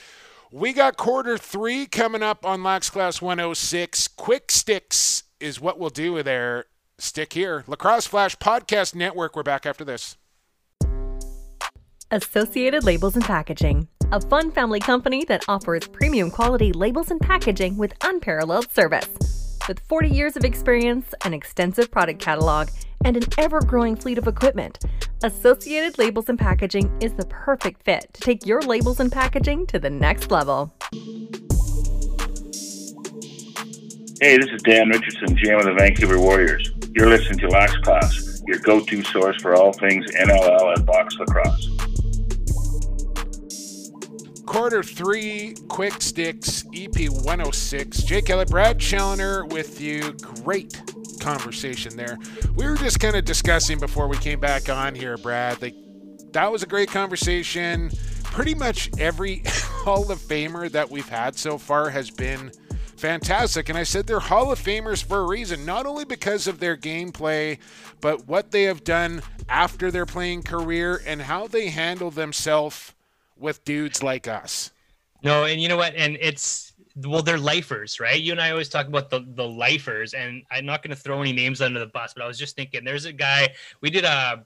We 0.52 0.72
got 0.72 0.96
quarter 0.96 1.36
three 1.36 1.86
coming 1.86 2.22
up 2.22 2.46
on 2.46 2.62
Lax 2.62 2.88
Class 2.88 3.20
106. 3.20 4.06
Quick 4.08 4.52
sticks 4.52 5.24
is 5.40 5.60
what 5.60 5.78
we'll 5.78 5.90
do 5.90 6.22
there. 6.22 6.66
Stick 6.98 7.32
here. 7.32 7.64
Lacrosse 7.66 8.06
Flash 8.06 8.36
Podcast 8.36 8.94
Network. 8.94 9.34
We're 9.34 9.42
back 9.42 9.66
after 9.66 9.84
this. 9.84 10.16
Associated 12.12 12.84
Labels 12.84 13.16
and 13.16 13.24
Packaging, 13.24 13.88
a 14.12 14.20
fun 14.20 14.52
family 14.52 14.78
company 14.78 15.24
that 15.24 15.44
offers 15.48 15.88
premium 15.88 16.30
quality 16.30 16.72
labels 16.72 17.10
and 17.10 17.20
packaging 17.20 17.76
with 17.76 17.92
unparalleled 18.04 18.70
service. 18.70 19.08
With 19.66 19.80
40 19.80 20.08
years 20.10 20.36
of 20.36 20.44
experience, 20.44 21.12
an 21.24 21.34
extensive 21.34 21.90
product 21.90 22.20
catalog, 22.20 22.68
and 23.04 23.16
an 23.16 23.24
ever 23.36 23.60
growing 23.60 23.96
fleet 23.96 24.16
of 24.16 24.28
equipment, 24.28 24.78
Associated 25.22 25.96
Labels 25.96 26.28
and 26.28 26.38
Packaging 26.38 26.94
is 27.00 27.14
the 27.14 27.24
perfect 27.26 27.82
fit 27.84 28.06
to 28.12 28.20
take 28.20 28.44
your 28.44 28.60
labels 28.60 29.00
and 29.00 29.10
packaging 29.10 29.66
to 29.68 29.78
the 29.78 29.88
next 29.88 30.30
level. 30.30 30.74
Hey, 34.20 34.36
this 34.36 34.50
is 34.50 34.60
Dan 34.62 34.90
Richardson, 34.90 35.34
GM 35.38 35.60
of 35.60 35.64
the 35.64 35.74
Vancouver 35.78 36.20
Warriors. 36.20 36.70
You're 36.92 37.08
listening 37.08 37.38
to 37.38 37.48
Lax 37.48 37.74
Class, 37.78 38.42
your 38.46 38.58
go-to 38.58 39.02
source 39.04 39.40
for 39.40 39.54
all 39.54 39.72
things 39.72 40.04
NLL 40.16 40.76
and 40.76 40.84
box 40.84 41.16
lacrosse. 41.18 41.70
Quarter 44.44 44.82
three, 44.82 45.54
Quick 45.68 46.02
Sticks, 46.02 46.66
EP 46.74 47.08
106. 47.08 48.02
Jake 48.02 48.28
Elliott, 48.28 48.50
Brad 48.50 48.78
Challoner 48.78 49.46
with 49.46 49.80
you. 49.80 50.12
Great 50.20 50.78
conversation 51.26 51.96
there. 51.96 52.16
We 52.54 52.66
were 52.66 52.76
just 52.76 53.00
kind 53.00 53.16
of 53.16 53.24
discussing 53.24 53.80
before 53.80 54.06
we 54.06 54.16
came 54.18 54.38
back 54.38 54.68
on 54.68 54.94
here, 54.94 55.16
Brad. 55.18 55.60
Like, 55.60 55.74
that 56.30 56.52
was 56.52 56.62
a 56.62 56.66
great 56.66 56.88
conversation. 56.88 57.90
Pretty 58.22 58.54
much 58.54 58.90
every 59.00 59.42
Hall 59.46 60.12
of 60.12 60.20
Famer 60.20 60.70
that 60.70 60.88
we've 60.88 61.08
had 61.08 61.34
so 61.34 61.58
far 61.58 61.90
has 61.90 62.12
been 62.12 62.52
fantastic. 62.96 63.68
And 63.68 63.76
I 63.76 63.82
said 63.82 64.06
they're 64.06 64.20
Hall 64.20 64.52
of 64.52 64.60
Famers 64.60 65.02
for 65.02 65.18
a 65.18 65.26
reason, 65.26 65.64
not 65.66 65.84
only 65.84 66.04
because 66.04 66.46
of 66.46 66.60
their 66.60 66.76
gameplay, 66.76 67.58
but 68.00 68.28
what 68.28 68.52
they 68.52 68.62
have 68.62 68.84
done 68.84 69.20
after 69.48 69.90
their 69.90 70.06
playing 70.06 70.44
career 70.44 71.02
and 71.04 71.22
how 71.22 71.48
they 71.48 71.70
handle 71.70 72.12
themselves 72.12 72.94
with 73.36 73.64
dudes 73.64 74.00
like 74.00 74.28
us. 74.28 74.70
No, 75.24 75.44
and 75.44 75.60
you 75.60 75.68
know 75.68 75.76
what? 75.76 75.96
And 75.96 76.16
it's 76.20 76.65
well, 77.04 77.22
they're 77.22 77.38
lifers, 77.38 78.00
right? 78.00 78.20
You 78.20 78.32
and 78.32 78.40
I 78.40 78.50
always 78.50 78.68
talk 78.68 78.86
about 78.86 79.10
the 79.10 79.24
the 79.34 79.46
lifers, 79.46 80.14
and 80.14 80.42
I'm 80.50 80.64
not 80.66 80.82
going 80.82 80.94
to 80.94 81.00
throw 81.00 81.20
any 81.20 81.32
names 81.32 81.60
under 81.60 81.78
the 81.80 81.86
bus, 81.86 82.14
but 82.14 82.22
I 82.22 82.26
was 82.26 82.38
just 82.38 82.56
thinking, 82.56 82.84
there's 82.84 83.04
a 83.04 83.12
guy 83.12 83.48
we 83.82 83.90
did 83.90 84.04
a 84.04 84.44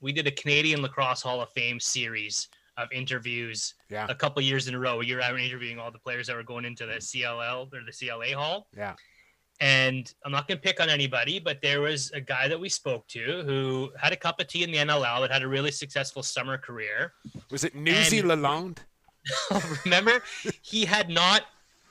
we 0.00 0.12
did 0.12 0.26
a 0.26 0.30
Canadian 0.32 0.82
Lacrosse 0.82 1.22
Hall 1.22 1.40
of 1.40 1.48
Fame 1.50 1.80
series 1.80 2.48
of 2.76 2.88
interviews 2.92 3.72
Yeah. 3.88 4.06
a 4.10 4.14
couple 4.14 4.42
years 4.42 4.68
in 4.68 4.74
a 4.74 4.78
row. 4.78 5.00
You're 5.00 5.22
out 5.22 5.40
interviewing 5.40 5.78
all 5.78 5.90
the 5.90 5.98
players 5.98 6.26
that 6.26 6.36
were 6.36 6.42
going 6.42 6.66
into 6.66 6.84
the 6.84 6.94
CLL 7.00 7.72
or 7.72 7.80
the 7.86 7.92
CLA 7.92 8.36
Hall. 8.38 8.68
Yeah. 8.76 8.94
And 9.60 10.12
I'm 10.26 10.32
not 10.32 10.46
going 10.46 10.58
to 10.58 10.62
pick 10.62 10.80
on 10.80 10.90
anybody, 10.90 11.38
but 11.38 11.62
there 11.62 11.80
was 11.80 12.10
a 12.10 12.20
guy 12.20 12.46
that 12.48 12.60
we 12.60 12.68
spoke 12.68 13.06
to 13.08 13.42
who 13.46 13.90
had 13.98 14.12
a 14.12 14.16
cup 14.16 14.38
of 14.40 14.48
tea 14.48 14.62
in 14.64 14.70
the 14.70 14.76
NLL 14.76 15.22
that 15.22 15.30
had 15.32 15.42
a 15.42 15.48
really 15.48 15.70
successful 15.70 16.22
summer 16.22 16.58
career. 16.58 17.14
Was 17.50 17.64
it 17.64 17.74
Newsy 17.74 18.20
Lalonde? 18.20 18.78
Remember, 19.86 20.22
he 20.60 20.84
had 20.84 21.08
not 21.08 21.42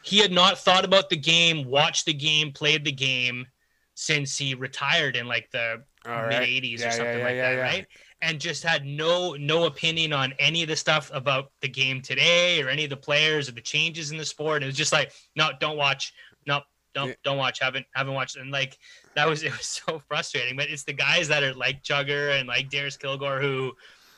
he 0.06 0.20
had 0.20 0.32
not 0.32 0.60
thought 0.60 0.86
about 0.86 1.10
the 1.10 1.18
game, 1.18 1.66
watched 1.66 2.06
the 2.06 2.14
game, 2.14 2.52
played 2.52 2.86
the 2.86 2.92
game 2.92 3.48
since 3.96 4.38
he 4.38 4.54
retired 4.54 5.16
in 5.16 5.28
like 5.28 5.50
the 5.52 5.84
right. 6.06 6.30
mid 6.30 6.42
80s 6.42 6.80
Yeah, 6.80 6.88
or 6.88 6.92
something 6.92 7.20
yeah, 7.20 7.26
like 7.26 7.36
yeah, 7.36 7.56
that, 7.56 7.62
right? 7.62 7.88
And 8.22 8.40
just 8.40 8.64
had 8.64 8.86
no 8.86 9.34
no 9.34 9.66
opinion 9.66 10.14
on 10.14 10.34
any 10.38 10.62
of 10.62 10.70
the 10.70 10.76
stuff 10.76 11.10
about 11.14 11.52
the 11.62 11.68
game 11.68 12.02
today 12.02 12.62
or 12.62 12.70
any 12.70 12.84
of 12.84 12.90
the 12.90 12.98
players 12.98 13.50
or 13.50 13.54
the 13.54 13.62
changes 13.62 14.12
in 14.12 14.18
the 14.18 14.26
sport. 14.26 14.64
It 14.64 14.68
was 14.68 14.76
just 14.76 14.94
like, 14.94 15.12
no, 15.36 15.50
don't 15.60 15.78
watch. 15.78 16.14
No, 16.46 16.62
don't 16.94 17.16
don't 17.24 17.38
watch. 17.38 17.60
Haven't 17.60 17.86
haven't 17.96 18.14
watched. 18.14 18.38
And 18.38 18.52
like 18.52 18.78
that 19.16 19.28
was 19.28 19.44
it 19.44 19.52
was 19.52 19.66
so 19.66 20.02
frustrating. 20.08 20.56
But 20.56 20.70
it's 20.70 20.84
the 20.84 20.94
guys 20.94 21.28
that 21.30 21.44
are 21.44 21.54
like 21.54 21.84
Chugger 21.84 22.40
and 22.40 22.48
like 22.48 22.70
Darris 22.70 23.00
Kilgour 23.00 23.42
who 23.42 23.74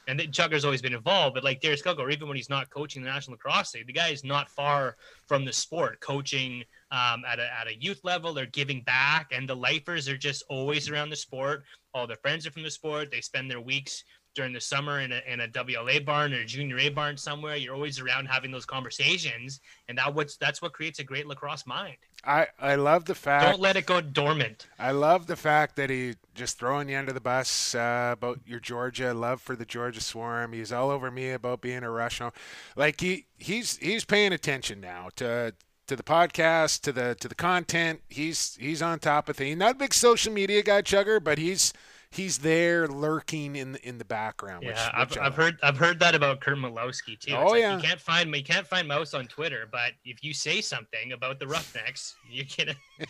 and 0.08 0.18
then 0.18 0.28
Chugger's 0.28 0.64
always 0.64 0.82
been 0.82 0.94
involved, 0.94 1.36
but 1.36 1.44
like 1.44 1.62
Darris 1.62 1.84
Kilgour, 1.84 2.12
even 2.12 2.28
when 2.28 2.38
he's 2.38 2.50
not 2.50 2.70
coaching 2.70 3.04
the 3.04 3.10
National 3.10 3.34
Lacrosse 3.34 3.76
League, 3.76 3.88
the 3.88 3.94
guy 3.94 4.08
is 4.08 4.24
not 4.24 4.50
far 4.50 4.96
from 5.26 5.44
the 5.44 5.52
sport, 5.52 6.00
coaching 6.00 6.64
um, 6.92 7.24
at, 7.28 7.40
a, 7.40 7.50
at 7.60 7.68
a 7.68 7.76
youth 7.78 8.00
level. 8.04 8.34
They're 8.34 8.46
giving 8.46 8.82
back, 8.84 9.32
and 9.34 9.48
the 9.48 9.56
lifers 9.56 10.08
are 10.08 10.18
just 10.18 10.44
always 10.50 10.90
around 10.90 11.10
the 11.10 11.18
sport. 11.18 11.64
All 11.94 12.08
their 12.08 12.18
friends 12.18 12.48
are 12.48 12.52
from 12.52 12.64
the 12.64 12.72
sport. 12.72 13.12
They 13.12 13.22
spend 13.22 13.52
their 13.52 13.60
weeks 13.60 14.06
during 14.38 14.54
the 14.54 14.62
summer 14.62 15.00
in 15.00 15.12
a, 15.12 15.22
in 15.28 15.42
a 15.42 15.48
WLA 15.48 16.06
barn 16.06 16.32
or 16.32 16.42
a 16.42 16.46
junior 16.46 16.78
A 16.78 16.90
barn 16.90 17.18
somewhere. 17.18 17.56
You're 17.56 17.74
always 17.74 18.00
around 18.00 18.28
having 18.28 18.52
those 18.52 18.68
conversations, 18.68 19.60
and 19.90 19.98
that 19.98 20.14
what's 20.14 20.38
that's 20.38 20.62
what 20.62 20.74
creates 20.74 21.00
a 21.00 21.04
great 21.04 21.26
lacrosse 21.26 21.66
mind. 21.66 21.98
I, 22.24 22.46
I 22.60 22.76
love 22.76 23.06
the 23.06 23.16
fact 23.16 23.46
Don't 23.46 23.60
let 23.60 23.76
it 23.76 23.88
go 23.88 24.00
dormant. 24.00 24.68
I 24.78 24.92
love 24.92 25.26
the 25.26 25.36
fact 25.36 25.76
that 25.78 25.90
he 25.90 26.14
just 26.36 26.60
throwing 26.60 26.88
you 26.88 26.98
under 26.98 27.12
the 27.12 27.20
bus 27.20 27.74
uh, 27.74 28.12
about 28.14 28.40
your 28.46 28.60
Georgia 28.60 29.12
love 29.12 29.42
for 29.42 29.56
the 29.56 29.66
Georgia 29.66 30.02
Swarm. 30.02 30.54
He's 30.54 30.72
all 30.72 30.92
over 30.92 31.10
me 31.10 31.32
about 31.32 31.62
being 31.62 31.82
a 31.82 31.90
Russian. 31.90 32.30
Like 32.76 33.02
he 33.02 33.26
he's 33.40 33.78
he's 33.78 34.06
paying 34.06 34.34
attention 34.34 34.80
now 34.80 35.10
to 35.16 35.56
to 35.88 35.96
the 35.96 36.04
podcast, 36.04 36.82
to 36.82 36.92
the 36.92 37.16
to 37.16 37.28
the 37.28 37.36
content. 37.36 38.02
He's 38.08 38.56
he's 38.60 38.84
on 38.84 39.00
top 39.00 39.30
of 39.30 39.36
things. 39.36 39.58
Not 39.58 39.72
a 39.72 39.80
big 39.80 39.96
social 39.96 40.32
media 40.32 40.62
guy, 40.62 40.84
Chugger, 40.84 41.24
but 41.24 41.40
he's 41.40 41.74
he's 42.12 42.40
there 42.40 42.88
lurking 42.88 43.56
in 43.56 43.74
the, 43.74 43.88
in 43.88 43.98
the 43.98 44.06
background. 44.06 44.64
Yeah, 44.64 44.70
which, 44.70 44.80
I've, 44.94 45.10
which 45.10 45.20
I've 45.20 45.36
heard 45.36 45.58
I've 45.64 45.78
heard 45.78 46.00
that 46.00 46.16
about 46.16 46.40
Curt 46.40 46.58
Malawsky 46.58 47.20
too. 47.20 47.36
Oh, 47.36 47.48
like 47.48 47.62
yeah. 47.62 47.76
you 47.76 47.82
can't 47.82 48.00
find 48.00 48.36
you 48.36 48.44
can't 48.44 48.68
find 48.68 48.88
Mouse 48.88 49.14
on 49.14 49.28
Twitter, 49.28 49.68
but 49.72 49.92
if 50.06 50.24
you 50.24 50.34
say 50.34 50.62
something 50.62 51.12
about 51.12 51.40
the 51.40 51.48
Roughnecks, 51.48 52.16
you're 52.30 52.46
gonna, 52.58 52.76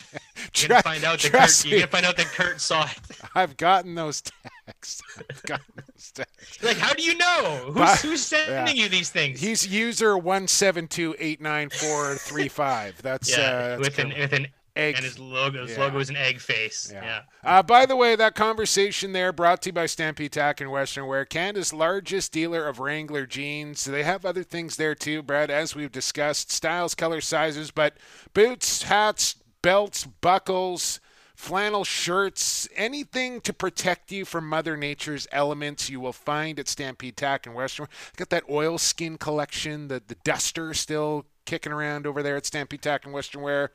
you're 0.55 0.69
gonna 0.69 0.81
find 0.81 1.03
out 1.03 1.19
that 1.19 1.31
Kurt, 1.31 1.65
me. 1.65 1.71
you're 1.71 1.79
gonna 1.79 1.91
find 1.91 2.05
out 2.05 2.17
that 2.17 2.27
Kurt 2.27 2.59
saw 2.61 2.83
it. 2.85 2.99
I've 3.35 3.57
gotten 3.57 3.95
those 3.95 4.21
texts. 4.65 5.01
I've 5.29 5.43
gotten 5.43 5.73
those 5.75 6.11
texts. 6.11 6.63
like, 6.63 6.77
how 6.77 6.93
do 6.93 7.03
you 7.03 7.15
know? 7.17 7.61
Who's, 7.65 7.75
But- 7.75 7.99
who's 7.99 8.25
sending 8.25 8.75
yeah. 8.75 8.83
you 8.83 8.89
these 8.89 9.09
things? 9.09 9.39
He's 9.39 9.67
user 9.67 10.17
one 10.17 10.47
seven 10.47 10.87
two 10.87 11.15
eight 11.19 11.41
nine 11.41 11.69
four 11.69 12.15
three 12.15 12.47
five. 12.47 13.01
That's 13.01 13.29
yeah, 13.35 13.43
uh, 13.43 13.67
that's 13.77 13.81
with 13.81 13.99
an 13.99 14.13
with 14.17 14.33
an 14.33 14.47
egg. 14.77 14.95
and 14.95 15.05
his 15.05 15.19
logo 15.19 15.65
his 15.65 15.77
Yeah. 15.77 15.83
logo 15.85 15.99
is 15.99 16.09
an 16.09 16.15
egg 16.15 16.39
face. 16.39 16.89
Yeah. 16.93 17.03
Yeah. 17.03 17.21
Uh, 17.43 17.63
by 17.63 17.85
the 17.85 17.95
way, 17.95 18.15
that 18.15 18.35
conversation 18.35 19.11
there 19.13 19.31
brought 19.31 19.61
to 19.63 19.69
you 19.69 19.73
by 19.73 19.85
Stampede 19.85 20.31
Tack 20.31 20.61
and 20.61 20.71
Western 20.71 21.07
Wear, 21.07 21.25
Canada's 21.25 21.73
largest 21.73 22.31
dealer 22.31 22.67
of 22.67 22.79
Wrangler 22.79 23.25
jeans. 23.25 23.85
They 23.85 24.03
have 24.03 24.25
other 24.25 24.43
things 24.43 24.75
there 24.77 24.95
too, 24.95 25.21
Brad, 25.21 25.49
as 25.49 25.75
we've 25.75 25.91
discussed 25.91 26.51
styles, 26.51 26.95
color, 26.95 27.21
sizes, 27.21 27.71
but 27.71 27.97
boots, 28.33 28.83
hats, 28.83 29.35
belts, 29.61 30.05
buckles, 30.05 30.99
flannel 31.35 31.83
shirts, 31.83 32.67
anything 32.75 33.39
to 33.41 33.53
protect 33.53 34.11
you 34.11 34.25
from 34.25 34.47
Mother 34.49 34.75
Nature's 34.75 35.27
elements, 35.31 35.87
you 35.89 35.99
will 35.99 36.13
find 36.13 36.59
at 36.59 36.67
Stampede 36.67 37.15
Tack 37.15 37.45
and 37.45 37.53
Western 37.53 37.83
Wear. 37.83 37.89
Got 38.17 38.29
that 38.31 38.43
oil 38.49 38.77
skin 38.77 39.17
collection, 39.17 39.87
the, 39.87 40.01
the 40.07 40.15
duster 40.23 40.73
still 40.73 41.25
kicking 41.47 41.71
around 41.71 42.05
over 42.05 42.21
there 42.21 42.35
at 42.35 42.45
Stampede 42.45 42.83
Tack 42.83 43.05
and 43.05 43.13
Western 43.13 43.41
Wear. 43.41 43.71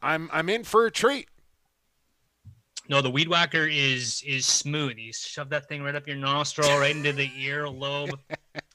I'm 0.00 0.30
I'm 0.32 0.48
in 0.48 0.62
for 0.62 0.86
a 0.86 0.92
treat. 0.92 1.28
No, 2.88 3.02
the 3.02 3.10
weed 3.10 3.28
whacker 3.28 3.66
is 3.66 4.22
is 4.26 4.46
smooth. 4.46 4.96
You 4.96 5.12
shove 5.12 5.50
that 5.50 5.68
thing 5.68 5.82
right 5.82 5.94
up 5.94 6.06
your 6.06 6.16
nostril, 6.16 6.78
right 6.78 6.96
into 6.96 7.12
the 7.12 7.30
ear 7.36 7.68
lobe. 7.68 8.18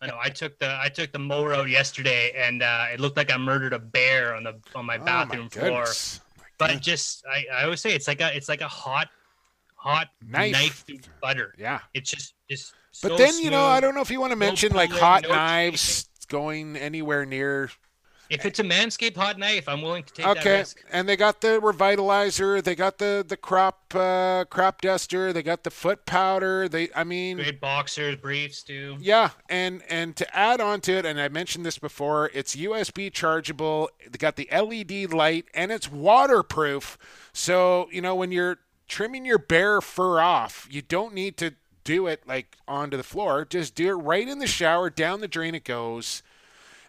I 0.01 0.07
know. 0.07 0.19
I 0.21 0.29
took 0.29 0.59
the 0.59 0.77
I 0.79 0.89
took 0.89 1.11
the 1.11 1.19
mower 1.19 1.55
out 1.55 1.67
yesterday, 1.67 2.31
and 2.37 2.61
uh, 2.61 2.85
it 2.93 2.99
looked 2.99 3.17
like 3.17 3.31
I 3.31 3.37
murdered 3.37 3.73
a 3.73 3.79
bear 3.79 4.35
on 4.35 4.43
the 4.43 4.55
on 4.75 4.85
my 4.85 4.97
bathroom 4.97 5.49
oh 5.55 5.59
my 5.59 5.67
floor. 5.67 5.79
goodness. 5.81 6.21
But 6.59 6.79
just 6.81 7.25
I, 7.25 7.45
I 7.51 7.63
always 7.63 7.81
say 7.81 7.95
it's 7.95 8.07
like 8.07 8.21
a 8.21 8.35
it's 8.35 8.47
like 8.47 8.61
a 8.61 8.67
hot 8.67 9.09
hot 9.75 10.09
Knife. 10.25 10.51
knife, 10.51 10.83
through 10.85 10.99
butter. 11.21 11.53
Yeah. 11.57 11.79
It's 11.93 12.11
just 12.11 12.35
just. 12.49 12.73
But 13.01 13.09
so 13.09 13.17
then 13.17 13.39
you 13.39 13.49
know, 13.49 13.65
I 13.65 13.79
don't 13.79 13.95
know 13.95 14.01
if 14.01 14.11
you 14.11 14.19
want 14.21 14.31
to 14.31 14.35
no 14.35 14.45
mention 14.45 14.73
like 14.73 14.91
hot 14.91 15.23
no 15.23 15.29
knives 15.29 16.07
going 16.27 16.75
anywhere 16.75 17.25
near. 17.25 17.71
If 18.29 18.45
it's 18.45 18.59
a 18.59 18.63
manscaped 18.63 19.15
hot 19.15 19.37
knife, 19.37 19.67
I'm 19.67 19.81
willing 19.81 20.03
to 20.03 20.13
take 20.13 20.25
that 20.25 20.37
Okay, 20.37 20.57
risk. 20.59 20.83
and 20.91 21.07
they 21.07 21.15
got 21.15 21.41
the 21.41 21.59
revitalizer, 21.61 22.63
they 22.63 22.75
got 22.75 22.97
the 22.97 23.23
the 23.27 23.37
crop 23.37 23.93
uh, 23.95 24.45
crop 24.45 24.81
duster, 24.81 25.31
they 25.33 25.43
got 25.43 25.63
the 25.63 25.69
foot 25.69 26.05
powder. 26.05 26.67
They, 26.67 26.89
I 26.95 27.03
mean, 27.03 27.37
Great 27.37 27.59
boxers, 27.61 28.15
briefs, 28.15 28.63
too. 28.63 28.97
Yeah, 28.99 29.31
and 29.49 29.83
and 29.89 30.15
to 30.15 30.35
add 30.35 30.61
on 30.61 30.81
to 30.81 30.93
it, 30.93 31.05
and 31.05 31.19
I 31.19 31.29
mentioned 31.29 31.65
this 31.65 31.77
before, 31.77 32.31
it's 32.33 32.55
USB 32.55 33.11
chargeable. 33.11 33.89
They 34.09 34.17
got 34.17 34.35
the 34.35 34.47
LED 34.51 35.13
light, 35.13 35.45
and 35.53 35.71
it's 35.71 35.91
waterproof. 35.91 36.97
So 37.33 37.87
you 37.91 38.01
know 38.01 38.15
when 38.15 38.31
you're 38.31 38.57
trimming 38.87 39.25
your 39.25 39.39
bare 39.39 39.81
fur 39.81 40.19
off, 40.21 40.67
you 40.71 40.81
don't 40.81 41.13
need 41.13 41.37
to 41.37 41.53
do 41.83 42.07
it 42.07 42.25
like 42.27 42.57
onto 42.67 42.95
the 42.97 43.03
floor. 43.03 43.45
Just 43.45 43.75
do 43.75 43.89
it 43.89 44.01
right 44.01 44.27
in 44.27 44.39
the 44.39 44.47
shower, 44.47 44.89
down 44.89 45.19
the 45.19 45.27
drain 45.27 45.53
it 45.55 45.65
goes, 45.65 46.23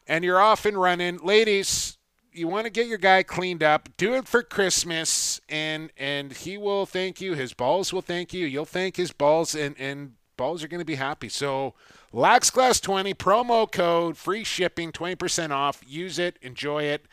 and 0.06 0.24
you're 0.24 0.40
off 0.40 0.66
and 0.66 0.80
running. 0.80 1.18
Ladies, 1.18 1.98
you 2.32 2.48
want 2.48 2.64
to 2.64 2.70
get 2.70 2.86
your 2.86 2.98
guy 2.98 3.22
cleaned 3.22 3.62
up, 3.62 3.88
do 3.96 4.14
it 4.14 4.26
for 4.26 4.42
Christmas, 4.42 5.40
and 5.48 5.90
and 5.96 6.32
he 6.32 6.58
will 6.58 6.86
thank 6.86 7.20
you. 7.20 7.34
His 7.34 7.52
balls 7.52 7.92
will 7.92 8.02
thank 8.02 8.34
you. 8.34 8.46
You'll 8.46 8.64
thank 8.64 8.96
his 8.96 9.12
balls, 9.12 9.54
and 9.54 9.74
and 9.78 10.14
balls 10.36 10.64
are 10.64 10.68
going 10.68 10.80
to 10.80 10.84
be 10.84 10.96
happy. 10.96 11.28
So, 11.28 11.74
Lax 12.12 12.50
Class 12.50 12.80
20 12.80 13.14
promo 13.14 13.70
code, 13.70 14.16
free 14.16 14.42
shipping, 14.42 14.90
20% 14.90 15.50
off. 15.50 15.80
Use 15.86 16.18
it, 16.18 16.38
enjoy 16.42 16.84
it, 16.84 17.06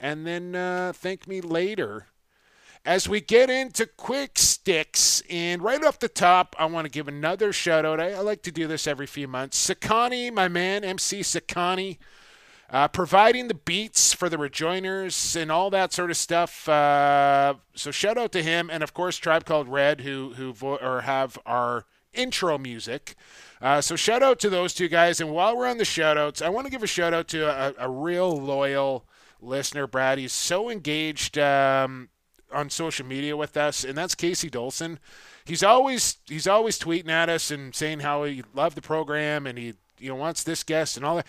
and 0.00 0.26
then 0.26 0.54
uh, 0.54 0.92
thank 0.94 1.28
me 1.28 1.40
later. 1.40 2.06
As 2.84 3.08
we 3.08 3.20
get 3.20 3.48
into 3.48 3.86
quick 3.86 4.38
sticks, 4.38 5.22
and 5.30 5.62
right 5.62 5.84
off 5.84 6.00
the 6.00 6.08
top, 6.08 6.56
I 6.58 6.64
want 6.64 6.84
to 6.86 6.90
give 6.90 7.06
another 7.06 7.52
shout 7.52 7.84
out. 7.84 8.00
I, 8.00 8.14
I 8.14 8.20
like 8.20 8.42
to 8.42 8.50
do 8.50 8.66
this 8.66 8.88
every 8.88 9.06
few 9.06 9.28
months. 9.28 9.68
Sakani, 9.68 10.32
my 10.32 10.48
man, 10.48 10.82
MC 10.82 11.20
Sakani, 11.20 11.98
uh, 12.72 12.88
providing 12.88 13.48
the 13.48 13.54
beats 13.54 14.14
for 14.14 14.30
the 14.30 14.38
rejoiners 14.38 15.36
and 15.36 15.52
all 15.52 15.68
that 15.68 15.92
sort 15.92 16.10
of 16.10 16.16
stuff. 16.16 16.66
Uh, 16.66 17.54
so 17.74 17.90
shout 17.90 18.16
out 18.16 18.32
to 18.32 18.42
him, 18.42 18.70
and 18.70 18.82
of 18.82 18.94
course 18.94 19.18
Tribe 19.18 19.44
Called 19.44 19.68
Red, 19.68 20.00
who 20.00 20.32
who 20.34 20.54
vo- 20.54 20.78
or 20.78 21.02
have 21.02 21.38
our 21.44 21.84
intro 22.14 22.56
music. 22.56 23.14
Uh, 23.60 23.80
so 23.80 23.94
shout 23.94 24.22
out 24.22 24.40
to 24.40 24.50
those 24.50 24.74
two 24.74 24.88
guys. 24.88 25.20
And 25.20 25.30
while 25.30 25.56
we're 25.56 25.68
on 25.68 25.78
the 25.78 25.84
shout 25.84 26.16
outs, 26.16 26.42
I 26.42 26.48
want 26.48 26.66
to 26.66 26.70
give 26.70 26.82
a 26.82 26.86
shout 26.86 27.12
out 27.14 27.28
to 27.28 27.46
a, 27.46 27.74
a 27.78 27.90
real 27.90 28.36
loyal 28.36 29.04
listener, 29.40 29.86
Brad. 29.86 30.18
He's 30.18 30.32
so 30.32 30.70
engaged 30.70 31.38
um, 31.38 32.08
on 32.52 32.70
social 32.70 33.06
media 33.06 33.36
with 33.36 33.56
us, 33.56 33.84
and 33.84 33.96
that's 33.96 34.14
Casey 34.14 34.48
Dolson. 34.48 34.96
He's 35.44 35.62
always 35.62 36.16
he's 36.26 36.46
always 36.46 36.78
tweeting 36.78 37.10
at 37.10 37.28
us 37.28 37.50
and 37.50 37.74
saying 37.74 38.00
how 38.00 38.24
he 38.24 38.42
loved 38.54 38.78
the 38.78 38.82
program 38.82 39.46
and 39.46 39.58
he 39.58 39.74
you 39.98 40.08
know 40.08 40.14
wants 40.14 40.42
this 40.42 40.62
guest 40.62 40.96
and 40.96 41.04
all 41.04 41.16
that. 41.16 41.26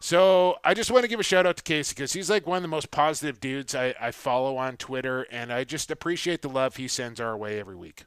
So 0.00 0.56
I 0.64 0.74
just 0.74 0.90
want 0.90 1.02
to 1.04 1.08
give 1.08 1.20
a 1.20 1.24
shout 1.24 1.46
out 1.46 1.56
to 1.56 1.62
Casey 1.62 1.94
because 1.94 2.12
he's 2.12 2.28
like 2.30 2.46
one 2.46 2.56
of 2.56 2.62
the 2.62 2.68
most 2.68 2.90
positive 2.90 3.40
dudes 3.40 3.74
I, 3.74 3.94
I 4.00 4.10
follow 4.10 4.56
on 4.56 4.76
Twitter, 4.76 5.22
and 5.30 5.52
I 5.52 5.64
just 5.64 5.90
appreciate 5.90 6.42
the 6.42 6.48
love 6.48 6.76
he 6.76 6.88
sends 6.88 7.20
our 7.20 7.36
way 7.36 7.58
every 7.58 7.76
week. 7.76 8.04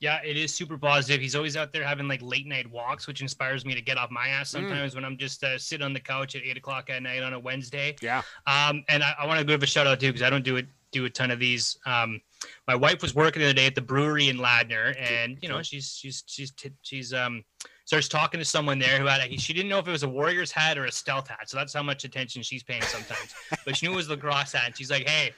Yeah, 0.00 0.20
it 0.24 0.36
is 0.36 0.52
super 0.52 0.76
positive. 0.76 1.22
He's 1.22 1.34
always 1.34 1.56
out 1.56 1.72
there 1.72 1.84
having 1.84 2.08
like 2.08 2.20
late 2.20 2.46
night 2.46 2.70
walks, 2.70 3.06
which 3.06 3.22
inspires 3.22 3.64
me 3.64 3.74
to 3.74 3.80
get 3.80 3.96
off 3.96 4.10
my 4.10 4.28
ass 4.28 4.48
Mm. 4.48 4.52
sometimes 4.52 4.94
when 4.94 5.04
I'm 5.04 5.16
just 5.16 5.42
uh, 5.44 5.56
sitting 5.56 5.84
on 5.84 5.92
the 5.94 6.00
couch 6.00 6.36
at 6.36 6.42
eight 6.42 6.58
o'clock 6.58 6.90
at 6.90 7.02
night 7.02 7.22
on 7.22 7.32
a 7.32 7.38
Wednesday. 7.38 7.96
Yeah. 8.02 8.20
Um, 8.46 8.84
and 8.88 9.02
I, 9.02 9.14
I 9.20 9.26
want 9.26 9.38
to 9.38 9.44
give 9.46 9.62
a 9.62 9.66
shout 9.66 9.86
out 9.86 10.00
too 10.00 10.08
because 10.08 10.22
I 10.22 10.30
don't 10.30 10.44
do 10.44 10.56
it 10.56 10.66
do 10.90 11.06
a 11.06 11.10
ton 11.10 11.30
of 11.30 11.38
these. 11.38 11.78
Um, 11.86 12.20
my 12.68 12.74
wife 12.74 13.00
was 13.02 13.14
working 13.14 13.40
the 13.40 13.46
other 13.46 13.54
day 13.54 13.66
at 13.66 13.74
the 13.74 13.80
brewery 13.80 14.28
in 14.28 14.36
Ladner, 14.36 14.94
and 15.00 15.38
you 15.40 15.48
know 15.48 15.62
she's 15.62 15.96
she's 15.98 16.22
she's 16.26 16.50
t- 16.50 16.70
she's 16.82 17.14
um 17.14 17.42
starts 17.84 18.08
talking 18.08 18.38
to 18.38 18.44
someone 18.44 18.78
there 18.78 18.98
who 18.98 19.06
had 19.06 19.20
a, 19.20 19.36
she 19.36 19.52
didn't 19.52 19.68
know 19.68 19.78
if 19.78 19.86
it 19.86 19.90
was 19.90 20.02
a 20.02 20.08
Warriors 20.08 20.50
hat 20.50 20.78
or 20.78 20.86
a 20.86 20.92
stealth 20.92 21.28
hat, 21.28 21.48
so 21.48 21.56
that's 21.56 21.74
how 21.74 21.82
much 21.82 22.04
attention 22.04 22.42
she's 22.42 22.62
paying 22.62 22.82
sometimes. 22.82 23.34
but 23.64 23.76
she 23.76 23.86
knew 23.86 23.92
it 23.92 23.96
was 23.96 24.08
lacrosse 24.08 24.52
hat, 24.52 24.66
and 24.66 24.76
she's 24.76 24.90
like, 24.90 25.08
"Hey, 25.08 25.32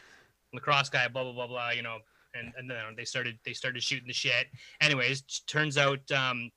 lacrosse 0.52 0.88
guy, 0.88 1.08
blah 1.08 1.24
blah 1.24 1.32
blah 1.32 1.46
blah," 1.46 1.70
you 1.70 1.82
know. 1.82 1.98
And 2.34 2.52
and 2.56 2.70
then 2.70 2.78
they 2.96 3.04
started 3.04 3.38
they 3.44 3.52
started 3.52 3.82
shooting 3.82 4.06
the 4.06 4.14
shit. 4.14 4.46
Anyways, 4.80 5.22
turns 5.46 5.78
out 5.78 6.10
um 6.12 6.50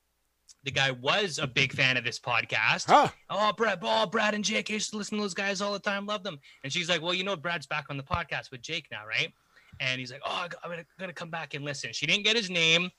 the 0.64 0.72
guy 0.72 0.92
was 0.92 1.40
a 1.40 1.48
big 1.48 1.72
fan 1.74 1.98
of 1.98 2.04
this 2.04 2.20
podcast. 2.20 2.86
Huh. 2.88 3.10
Oh, 3.30 3.54
Brad, 3.54 3.80
oh, 3.82 4.06
Brad 4.06 4.34
and 4.34 4.44
Jake 4.44 4.70
I 4.70 4.74
used 4.74 4.92
to 4.92 4.98
listen 4.98 5.18
to 5.18 5.24
those 5.24 5.34
guys 5.34 5.62
all 5.62 5.72
the 5.72 5.80
time, 5.80 6.06
love 6.06 6.24
them. 6.24 6.38
And 6.64 6.74
she's 6.74 6.90
like, 6.90 7.02
well, 7.02 7.14
you 7.14 7.24
know, 7.24 7.36
Brad's 7.36 7.66
back 7.66 7.86
on 7.90 7.98
the 7.98 8.04
podcast 8.04 8.52
with 8.52 8.62
Jake 8.62 8.88
now, 8.92 9.06
right? 9.08 9.32
And 9.80 10.00
he's 10.00 10.12
like, 10.12 10.22
oh, 10.26 10.48
I'm 10.64 10.70
gonna, 10.70 10.86
gonna 11.00 11.14
come 11.14 11.30
back 11.30 11.54
and 11.54 11.64
listen. 11.64 11.94
She 11.94 12.06
didn't 12.06 12.24
get 12.24 12.36
his 12.36 12.50
name, 12.50 12.90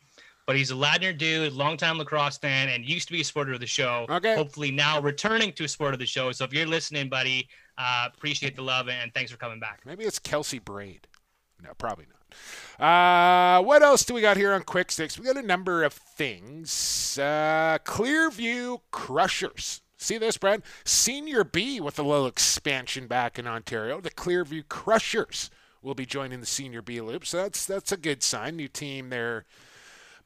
but 0.51 0.57
he's 0.57 0.72
a 0.72 0.74
Ladner 0.74 1.16
dude, 1.16 1.53
longtime 1.53 1.96
lacrosse 1.96 2.36
fan, 2.36 2.70
and 2.70 2.84
used 2.84 3.07
to 3.07 3.12
be 3.12 3.20
a 3.20 3.24
supporter 3.24 3.53
of 3.53 3.61
the 3.61 3.68
show. 3.68 4.05
Okay. 4.11 4.34
Hopefully 4.34 4.72
now 4.72 5.01
returning 5.01 5.53
to 5.53 5.62
a 5.62 5.68
supporter 5.68 5.92
of 5.92 6.01
the 6.01 6.07
show. 6.07 6.32
So 6.32 6.44
if 6.44 6.53
you're 6.53 6.66
listening, 6.66 7.09
buddy, 7.09 7.48
uh, 7.78 8.09
appreciate 8.12 8.57
the 8.57 8.62
love 8.62 8.88
and 8.88 9.14
thanks 9.14 9.30
for 9.30 9.36
coming 9.36 9.61
back. 9.61 9.82
Maybe 9.86 10.03
it's 10.03 10.18
Kelsey 10.18 10.59
Braid. 10.59 11.07
No, 11.62 11.70
probably 11.78 12.07
not. 12.80 12.84
Uh, 12.84 13.62
what 13.62 13.80
else 13.84 14.05
do 14.05 14.12
we 14.12 14.20
got 14.20 14.36
here 14.36 14.53
on 14.53 14.64
Quick 14.64 14.90
Sticks? 14.90 15.16
We 15.16 15.24
got 15.24 15.36
a 15.36 15.42
number 15.42 15.84
of 15.84 15.92
things. 15.92 17.16
Uh, 17.16 17.78
Clearview 17.84 18.80
Crushers. 18.90 19.82
See 19.98 20.18
this, 20.18 20.36
Brad? 20.36 20.64
Senior 20.84 21.44
B 21.44 21.80
with 21.80 21.96
a 21.96 22.03
little 22.03 22.26
expansion 22.26 23.07
back 23.07 23.38
in 23.38 23.46
Ontario. 23.46 24.01
The 24.01 24.11
Clearview 24.11 24.66
Crushers 24.68 25.48
will 25.80 25.94
be 25.94 26.07
joining 26.07 26.40
the 26.40 26.46
Senior 26.46 26.82
B 26.82 27.01
loop, 27.01 27.24
so 27.24 27.36
that's 27.36 27.64
that's 27.64 27.92
a 27.92 27.96
good 27.96 28.24
sign. 28.24 28.57
New 28.57 28.66
team 28.66 29.11
there 29.11 29.44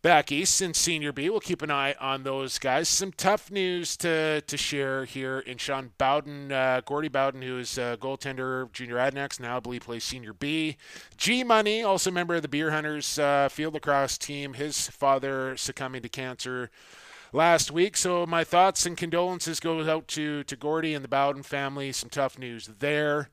back 0.04 0.30
east 0.30 0.60
in 0.60 0.74
Senior 0.74 1.12
B. 1.12 1.30
We'll 1.30 1.40
keep 1.40 1.62
an 1.62 1.70
eye 1.70 1.94
on 1.98 2.24
those 2.24 2.58
guys. 2.58 2.90
Some 2.90 3.10
tough 3.10 3.50
news 3.50 3.96
to, 3.96 4.42
to 4.42 4.56
share 4.58 5.06
here 5.06 5.38
in 5.38 5.56
Sean 5.56 5.92
Bowden, 5.96 6.52
uh, 6.52 6.82
Gordy 6.84 7.08
Bowden, 7.08 7.40
who 7.40 7.58
is 7.58 7.78
a 7.78 7.96
goaltender, 7.98 8.70
junior 8.70 8.96
Adnex, 8.96 9.40
now 9.40 9.56
I 9.56 9.60
believe 9.60 9.80
plays 9.80 10.04
Senior 10.04 10.34
B. 10.34 10.76
G 11.16 11.42
Money, 11.42 11.82
also 11.82 12.10
member 12.10 12.34
of 12.34 12.42
the 12.42 12.48
Beer 12.48 12.70
Hunters 12.70 13.18
uh, 13.18 13.48
field 13.48 13.72
lacrosse 13.72 14.18
team. 14.18 14.52
His 14.52 14.88
father 14.88 15.56
succumbing 15.56 16.02
to 16.02 16.10
cancer 16.10 16.70
last 17.32 17.70
week. 17.70 17.96
So 17.96 18.26
my 18.26 18.44
thoughts 18.44 18.84
and 18.84 18.98
condolences 18.98 19.58
go 19.58 19.90
out 19.90 20.06
to, 20.08 20.44
to 20.44 20.54
Gordy 20.54 20.92
and 20.92 21.02
the 21.02 21.08
Bowden 21.08 21.42
family. 21.42 21.92
Some 21.92 22.10
tough 22.10 22.38
news 22.38 22.68
there. 22.78 23.30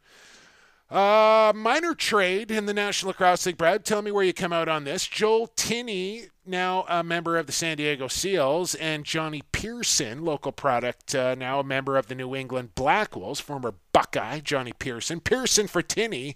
Uh, 0.92 1.54
minor 1.56 1.96
trade 1.96 2.52
in 2.52 2.66
the 2.66 2.74
National 2.74 3.12
Lacrosse 3.12 3.46
League. 3.46 3.56
Brad, 3.56 3.86
tell 3.86 4.02
me 4.02 4.12
where 4.12 4.26
you 4.26 4.34
come 4.34 4.52
out 4.52 4.68
on 4.68 4.84
this. 4.84 5.08
Joel 5.08 5.48
Tinney, 5.48 6.24
now 6.46 6.84
a 6.90 7.02
member 7.02 7.38
of 7.38 7.46
the 7.46 7.54
San 7.54 7.78
Diego 7.78 8.10
Seals, 8.10 8.76
and 8.76 9.06
Johnny 9.06 9.42
Pearson, 9.54 10.26
local 10.26 10.52
product, 10.52 11.16
uh, 11.16 11.34
now 11.36 11.62
a 11.62 11.64
member 11.64 11.96
of 11.96 12.08
the 12.08 12.16
New 12.16 12.36
England 12.36 12.76
Black 12.76 13.16
Wolves, 13.16 13.40
former 13.40 13.74
Buckeye, 13.94 14.42
Johnny 14.42 14.74
Pearson. 14.74 15.22
Pearson 15.22 15.68
for 15.68 15.82
Tinney. 15.82 16.36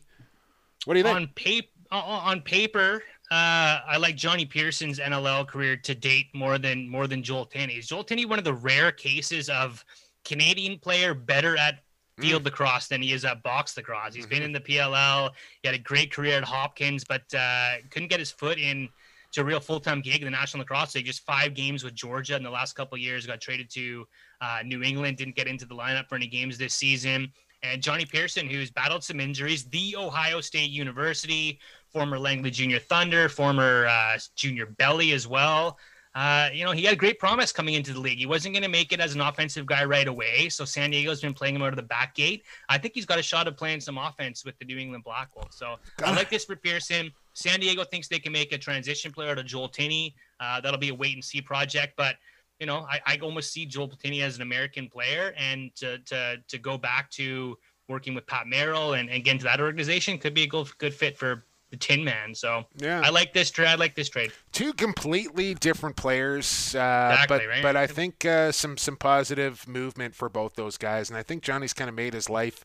What 0.86 0.93
do 0.93 0.99
you 0.99 1.03
think? 1.03 1.18
On, 1.18 1.28
paper, 1.36 1.68
on 1.91 2.39
paper, 2.39 3.03
uh, 3.32 3.84
I 3.86 3.97
like 3.97 4.16
Johnny 4.16 4.45
Pearson's 4.45 4.99
NLL 4.99 5.45
career 5.45 5.76
to 5.76 5.93
date 5.93 6.28
more 6.34 6.58
than 6.58 6.88
more 6.88 7.08
than 7.08 7.24
Joel 7.24 7.45
Tinney's. 7.45 7.88
Joel 7.88 8.06
Tinney, 8.06 8.24
one 8.24 8.39
of 8.39 8.45
the 8.45 8.53
rare 8.53 8.93
cases 8.93 9.49
of 9.49 9.84
Canadian 10.24 10.80
player 10.80 11.14
better 11.14 11.58
at 11.58 11.80
field 12.18 12.41
mm. 12.41 12.45
lacrosse 12.45 12.88
than 12.88 13.01
he 13.01 13.13
is 13.13 13.26
at 13.26 13.43
box 13.43 13.76
lacrosse. 13.76 14.16
He's 14.16 14.26
mm-hmm. 14.26 14.34
been 14.34 14.43
in 14.43 14.51
the 14.51 14.59
PLL. 14.59 15.32
He 15.61 15.68
had 15.68 15.76
a 15.76 15.80
great 15.80 16.11
career 16.11 16.38
at 16.38 16.43
Hopkins, 16.43 17.03
but 17.03 17.24
uh, 17.38 17.76
couldn't 17.89 18.09
get 18.09 18.20
his 18.20 18.32
foot 18.32 18.57
in 18.57 18.89
to 19.34 19.41
a 19.41 19.43
real 19.43 19.59
full 19.59 19.80
time 19.80 20.01
gig 20.01 20.22
in 20.22 20.26
the 20.26 20.32
National 20.32 20.61
Lacrosse 20.61 20.95
League. 20.95 21.05
Just 21.05 21.26
five 21.26 21.53
games 21.53 21.84
with 21.84 21.93
Georgia 21.93 22.36
in 22.36 22.43
the 22.43 22.49
last 22.49 22.74
couple 22.74 22.97
years. 22.97 23.28
Got 23.28 23.41
traded 23.41 23.70
to 23.72 24.07
uh, 24.41 24.59
New 24.63 24.82
England. 24.82 25.18
Didn't 25.18 25.36
get 25.36 25.47
into 25.47 25.66
the 25.66 25.76
lineup 25.76 26.07
for 26.07 26.16
any 26.16 26.28
games 26.28 26.57
this 26.57 26.74
season. 26.74 27.32
And 27.61 27.82
Johnny 27.82 28.05
Pearson, 28.05 28.47
who's 28.47 28.70
battled 28.70 29.03
some 29.03 29.20
injuries, 29.20 29.66
the 29.66 29.95
Ohio 29.97 30.39
State 30.39 30.70
University, 30.70 31.59
former 31.89 32.20
Langley 32.20 32.51
Junior 32.51 32.80
Thunder, 32.80 33.28
former 33.28 33.88
uh, 33.88 34.18
Junior 34.36 34.68
Belly 34.68 35.11
as 35.11 35.28
well. 35.28 35.78
Uh, 36.16 36.49
you 36.53 36.63
know, 36.63 36.72
he 36.72 36.84
had 36.84 36.97
great 36.97 37.20
promise 37.20 37.51
coming 37.51 37.74
into 37.74 37.91
the 37.91 37.99
league. 37.99 38.18
He 38.18 38.26
wasn't 38.26 38.53
going 38.53 38.63
to 38.63 38.70
make 38.70 38.93
it 38.93 39.01
as 39.01 39.16
an 39.16 39.22
offensive 39.22 39.66
guy 39.66 39.84
right 39.84 40.07
away. 40.07 40.47
So 40.47 40.63
San 40.63 40.91
Diego's 40.91 41.20
been 41.20 41.34
playing 41.34 41.57
him 41.57 41.61
out 41.61 41.70
of 41.70 41.76
the 41.76 41.84
back 41.84 42.16
gate. 42.16 42.45
I 42.70 42.78
think 42.78 42.93
he's 42.93 43.05
got 43.05 43.20
a 43.20 43.22
shot 43.22 43.49
of 43.49 43.57
playing 43.57 43.82
some 43.82 43.97
offense 43.97 44.45
with 44.45 44.57
the 44.57 44.63
New 44.63 44.78
England 44.78 45.03
Black 45.03 45.36
Wolves. 45.36 45.57
So 45.57 45.76
God. 45.97 46.09
I 46.09 46.16
like 46.16 46.30
this 46.30 46.45
for 46.45 46.55
Pearson. 46.55 47.11
San 47.34 47.59
Diego 47.59 47.84
thinks 47.84 48.07
they 48.07 48.20
can 48.20 48.32
make 48.32 48.53
a 48.53 48.57
transition 48.57 49.11
player 49.11 49.36
to 49.36 49.43
Joel 49.43 49.68
Tinney. 49.68 50.16
Uh, 50.39 50.61
that'll 50.61 50.80
be 50.80 50.88
a 50.88 50.95
wait 50.95 51.16
and 51.16 51.24
see 51.24 51.41
project. 51.41 51.95
But, 51.97 52.16
you 52.61 52.66
know, 52.66 52.88
I, 52.89 53.01
I 53.05 53.18
almost 53.18 53.51
see 53.51 53.66
Joel 53.66 53.89
Tinney 53.89 54.22
as 54.22 54.38
an 54.38 54.41
American 54.41 54.88
player. 54.88 55.34
And 55.38 55.76
to, 55.76 55.97
to, 55.99 56.38
to 56.47 56.57
go 56.57 56.78
back 56.78 57.11
to 57.11 57.57
working 57.89 58.16
with 58.16 58.26
Pat 58.26 58.47
Merrill 58.47 58.93
and, 58.93 59.09
and 59.09 59.22
get 59.26 59.32
into 59.32 59.43
that 59.43 59.59
organization 59.59 60.18
could 60.18 60.34
be 60.34 60.43
a 60.43 60.47
good, 60.47 60.70
good 60.78 60.93
fit 60.93 61.18
for 61.18 61.43
the 61.72 61.78
Tin 61.78 62.03
Man. 62.03 62.34
So 62.36 62.66
yeah, 62.78 63.01
I 63.03 63.09
like 63.09 63.34
this 63.34 63.51
trade. 63.51 63.68
I 63.68 63.76
like 63.76 63.95
this 63.95 64.09
trade. 64.09 64.32
Two 64.51 64.74
completely 64.74 65.53
different 65.53 65.95
players, 65.95 66.76
uh, 66.76 67.11
exactly, 67.13 67.38
but 67.38 67.47
right? 67.47 67.63
but 67.63 67.76
I 67.76 67.88
think 67.88 68.26
uh, 68.26 68.51
some 68.51 68.78
some 68.78 68.97
positive 68.97 69.68
movement 69.68 70.16
for 70.16 70.30
both 70.30 70.55
those 70.55 70.78
guys, 70.78 71.09
and 71.09 71.18
I 71.18 71.24
think 71.24 71.43
Johnny's 71.43 71.74
kind 71.74 71.89
of 71.89 71.95
made 71.95 72.13
his 72.13 72.30
life 72.30 72.63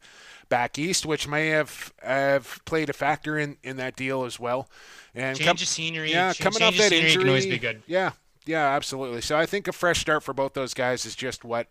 back 0.48 0.78
east, 0.78 1.06
which 1.06 1.26
may 1.26 1.48
have 1.48 1.92
have 2.02 2.60
played 2.64 2.90
a 2.90 2.92
factor 2.92 3.38
in 3.38 3.56
in 3.62 3.76
that 3.78 3.96
deal 3.96 4.24
as 4.24 4.38
well. 4.38 4.68
And 5.14 5.36
change 5.36 5.46
com- 5.46 5.54
of 5.54 5.60
scenery, 5.60 6.10
yeah, 6.10 6.32
change, 6.32 6.40
coming 6.40 6.62
off 6.62 6.76
that 6.76 6.92
injury, 6.92 7.22
can 7.22 7.28
always 7.28 7.46
be 7.46 7.58
good. 7.58 7.82
Yeah, 7.86 8.12
yeah, 8.46 8.68
absolutely. 8.68 9.20
So 9.20 9.36
I 9.36 9.46
think 9.46 9.68
a 9.68 9.72
fresh 9.72 10.00
start 10.00 10.22
for 10.22 10.34
both 10.34 10.54
those 10.54 10.74
guys 10.74 11.04
is 11.04 11.14
just 11.14 11.44
what 11.44 11.68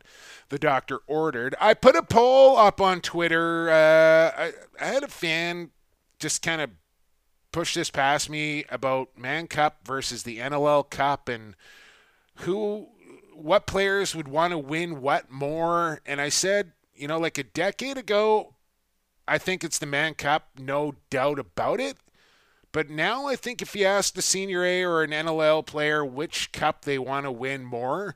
the 0.49 0.59
doctor 0.59 0.99
ordered. 1.07 1.55
I 1.59 1.73
put 1.73 1.95
a 1.95 2.03
poll 2.03 2.57
up 2.57 2.79
on 2.81 3.01
Twitter. 3.01 3.69
Uh, 3.69 4.31
I, 4.37 4.53
I, 4.79 4.85
had 4.85 5.03
a 5.03 5.07
fan 5.07 5.71
just 6.19 6.41
kind 6.41 6.61
of 6.61 6.69
push 7.51 7.73
this 7.73 7.89
past 7.89 8.29
me 8.29 8.65
about 8.69 9.17
Man 9.17 9.47
Cup 9.47 9.79
versus 9.85 10.23
the 10.23 10.37
NLL 10.37 10.89
Cup 10.89 11.27
and 11.27 11.55
who, 12.35 12.87
what 13.33 13.67
players 13.67 14.15
would 14.15 14.27
want 14.27 14.51
to 14.51 14.57
win 14.57 15.01
what 15.01 15.31
more. 15.31 16.01
And 16.05 16.21
I 16.21 16.29
said, 16.29 16.73
you 16.95 17.07
know, 17.07 17.19
like 17.19 17.37
a 17.37 17.43
decade 17.43 17.97
ago, 17.97 18.55
I 19.27 19.37
think 19.37 19.63
it's 19.63 19.79
the 19.79 19.85
Man 19.85 20.15
Cup, 20.15 20.49
no 20.57 20.95
doubt 21.09 21.39
about 21.39 21.79
it. 21.79 21.97
But 22.71 22.89
now 22.89 23.27
I 23.27 23.35
think 23.35 23.61
if 23.61 23.75
you 23.75 23.85
ask 23.85 24.13
the 24.13 24.21
Senior 24.21 24.63
A 24.63 24.83
or 24.83 25.01
an 25.01 25.11
NLL 25.11 25.65
player 25.65 26.05
which 26.05 26.51
cup 26.51 26.85
they 26.85 26.99
want 26.99 27.25
to 27.25 27.31
win 27.31 27.65
more, 27.65 28.15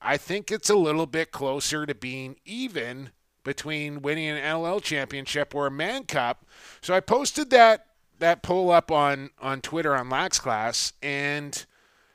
I 0.00 0.18
think 0.18 0.50
it's 0.50 0.68
a 0.68 0.76
little 0.76 1.06
bit 1.06 1.32
closer 1.32 1.86
to 1.86 1.94
being 1.94 2.36
even 2.44 3.10
between 3.44 4.02
winning 4.02 4.28
an 4.28 4.42
NLL 4.42 4.82
championship 4.82 5.54
or 5.54 5.66
a 5.66 5.70
Man 5.70 6.04
Cup. 6.04 6.44
So 6.82 6.94
I 6.94 7.00
posted 7.00 7.50
that 7.50 7.86
that 8.18 8.42
poll 8.42 8.70
up 8.70 8.90
on 8.90 9.30
on 9.40 9.60
Twitter 9.60 9.94
on 9.94 10.08
Lax 10.08 10.38
Class, 10.38 10.92
and 11.02 11.64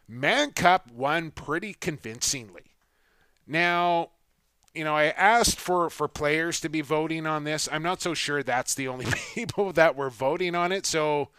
Man 0.07 0.51
Cup 0.51 0.91
won 0.91 1.31
pretty 1.31 1.73
convincingly. 1.73 2.75
Now, 3.45 4.09
you 4.73 4.83
know, 4.83 4.95
I 4.95 5.05
asked 5.05 5.59
for 5.59 5.89
for 5.89 6.07
players 6.07 6.59
to 6.61 6.69
be 6.69 6.81
voting 6.81 7.25
on 7.25 7.43
this. 7.43 7.67
I'm 7.71 7.83
not 7.83 8.01
so 8.01 8.13
sure 8.13 8.43
that's 8.43 8.73
the 8.75 8.87
only 8.87 9.05
people 9.35 9.73
that 9.73 9.95
were 9.95 10.09
voting 10.09 10.55
on 10.55 10.71
it. 10.71 10.85
So 10.85 11.29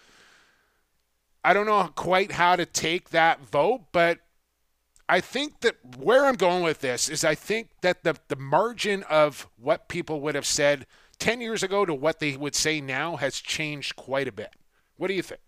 I 1.44 1.52
don't 1.52 1.66
know 1.66 1.90
quite 1.94 2.32
how 2.32 2.56
to 2.56 2.66
take 2.66 3.10
that 3.10 3.40
vote, 3.40 3.82
but 3.92 4.18
I 5.08 5.20
think 5.20 5.60
that 5.60 5.76
where 5.96 6.26
I'm 6.26 6.36
going 6.36 6.62
with 6.62 6.80
this 6.80 7.08
is 7.08 7.24
I 7.24 7.34
think 7.34 7.70
that 7.80 8.04
the 8.04 8.16
the 8.28 8.36
margin 8.36 9.02
of 9.04 9.48
what 9.56 9.88
people 9.88 10.20
would 10.20 10.34
have 10.34 10.46
said 10.46 10.86
10 11.20 11.40
years 11.40 11.62
ago 11.62 11.84
to 11.84 11.94
what 11.94 12.18
they 12.18 12.36
would 12.36 12.54
say 12.54 12.80
now 12.80 13.16
has 13.16 13.36
changed 13.36 13.94
quite 13.94 14.26
a 14.26 14.32
bit. 14.32 14.54
What 14.96 15.08
do 15.08 15.14
you 15.14 15.22
think? 15.22 15.40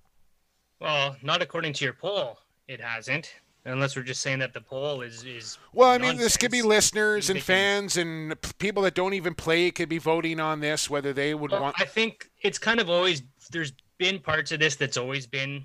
Well, 0.80 1.16
not 1.22 1.42
according 1.42 1.72
to 1.74 1.84
your 1.84 1.94
poll, 1.94 2.38
it 2.68 2.80
hasn't. 2.80 3.34
Unless 3.64 3.94
we're 3.94 4.02
just 4.02 4.22
saying 4.22 4.40
that 4.40 4.52
the 4.52 4.60
poll 4.60 5.02
is 5.02 5.22
is. 5.22 5.56
Well, 5.72 5.88
I 5.88 5.98
mean, 5.98 6.16
this 6.16 6.36
could 6.36 6.50
be 6.50 6.62
listeners 6.62 7.30
and 7.30 7.40
fans 7.40 7.96
and 7.96 8.34
people 8.58 8.82
that 8.82 8.94
don't 8.94 9.14
even 9.14 9.34
play 9.34 9.70
could 9.70 9.88
be 9.88 9.98
voting 9.98 10.40
on 10.40 10.58
this 10.58 10.90
whether 10.90 11.12
they 11.12 11.34
would 11.34 11.52
well, 11.52 11.62
want. 11.62 11.76
I 11.80 11.84
think 11.84 12.28
it's 12.40 12.58
kind 12.58 12.80
of 12.80 12.90
always 12.90 13.22
there's 13.52 13.72
been 13.98 14.18
parts 14.18 14.50
of 14.50 14.58
this 14.58 14.74
that's 14.74 14.96
always 14.96 15.28
been 15.28 15.62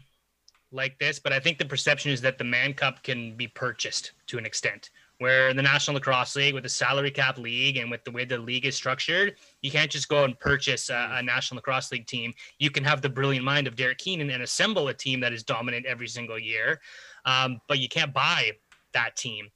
like 0.72 1.00
this, 1.00 1.18
but 1.18 1.34
I 1.34 1.40
think 1.40 1.58
the 1.58 1.66
perception 1.66 2.12
is 2.12 2.22
that 2.22 2.38
the 2.38 2.44
Man 2.44 2.76
Cup 2.76 3.02
can 3.02 3.36
be 3.36 3.48
purchased 3.48 4.12
to 4.28 4.38
an 4.38 4.46
extent 4.46 4.92
where 5.20 5.54
the 5.54 5.62
National 5.62 5.96
Lacrosse 5.96 6.36
League, 6.36 6.54
with 6.54 6.64
the 6.64 6.70
salary 6.70 7.12
cap 7.12 7.38
league 7.38 7.78
and 7.78 7.90
with 7.90 8.04
the 8.04 8.12
way 8.12 8.26
the 8.26 8.38
league 8.38 8.66
is 8.66 8.76
structured, 8.76 9.36
you 9.62 9.72
can't 9.72 9.90
just 9.90 10.08
go 10.10 10.24
and 10.24 10.40
purchase 10.40 10.90
a, 10.90 11.10
a, 11.14 11.24
National 11.24 11.58
Lacrosse 11.58 11.92
League 11.92 12.06
team. 12.06 12.34
You 12.60 12.70
can 12.70 12.84
have 12.84 13.02
the 13.02 13.10
brilliant 13.10 13.44
mind 13.44 13.68
of 13.68 13.76
Derek 13.76 13.98
Keenan 13.98 14.30
and 14.30 14.44
assemble 14.44 14.88
a 14.90 14.94
team 14.94 15.20
that 15.22 15.34
is 15.34 15.44
dominant 15.44 15.86
every 15.86 16.08
single 16.08 16.38
year, 16.38 16.80
um, 17.26 17.60
but 17.68 17.80
you 17.80 17.90
can't 17.90 18.14
buy 18.14 18.52
that 18.94 19.16
team. 19.16 19.48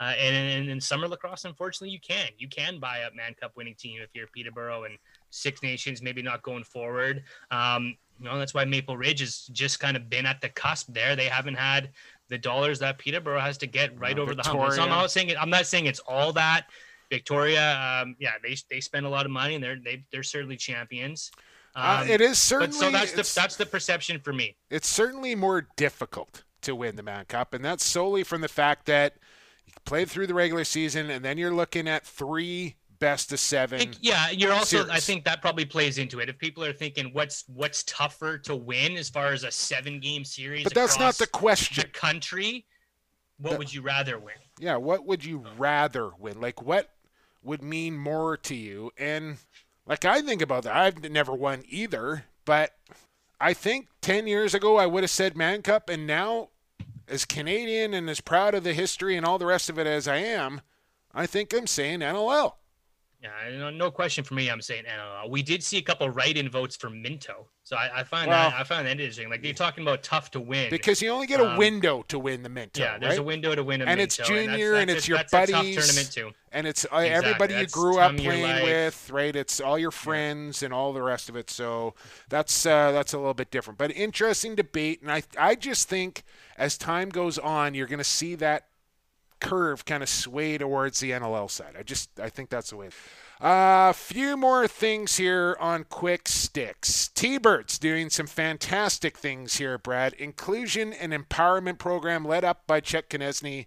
Uh, 0.00 0.14
and 0.18 0.34
in, 0.34 0.70
in, 0.70 0.80
summer 0.80 1.06
lacrosse, 1.06 1.44
unfortunately, 1.44 1.90
you 1.90 2.00
can. 2.00 2.30
You 2.38 2.48
can 2.48 2.80
buy 2.80 3.00
a 3.00 3.14
Man 3.14 3.34
Cup 3.38 3.52
winning 3.54 3.74
team 3.74 4.00
if 4.02 4.08
you're 4.14 4.28
Peterborough 4.28 4.84
and 4.84 4.96
Six 5.28 5.62
Nations, 5.62 6.00
maybe 6.00 6.22
not 6.22 6.42
going 6.42 6.64
forward. 6.64 7.22
Um, 7.50 7.98
you 8.18 8.24
know, 8.24 8.38
that's 8.38 8.54
why 8.54 8.64
Maple 8.64 8.96
Ridge 8.96 9.20
has 9.20 9.46
just 9.52 9.78
kind 9.78 9.98
of 9.98 10.08
been 10.08 10.24
at 10.24 10.40
the 10.40 10.48
cusp 10.48 10.92
there. 10.92 11.16
They 11.16 11.26
haven't 11.26 11.56
had 11.56 11.90
the 12.30 12.38
dollars 12.38 12.78
that 12.78 12.96
Peterborough 12.96 13.40
has 13.40 13.58
to 13.58 13.66
get 13.66 13.98
right 14.00 14.18
over 14.18 14.34
Victoria. 14.34 14.58
the 14.58 14.60
hump. 14.60 14.74
So 14.74 14.82
I'm 14.82 14.88
not 14.88 15.10
saying 15.10 15.28
it, 15.28 15.36
I'm 15.40 15.50
not 15.50 15.66
saying 15.66 15.86
it's 15.86 16.00
all 16.00 16.32
that. 16.32 16.66
Victoria, 17.10 17.76
um, 17.76 18.14
yeah, 18.20 18.32
they 18.42 18.56
they 18.70 18.80
spend 18.80 19.04
a 19.04 19.08
lot 19.08 19.26
of 19.26 19.32
money 19.32 19.56
and 19.56 19.62
they're 19.62 19.78
they, 19.84 20.04
they're 20.12 20.22
certainly 20.22 20.56
champions. 20.56 21.30
Uh, 21.74 22.00
um, 22.02 22.08
uh, 22.08 22.12
it 22.12 22.20
is 22.20 22.38
certainly. 22.38 22.72
so 22.72 22.90
that's 22.90 23.12
the 23.12 23.40
that's 23.40 23.56
the 23.56 23.66
perception 23.66 24.20
for 24.20 24.32
me. 24.32 24.56
It's 24.70 24.88
certainly 24.88 25.34
more 25.34 25.68
difficult 25.76 26.44
to 26.62 26.74
win 26.74 26.96
the 26.96 27.02
Man 27.02 27.24
Cup, 27.26 27.52
and 27.52 27.64
that's 27.64 27.84
solely 27.84 28.22
from 28.22 28.40
the 28.40 28.48
fact 28.48 28.86
that 28.86 29.14
you 29.66 29.72
played 29.84 30.08
through 30.08 30.28
the 30.28 30.34
regular 30.34 30.64
season, 30.64 31.10
and 31.10 31.24
then 31.24 31.36
you're 31.36 31.52
looking 31.52 31.88
at 31.88 32.06
three 32.06 32.76
best 33.00 33.32
of 33.32 33.40
seven. 33.40 33.94
Yeah, 34.00 34.30
you're 34.30 34.52
also. 34.52 34.84
Series. 34.84 34.90
I 34.90 35.00
think 35.00 35.24
that 35.24 35.40
probably 35.42 35.64
plays 35.64 35.98
into 35.98 36.20
it. 36.20 36.28
If 36.28 36.38
people 36.38 36.62
are 36.64 36.72
thinking 36.72 37.10
what's 37.12 37.44
what's 37.48 37.82
tougher 37.84 38.38
to 38.38 38.54
win 38.54 38.96
as 38.96 39.08
far 39.08 39.32
as 39.32 39.42
a 39.42 39.50
seven 39.50 39.98
game 39.98 40.24
series, 40.24 40.62
but 40.62 40.74
that's 40.74 40.98
not 40.98 41.14
the 41.16 41.26
question. 41.26 41.82
The 41.82 41.88
country, 41.88 42.66
what 43.38 43.50
that, 43.50 43.58
would 43.58 43.74
you 43.74 43.82
rather 43.82 44.18
win? 44.18 44.36
Yeah, 44.60 44.76
what 44.76 45.04
would 45.06 45.24
you 45.24 45.44
rather 45.58 46.10
win? 46.18 46.40
Like 46.40 46.62
what 46.62 46.90
would 47.42 47.62
mean 47.62 47.96
more 47.96 48.36
to 48.36 48.54
you? 48.54 48.92
And 48.96 49.38
like 49.86 50.04
I 50.04 50.20
think 50.20 50.42
about 50.42 50.62
that, 50.64 50.76
I've 50.76 51.10
never 51.10 51.32
won 51.32 51.64
either, 51.68 52.26
but 52.44 52.76
I 53.40 53.54
think 53.54 53.88
ten 54.00 54.26
years 54.26 54.54
ago 54.54 54.76
I 54.76 54.86
would 54.86 55.02
have 55.02 55.10
said 55.10 55.36
Man 55.36 55.62
Cup, 55.62 55.88
and 55.88 56.06
now. 56.06 56.50
As 57.08 57.24
Canadian 57.24 57.92
and 57.92 58.08
as 58.08 58.20
proud 58.20 58.54
of 58.54 58.62
the 58.62 58.72
history 58.72 59.16
and 59.16 59.26
all 59.26 59.36
the 59.36 59.44
rest 59.44 59.68
of 59.68 59.80
it 59.80 59.86
as 59.88 60.06
I 60.06 60.18
am, 60.18 60.60
I 61.12 61.26
think 61.26 61.52
I'm 61.52 61.66
saying 61.66 61.98
NLL. 61.98 62.52
Yeah, 63.22 63.30
no, 63.58 63.68
no 63.68 63.90
question 63.90 64.24
for 64.24 64.32
me. 64.32 64.48
I'm 64.48 64.62
saying 64.62 64.84
NLL. 64.84 65.28
We 65.28 65.42
did 65.42 65.62
see 65.62 65.76
a 65.76 65.82
couple 65.82 66.08
write-in 66.08 66.48
votes 66.48 66.74
for 66.74 66.88
Minto, 66.88 67.48
so 67.64 67.76
I, 67.76 68.00
I 68.00 68.02
find 68.02 68.28
Well- 68.30 68.48
that 68.50 68.58
I 68.58 68.64
find 68.64 68.86
that 68.86 68.92
interesting. 68.92 69.28
Like 69.28 69.44
you're 69.44 69.52
talking 69.52 69.84
about 69.84 70.02
tough 70.02 70.30
to 70.30 70.40
win 70.40 70.70
Because 70.70 71.02
you 71.02 71.10
only 71.10 71.26
get 71.26 71.38
a 71.38 71.50
Um, 71.50 71.58
window 71.58 72.02
to 72.08 72.18
win 72.18 72.42
the 72.42 72.48
Minto. 72.48 72.80
Yeah, 72.80 72.96
there's 72.98 73.10
right? 73.10 73.18
a 73.18 73.22
window 73.22 73.54
to 73.54 73.62
win 73.62 73.82
a 73.82 73.84
minto. 73.84 73.92
and 73.92 74.00
it's 74.00 74.18
Minto, 74.18 74.32
and 74.34 74.48
junior 74.50 74.70
that's- 74.70 74.80
and 74.82 74.90
it's 74.90 75.06
your 75.08 75.18
that's 75.18 75.30
buddies 75.32 75.76
tournament 75.76 76.12
too. 76.14 76.32
and 76.50 76.66
it's 76.66 76.84
uh, 76.86 76.96
Exactly, 76.96 77.10
everybody 77.10 77.54
you 77.56 77.66
grew 77.66 77.98
up 77.98 78.06
time 78.12 78.14
of 78.16 78.24
your 78.24 78.32
playing 78.32 78.64
with 78.64 79.10
right 79.10 79.36
it's 79.36 79.60
all 79.60 79.78
your 79.78 79.90
friends 79.90 80.62
and 80.62 80.72
all 80.72 80.94
the 80.94 81.02
rest 81.02 81.28
of 81.28 81.36
it 81.36 81.50
so 81.50 81.94
that's 82.30 82.64
uh, 82.64 82.90
that's 82.90 83.12
a 83.12 83.18
little 83.18 83.34
bit 83.34 83.50
different 83.50 83.76
but 83.78 83.92
interesting 83.94 84.54
debate 84.54 85.02
and 85.02 85.12
i 85.12 85.22
i 85.38 85.54
just 85.54 85.88
think 85.90 86.22
as 86.56 86.78
time 86.78 87.08
goes 87.10 87.38
on 87.38 87.74
you're 87.74 87.86
going 87.86 87.98
to 87.98 88.04
see 88.04 88.34
that 88.34 88.66
curve 89.40 89.84
kind 89.84 90.02
of 90.02 90.08
sway 90.08 90.56
towards 90.58 91.00
the 91.00 91.10
nll 91.10 91.50
side 91.50 91.74
i 91.78 91.82
just 91.82 92.18
i 92.20 92.28
think 92.28 92.48
that's 92.50 92.70
the 92.70 92.76
way 92.76 92.90
a 93.42 93.94
few 93.94 94.36
more 94.36 94.68
things 94.68 95.16
here 95.16 95.56
on 95.58 95.84
quick 95.84 96.28
sticks. 96.28 97.08
T-Birds 97.08 97.78
doing 97.78 98.10
some 98.10 98.26
fantastic 98.26 99.16
things 99.16 99.56
here, 99.56 99.78
Brad. 99.78 100.12
Inclusion 100.12 100.92
and 100.92 101.14
empowerment 101.14 101.78
program 101.78 102.22
led 102.22 102.44
up 102.44 102.66
by 102.66 102.80
Chet 102.80 103.08
Koneczny, 103.08 103.64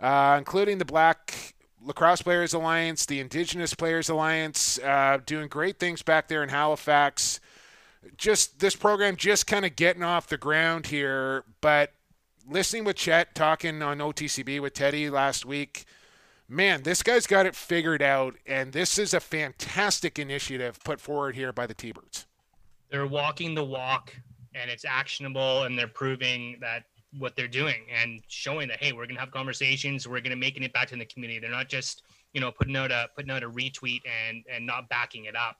uh, 0.00 0.36
including 0.38 0.78
the 0.78 0.86
Black 0.86 1.52
Lacrosse 1.84 2.22
Players 2.22 2.54
Alliance, 2.54 3.04
the 3.04 3.20
Indigenous 3.20 3.74
Players 3.74 4.08
Alliance, 4.08 4.78
uh, 4.78 5.18
doing 5.26 5.48
great 5.48 5.78
things 5.78 6.00
back 6.00 6.28
there 6.28 6.42
in 6.42 6.48
Halifax. 6.48 7.38
Just 8.16 8.60
this 8.60 8.74
program 8.74 9.16
just 9.16 9.46
kind 9.46 9.66
of 9.66 9.76
getting 9.76 10.02
off 10.02 10.26
the 10.26 10.38
ground 10.38 10.86
here, 10.86 11.44
but 11.60 11.92
listening 12.48 12.84
with 12.84 12.96
Chet 12.96 13.34
talking 13.34 13.82
on 13.82 13.98
OTCB 13.98 14.60
with 14.60 14.74
Teddy 14.74 15.10
last 15.10 15.44
week 15.44 15.86
man, 16.52 16.82
this 16.82 17.02
guy's 17.02 17.26
got 17.26 17.46
it 17.46 17.56
figured 17.56 18.02
out, 18.02 18.36
and 18.46 18.72
this 18.72 18.98
is 18.98 19.14
a 19.14 19.20
fantastic 19.20 20.18
initiative 20.18 20.78
put 20.84 21.00
forward 21.00 21.34
here 21.34 21.52
by 21.52 21.66
the 21.66 21.74
T-Birds. 21.74 22.26
They're 22.90 23.06
walking 23.06 23.54
the 23.54 23.64
walk, 23.64 24.14
and 24.54 24.70
it's 24.70 24.84
actionable, 24.84 25.64
and 25.64 25.78
they're 25.78 25.88
proving 25.88 26.58
that 26.60 26.84
what 27.18 27.36
they're 27.36 27.48
doing 27.48 27.84
and 27.94 28.22
showing 28.28 28.68
that 28.68 28.82
hey, 28.82 28.92
we're 28.92 29.06
gonna 29.06 29.20
have 29.20 29.30
conversations, 29.30 30.06
we're 30.06 30.20
gonna 30.20 30.36
making 30.36 30.62
it 30.62 30.72
back 30.72 30.88
to 30.88 30.96
the 30.96 31.04
community. 31.06 31.40
They're 31.40 31.50
not 31.50 31.68
just 31.68 32.02
you 32.32 32.40
know 32.40 32.50
putting 32.50 32.76
out 32.76 32.90
a 32.90 33.08
putting 33.16 33.30
out 33.30 33.42
a 33.42 33.50
retweet 33.50 34.00
and 34.28 34.44
and 34.50 34.66
not 34.66 34.88
backing 34.88 35.24
it 35.24 35.36
up. 35.36 35.56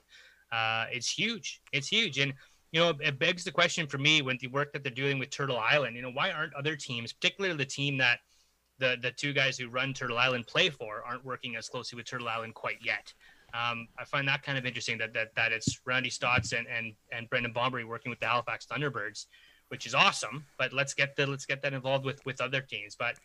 Uh, 0.51 0.85
it's 0.91 1.11
huge. 1.11 1.63
It's 1.73 1.89
huge, 1.89 2.19
and 2.19 2.35
you 2.73 2.81
know 2.81 2.95
it 3.01 3.19
begs 3.19 3.45
the 3.45 3.53
question 3.53 3.87
for 3.87 3.99
me 3.99 4.23
when 4.23 4.39
the 4.41 4.49
work 4.49 4.73
that 4.73 4.83
they're 4.83 4.93
doing 4.93 5.19
with 5.19 5.31
Turtle 5.31 5.59
Island. 5.59 5.95
You 5.95 6.03
know 6.03 6.11
why 6.11 6.31
aren't 6.31 6.55
other 6.55 6.75
teams, 6.75 7.13
particularly 7.13 7.57
the 7.57 7.65
team 7.65 7.99
that 7.99 8.21
the 8.79 8.97
the 9.01 9.13
two 9.13 9.33
guys 9.33 9.59
who 9.59 9.69
run 9.69 9.93
Turtle 9.93 10.19
Island 10.19 10.47
play 10.47 10.71
for 10.71 11.03
aren't 11.07 11.25
working 11.25 11.55
as 11.57 11.69
closely 11.69 11.97
with 11.97 12.07
Turtle 12.07 12.29
Island 12.29 12.55
quite 12.55 12.79
yet. 12.83 13.13
Um, 13.55 13.87
I 13.99 14.05
find 14.05 14.27
that 14.29 14.43
kind 14.43 14.57
of 14.57 14.65
interesting 14.65 14.97
that 14.99 15.13
that, 15.13 15.35
that 15.37 15.53
it's 15.53 15.81
Randy 15.85 16.11
Staats 16.11 16.57
and, 16.57 16.67
and 16.67 16.95
and 17.13 17.29
Brendan 17.29 17.53
Bomberry 17.53 17.87
working 17.87 18.11
with 18.11 18.21
the 18.21 18.27
Halifax 18.27 18.67
Thunderbirds, 18.67 19.27
which 19.69 19.87
is 19.87 19.95
awesome. 19.95 20.47
But 20.59 20.73
let's 20.73 20.95
get 20.95 21.15
the 21.15 21.27
let's 21.27 21.45
get 21.45 21.61
that 21.63 21.75
involved 21.75 22.07
with 22.07 22.25
with 22.25 22.41
other 22.41 22.63
teams. 22.63 22.97
But 22.97 23.17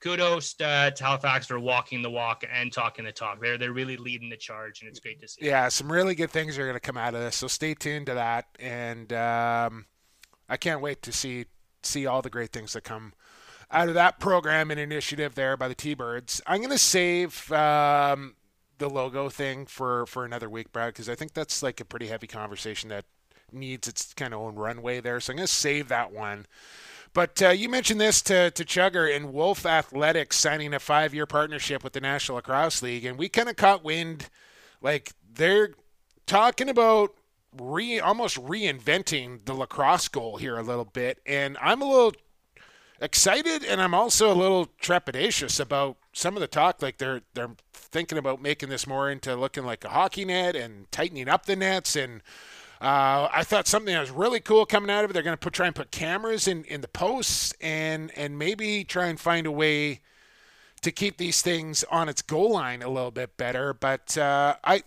kudos 0.00 0.54
to 0.54 0.92
Halifax 0.98 1.46
for 1.46 1.58
walking 1.58 2.02
the 2.02 2.10
walk 2.10 2.44
and 2.50 2.72
talking 2.72 3.04
the 3.04 3.12
talk. 3.12 3.40
They're 3.40 3.58
they're 3.58 3.72
really 3.72 3.96
leading 3.96 4.28
the 4.28 4.36
charge, 4.36 4.80
and 4.80 4.88
it's 4.88 5.00
great 5.00 5.20
to 5.20 5.28
see. 5.28 5.46
Yeah, 5.46 5.68
some 5.68 5.90
really 5.90 6.14
good 6.14 6.30
things 6.30 6.58
are 6.58 6.64
going 6.64 6.74
to 6.74 6.80
come 6.80 6.96
out 6.96 7.14
of 7.14 7.20
this, 7.20 7.36
so 7.36 7.46
stay 7.46 7.74
tuned 7.74 8.06
to 8.06 8.14
that. 8.14 8.46
And 8.58 9.12
um, 9.12 9.86
I 10.48 10.56
can't 10.56 10.80
wait 10.80 11.02
to 11.02 11.12
see 11.12 11.46
see 11.82 12.06
all 12.06 12.22
the 12.22 12.30
great 12.30 12.52
things 12.52 12.72
that 12.72 12.82
come 12.82 13.12
out 13.70 13.88
of 13.88 13.94
that 13.94 14.20
program 14.20 14.70
and 14.70 14.78
initiative 14.78 15.34
there 15.34 15.56
by 15.56 15.68
the 15.68 15.74
T-Birds. 15.74 16.40
I'm 16.46 16.58
going 16.58 16.70
to 16.70 16.78
save 16.78 17.50
um, 17.50 18.36
the 18.78 18.88
logo 18.88 19.28
thing 19.28 19.66
for 19.66 20.06
for 20.06 20.24
another 20.24 20.48
week, 20.48 20.72
Brad, 20.72 20.92
because 20.92 21.08
I 21.08 21.14
think 21.14 21.34
that's 21.34 21.62
like 21.62 21.80
a 21.80 21.84
pretty 21.84 22.06
heavy 22.06 22.26
conversation 22.26 22.88
that 22.90 23.04
needs 23.52 23.88
its 23.88 24.12
kind 24.14 24.34
of 24.34 24.40
own 24.40 24.56
runway 24.56 25.00
there. 25.00 25.20
So 25.20 25.32
I'm 25.32 25.36
going 25.36 25.46
to 25.46 25.52
save 25.52 25.88
that 25.88 26.12
one. 26.12 26.46
But 27.14 27.40
uh, 27.40 27.50
you 27.50 27.68
mentioned 27.68 28.00
this 28.00 28.20
to, 28.22 28.50
to 28.50 28.64
Chugger 28.64 29.14
and 29.14 29.32
Wolf 29.32 29.64
Athletics 29.64 30.36
signing 30.36 30.74
a 30.74 30.80
five 30.80 31.14
year 31.14 31.26
partnership 31.26 31.84
with 31.84 31.92
the 31.92 32.00
National 32.00 32.36
Lacrosse 32.36 32.82
League. 32.82 33.04
And 33.04 33.16
we 33.16 33.28
kind 33.28 33.48
of 33.48 33.54
caught 33.56 33.84
wind, 33.84 34.28
like, 34.82 35.12
they're 35.32 35.70
talking 36.26 36.68
about 36.68 37.14
re 37.56 38.00
almost 38.00 38.36
reinventing 38.36 39.44
the 39.44 39.54
lacrosse 39.54 40.08
goal 40.08 40.38
here 40.38 40.58
a 40.58 40.62
little 40.62 40.84
bit. 40.84 41.20
And 41.24 41.56
I'm 41.62 41.80
a 41.80 41.88
little 41.88 42.14
excited 43.00 43.64
and 43.64 43.80
I'm 43.80 43.94
also 43.94 44.32
a 44.32 44.34
little 44.34 44.66
trepidatious 44.82 45.60
about 45.60 45.96
some 46.12 46.36
of 46.36 46.40
the 46.40 46.48
talk. 46.48 46.82
Like, 46.82 46.98
they're, 46.98 47.22
they're 47.34 47.54
thinking 47.72 48.18
about 48.18 48.42
making 48.42 48.70
this 48.70 48.88
more 48.88 49.08
into 49.08 49.36
looking 49.36 49.64
like 49.64 49.84
a 49.84 49.90
hockey 49.90 50.24
net 50.24 50.56
and 50.56 50.90
tightening 50.90 51.28
up 51.28 51.46
the 51.46 51.54
nets 51.54 51.94
and 51.94 52.22
uh, 52.84 53.30
I 53.32 53.44
thought 53.44 53.66
something 53.66 53.94
that 53.94 54.00
was 54.00 54.10
really 54.10 54.40
cool 54.40 54.66
coming 54.66 54.90
out 54.90 55.04
of 55.04 55.10
it. 55.10 55.14
They're 55.14 55.22
going 55.22 55.38
to 55.38 55.50
try 55.50 55.66
and 55.66 55.74
put 55.74 55.90
cameras 55.90 56.46
in, 56.46 56.64
in 56.64 56.82
the 56.82 56.88
posts 56.88 57.54
and 57.60 58.10
and 58.14 58.38
maybe 58.38 58.84
try 58.84 59.06
and 59.06 59.18
find 59.18 59.46
a 59.46 59.50
way 59.50 60.00
to 60.82 60.92
keep 60.92 61.16
these 61.16 61.40
things 61.40 61.82
on 61.84 62.10
its 62.10 62.20
goal 62.20 62.52
line 62.52 62.82
a 62.82 62.90
little 62.90 63.10
bit 63.10 63.38
better. 63.38 63.72
But 63.72 64.18
uh, 64.18 64.56
I, 64.62 64.82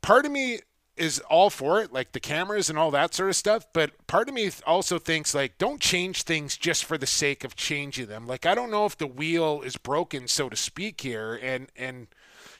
part 0.00 0.24
of 0.24 0.32
me 0.32 0.60
is 0.96 1.18
all 1.28 1.50
for 1.50 1.82
it, 1.82 1.92
like 1.92 2.12
the 2.12 2.20
cameras 2.20 2.70
and 2.70 2.78
all 2.78 2.90
that 2.92 3.12
sort 3.12 3.28
of 3.28 3.36
stuff. 3.36 3.66
But 3.74 4.06
part 4.06 4.28
of 4.28 4.34
me 4.34 4.50
also 4.66 4.98
thinks 4.98 5.34
like 5.34 5.58
don't 5.58 5.82
change 5.82 6.22
things 6.22 6.56
just 6.56 6.86
for 6.86 6.96
the 6.96 7.06
sake 7.06 7.44
of 7.44 7.54
changing 7.56 8.06
them. 8.06 8.26
Like 8.26 8.46
I 8.46 8.54
don't 8.54 8.70
know 8.70 8.86
if 8.86 8.96
the 8.96 9.06
wheel 9.06 9.60
is 9.60 9.76
broken, 9.76 10.28
so 10.28 10.48
to 10.48 10.56
speak, 10.56 11.02
here, 11.02 11.38
and 11.42 11.68
and 11.76 12.06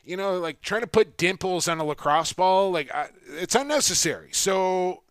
you 0.06 0.16
know, 0.16 0.38
like 0.38 0.62
trying 0.62 0.82
to 0.82 0.86
put 0.86 1.16
dimples 1.16 1.66
on 1.68 1.78
a 1.78 1.84
lacrosse 1.84 2.32
ball, 2.32 2.70
like 2.70 2.94
I, 2.94 3.08
it's 3.28 3.54
unnecessary. 3.54 4.30
So 4.32 5.02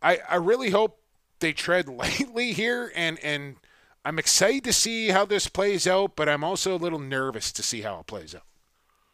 I 0.00 0.20
I 0.28 0.36
really 0.36 0.70
hope 0.70 1.00
they 1.40 1.52
tread 1.52 1.88
lightly 1.88 2.52
here, 2.52 2.92
and 2.94 3.18
and 3.22 3.56
I'm 4.04 4.18
excited 4.18 4.64
to 4.64 4.72
see 4.72 5.08
how 5.08 5.26
this 5.26 5.48
plays 5.48 5.86
out, 5.86 6.16
but 6.16 6.28
I'm 6.28 6.44
also 6.44 6.74
a 6.74 6.78
little 6.78 6.98
nervous 6.98 7.52
to 7.52 7.62
see 7.62 7.82
how 7.82 7.98
it 8.00 8.06
plays 8.06 8.34
out. 8.34 8.44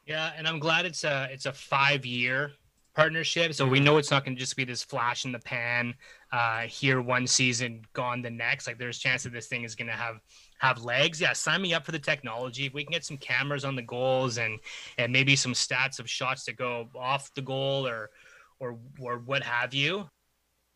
Yeah, 0.06 0.30
and 0.36 0.46
I'm 0.46 0.58
glad 0.58 0.86
it's 0.86 1.02
a 1.02 1.28
it's 1.32 1.46
a 1.46 1.52
five 1.52 2.06
year 2.06 2.52
partnership, 2.94 3.54
so 3.54 3.66
we 3.66 3.80
know 3.80 3.98
it's 3.98 4.10
not 4.10 4.24
going 4.24 4.36
to 4.36 4.40
just 4.40 4.56
be 4.56 4.64
this 4.64 4.82
flash 4.82 5.24
in 5.24 5.32
the 5.32 5.38
pan, 5.38 5.94
uh, 6.32 6.62
here 6.62 7.02
one 7.02 7.26
season, 7.26 7.82
gone 7.92 8.22
the 8.22 8.30
next. 8.30 8.66
Like 8.66 8.78
there's 8.78 8.98
a 8.98 9.00
chance 9.00 9.24
that 9.24 9.32
this 9.32 9.48
thing 9.48 9.64
is 9.64 9.74
going 9.74 9.88
to 9.88 9.94
have 9.94 10.20
have 10.58 10.82
legs. 10.82 11.20
Yeah, 11.20 11.32
sign 11.32 11.62
me 11.62 11.74
up 11.74 11.84
for 11.84 11.92
the 11.92 11.98
technology. 11.98 12.66
If 12.66 12.74
we 12.74 12.84
can 12.84 12.92
get 12.92 13.04
some 13.04 13.18
cameras 13.18 13.64
on 13.64 13.76
the 13.76 13.82
goals 13.82 14.38
and 14.38 14.58
and 14.98 15.12
maybe 15.12 15.36
some 15.36 15.52
stats 15.52 15.98
of 15.98 16.08
shots 16.08 16.44
that 16.44 16.56
go 16.56 16.88
off 16.94 17.32
the 17.34 17.42
goal 17.42 17.86
or 17.86 18.10
or 18.58 18.78
or 19.00 19.18
what 19.18 19.42
have 19.42 19.74
you, 19.74 20.08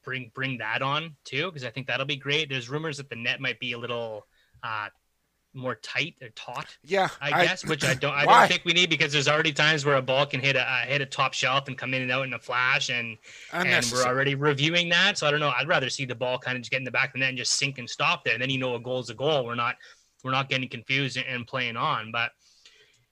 bring 0.04 0.30
bring 0.34 0.58
that 0.58 0.82
on 0.82 1.16
too 1.24 1.46
because 1.46 1.64
I 1.64 1.70
think 1.70 1.86
that'll 1.86 2.06
be 2.06 2.16
great. 2.16 2.48
There's 2.48 2.68
rumors 2.68 2.98
that 2.98 3.08
the 3.08 3.16
net 3.16 3.40
might 3.40 3.60
be 3.60 3.72
a 3.72 3.78
little 3.78 4.26
uh, 4.62 4.88
more 5.52 5.74
tight 5.76 6.14
or 6.22 6.28
taut. 6.30 6.66
Yeah, 6.84 7.08
I 7.20 7.44
guess, 7.44 7.64
which 7.64 7.84
I 7.84 7.94
don't. 7.94 8.14
I 8.14 8.24
Why? 8.24 8.40
don't 8.40 8.48
think 8.48 8.64
we 8.64 8.72
need 8.72 8.90
because 8.90 9.12
there's 9.12 9.28
already 9.28 9.52
times 9.52 9.84
where 9.84 9.96
a 9.96 10.02
ball 10.02 10.26
can 10.26 10.40
hit 10.40 10.56
a 10.56 10.62
uh, 10.62 10.86
hit 10.86 11.00
a 11.00 11.06
top 11.06 11.32
shelf 11.34 11.68
and 11.68 11.76
come 11.76 11.92
in 11.94 12.02
and 12.02 12.10
out 12.12 12.24
in 12.24 12.32
a 12.34 12.38
flash, 12.38 12.88
and 12.88 13.16
and 13.52 13.90
we're 13.92 14.04
already 14.04 14.34
reviewing 14.34 14.88
that. 14.90 15.18
So 15.18 15.26
I 15.26 15.30
don't 15.30 15.40
know. 15.40 15.52
I'd 15.56 15.68
rather 15.68 15.90
see 15.90 16.04
the 16.04 16.14
ball 16.14 16.38
kind 16.38 16.56
of 16.56 16.62
just 16.62 16.70
get 16.70 16.78
in 16.78 16.84
the 16.84 16.90
back 16.90 17.08
of 17.08 17.12
the 17.14 17.18
net 17.20 17.30
and 17.30 17.38
just 17.38 17.52
sink 17.58 17.78
and 17.78 17.88
stop 17.88 18.24
there. 18.24 18.34
And 18.34 18.42
then 18.42 18.50
you 18.50 18.58
know 18.58 18.74
a 18.76 18.80
goal's 18.80 19.10
a 19.10 19.14
goal. 19.14 19.44
We're 19.44 19.54
not 19.56 19.76
we're 20.22 20.30
not 20.32 20.48
getting 20.48 20.68
confused 20.68 21.16
and- 21.16 21.26
and 21.26 21.46
playing 21.46 21.76
on. 21.76 22.10
But 22.12 22.30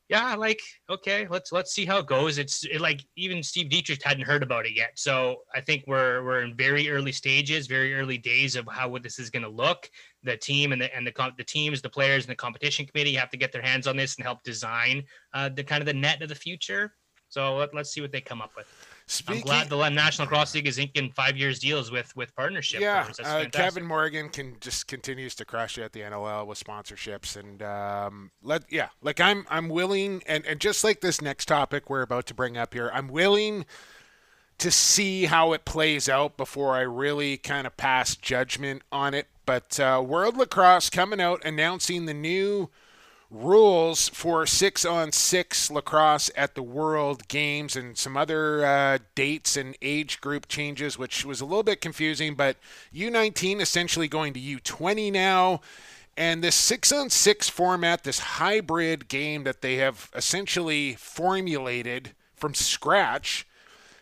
yeah, 0.08 0.34
like 0.34 0.60
okay, 0.88 1.26
let's 1.28 1.52
let's 1.52 1.72
see 1.72 1.84
how 1.84 1.98
it 1.98 2.06
goes. 2.06 2.38
It's 2.38 2.64
it, 2.64 2.80
like 2.80 3.04
even 3.16 3.42
Steve 3.42 3.68
Dietrich 3.68 4.02
hadn't 4.02 4.24
heard 4.24 4.42
about 4.42 4.64
it 4.64 4.74
yet, 4.74 4.92
so 4.94 5.42
I 5.54 5.60
think 5.60 5.84
we're 5.86 6.24
we're 6.24 6.42
in 6.42 6.56
very 6.56 6.88
early 6.88 7.12
stages, 7.12 7.66
very 7.66 7.94
early 7.94 8.16
days 8.16 8.56
of 8.56 8.66
how 8.70 8.96
this 8.98 9.18
is 9.18 9.28
going 9.28 9.42
to 9.42 9.50
look. 9.50 9.90
The 10.22 10.36
team 10.36 10.72
and 10.72 10.80
the 10.80 10.94
and 10.96 11.06
the 11.06 11.32
the 11.36 11.44
teams, 11.44 11.82
the 11.82 11.90
players, 11.90 12.24
and 12.24 12.30
the 12.30 12.36
competition 12.36 12.86
committee 12.86 13.14
have 13.14 13.30
to 13.30 13.36
get 13.36 13.52
their 13.52 13.62
hands 13.62 13.86
on 13.86 13.96
this 13.96 14.16
and 14.16 14.24
help 14.24 14.42
design 14.44 15.04
uh, 15.34 15.50
the 15.50 15.62
kind 15.62 15.82
of 15.82 15.86
the 15.86 15.92
net 15.92 16.22
of 16.22 16.30
the 16.30 16.34
future. 16.34 16.94
So 17.28 17.56
let, 17.56 17.74
let's 17.74 17.90
see 17.90 18.00
what 18.00 18.10
they 18.10 18.22
come 18.22 18.40
up 18.40 18.52
with. 18.56 18.66
I'm 19.26 19.40
glad 19.40 19.68
the 19.68 19.88
National 19.88 20.28
Cross 20.28 20.54
League 20.54 20.66
is 20.66 20.78
inking 20.78 21.12
five 21.12 21.36
years 21.36 21.58
deals 21.58 21.90
with 21.90 22.14
with 22.16 22.34
partnership. 22.36 22.80
Yeah, 22.80 23.08
uh. 23.24 23.46
Kevin 23.50 23.84
Morgan 23.84 24.28
can 24.28 24.56
just 24.60 24.86
continues 24.86 25.34
to 25.36 25.44
crush 25.44 25.78
it 25.78 25.82
at 25.82 25.92
the 25.92 26.00
NLL 26.00 26.46
with 26.46 26.62
sponsorships 26.62 27.36
and 27.36 27.62
um, 27.62 28.30
let 28.42 28.64
yeah, 28.70 28.88
like 29.02 29.20
I'm 29.20 29.46
I'm 29.48 29.68
willing 29.68 30.22
and 30.26 30.44
and 30.46 30.60
just 30.60 30.84
like 30.84 31.00
this 31.00 31.22
next 31.22 31.46
topic 31.46 31.88
we're 31.88 32.02
about 32.02 32.26
to 32.26 32.34
bring 32.34 32.56
up 32.56 32.74
here, 32.74 32.90
I'm 32.92 33.08
willing 33.08 33.64
to 34.58 34.70
see 34.70 35.26
how 35.26 35.52
it 35.52 35.64
plays 35.64 36.08
out 36.08 36.36
before 36.36 36.74
I 36.74 36.80
really 36.80 37.36
kind 37.36 37.66
of 37.66 37.76
pass 37.76 38.16
judgment 38.16 38.82
on 38.90 39.14
it. 39.14 39.28
But 39.46 39.78
uh, 39.80 40.02
World 40.04 40.36
Lacrosse 40.36 40.90
coming 40.90 41.20
out 41.20 41.44
announcing 41.44 42.06
the 42.06 42.14
new 42.14 42.68
rules 43.30 44.08
for 44.08 44.46
six 44.46 44.84
on 44.84 45.12
six 45.12 45.70
lacrosse 45.70 46.30
at 46.34 46.54
the 46.54 46.62
World 46.62 47.28
Games 47.28 47.76
and 47.76 47.96
some 47.96 48.16
other 48.16 48.64
uh, 48.64 48.98
dates 49.14 49.56
and 49.56 49.76
age 49.82 50.20
group 50.20 50.48
changes, 50.48 50.98
which 50.98 51.24
was 51.24 51.40
a 51.40 51.44
little 51.44 51.62
bit 51.62 51.80
confusing. 51.80 52.34
But 52.34 52.56
U19 52.94 53.60
essentially 53.60 54.08
going 54.08 54.32
to 54.32 54.40
U20 54.40 55.12
now. 55.12 55.60
And 56.16 56.42
this 56.42 56.56
six 56.56 56.90
on 56.90 57.10
six 57.10 57.48
format, 57.48 58.02
this 58.02 58.18
hybrid 58.18 59.08
game 59.08 59.44
that 59.44 59.62
they 59.62 59.76
have 59.76 60.10
essentially 60.14 60.94
formulated 60.94 62.12
from 62.34 62.54
scratch 62.54 63.46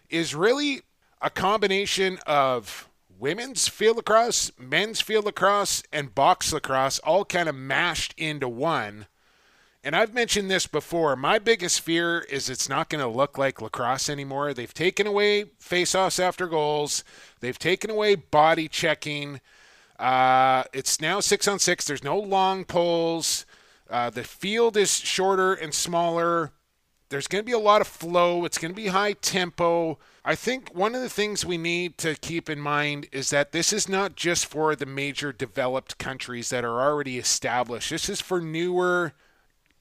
is 0.08 0.34
really 0.34 0.82
a 1.20 1.28
combination 1.28 2.18
of 2.26 2.88
women's 3.18 3.68
field 3.68 3.96
lacrosse, 3.96 4.50
men's 4.58 5.00
field 5.00 5.24
lacrosse, 5.24 5.82
and 5.92 6.14
box 6.14 6.52
lacrosse 6.52 6.98
all 7.00 7.24
kind 7.24 7.48
of 7.48 7.54
mashed 7.54 8.14
into 8.16 8.48
one. 8.48 9.06
And 9.86 9.94
I've 9.94 10.12
mentioned 10.12 10.50
this 10.50 10.66
before. 10.66 11.14
My 11.14 11.38
biggest 11.38 11.80
fear 11.80 12.18
is 12.18 12.50
it's 12.50 12.68
not 12.68 12.88
going 12.88 13.00
to 13.00 13.06
look 13.06 13.38
like 13.38 13.62
lacrosse 13.62 14.10
anymore. 14.10 14.52
They've 14.52 14.74
taken 14.74 15.06
away 15.06 15.44
face-offs 15.60 16.18
after 16.18 16.48
goals. 16.48 17.04
They've 17.38 17.56
taken 17.56 17.90
away 17.90 18.16
body 18.16 18.66
checking. 18.66 19.40
Uh, 19.96 20.64
it's 20.72 21.00
now 21.00 21.20
six 21.20 21.46
on 21.46 21.60
six. 21.60 21.84
There's 21.84 22.02
no 22.02 22.18
long 22.18 22.64
poles. 22.64 23.46
Uh, 23.88 24.10
the 24.10 24.24
field 24.24 24.76
is 24.76 24.90
shorter 24.92 25.54
and 25.54 25.72
smaller. 25.72 26.50
There's 27.08 27.28
going 27.28 27.44
to 27.44 27.46
be 27.46 27.52
a 27.52 27.58
lot 27.60 27.80
of 27.80 27.86
flow. 27.86 28.44
It's 28.44 28.58
going 28.58 28.72
to 28.72 28.82
be 28.82 28.88
high 28.88 29.12
tempo. 29.12 30.00
I 30.24 30.34
think 30.34 30.74
one 30.74 30.96
of 30.96 31.00
the 31.00 31.08
things 31.08 31.46
we 31.46 31.58
need 31.58 31.96
to 31.98 32.16
keep 32.16 32.50
in 32.50 32.58
mind 32.58 33.06
is 33.12 33.30
that 33.30 33.52
this 33.52 33.72
is 33.72 33.88
not 33.88 34.16
just 34.16 34.46
for 34.46 34.74
the 34.74 34.84
major 34.84 35.32
developed 35.32 35.96
countries 35.98 36.50
that 36.50 36.64
are 36.64 36.82
already 36.82 37.18
established. 37.18 37.90
This 37.90 38.08
is 38.08 38.20
for 38.20 38.40
newer 38.40 39.12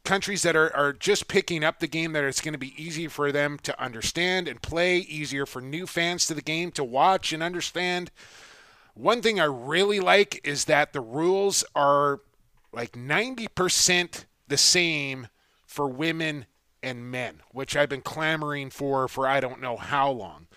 countries 0.05 0.43
that 0.43 0.55
are, 0.55 0.73
are 0.75 0.93
just 0.93 1.27
picking 1.27 1.63
up 1.63 1.79
the 1.79 1.87
game 1.87 2.13
that 2.13 2.23
it's 2.23 2.41
going 2.41 2.53
to 2.53 2.59
be 2.59 2.81
easy 2.81 3.07
for 3.07 3.31
them 3.31 3.57
to 3.63 3.81
understand 3.81 4.47
and 4.47 4.61
play, 4.61 4.99
easier 4.99 5.45
for 5.45 5.61
new 5.61 5.85
fans 5.85 6.25
to 6.27 6.33
the 6.33 6.41
game 6.41 6.71
to 6.71 6.83
watch 6.83 7.33
and 7.33 7.43
understand. 7.43 8.11
One 8.93 9.21
thing 9.21 9.39
I 9.39 9.45
really 9.45 9.99
like 9.99 10.39
is 10.45 10.65
that 10.65 10.93
the 10.93 11.01
rules 11.01 11.65
are 11.75 12.21
like 12.71 12.93
90% 12.93 14.25
the 14.47 14.57
same 14.57 15.27
for 15.65 15.87
women 15.87 16.45
and 16.81 17.11
men, 17.11 17.41
which 17.51 17.75
I've 17.75 17.89
been 17.89 18.01
clamoring 18.01 18.69
for 18.69 19.07
for 19.07 19.27
I 19.27 19.39
don't 19.39 19.59
know 19.59 19.75
how 19.75 20.11
long. 20.11 20.47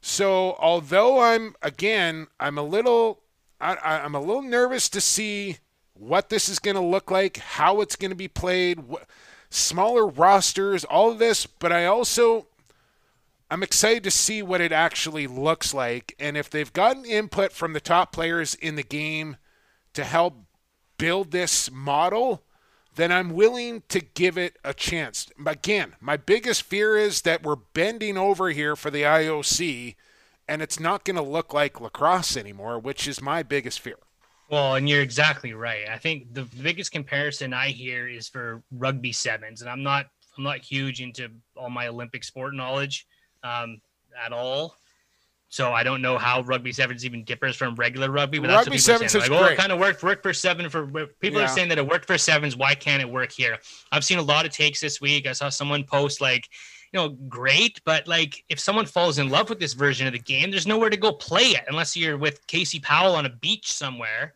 So, 0.00 0.56
although 0.58 1.20
I'm 1.20 1.54
again, 1.62 2.26
I'm 2.40 2.58
a 2.58 2.62
little 2.62 3.20
I, 3.60 4.00
I'm 4.04 4.16
a 4.16 4.20
little 4.20 4.42
nervous 4.42 4.88
to 4.90 5.00
see 5.00 5.58
what 5.94 6.28
this 6.28 6.48
is 6.48 6.58
going 6.58 6.76
to 6.76 6.82
look 6.82 7.10
like, 7.10 7.38
how 7.38 7.80
it's 7.80 7.96
going 7.96 8.10
to 8.10 8.16
be 8.16 8.28
played, 8.28 8.84
wh- 8.90 9.04
smaller 9.50 10.06
rosters, 10.06 10.84
all 10.84 11.10
of 11.10 11.18
this, 11.18 11.46
but 11.46 11.72
I 11.72 11.86
also 11.86 12.46
I'm 13.50 13.62
excited 13.62 14.02
to 14.04 14.10
see 14.10 14.42
what 14.42 14.62
it 14.62 14.72
actually 14.72 15.26
looks 15.26 15.74
like 15.74 16.14
and 16.18 16.38
if 16.38 16.48
they've 16.48 16.72
gotten 16.72 17.04
input 17.04 17.52
from 17.52 17.74
the 17.74 17.80
top 17.80 18.10
players 18.10 18.54
in 18.54 18.76
the 18.76 18.82
game 18.82 19.36
to 19.92 20.04
help 20.04 20.46
build 20.96 21.32
this 21.32 21.70
model, 21.70 22.42
then 22.94 23.12
I'm 23.12 23.34
willing 23.34 23.82
to 23.90 24.00
give 24.00 24.38
it 24.38 24.56
a 24.64 24.72
chance. 24.72 25.26
Again, 25.44 25.96
my 26.00 26.16
biggest 26.16 26.62
fear 26.62 26.96
is 26.96 27.22
that 27.22 27.42
we're 27.42 27.56
bending 27.56 28.16
over 28.16 28.48
here 28.48 28.74
for 28.74 28.90
the 28.90 29.02
IOC 29.02 29.96
and 30.48 30.62
it's 30.62 30.80
not 30.80 31.04
going 31.04 31.16
to 31.16 31.22
look 31.22 31.52
like 31.52 31.80
lacrosse 31.80 32.38
anymore, 32.38 32.78
which 32.78 33.06
is 33.06 33.20
my 33.20 33.42
biggest 33.42 33.80
fear. 33.80 33.98
Well, 34.50 34.74
and 34.74 34.88
you're 34.88 35.00
exactly 35.00 35.54
right. 35.54 35.88
I 35.88 35.96
think 35.98 36.34
the 36.34 36.42
biggest 36.62 36.92
comparison 36.92 37.54
I 37.54 37.68
hear 37.68 38.06
is 38.08 38.28
for 38.28 38.62
rugby 38.70 39.12
sevens, 39.12 39.62
and 39.62 39.70
I'm 39.70 39.82
not 39.82 40.06
I'm 40.36 40.44
not 40.44 40.58
huge 40.58 41.00
into 41.00 41.28
all 41.56 41.70
my 41.70 41.88
Olympic 41.88 42.24
sport 42.24 42.54
knowledge 42.54 43.06
um, 43.42 43.80
at 44.24 44.32
all. 44.32 44.76
So 45.48 45.72
I 45.72 45.82
don't 45.82 46.00
know 46.00 46.16
how 46.16 46.40
rugby 46.40 46.72
sevens 46.72 47.04
even 47.04 47.24
differs 47.24 47.56
from 47.56 47.74
regular 47.74 48.10
rugby. 48.10 48.38
But 48.38 48.48
Rugby 48.48 48.56
that's 48.56 48.88
what 48.88 48.96
people 48.96 49.08
sevens 49.08 49.12
saying. 49.12 49.30
Like, 49.30 49.50
oh, 49.50 49.52
it 49.52 49.56
kind 49.58 49.70
of 49.70 49.78
worked 49.78 50.02
worked 50.02 50.22
for 50.22 50.32
seven 50.32 50.70
for 50.70 50.86
people 51.20 51.40
Yeah. 51.40 51.44
are 51.44 51.48
saying 51.48 51.68
that 51.68 51.76
it 51.76 51.86
worked 51.86 52.06
for 52.06 52.16
sevens. 52.16 52.56
Why 52.56 52.74
can't 52.74 53.02
it 53.02 53.08
work 53.08 53.30
here? 53.30 53.58
I've 53.90 54.02
seen 54.04 54.18
a 54.18 54.22
lot 54.22 54.46
of 54.46 54.52
takes 54.52 54.80
this 54.80 54.98
week. 54.98 55.26
I 55.26 55.32
saw 55.32 55.50
someone 55.50 55.84
post 55.84 56.22
like, 56.22 56.48
you 56.92 57.00
know, 57.00 57.08
great, 57.28 57.80
but 57.84 58.06
like 58.06 58.44
if 58.48 58.60
someone 58.60 58.86
falls 58.86 59.18
in 59.18 59.28
love 59.30 59.48
with 59.48 59.58
this 59.58 59.72
version 59.72 60.06
of 60.06 60.12
the 60.12 60.18
game, 60.18 60.50
there's 60.50 60.66
nowhere 60.66 60.90
to 60.90 60.96
go 60.96 61.12
play 61.12 61.42
it 61.52 61.64
unless 61.68 61.96
you're 61.96 62.18
with 62.18 62.46
Casey 62.46 62.80
Powell 62.80 63.14
on 63.14 63.24
a 63.26 63.30
beach 63.30 63.72
somewhere. 63.72 64.34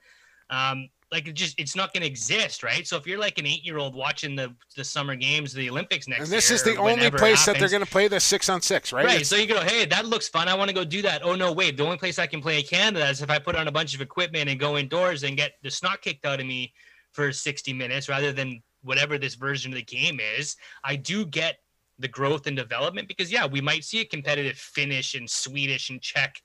Um, 0.51 0.89
like 1.13 1.29
it 1.29 1.35
just 1.35 1.59
it's 1.61 1.77
not 1.77 1.93
going 1.93 2.01
to 2.01 2.07
exist, 2.07 2.63
right? 2.63 2.85
So 2.87 2.97
if 2.97 3.07
you're 3.07 3.19
like 3.19 3.39
an 3.39 3.47
eight 3.47 3.63
year 3.65 3.79
old 3.79 3.95
watching 3.95 4.35
the 4.35 4.55
the 4.75 4.83
summer 4.83 5.15
games, 5.15 5.53
the 5.53 5.71
Olympics 5.71 6.09
next 6.09 6.25
And 6.25 6.29
this 6.33 6.51
is 6.51 6.63
the 6.65 6.77
only 6.77 7.11
place 7.11 7.45
that 7.47 7.59
they're 7.59 7.69
going 7.69 7.85
to 7.85 7.91
play 7.91 8.09
the 8.09 8.19
6 8.19 8.49
on 8.49 8.61
6, 8.61 8.93
right? 8.93 9.05
Right. 9.05 9.15
It's- 9.17 9.29
So 9.29 9.37
you 9.37 9.47
go, 9.47 9.61
hey, 9.61 9.85
that 9.85 10.07
looks 10.07 10.29
fun. 10.29 10.49
I 10.49 10.55
want 10.55 10.69
to 10.69 10.75
go 10.75 10.85
do 10.85 11.03
that. 11.03 11.23
Oh 11.25 11.35
no, 11.37 11.53
wait. 11.53 11.77
The 11.77 11.85
only 11.85 11.97
place 11.99 12.19
I 12.19 12.27
can 12.27 12.41
play 12.43 12.59
in 12.59 12.65
Canada 12.65 13.09
is 13.09 13.23
if 13.23 13.31
I 13.31 13.39
put 13.39 13.55
on 13.55 13.69
a 13.69 13.73
bunch 13.73 13.95
of 13.95 14.01
equipment 14.01 14.49
and 14.49 14.59
go 14.59 14.79
indoors 14.79 15.23
and 15.23 15.37
get 15.37 15.53
the 15.63 15.71
snot 15.71 16.01
kicked 16.03 16.25
out 16.27 16.41
of 16.41 16.47
me 16.47 16.73
for 17.13 17.31
60 17.33 17.73
minutes 17.73 18.09
rather 18.09 18.33
than 18.33 18.63
whatever 18.83 19.17
this 19.17 19.35
version 19.37 19.73
of 19.73 19.77
the 19.77 19.85
game 19.85 20.19
is. 20.39 20.57
I 20.85 20.97
do 20.97 21.25
get 21.27 21.59
the 21.99 22.09
growth 22.09 22.47
and 22.47 22.57
development 22.57 23.09
because 23.09 23.33
yeah, 23.33 23.47
we 23.47 23.61
might 23.61 23.85
see 23.85 24.01
a 24.01 24.05
competitive 24.05 24.57
Finnish 24.57 25.15
and 25.15 25.29
Swedish 25.29 25.91
and 25.91 26.01
Czech 26.01 26.43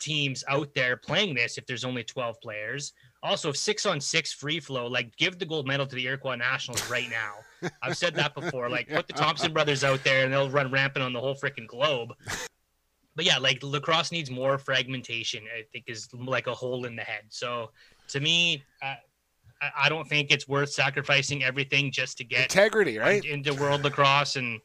teams 0.00 0.42
out 0.48 0.74
there 0.74 0.96
playing 0.96 1.34
this 1.34 1.58
if 1.58 1.66
there's 1.66 1.84
only 1.84 2.02
12 2.02 2.40
players. 2.40 2.92
Also, 3.22 3.52
six 3.52 3.84
on 3.84 4.00
six 4.00 4.32
free 4.32 4.58
flow, 4.58 4.86
like 4.86 5.14
give 5.16 5.38
the 5.38 5.44
gold 5.44 5.66
medal 5.66 5.86
to 5.86 5.94
the 5.94 6.06
Iroquois 6.06 6.36
Nationals 6.36 6.90
right 6.90 7.08
now. 7.10 7.70
I've 7.82 7.96
said 7.96 8.14
that 8.14 8.34
before. 8.34 8.68
Like 8.70 8.88
put 8.88 9.06
the 9.06 9.12
Thompson 9.12 9.52
brothers 9.52 9.84
out 9.84 10.02
there 10.02 10.24
and 10.24 10.32
they'll 10.32 10.50
run 10.50 10.70
rampant 10.70 11.04
on 11.04 11.12
the 11.12 11.20
whole 11.20 11.34
freaking 11.34 11.66
globe. 11.66 12.14
But 13.14 13.26
yeah, 13.26 13.38
like 13.38 13.62
lacrosse 13.62 14.10
needs 14.10 14.30
more 14.30 14.56
fragmentation. 14.56 15.44
I 15.54 15.62
think 15.72 15.84
is 15.88 16.08
like 16.14 16.46
a 16.46 16.54
hole 16.54 16.86
in 16.86 16.96
the 16.96 17.02
head. 17.02 17.24
So 17.28 17.70
to 18.08 18.20
me, 18.20 18.64
uh, 18.82 18.94
I, 19.60 19.70
I 19.84 19.88
don't 19.88 20.08
think 20.08 20.30
it's 20.30 20.48
worth 20.48 20.70
sacrificing 20.70 21.44
everything 21.44 21.92
just 21.92 22.16
to 22.18 22.24
get 22.24 22.42
Integrity, 22.42 22.98
right? 22.98 23.24
into 23.24 23.52
world 23.54 23.84
lacrosse 23.84 24.36
and 24.36 24.60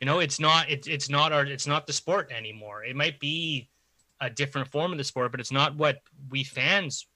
you 0.00 0.06
know 0.06 0.18
it's 0.18 0.40
not 0.40 0.68
it's 0.70 0.88
it's 0.88 1.08
not 1.08 1.32
our 1.32 1.44
it's 1.44 1.66
not 1.66 1.86
the 1.86 1.92
sport 1.92 2.32
anymore 2.36 2.84
it 2.84 2.96
might 2.96 3.20
be 3.20 3.68
a 4.20 4.30
different 4.30 4.68
form 4.68 4.92
of 4.92 4.98
the 4.98 5.04
sport 5.04 5.30
but 5.30 5.40
it's 5.40 5.52
not 5.52 5.76
what 5.76 5.98
we 6.30 6.42
fans 6.42 7.06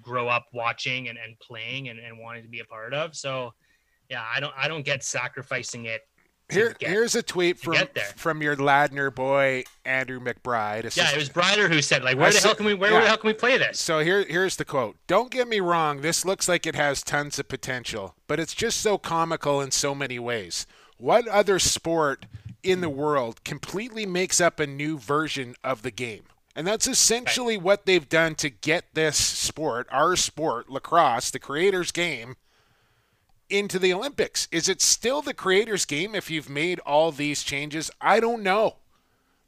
grow 0.00 0.26
up 0.28 0.46
watching 0.52 1.08
and, 1.08 1.18
and 1.18 1.38
playing 1.38 1.88
and, 1.88 2.00
and 2.00 2.18
wanting 2.18 2.42
to 2.42 2.48
be 2.48 2.60
a 2.60 2.64
part 2.64 2.94
of 2.94 3.14
so 3.14 3.52
yeah 4.08 4.24
i 4.34 4.40
don't 4.40 4.54
i 4.56 4.66
don't 4.66 4.84
get 4.84 5.04
sacrificing 5.04 5.84
it 5.86 6.02
Here, 6.50 6.74
get- 6.78 6.90
here's 6.90 7.14
a 7.14 7.22
tweet 7.22 7.58
from 7.58 7.76
from 8.16 8.42
your 8.42 8.56
Ladner 8.56 9.14
boy 9.14 9.64
Andrew 9.84 10.20
McBride. 10.20 10.96
yeah 10.96 11.10
it 11.12 11.16
was 11.16 11.28
Brider 11.28 11.68
who 11.68 11.80
said 11.80 12.02
like 12.04 12.16
where 12.16 12.32
the 12.32 12.38
hell 12.38 12.54
can 12.54 12.66
we 12.66 12.74
where 12.74 12.90
yeah. 12.92 13.00
the 13.00 13.06
hell 13.06 13.16
can 13.18 13.28
we 13.28 13.34
play 13.34 13.56
this 13.56 13.80
So 13.80 14.00
here, 14.00 14.24
here's 14.24 14.56
the 14.56 14.64
quote. 14.64 14.96
Don't 15.06 15.30
get 15.30 15.46
me 15.48 15.60
wrong. 15.60 16.00
This 16.00 16.24
looks 16.24 16.48
like 16.48 16.66
it 16.66 16.74
has 16.74 17.02
tons 17.02 17.38
of 17.38 17.48
potential, 17.48 18.14
but 18.26 18.38
it's 18.40 18.54
just 18.54 18.80
so 18.80 18.98
comical 18.98 19.60
in 19.60 19.70
so 19.70 19.94
many 19.94 20.18
ways. 20.18 20.66
What 21.04 21.28
other 21.28 21.58
sport 21.58 22.24
in 22.62 22.80
the 22.80 22.88
world 22.88 23.44
completely 23.44 24.06
makes 24.06 24.40
up 24.40 24.58
a 24.58 24.66
new 24.66 24.96
version 24.96 25.54
of 25.62 25.82
the 25.82 25.90
game? 25.90 26.22
And 26.56 26.66
that's 26.66 26.86
essentially 26.86 27.58
what 27.58 27.84
they've 27.84 28.08
done 28.08 28.36
to 28.36 28.48
get 28.48 28.86
this 28.94 29.18
sport, 29.18 29.86
our 29.90 30.16
sport, 30.16 30.70
lacrosse, 30.70 31.30
the 31.30 31.38
creator's 31.38 31.92
game, 31.92 32.36
into 33.50 33.78
the 33.78 33.92
Olympics. 33.92 34.48
Is 34.50 34.66
it 34.66 34.80
still 34.80 35.20
the 35.20 35.34
creator's 35.34 35.84
game 35.84 36.14
if 36.14 36.30
you've 36.30 36.48
made 36.48 36.80
all 36.86 37.12
these 37.12 37.42
changes? 37.42 37.90
I 38.00 38.18
don't 38.18 38.42
know. 38.42 38.76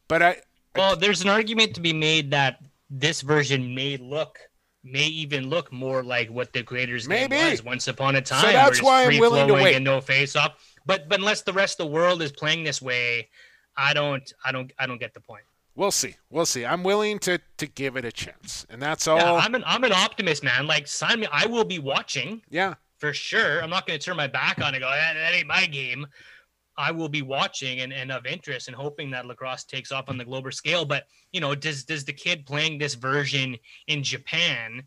But 0.08 0.22
I, 0.22 0.36
Well, 0.76 0.94
there's 0.94 1.22
an 1.22 1.30
argument 1.30 1.74
to 1.76 1.80
be 1.80 1.94
made 1.94 2.32
that 2.32 2.58
this 2.90 3.22
version 3.22 3.74
may 3.74 3.96
look, 3.96 4.38
may 4.84 5.06
even 5.06 5.48
look 5.48 5.72
more 5.72 6.02
like 6.02 6.28
what 6.28 6.52
the 6.52 6.62
creators 6.62 7.06
game 7.06 7.30
was 7.30 7.64
once 7.64 7.88
upon 7.88 8.14
a 8.14 8.20
time. 8.20 8.42
So 8.42 8.52
that's 8.52 8.82
why 8.82 9.06
I'm 9.06 9.18
willing 9.18 9.48
to 9.48 9.54
wait. 9.54 9.74
and 9.76 9.86
no 9.86 10.02
face 10.02 10.36
off. 10.36 10.52
But 10.86 11.08
but 11.08 11.18
unless 11.18 11.42
the 11.42 11.52
rest 11.52 11.80
of 11.80 11.86
the 11.86 11.92
world 11.92 12.22
is 12.22 12.32
playing 12.32 12.64
this 12.64 12.80
way, 12.80 13.28
I 13.76 13.92
don't 13.92 14.32
I 14.44 14.52
don't 14.52 14.72
I 14.78 14.86
don't 14.86 14.98
get 14.98 15.12
the 15.14 15.20
point. 15.20 15.44
we'll 15.74 15.90
see. 15.90 16.16
We'll 16.30 16.46
see. 16.46 16.64
I'm 16.64 16.82
willing 16.82 17.18
to 17.20 17.38
to 17.58 17.66
give 17.66 17.96
it 17.96 18.04
a 18.04 18.12
chance. 18.12 18.66
And 18.70 18.80
that's 18.80 19.06
all. 19.06 19.18
Yeah, 19.18 19.34
I'm 19.34 19.54
an 19.54 19.64
I'm 19.66 19.84
an 19.84 19.92
optimist, 19.92 20.42
man. 20.42 20.66
Like 20.66 20.86
sign 20.86 21.20
me. 21.20 21.28
I 21.32 21.46
will 21.46 21.64
be 21.64 21.78
watching 21.78 22.40
yeah. 22.48 22.74
for 22.98 23.12
sure. 23.12 23.62
I'm 23.62 23.70
not 23.70 23.86
going 23.86 23.98
to 23.98 24.04
turn 24.04 24.16
my 24.16 24.28
back 24.28 24.60
on 24.62 24.74
it. 24.74 24.76
and 24.76 24.82
Go 24.82 24.90
that, 24.90 25.14
that 25.14 25.34
ain't 25.34 25.46
my 25.46 25.66
game. 25.66 26.06
I 26.78 26.90
will 26.90 27.08
be 27.08 27.22
watching 27.22 27.80
and, 27.80 27.92
and 27.92 28.12
of 28.12 28.26
interest 28.26 28.68
and 28.68 28.76
hoping 28.76 29.10
that 29.10 29.26
lacrosse 29.26 29.64
takes 29.64 29.92
off 29.92 30.08
on 30.08 30.18
the 30.18 30.24
global 30.24 30.52
scale. 30.52 30.84
But 30.84 31.04
you 31.32 31.40
know, 31.40 31.54
does 31.54 31.84
does 31.84 32.04
the 32.04 32.12
kid 32.12 32.46
playing 32.46 32.78
this 32.78 32.94
version 32.94 33.56
in 33.88 34.02
Japan 34.02 34.82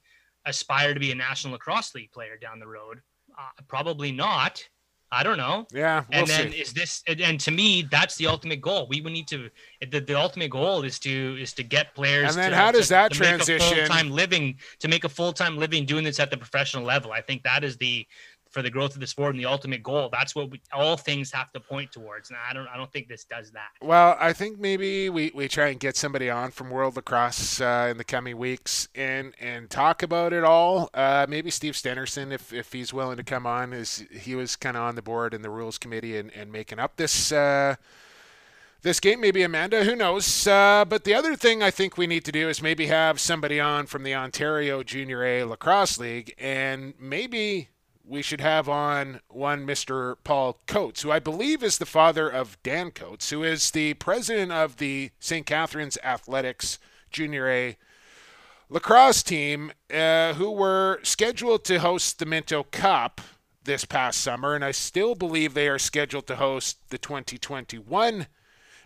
aspire 0.46 0.94
to 0.94 1.00
be 1.00 1.12
a 1.12 1.16
national 1.16 1.54
lacrosse 1.54 1.94
league 1.96 2.12
player 2.12 2.38
down 2.38 2.60
the 2.60 2.68
road? 2.68 3.02
Uh, 3.38 3.62
probably 3.68 4.12
not. 4.12 4.68
I 5.12 5.24
don't 5.24 5.38
know. 5.38 5.66
Yeah, 5.74 6.04
we'll 6.12 6.20
and 6.20 6.28
then 6.28 6.52
see. 6.52 6.58
is 6.60 6.72
this 6.74 7.04
and- 7.08 7.40
to 7.40 7.52
me 7.52 7.88
that's 7.90 8.16
the 8.18 8.28
ultimate 8.28 8.62
goal. 8.62 8.88
We 8.88 9.02
would 9.02 9.12
need 9.14 9.28
to 9.30 9.50
the, 9.90 10.00
the 10.02 10.14
ultimate 10.18 10.52
goal 10.52 10.84
is 10.84 11.00
to 11.00 11.36
is 11.42 11.54
to 11.54 11.64
get 11.64 11.96
players. 11.96 12.36
And 12.36 12.44
then 12.44 12.52
to, 12.52 12.56
how 12.56 12.72
does 12.72 12.88
to- 12.88 12.94
that 12.94 13.14
to 13.14 13.20
make 13.20 13.28
a 13.30 13.36
transition- 13.38 13.76
full-time 13.88 14.12
living 14.12 14.60
to 14.80 14.88
make 14.88 15.04
a 15.06 15.10
full 15.10 15.34
time 15.34 15.58
living 15.58 15.86
doing 15.86 16.04
this 16.04 16.20
at 16.20 16.30
the 16.30 16.38
professional 16.38 16.84
level? 16.84 17.12
I 17.12 17.22
think 17.22 17.42
that 17.44 17.64
is 17.64 17.78
the 17.78 18.06
for 18.50 18.62
the 18.62 18.70
growth 18.70 18.96
of 18.96 19.00
the 19.00 19.08
sport 19.08 19.36
and 19.36 19.40
the 19.40 19.48
ultimate 19.48 19.84
goal. 19.84 20.10
That's 20.12 20.36
what 20.36 20.50
we, 20.50 20.62
all 20.74 20.98
things 20.98 21.32
have 21.32 21.52
to 21.54 21.60
point 21.60 21.92
towards. 21.92 22.30
And 22.30 22.38
I 22.50 22.54
don't 22.54 22.68
I 22.68 22.78
don't 22.78 22.92
think 22.92 23.08
this 23.08 23.24
does 23.24 23.52
that. 23.52 23.70
Well, 23.82 24.18
I 24.20 24.34
think 24.34 24.60
maybe 24.60 25.10
we, 25.10 25.32
we 25.34 25.48
try 25.48 25.68
and 25.68 25.80
get 25.80 25.96
somebody 25.96 26.30
on 26.30 26.52
from 26.52 26.70
World 26.70 26.96
Lacrosse 26.96 27.62
uh, 27.62 27.88
in 27.92 27.98
the 27.98 28.04
coming 28.04 28.38
weeks 28.38 28.88
and 28.96 29.34
and 29.40 29.70
talk 29.70 30.02
about 30.04 30.34
it 30.34 30.44
all. 30.44 30.90
Uh, 30.94 31.26
maybe 31.30 31.52
Steve 31.52 31.74
Stenersen, 31.74 32.32
if, 32.32 32.52
if 32.52 32.74
he's 32.74 32.94
willing 32.94 33.18
to 33.18 33.24
come 33.24 33.46
on, 33.46 33.74
is 33.74 34.06
he 34.12 34.36
was 34.36 34.56
kind 34.56 34.76
of 34.76 34.84
on 34.84 34.96
the 34.96 35.02
board 35.02 35.34
in 35.34 35.42
the 35.42 35.50
rules 35.50 35.78
committee 35.78 36.18
and, 36.18 36.32
and 36.34 36.52
making 36.52 36.80
up 36.80 36.96
this 36.98 37.32
uh, 37.32 37.76
this 38.82 39.00
game. 39.00 39.22
Maybe 39.22 39.44
Amanda, 39.44 39.84
who 39.84 39.96
knows? 39.96 40.48
Uh, 40.48 40.86
but 40.88 41.04
the 41.04 41.14
other 41.14 41.36
thing 41.36 41.62
I 41.62 41.70
think 41.70 41.98
we 41.98 42.08
need 42.08 42.26
to 42.26 42.32
do 42.32 42.50
is 42.50 42.62
maybe 42.62 42.88
have 42.88 43.20
somebody 43.20 43.60
on 43.60 43.86
from 43.86 44.04
the 44.04 44.16
Ontario 44.16 44.82
Junior 44.82 45.24
A 45.24 45.44
Lacrosse 45.44 46.00
League, 46.00 46.34
and 46.40 46.94
maybe 47.00 47.70
we 48.10 48.22
should 48.24 48.42
have 48.42 48.68
on 48.68 49.22
one 49.30 49.66
Mr. 49.66 50.16
Paul 50.24 50.60
Coates, 50.66 51.04
who 51.04 51.12
I 51.12 51.20
believe 51.20 51.64
is 51.64 51.78
the 51.78 51.86
father 51.86 52.28
of 52.28 52.62
Dan 52.64 52.90
Coates, 52.92 53.30
who 53.30 53.44
is 53.44 53.72
the 53.72 53.94
president 53.96 54.52
of 54.52 54.78
the 54.78 55.12
St. 55.20 55.46
Catharines 55.46 55.98
Athletics 56.04 56.80
Junior 57.12 57.48
A 57.48 57.78
lacrosse 58.68 59.22
team, 59.22 59.72
uh, 59.94 60.34
who 60.34 60.52
were 60.52 61.00
scheduled 61.04 61.64
to 61.66 61.80
host 61.80 62.18
the 62.18 62.26
Minto 62.26 62.64
Cup 62.64 63.22
this 63.64 63.86
past 63.86 64.22
summer, 64.22 64.56
and 64.56 64.66
I 64.66 64.72
still 64.72 65.14
believe 65.14 65.54
they 65.54 65.68
are 65.68 65.80
scheduled 65.80 66.26
to 66.28 66.38
host 66.38 66.90
the 66.90 66.98
2021 66.98 68.26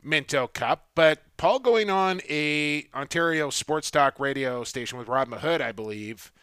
Minto 0.03 0.47
Cup. 0.47 0.89
But 0.95 1.23
Paul 1.37 1.59
going 1.59 1.89
on 1.89 2.21
a 2.29 2.87
Ontario 2.93 3.49
Sports 3.49 3.89
Talk 3.89 4.19
radio 4.19 4.65
station 4.65 4.97
with 4.97 5.07
Rob 5.07 5.29
Mahood, 5.29 5.61
I 5.61 5.71
believe, 5.71 6.33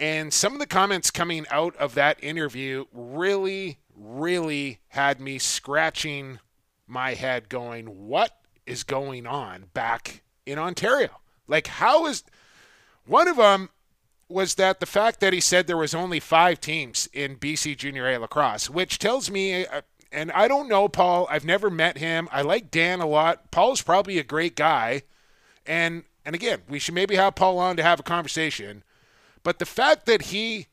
and 0.00 0.32
some 0.32 0.52
of 0.52 0.58
the 0.58 0.66
comments 0.66 1.10
coming 1.10 1.46
out 1.50 1.74
of 1.76 1.94
that 1.94 2.22
interview 2.22 2.84
really, 2.92 3.78
really 3.96 4.80
had 4.88 5.20
me 5.20 5.38
scratching 5.38 6.38
my 6.86 7.14
head, 7.14 7.48
going, 7.48 8.06
"What 8.06 8.40
is 8.66 8.84
going 8.84 9.26
on 9.26 9.66
back 9.74 10.22
in 10.46 10.58
Ontario? 10.58 11.20
Like, 11.46 11.66
how 11.66 12.06
is?" 12.06 12.24
One 13.04 13.28
of 13.28 13.36
them 13.36 13.70
was 14.28 14.56
that 14.56 14.80
the 14.80 14.86
fact 14.86 15.20
that 15.20 15.32
he 15.32 15.40
said 15.40 15.66
there 15.66 15.76
was 15.76 15.94
only 15.94 16.20
five 16.20 16.60
teams 16.60 17.08
in 17.12 17.36
BC 17.36 17.76
Junior 17.76 18.08
A 18.08 18.18
lacrosse, 18.18 18.68
which 18.68 18.98
tells 18.98 19.30
me, 19.30 19.66
uh, 19.66 19.80
and 20.12 20.30
I 20.32 20.48
don't 20.48 20.68
know 20.68 20.88
Paul. 20.88 21.26
I've 21.30 21.44
never 21.44 21.70
met 21.70 21.98
him. 21.98 22.28
I 22.30 22.42
like 22.42 22.70
Dan 22.70 23.00
a 23.00 23.06
lot. 23.06 23.50
Paul's 23.50 23.82
probably 23.82 24.18
a 24.18 24.24
great 24.24 24.54
guy, 24.54 25.02
and 25.66 26.04
and 26.24 26.34
again, 26.34 26.62
we 26.68 26.78
should 26.78 26.94
maybe 26.94 27.16
have 27.16 27.34
Paul 27.34 27.58
on 27.58 27.76
to 27.76 27.82
have 27.82 28.00
a 28.00 28.04
conversation. 28.04 28.84
But 29.42 29.58
the 29.58 29.66
fact 29.66 30.06
that 30.06 30.22
he 30.22 30.66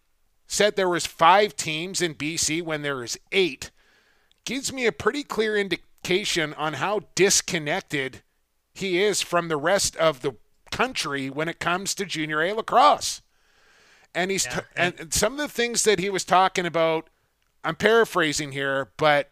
said 0.48 0.76
there 0.76 0.90
was 0.90 1.06
five 1.06 1.56
teams 1.56 2.02
in 2.02 2.14
BC 2.16 2.62
when 2.62 2.82
there 2.82 3.04
is 3.04 3.20
eight 3.32 3.72
gives 4.46 4.72
me 4.72 4.86
a 4.86 4.92
pretty 4.92 5.24
clear 5.24 5.56
indication 5.58 6.54
on 6.54 6.74
how 6.74 7.02
disconnected 7.16 8.22
he 8.74 9.02
is 9.02 9.22
from 9.22 9.48
the 9.48 9.58
rest 9.58 9.96
of 9.96 10.22
the 10.22 10.36
country 10.72 11.30
when 11.30 11.48
it 11.48 11.60
comes 11.60 11.96
to 11.96 12.06
junior 12.06 12.42
A 12.44 12.54
lacrosse. 12.54 13.22
And 14.14 14.30
he's 14.32 14.46
Yeah. 14.46 14.60
t- 14.60 14.66
and 14.76 15.14
some 15.14 15.34
of 15.34 15.40
the 15.40 15.48
things 15.54 15.84
that 15.84 16.00
he 16.00 16.10
was 16.10 16.24
talking 16.24 16.66
about, 16.66 17.10
I'm 17.64 17.76
paraphrasing 17.76 18.52
here, 18.52 18.92
but 18.98 19.32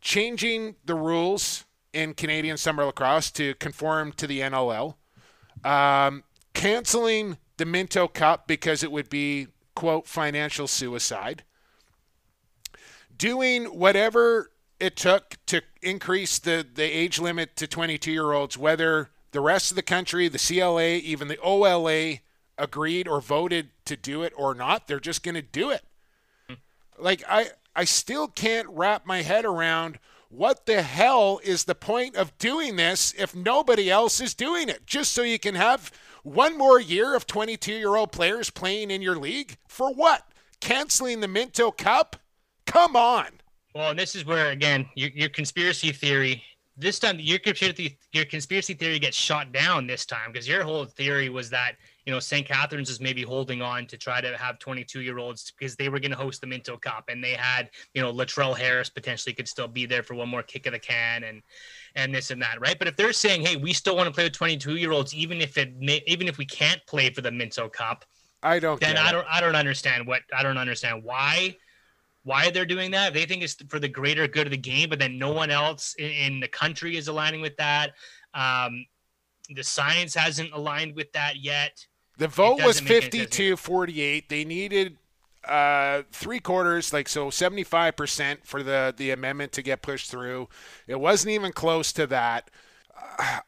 changing 0.00 0.76
the 0.84 0.94
rules 0.94 1.64
in 1.92 2.14
Canadian 2.14 2.56
summer 2.56 2.84
lacrosse 2.84 3.30
to 3.32 3.54
conform 3.56 4.12
to 4.12 4.26
the 4.26 4.40
NLL, 4.40 4.96
um, 5.62 6.24
canceling 6.54 7.38
the 7.56 7.64
Minto 7.64 8.08
Cup 8.08 8.46
because 8.46 8.82
it 8.82 8.92
would 8.92 9.08
be 9.08 9.48
quote 9.74 10.06
financial 10.06 10.66
suicide, 10.66 11.42
doing 13.16 13.64
whatever 13.66 14.50
it 14.80 14.96
took 14.96 15.36
to 15.46 15.62
increase 15.82 16.38
the, 16.38 16.66
the 16.74 16.84
age 16.84 17.18
limit 17.18 17.56
to 17.56 17.66
22 17.66 18.12
year 18.12 18.32
olds, 18.32 18.58
whether 18.58 19.10
the 19.32 19.40
rest 19.40 19.70
of 19.70 19.76
the 19.76 19.82
country, 19.82 20.28
the 20.28 20.38
CLA, 20.38 20.96
even 20.96 21.28
the 21.28 21.38
OLA 21.38 22.18
agreed 22.56 23.08
or 23.08 23.20
voted 23.20 23.70
to 23.84 23.96
do 23.96 24.22
it 24.22 24.32
or 24.36 24.54
not. 24.54 24.86
They're 24.86 25.00
just 25.00 25.22
going 25.22 25.34
to 25.34 25.42
do 25.42 25.70
it. 25.70 25.82
Like, 26.98 27.24
I, 27.28 27.48
I 27.74 27.84
still 27.84 28.28
can't 28.28 28.68
wrap 28.68 29.04
my 29.04 29.22
head 29.22 29.44
around 29.44 29.98
what 30.28 30.66
the 30.66 30.82
hell 30.82 31.40
is 31.44 31.64
the 31.64 31.74
point 31.74 32.16
of 32.16 32.36
doing 32.38 32.76
this 32.76 33.14
if 33.16 33.34
nobody 33.34 33.90
else 33.90 34.20
is 34.20 34.34
doing 34.34 34.68
it? 34.68 34.86
Just 34.86 35.12
so 35.12 35.22
you 35.22 35.38
can 35.38 35.54
have 35.54 35.92
one 36.24 36.58
more 36.58 36.80
year 36.80 37.14
of 37.14 37.26
22 37.26 37.72
year 37.72 37.94
old 37.94 38.10
players 38.10 38.50
playing 38.50 38.90
in 38.90 39.00
your 39.00 39.16
league? 39.16 39.56
For 39.68 39.92
what? 39.92 40.26
Canceling 40.60 41.20
the 41.20 41.28
Minto 41.28 41.70
Cup? 41.70 42.16
Come 42.66 42.96
on. 42.96 43.26
Well, 43.74 43.90
and 43.90 43.98
this 43.98 44.14
is 44.14 44.24
where 44.24 44.50
again 44.50 44.86
your, 44.94 45.10
your 45.10 45.28
conspiracy 45.28 45.92
theory. 45.92 46.42
This 46.76 46.98
time, 46.98 47.18
your 47.20 47.38
conspiracy 47.38 47.98
your 48.12 48.24
conspiracy 48.24 48.74
theory 48.74 48.98
gets 48.98 49.16
shot 49.16 49.52
down 49.52 49.86
this 49.86 50.06
time 50.06 50.32
because 50.32 50.48
your 50.48 50.64
whole 50.64 50.84
theory 50.84 51.28
was 51.28 51.50
that 51.50 51.76
you 52.06 52.12
know 52.12 52.20
St. 52.20 52.46
Catharines 52.46 52.90
is 52.90 53.00
maybe 53.00 53.22
holding 53.22 53.62
on 53.62 53.86
to 53.86 53.96
try 53.96 54.20
to 54.20 54.36
have 54.36 54.58
22 54.58 55.00
year 55.00 55.18
olds 55.18 55.52
because 55.58 55.76
they 55.76 55.88
were 55.88 55.98
going 55.98 56.10
to 56.10 56.16
host 56.16 56.40
the 56.40 56.46
Minto 56.46 56.76
Cup 56.76 57.04
and 57.08 57.22
they 57.22 57.32
had 57.32 57.70
you 57.94 58.02
know 58.02 58.12
Latrell 58.12 58.56
Harris 58.56 58.90
potentially 58.90 59.34
could 59.34 59.48
still 59.48 59.68
be 59.68 59.86
there 59.86 60.02
for 60.02 60.14
one 60.14 60.28
more 60.28 60.42
kick 60.42 60.66
of 60.66 60.72
the 60.72 60.78
can 60.78 61.24
and 61.24 61.42
and 61.96 62.14
this 62.14 62.30
and 62.30 62.42
that, 62.42 62.60
right? 62.60 62.78
But 62.78 62.88
if 62.88 62.96
they're 62.96 63.12
saying, 63.12 63.42
hey, 63.42 63.56
we 63.56 63.72
still 63.72 63.96
want 63.96 64.08
to 64.08 64.12
play 64.12 64.24
with 64.24 64.32
22 64.32 64.76
year 64.76 64.92
olds, 64.92 65.14
even 65.14 65.40
if 65.40 65.56
it 65.56 65.76
may, 65.78 66.02
even 66.06 66.28
if 66.28 66.38
we 66.38 66.44
can't 66.44 66.80
play 66.86 67.10
for 67.10 67.20
the 67.20 67.30
Minto 67.30 67.68
Cup, 67.68 68.04
I 68.42 68.58
don't 68.58 68.80
then 68.80 68.96
I 68.98 69.10
don't 69.10 69.26
I 69.30 69.40
don't 69.40 69.56
understand 69.56 70.06
what 70.06 70.22
I 70.36 70.42
don't 70.42 70.58
understand 70.58 71.02
why 71.02 71.56
why 72.24 72.50
they're 72.50 72.66
doing 72.66 72.90
that. 72.90 73.14
They 73.14 73.26
think 73.26 73.42
it's 73.42 73.56
for 73.68 73.78
the 73.78 73.88
greater 73.88 74.26
good 74.26 74.46
of 74.46 74.50
the 74.50 74.56
game, 74.56 74.90
but 74.90 74.98
then 74.98 75.18
no 75.18 75.32
one 75.32 75.50
else 75.50 75.94
in, 75.98 76.10
in 76.10 76.40
the 76.40 76.48
country 76.48 76.96
is 76.96 77.08
aligning 77.08 77.40
with 77.40 77.56
that. 77.56 77.92
Um, 78.32 78.86
the 79.50 79.62
science 79.62 80.14
hasn't 80.14 80.52
aligned 80.52 80.96
with 80.96 81.12
that 81.12 81.36
yet. 81.36 81.86
The 82.16 82.28
vote 82.28 82.56
was 82.56 82.80
doesn't 82.80 82.84
make 82.84 82.92
any 82.92 83.00
sense. 83.02 83.14
52 83.14 83.56
48. 83.56 84.28
They 84.28 84.44
needed 84.44 84.96
uh, 85.46 86.02
three 86.10 86.40
quarters, 86.40 86.92
like 86.92 87.08
so 87.08 87.28
75% 87.28 88.38
for 88.44 88.62
the, 88.62 88.94
the 88.96 89.10
amendment 89.10 89.52
to 89.52 89.62
get 89.62 89.82
pushed 89.82 90.10
through. 90.10 90.48
It 90.86 91.00
wasn't 91.00 91.32
even 91.32 91.52
close 91.52 91.92
to 91.94 92.06
that. 92.08 92.50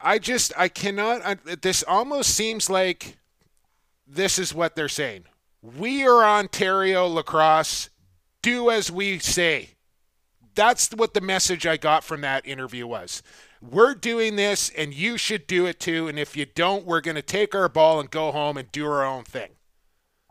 I 0.01 0.19
just, 0.19 0.53
I 0.57 0.69
cannot, 0.69 1.23
I, 1.25 1.35
this 1.35 1.83
almost 1.87 2.35
seems 2.35 2.69
like 2.69 3.17
this 4.07 4.39
is 4.39 4.55
what 4.55 4.77
they're 4.77 4.89
saying. 4.89 5.25
We 5.63 6.07
are 6.07 6.25
Ontario 6.25 7.07
lacrosse. 7.07 7.91
Do 8.43 8.71
as 8.71 8.91
we 8.91 9.19
say. 9.19 9.71
That's 10.55 10.89
what 10.91 11.15
the 11.15 11.21
message 11.21 11.67
I 11.67 11.77
got 11.77 12.05
from 12.05 12.21
that 12.23 12.47
interview 12.47 12.87
was. 12.87 13.23
We're 13.61 13.95
doing 13.95 14.37
this 14.37 14.71
and 14.71 14.95
you 14.95 15.17
should 15.17 15.47
do 15.47 15.67
it 15.67 15.81
too. 15.81 16.09
And 16.09 16.19
if 16.19 16.37
you 16.37 16.47
don't, 16.47 16.87
we're 16.87 17.01
going 17.01 17.17
to 17.17 17.23
take 17.23 17.55
our 17.55 17.69
ball 17.69 18.01
and 18.01 18.11
go 18.11 18.33
home 18.33 18.57
and 18.57 18.71
do 18.71 18.87
our 18.87 19.05
own 19.05 19.25
thing. 19.25 19.51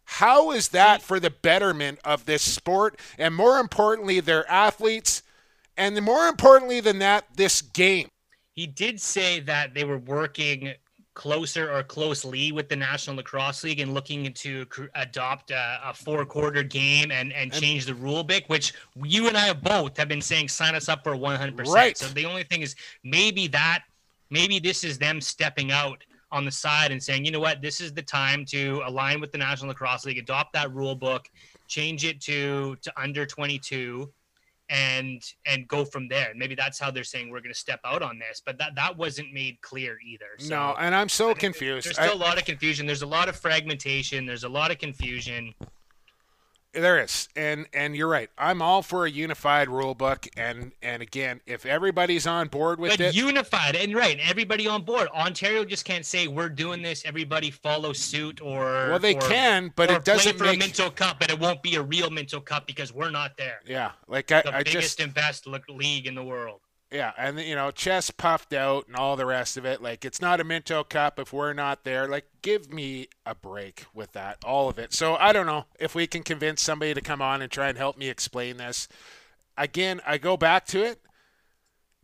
How 0.06 0.52
is 0.52 0.70
that 0.70 1.02
for 1.02 1.20
the 1.20 1.32
betterment 1.32 2.00
of 2.06 2.26
this 2.26 2.44
sport? 2.44 3.00
And 3.18 3.36
more 3.36 3.60
importantly, 3.60 4.20
their 4.20 4.50
athletes. 4.50 5.24
And 5.76 6.00
more 6.02 6.28
importantly 6.28 6.80
than 6.80 7.00
that, 7.00 7.26
this 7.36 7.62
game. 7.62 8.10
He 8.54 8.68
did 8.68 9.02
say 9.02 9.42
that 9.42 9.74
they 9.74 9.84
were 9.84 9.98
working 9.98 10.74
closer 11.16 11.72
or 11.72 11.82
closely 11.82 12.52
with 12.52 12.70
the 12.70 12.76
National 12.76 13.16
Lacrosse 13.16 13.64
League 13.64 13.80
and 13.80 13.94
looking 13.94 14.32
to 14.34 14.66
cr- 14.68 14.86
adopt 14.96 15.50
a, 15.50 15.80
a 15.84 15.94
four 15.94 16.26
quarter 16.26 16.62
game 16.62 17.10
and, 17.12 17.34
and 17.34 17.52
change 17.52 17.86
the 17.86 17.96
rule 17.96 18.24
book, 18.24 18.44
which 18.48 18.74
you 19.04 19.28
and 19.28 19.36
I 19.36 19.54
both 19.54 19.98
have 19.98 20.08
been 20.08 20.22
saying 20.22 20.50
sign 20.50 20.76
us 20.76 20.90
up 20.90 21.04
for 21.04 21.16
100%. 21.16 21.74
Right. 21.74 21.98
So 21.98 22.08
the 22.08 22.26
only 22.26 22.44
thing 22.44 22.62
is 22.62 22.76
maybe 23.04 23.48
that, 23.48 23.84
maybe 24.30 24.60
this 24.60 24.84
is 24.84 25.00
them 25.00 25.22
stepping 25.22 25.72
out 25.72 26.04
on 26.32 26.44
the 26.44 26.52
side 26.52 26.92
and 26.92 27.02
saying, 27.02 27.24
you 27.24 27.32
know 27.32 27.40
what, 27.40 27.62
this 27.62 27.80
is 27.80 27.94
the 27.94 28.02
time 28.02 28.46
to 28.46 28.82
align 28.86 29.22
with 29.22 29.32
the 29.32 29.38
National 29.38 29.70
Lacrosse 29.70 30.06
League, 30.06 30.18
adopt 30.18 30.52
that 30.54 30.72
rule 30.74 30.96
book, 30.96 31.30
change 31.68 32.04
it 32.04 32.22
to 32.22 32.76
to 32.82 32.94
under 33.02 33.26
22 33.26 34.12
and 34.70 35.22
and 35.46 35.68
go 35.68 35.86
from 35.86 36.08
there. 36.08 36.34
Maybe 36.36 36.56
that's 36.56 36.80
how 36.80 36.92
they're 36.92 37.04
saying 37.04 37.30
we're 37.30 37.42
going 37.42 37.54
to 37.54 37.60
step 37.60 37.80
out 37.86 38.02
on 38.02 38.20
this, 38.20 38.42
but 38.46 38.58
that 38.58 38.76
that 38.76 38.98
wasn't 38.98 39.34
made 39.34 39.62
clear 39.62 39.98
either. 40.06 40.26
So 40.38 40.50
no, 40.50 40.76
and 40.80 40.96
I'm 40.96 41.10
so 41.10 41.34
confused. 41.34 41.86
There's 41.88 41.98
still 41.98 42.14
a 42.14 42.16
lot 42.16 42.38
of 42.38 42.46
confusion. 42.46 42.86
There's 42.86 43.04
a 43.04 43.08
lot 43.08 43.30
of 43.30 43.36
fragmentation. 43.36 44.26
There's 44.26 44.44
a 44.44 44.50
lot 44.50 44.72
of 44.72 44.78
confusion. 44.80 45.54
There 46.76 47.02
is, 47.02 47.30
and 47.38 47.68
and 47.74 47.96
you're 47.96 48.10
right. 48.10 48.30
I'm 48.38 48.62
all 48.62 48.82
for 48.82 49.06
a 49.06 49.10
unified 49.10 49.70
rule 49.70 49.96
book, 49.96 50.28
and 50.36 50.74
and 50.82 51.02
again, 51.02 51.40
if 51.46 51.66
everybody's 51.66 52.28
on 52.28 52.50
board 52.50 52.80
with 52.82 52.92
But 52.92 53.00
it, 53.00 53.16
unified 53.16 53.78
and 53.78 53.96
right, 53.96 54.20
everybody 54.22 54.68
on 54.68 54.82
board. 54.84 55.08
Ontario 55.16 55.64
just 55.64 55.86
can't 55.86 56.06
say 56.06 56.28
we're 56.28 56.50
doing 56.50 56.82
this. 56.82 57.04
Everybody 57.06 57.50
follow 57.50 57.94
suit, 57.94 58.42
or 58.42 58.90
Well, 58.90 59.00
they 59.00 59.16
or- 59.16 59.22
can, 59.22 59.72
but 59.78 59.90
it 59.90 60.04
doesn't 60.04 60.38
play 60.38 60.38
for 60.38 60.44
make- 60.52 60.56
a 60.58 60.66
Minto 60.66 60.90
Cup, 60.90 61.18
but 61.20 61.30
it 61.32 61.40
won't 61.40 61.64
be 61.64 61.76
a 61.76 61.82
real 61.82 62.10
Minto 62.10 62.42
Cup 62.42 62.68
because 62.68 62.92
we're 62.92 63.10
not 63.12 63.38
there. 63.38 63.62
yeah, 63.66 63.92
like 64.10 64.30
I, 64.34 64.42
The 64.42 64.54
I 64.54 64.64
biggest 64.64 64.98
just 64.98 65.00
and 65.00 65.14
best 65.14 65.48
league 65.70 66.08
in 66.08 66.16
the 66.16 66.24
world. 66.24 66.60
Yeah, 66.96 67.12
and 67.18 67.40
you 67.40 67.56
know, 67.56 67.72
chest 67.72 68.18
puffed 68.18 68.54
out 68.54 68.88
and 68.88 68.96
all 68.96 69.16
the 69.16 69.26
rest 69.26 69.58
of 69.58 69.66
it. 69.66 69.82
Like 69.82 70.06
it's 70.06 70.22
not 70.22 70.40
a 70.40 70.44
Minto 70.44 70.84
Cup 70.84 71.20
if 71.20 71.34
we're 71.34 71.54
not 71.54 71.84
there. 71.84 72.08
Like 72.08 72.26
give 72.42 72.72
me 72.72 73.08
a 73.26 73.36
break 73.36 73.86
with 73.94 74.14
that, 74.14 74.38
all 74.46 74.70
of 74.70 74.80
it. 74.80 74.94
So 74.94 75.16
I 75.16 75.34
don't 75.34 75.46
know 75.46 75.66
if 75.80 75.94
we 75.94 76.08
can 76.08 76.24
convince 76.24 76.62
somebody 76.62 76.94
to 76.94 77.02
come 77.02 77.22
on 77.22 77.42
and 77.42 77.52
try 77.52 77.68
and 77.68 77.78
help 77.78 77.98
me 77.98 78.08
explain 78.08 78.58
this. 78.58 78.88
Again, 79.58 80.00
I 80.08 80.18
go 80.18 80.38
back 80.38 80.66
to 80.68 80.84
it. 80.84 81.02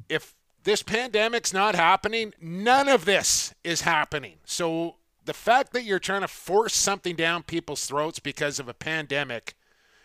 If 0.09 0.35
this 0.63 0.83
pandemic's 0.83 1.53
not 1.53 1.75
happening, 1.75 2.33
none 2.41 2.89
of 2.89 3.05
this 3.05 3.53
is 3.63 3.81
happening. 3.81 4.37
So 4.45 4.97
the 5.23 5.33
fact 5.33 5.71
that 5.73 5.83
you're 5.83 5.99
trying 5.99 6.21
to 6.21 6.27
force 6.27 6.75
something 6.75 7.15
down 7.15 7.43
people's 7.43 7.85
throats 7.85 8.19
because 8.19 8.59
of 8.59 8.67
a 8.67 8.73
pandemic 8.73 9.55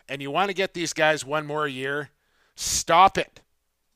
and 0.08 0.22
you 0.22 0.30
want 0.30 0.48
to 0.48 0.54
get 0.54 0.74
these 0.74 0.92
guys 0.92 1.24
one 1.24 1.46
more 1.46 1.66
year, 1.66 2.10
stop 2.54 3.18
it. 3.18 3.40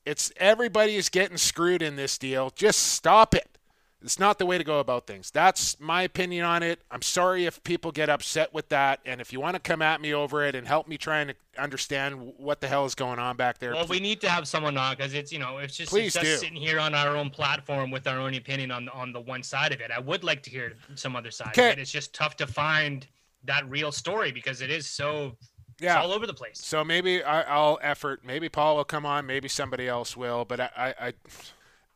It's 0.05 0.31
everybody 0.37 0.95
is 0.95 1.09
getting 1.09 1.37
screwed 1.37 1.81
in 1.81 1.95
this 1.95 2.17
deal. 2.17 2.51
Just 2.55 2.79
stop 2.79 3.35
it. 3.35 3.57
It's 4.03 4.17
not 4.17 4.39
the 4.39 4.47
way 4.47 4.57
to 4.57 4.63
go 4.63 4.79
about 4.79 5.05
things. 5.05 5.29
That's 5.29 5.79
my 5.79 6.01
opinion 6.01 6.43
on 6.43 6.63
it. 6.63 6.81
I'm 6.89 7.03
sorry 7.03 7.45
if 7.45 7.63
people 7.63 7.91
get 7.91 8.09
upset 8.09 8.51
with 8.51 8.69
that. 8.69 8.99
And 9.05 9.21
if 9.21 9.31
you 9.31 9.39
want 9.39 9.53
to 9.55 9.59
come 9.59 9.83
at 9.83 10.01
me 10.01 10.11
over 10.11 10.43
it 10.43 10.55
and 10.55 10.65
help 10.65 10.87
me 10.87 10.97
try 10.97 11.19
and 11.19 11.35
understand 11.55 12.33
what 12.37 12.61
the 12.61 12.67
hell 12.67 12.85
is 12.85 12.95
going 12.95 13.19
on 13.19 13.37
back 13.37 13.59
there. 13.59 13.73
Well, 13.73 13.85
we 13.85 13.99
need 13.99 14.19
to 14.21 14.29
have 14.29 14.47
someone 14.47 14.75
on 14.75 14.95
because 14.95 15.13
it's 15.13 15.31
you 15.31 15.37
know 15.37 15.59
it's 15.59 15.77
just, 15.77 15.91
Please 15.91 16.15
it's 16.15 16.25
just 16.25 16.41
sitting 16.41 16.55
here 16.55 16.79
on 16.79 16.95
our 16.95 17.15
own 17.15 17.29
platform 17.29 17.91
with 17.91 18.07
our 18.07 18.17
own 18.17 18.33
opinion 18.33 18.71
on 18.71 18.89
on 18.89 19.13
the 19.13 19.21
one 19.21 19.43
side 19.43 19.71
of 19.71 19.81
it. 19.81 19.91
I 19.91 19.99
would 19.99 20.23
like 20.23 20.41
to 20.43 20.49
hear 20.49 20.73
some 20.95 21.15
other 21.15 21.29
side 21.29 21.49
Okay. 21.49 21.69
it. 21.69 21.77
It's 21.79 21.91
just 21.91 22.11
tough 22.11 22.35
to 22.37 22.47
find 22.47 23.05
that 23.43 23.69
real 23.69 23.91
story 23.91 24.31
because 24.31 24.61
it 24.61 24.71
is 24.71 24.87
so 24.87 25.35
Yeah. 25.81 25.97
it's 25.97 26.05
all 26.05 26.13
over 26.13 26.27
the 26.27 26.33
place. 26.33 26.59
So 26.59 26.83
maybe 26.83 27.23
I, 27.23 27.41
I'll 27.41 27.79
effort. 27.81 28.21
Maybe 28.25 28.49
Paul 28.49 28.77
will 28.77 28.83
come 28.83 29.05
on. 29.05 29.25
Maybe 29.25 29.47
somebody 29.47 29.87
else 29.87 30.15
will. 30.15 30.45
But 30.45 30.59
I, 30.59 30.69
I, 30.77 30.93
I 31.07 31.13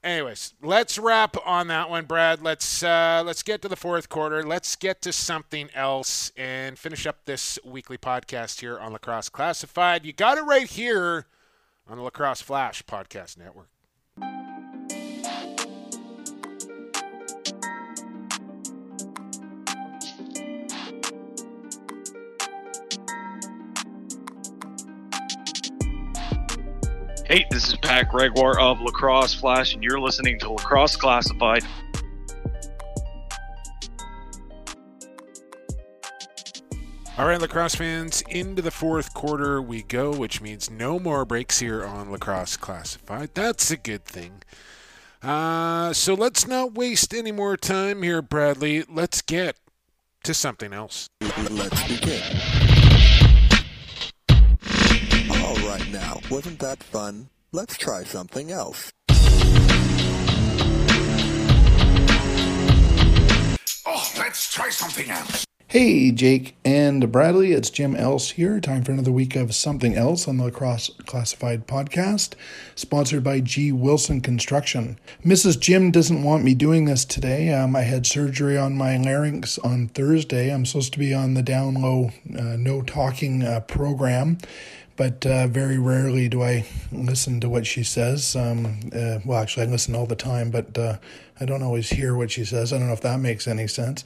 anyways, 0.03 0.53
let's 0.62 0.98
wrap 0.98 1.36
on 1.45 1.68
that 1.68 1.90
one, 1.90 2.06
Brad. 2.06 2.41
Let's 2.41 2.84
uh, 2.84 3.24
let's 3.26 3.44
get 3.44 3.62
to 3.64 3.68
the 3.68 3.76
fourth 3.76 4.10
quarter. 4.10 4.44
Let's 4.44 4.76
get 4.76 5.02
to 5.03 5.12
something 5.12 5.70
else 5.74 6.32
and 6.38 6.78
finish 6.80 7.06
up 7.06 7.26
this 7.26 7.60
weekly 7.66 7.98
podcast 7.98 8.62
here 8.62 8.80
on 8.80 8.94
Lacrosse 8.94 9.30
Classified. 9.30 10.06
You 10.06 10.14
got 10.14 10.38
it 10.38 10.44
right 10.44 10.68
here 10.68 11.26
on 11.88 11.98
the 11.98 12.03
Lacrosse 12.03 12.41
Flash 12.41 12.84
Podcast 12.84 13.38
Network. 13.38 13.70
Hey, 27.28 27.44
this 27.50 27.68
is 27.68 27.76
Pat 27.78 28.10
Gregoire 28.10 28.60
of 28.60 28.80
Lacrosse 28.82 29.34
Flash, 29.34 29.74
and 29.74 29.84
you're 29.84 30.00
listening 30.00 30.38
to 30.42 30.52
Lacrosse 30.52 30.96
Classified. 30.96 31.64
All 37.18 37.26
right, 37.26 37.42
lacrosse 37.42 37.74
fans, 37.74 38.22
into 38.30 38.62
the 38.62 38.70
fourth 38.70 39.16
quarter 39.16 39.60
we 39.60 39.82
go, 39.82 40.12
which 40.12 40.40
means 40.40 40.70
no 40.70 41.00
more 41.00 41.26
breaks 41.26 41.58
here 41.58 41.84
on 41.84 42.12
Lacrosse 42.12 42.58
Classified. 42.58 43.32
That's 43.34 43.72
a 43.72 43.78
good 43.78 44.06
thing. 44.06 44.44
Uh, 45.24 45.94
so 45.94 46.14
let's 46.14 46.48
not 46.48 46.76
waste 46.76 47.12
any 47.12 47.32
more 47.32 47.58
time 47.58 48.04
here, 48.04 48.22
Bradley. 48.22 48.84
Let's 48.88 49.24
get 49.24 49.58
to 50.26 50.36
something 50.36 50.74
else. 50.74 51.10
Let's 51.50 51.88
begin. 51.88 52.65
Right 55.66 55.92
now, 55.92 56.20
wasn't 56.30 56.60
that 56.60 56.84
fun? 56.84 57.30
Let's 57.52 57.76
try 57.78 58.04
something 58.04 58.52
else. 58.52 58.92
Oh, 63.88 64.12
let's 64.18 64.52
try 64.54 64.70
something 64.70 65.10
else. 65.10 65.46
Hey, 65.68 66.12
Jake 66.12 66.56
and 66.64 67.12
Bradley, 67.12 67.52
it's 67.52 67.70
Jim 67.70 67.96
Else 67.96 68.32
here. 68.32 68.60
Time 68.60 68.84
for 68.84 68.92
another 68.92 69.12
week 69.12 69.36
of 69.36 69.56
Something 69.56 69.96
Else 69.96 70.28
on 70.28 70.38
the 70.38 70.46
Lacrosse 70.46 70.92
Classified 71.06 71.68
podcast, 71.68 72.36
sponsored 72.76 73.24
by 73.24 73.40
G. 73.40 73.72
Wilson 73.72 74.22
Construction. 74.22 75.00
Mrs. 75.26 75.60
Jim 75.60 75.92
doesn't 75.92 76.24
want 76.24 76.44
me 76.44 76.54
doing 76.54 76.86
this 76.86 77.04
today. 77.04 77.52
Um, 77.52 77.76
I 77.76 77.82
had 77.82 78.06
surgery 78.06 78.58
on 78.58 78.78
my 78.78 78.96
larynx 78.98 79.58
on 79.58 79.88
Thursday. 79.88 80.54
I'm 80.54 80.66
supposed 80.66 80.94
to 80.94 81.00
be 81.00 81.14
on 81.14 81.34
the 81.34 81.44
down 81.44 81.74
low, 81.74 82.12
uh, 82.38 82.56
no 82.58 82.82
talking 82.82 83.44
uh, 83.44 83.62
program. 83.62 84.38
But 84.98 85.26
uh, 85.26 85.48
very 85.48 85.78
rarely 85.78 86.30
do 86.30 86.42
I 86.42 86.66
listen 86.92 87.42
to 87.42 87.50
what 87.50 87.66
she 87.66 87.84
says. 87.84 88.36
Um, 88.36 88.80
uh, 88.96 89.20
well, 89.26 89.42
actually, 89.42 89.68
I 89.68 89.70
listen 89.70 89.94
all 89.94 90.06
the 90.06 90.16
time, 90.16 90.52
but 90.52 90.78
uh, 90.78 90.98
I 91.40 91.46
don't 91.46 91.64
always 91.64 91.90
hear 91.90 92.16
what 92.16 92.32
she 92.32 92.46
says. 92.46 92.72
I 92.72 92.78
don't 92.78 92.88
know 92.88 92.94
if 92.94 93.02
that 93.02 93.20
makes 93.20 93.46
any 93.48 93.68
sense. 93.68 94.06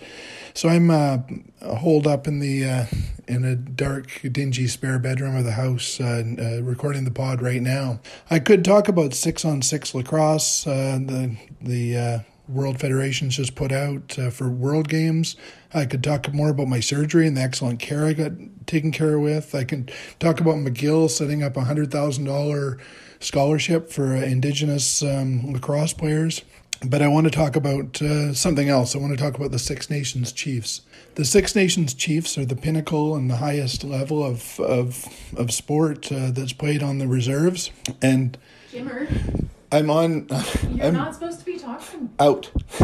So 0.56 0.68
I'm 0.68 0.90
uh, 0.90 1.20
holed 1.62 2.08
up 2.08 2.28
in 2.28 2.40
the 2.40 2.66
uh, 2.66 2.86
in 3.28 3.46
a 3.46 3.56
dark, 3.56 4.20
dingy 4.32 4.68
spare 4.68 4.98
bedroom 4.98 5.36
of 5.36 5.44
the 5.44 5.52
house, 5.52 6.00
uh, 6.02 6.24
uh, 6.40 6.64
recording 6.64 7.06
the 7.06 7.12
pod 7.12 7.42
right 7.42 7.62
now. 7.62 8.00
I 8.32 8.40
could 8.40 8.66
talk 8.66 8.88
about 8.88 9.14
six 9.14 9.46
on 9.46 9.62
six 9.62 9.94
lacrosse. 9.94 10.64
The 10.64 11.38
the 11.62 12.24
World 12.50 12.80
Federation's 12.80 13.38
just 13.38 13.56
put 13.56 13.72
out 13.72 14.18
uh, 14.18 14.30
for 14.30 14.50
World 14.50 14.90
Games. 14.90 15.36
I 15.74 15.86
could 15.86 16.04
talk 16.04 16.34
more 16.34 16.50
about 16.50 16.68
my 16.68 16.80
surgery 16.80 17.28
and 17.28 17.38
the 17.38 17.42
excellent 17.42 17.80
care 17.80 18.06
I 18.06 18.14
got 18.14 18.32
taken 18.66 18.92
care 18.92 19.16
of 19.16 19.22
with. 19.22 19.54
I 19.54 19.64
can 19.64 19.90
talk 20.20 20.40
about 20.40 20.56
McGill 20.56 21.10
setting 21.10 21.44
up 21.44 21.56
a 21.58 21.62
hundred 21.62 21.92
thousand 21.92 22.26
dollar 22.26 22.80
scholarship 23.20 23.92
for 23.92 24.16
uh, 24.16 24.22
Indigenous 24.22 25.04
um, 25.04 25.54
lacrosse 25.54 25.94
players. 25.94 26.42
But 26.86 27.02
I 27.02 27.10
want 27.10 27.26
to 27.26 27.32
talk 27.32 27.58
about 27.58 28.02
uh, 28.02 28.34
something 28.34 28.70
else. 28.70 28.96
I 28.96 29.00
want 29.00 29.12
to 29.12 29.22
talk 29.22 29.36
about 29.36 29.52
the 29.52 29.60
Six 29.60 29.90
Nations 29.90 30.32
Chiefs. 30.32 30.82
The 31.16 31.26
Six 31.26 31.54
Nations 31.54 31.94
Chiefs 31.94 32.38
are 32.38 32.46
the 32.46 32.56
pinnacle 32.56 33.16
and 33.16 33.30
the 33.30 33.36
highest 33.36 33.84
level 33.84 34.24
of 34.24 34.60
of, 34.62 35.06
of 35.36 35.52
sport 35.52 36.10
uh, 36.12 36.32
that's 36.32 36.54
played 36.54 36.82
on 36.82 37.00
the 37.00 37.08
reserves. 37.08 37.70
And 38.02 38.38
Jimmer, 38.72 39.50
I'm 39.72 39.90
on. 39.90 40.28
you're 40.70 40.88
I'm 40.88 40.94
not 40.94 41.14
supposed 41.14 41.40
to 41.40 41.46
be 41.46 41.58
talking. 41.60 42.10
out. 42.20 42.50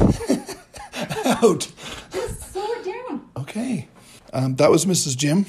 out. 1.26 1.72
Just 2.12 2.52
slow 2.54 2.66
it 2.68 2.86
down. 2.86 3.30
Okay. 3.38 3.88
Um, 4.34 4.56
that 4.56 4.70
was 4.70 4.86
Mrs. 4.86 5.18
Jim. 5.18 5.46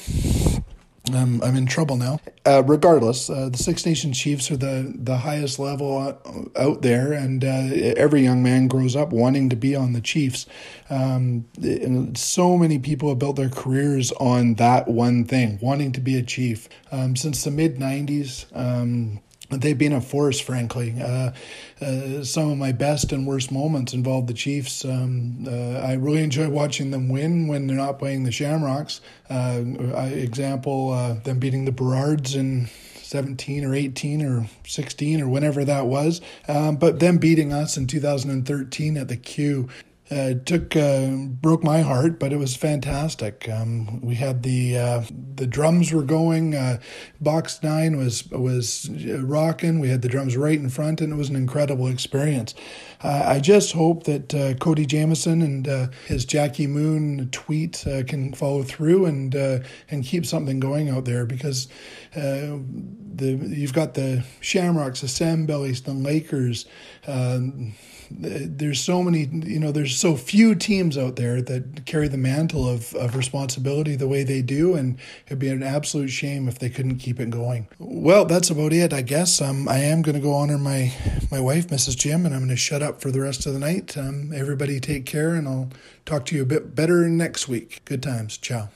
Um, 1.14 1.40
I'm 1.42 1.54
in 1.54 1.66
trouble 1.66 1.96
now. 1.96 2.18
Uh, 2.44 2.62
regardless, 2.64 3.30
uh, 3.30 3.48
the 3.48 3.58
Six 3.58 3.86
Nation 3.86 4.12
Chiefs 4.12 4.50
are 4.50 4.56
the, 4.56 4.92
the 4.96 5.18
highest 5.18 5.58
level 5.58 6.18
out, 6.56 6.82
there, 6.82 7.12
and 7.12 7.44
uh, 7.44 7.68
every 7.96 8.22
young 8.22 8.42
man 8.42 8.66
grows 8.66 8.96
up 8.96 9.10
wanting 9.10 9.48
to 9.50 9.56
be 9.56 9.76
on 9.76 9.92
the 9.92 10.00
Chiefs. 10.00 10.46
Um, 10.90 11.44
and 11.62 12.18
so 12.18 12.56
many 12.56 12.78
people 12.78 13.08
have 13.08 13.18
built 13.18 13.36
their 13.36 13.48
careers 13.48 14.10
on 14.12 14.54
that 14.54 14.88
one 14.88 15.24
thing, 15.24 15.58
wanting 15.62 15.92
to 15.92 16.00
be 16.00 16.16
a 16.18 16.22
Chief. 16.22 16.68
Um, 16.90 17.14
since 17.14 17.44
the 17.44 17.50
mid 17.52 17.76
90s, 17.76 18.46
um, 18.56 19.20
they've 19.50 19.78
been 19.78 19.92
a 19.92 20.00
force, 20.00 20.40
frankly. 20.40 20.94
Uh, 21.00 21.32
uh, 21.80 22.24
some 22.24 22.50
of 22.50 22.58
my 22.58 22.72
best 22.72 23.12
and 23.12 23.26
worst 23.26 23.52
moments 23.52 23.92
involved 23.92 24.28
the 24.28 24.34
Chiefs. 24.34 24.84
Um, 24.84 25.44
uh, 25.46 25.78
I 25.78 25.94
really 25.94 26.22
enjoy 26.22 26.48
watching 26.48 26.90
them 26.90 27.08
win 27.08 27.48
when 27.48 27.66
they're 27.66 27.76
not 27.76 27.98
playing 27.98 28.24
the 28.24 28.32
Shamrocks. 28.32 29.00
Uh, 29.30 29.62
example, 29.96 30.92
uh, 30.92 31.14
them 31.14 31.38
beating 31.38 31.64
the 31.64 31.72
Burrards 31.72 32.34
in 32.34 32.68
17 33.06 33.64
or 33.64 33.74
18 33.74 34.22
or 34.22 34.48
16 34.66 35.20
or 35.20 35.28
whenever 35.28 35.64
that 35.64 35.86
was. 35.86 36.20
Um, 36.48 36.76
but 36.76 36.98
them 36.98 37.18
beating 37.18 37.52
us 37.52 37.76
in 37.76 37.86
2013 37.86 38.96
at 38.96 39.08
the 39.08 39.16
Q. 39.16 39.68
Uh, 40.08 40.30
it 40.30 40.46
took 40.46 40.76
uh, 40.76 41.08
broke 41.16 41.64
my 41.64 41.80
heart, 41.80 42.20
but 42.20 42.32
it 42.32 42.36
was 42.36 42.54
fantastic. 42.54 43.48
Um, 43.48 44.00
we 44.00 44.14
had 44.14 44.44
the 44.44 44.78
uh, 44.78 45.02
the 45.34 45.48
drums 45.48 45.92
were 45.92 46.04
going. 46.04 46.54
Uh, 46.54 46.78
box 47.20 47.60
nine 47.60 47.96
was 47.96 48.28
was 48.30 48.88
rocking. 49.18 49.80
We 49.80 49.88
had 49.88 50.02
the 50.02 50.08
drums 50.08 50.36
right 50.36 50.58
in 50.58 50.68
front, 50.68 51.00
and 51.00 51.12
it 51.12 51.16
was 51.16 51.28
an 51.28 51.34
incredible 51.34 51.88
experience. 51.88 52.54
I 53.02 53.40
just 53.40 53.72
hope 53.72 54.04
that 54.04 54.34
uh, 54.34 54.54
Cody 54.54 54.86
Jamieson 54.86 55.42
and 55.42 55.92
his 56.06 56.24
Jackie 56.24 56.66
Moon 56.66 57.28
tweet 57.30 57.84
can 58.06 58.32
follow 58.32 58.62
through 58.62 59.06
and 59.06 59.34
and 59.34 60.04
keep 60.04 60.24
something 60.24 60.60
going 60.60 60.88
out 60.88 61.04
there 61.04 61.26
because 61.26 61.68
the 62.14 63.48
you've 63.50 63.72
got 63.72 63.94
the 63.94 64.24
Shamrocks, 64.40 65.00
the 65.00 65.08
Salmonbellies, 65.08 65.84
the 65.84 65.92
Lakers. 65.92 66.66
Um, 67.06 67.74
there's 68.10 68.80
so 68.80 69.02
many, 69.02 69.24
you 69.24 69.58
know, 69.58 69.72
there's 69.72 69.98
so 69.98 70.16
few 70.16 70.54
teams 70.54 70.96
out 70.96 71.16
there 71.16 71.42
that 71.42 71.86
carry 71.86 72.08
the 72.08 72.16
mantle 72.16 72.68
of, 72.68 72.94
of 72.94 73.16
responsibility 73.16 73.96
the 73.96 74.08
way 74.08 74.22
they 74.22 74.42
do, 74.42 74.74
and 74.74 74.98
it'd 75.26 75.38
be 75.38 75.48
an 75.48 75.62
absolute 75.62 76.08
shame 76.08 76.48
if 76.48 76.58
they 76.58 76.68
couldn't 76.68 76.98
keep 76.98 77.18
it 77.18 77.30
going. 77.30 77.68
Well, 77.78 78.24
that's 78.24 78.50
about 78.50 78.72
it, 78.72 78.92
I 78.92 79.02
guess. 79.02 79.40
Um, 79.40 79.68
I 79.68 79.78
am 79.78 80.02
going 80.02 80.14
to 80.14 80.20
go 80.20 80.32
honor 80.32 80.58
my 80.58 80.92
my 81.30 81.40
wife, 81.40 81.68
Mrs. 81.68 81.96
Jim, 81.96 82.24
and 82.24 82.34
I'm 82.34 82.40
going 82.40 82.50
to 82.50 82.56
shut 82.56 82.82
up 82.82 83.00
for 83.00 83.10
the 83.10 83.20
rest 83.20 83.46
of 83.46 83.52
the 83.52 83.58
night. 83.58 83.96
Um, 83.96 84.32
everybody 84.34 84.80
take 84.80 85.06
care, 85.06 85.34
and 85.34 85.48
I'll 85.48 85.70
talk 86.04 86.26
to 86.26 86.36
you 86.36 86.42
a 86.42 86.46
bit 86.46 86.74
better 86.74 87.08
next 87.08 87.48
week. 87.48 87.82
Good 87.84 88.02
times. 88.02 88.38
Ciao. 88.38 88.68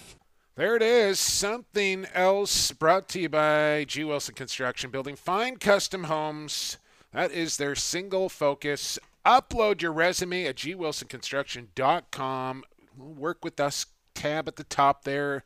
There 0.57 0.77
it 0.77 0.83
is. 0.83 1.19
Something 1.19 2.07
else 2.13 2.73
brought 2.73 3.09
to 3.11 3.21
you 3.21 3.29
by 3.29 3.85
G. 3.85 4.05
Wilson 4.05 4.35
Construction 4.35 4.91
Building. 4.91 5.17
Find 5.17 5.59
custom 5.59 6.05
homes. 6.05 6.77
That 7.13 7.33
is 7.33 7.57
their 7.57 7.75
single 7.75 8.29
focus. 8.29 9.01
Upload 9.27 9.83
your 9.83 9.91
resume 9.93 10.47
at 10.47 10.55
gwilsonconstruction.com. 10.57 12.65
Work 12.97 13.45
with 13.45 13.61
us 13.61 13.87
tab 14.15 14.49
at 14.49 14.57
the 14.57 14.65
top 14.65 15.05
there. 15.05 15.45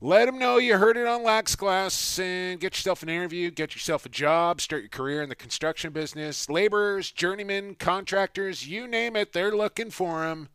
Let 0.00 0.26
them 0.26 0.38
know 0.38 0.58
you 0.58 0.76
heard 0.76 0.96
it 0.96 1.06
on 1.06 1.22
Lax 1.22 1.54
Class 1.56 2.18
and 2.18 2.60
get 2.60 2.74
yourself 2.74 3.02
an 3.02 3.08
interview, 3.08 3.50
get 3.50 3.74
yourself 3.74 4.04
a 4.04 4.10
job, 4.10 4.60
start 4.60 4.82
your 4.82 4.90
career 4.90 5.22
in 5.22 5.28
the 5.28 5.34
construction 5.34 5.92
business. 5.92 6.50
Laborers, 6.50 7.10
journeymen, 7.10 7.74
contractors, 7.76 8.68
you 8.68 8.86
name 8.86 9.16
it, 9.16 9.32
they're 9.32 9.56
looking 9.56 9.90
for 9.90 10.22
them. 10.22 10.50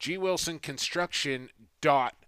gwilsonconstruction.com 0.00 2.23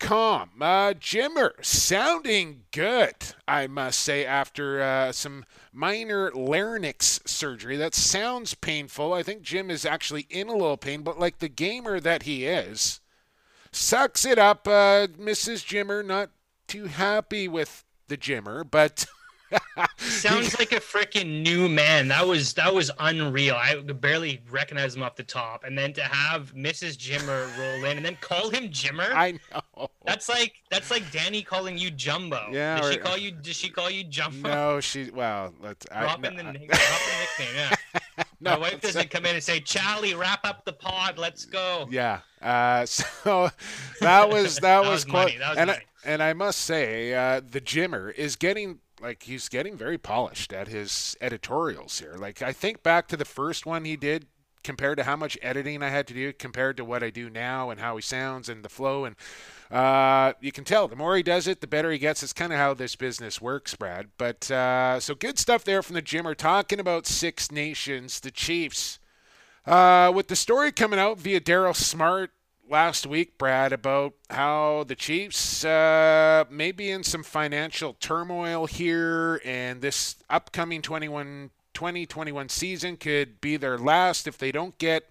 com. 0.00 0.50
Uh, 0.60 0.94
Jimmer 0.94 1.52
sounding 1.64 2.62
good, 2.72 3.14
I 3.46 3.68
must 3.68 4.00
say, 4.00 4.24
after 4.24 4.82
uh, 4.82 5.12
some 5.12 5.44
minor 5.72 6.32
larynx 6.32 7.20
surgery. 7.24 7.76
That 7.76 7.94
sounds 7.94 8.54
painful. 8.54 9.12
I 9.12 9.22
think 9.22 9.42
Jim 9.42 9.70
is 9.70 9.84
actually 9.84 10.26
in 10.30 10.48
a 10.48 10.52
little 10.52 10.76
pain, 10.76 11.02
but 11.02 11.20
like 11.20 11.38
the 11.38 11.48
gamer 11.48 12.00
that 12.00 12.24
he 12.24 12.46
is, 12.46 13.00
sucks 13.70 14.24
it 14.24 14.38
up. 14.38 14.66
Uh, 14.66 15.06
Mrs. 15.06 15.64
Jimmer, 15.64 16.04
not 16.04 16.30
too 16.66 16.86
happy 16.86 17.46
with 17.46 17.84
the 18.08 18.16
Jimmer, 18.16 18.68
but. 18.68 19.06
Sounds 19.98 20.58
like 20.58 20.72
a 20.72 20.80
freaking 20.80 21.42
new 21.42 21.68
man. 21.68 22.08
That 22.08 22.26
was 22.26 22.54
that 22.54 22.72
was 22.74 22.90
unreal. 22.98 23.54
I 23.54 23.76
barely 23.80 24.42
recognize 24.50 24.94
him 24.96 25.02
off 25.02 25.16
the 25.16 25.22
top, 25.22 25.64
and 25.64 25.76
then 25.76 25.92
to 25.94 26.02
have 26.02 26.54
Mrs. 26.54 26.96
Jimmer 26.96 27.46
roll 27.58 27.84
in 27.90 27.96
and 27.96 28.04
then 28.04 28.16
call 28.20 28.50
him 28.50 28.68
Jimmer. 28.68 29.12
I 29.14 29.38
know. 29.52 29.88
That's 30.04 30.28
like 30.28 30.54
that's 30.70 30.90
like 30.90 31.10
Danny 31.12 31.42
calling 31.42 31.78
you 31.78 31.90
Jumbo. 31.90 32.48
Yeah, 32.50 32.80
Did 32.80 32.92
she 32.92 32.98
call 32.98 33.16
you? 33.16 33.30
Did 33.32 33.54
she 33.54 33.70
call 33.70 33.90
you 33.90 34.04
Jumbo? 34.04 34.48
No, 34.48 34.80
she. 34.80 35.10
Well, 35.10 35.54
let's. 35.62 35.86
I, 35.92 36.00
Drop 36.02 36.20
no, 36.20 36.28
in 36.28 36.36
the, 36.36 36.44
I- 36.44 36.52
nick- 36.52 36.68
drop 36.70 36.80
the 37.38 37.42
nickname. 37.44 37.56
Yeah. 37.56 37.76
No, 38.42 38.52
My 38.52 38.58
wife 38.58 38.80
doesn't 38.80 39.10
come 39.10 39.26
in 39.26 39.34
and 39.34 39.44
say, 39.44 39.60
"Charlie, 39.60 40.14
wrap 40.14 40.40
up 40.46 40.64
the 40.64 40.72
pod. 40.72 41.18
Let's 41.18 41.44
go." 41.44 41.86
Yeah. 41.90 42.20
Uh, 42.40 42.86
so 42.86 43.50
that 44.00 44.30
was 44.30 44.54
that, 44.56 44.62
That 44.62 44.80
was, 44.80 44.88
was 44.90 45.04
quite, 45.04 45.38
that 45.38 45.50
was 45.50 45.58
and 45.58 45.66
money. 45.68 45.78
I, 46.04 46.08
and 46.10 46.22
I 46.22 46.32
must 46.32 46.60
say, 46.62 47.12
uh, 47.14 47.40
the 47.46 47.60
Jimmer 47.60 48.14
is 48.14 48.36
getting 48.36 48.78
like 49.00 49.24
he's 49.24 49.48
getting 49.48 49.76
very 49.76 49.98
polished 49.98 50.52
at 50.52 50.68
his 50.68 51.16
editorials 51.20 51.98
here. 51.98 52.14
Like 52.18 52.42
I 52.42 52.52
think 52.52 52.82
back 52.82 53.08
to 53.08 53.16
the 53.16 53.24
first 53.24 53.66
one 53.66 53.84
he 53.84 53.96
did 53.96 54.26
compared 54.62 54.98
to 54.98 55.04
how 55.04 55.16
much 55.16 55.38
editing 55.40 55.82
I 55.82 55.88
had 55.88 56.06
to 56.08 56.14
do 56.14 56.32
compared 56.32 56.76
to 56.76 56.84
what 56.84 57.02
I 57.02 57.10
do 57.10 57.30
now 57.30 57.70
and 57.70 57.80
how 57.80 57.96
he 57.96 58.02
sounds 58.02 58.48
and 58.48 58.62
the 58.62 58.68
flow 58.68 59.04
and 59.06 59.16
uh, 59.70 60.32
you 60.40 60.50
can 60.50 60.64
tell 60.64 60.88
the 60.88 60.96
more 60.96 61.16
he 61.16 61.22
does 61.22 61.46
it, 61.46 61.60
the 61.60 61.66
better 61.66 61.92
he 61.92 61.98
gets. 61.98 62.22
It's 62.22 62.32
kind 62.32 62.52
of 62.52 62.58
how 62.58 62.74
this 62.74 62.96
business 62.96 63.40
works, 63.40 63.74
Brad. 63.76 64.08
But 64.18 64.50
uh, 64.50 64.98
so 64.98 65.14
good 65.14 65.38
stuff 65.38 65.62
there 65.62 65.82
from 65.82 65.94
the 65.94 66.02
Jimmer 66.02 66.36
talking 66.36 66.80
about 66.80 67.06
Six 67.06 67.52
Nations, 67.52 68.18
the 68.18 68.32
Chiefs. 68.32 68.98
Uh, 69.64 70.10
with 70.12 70.26
the 70.26 70.34
story 70.34 70.72
coming 70.72 70.98
out 70.98 71.18
via 71.20 71.40
Daryl 71.40 71.76
Smart 71.76 72.32
last 72.70 73.04
week, 73.06 73.36
Brad, 73.36 73.72
about 73.72 74.14
how 74.30 74.84
the 74.86 74.94
Chiefs 74.94 75.64
uh, 75.64 76.44
may 76.48 76.72
be 76.72 76.90
in 76.90 77.02
some 77.02 77.24
financial 77.24 77.94
turmoil 77.94 78.66
here, 78.66 79.40
and 79.44 79.82
this 79.82 80.16
upcoming 80.30 80.80
21 80.80 81.50
2021 81.74 82.48
season 82.48 82.96
could 82.96 83.40
be 83.40 83.56
their 83.56 83.78
last 83.78 84.26
if 84.26 84.36
they 84.36 84.52
don't 84.52 84.76
get 84.78 85.10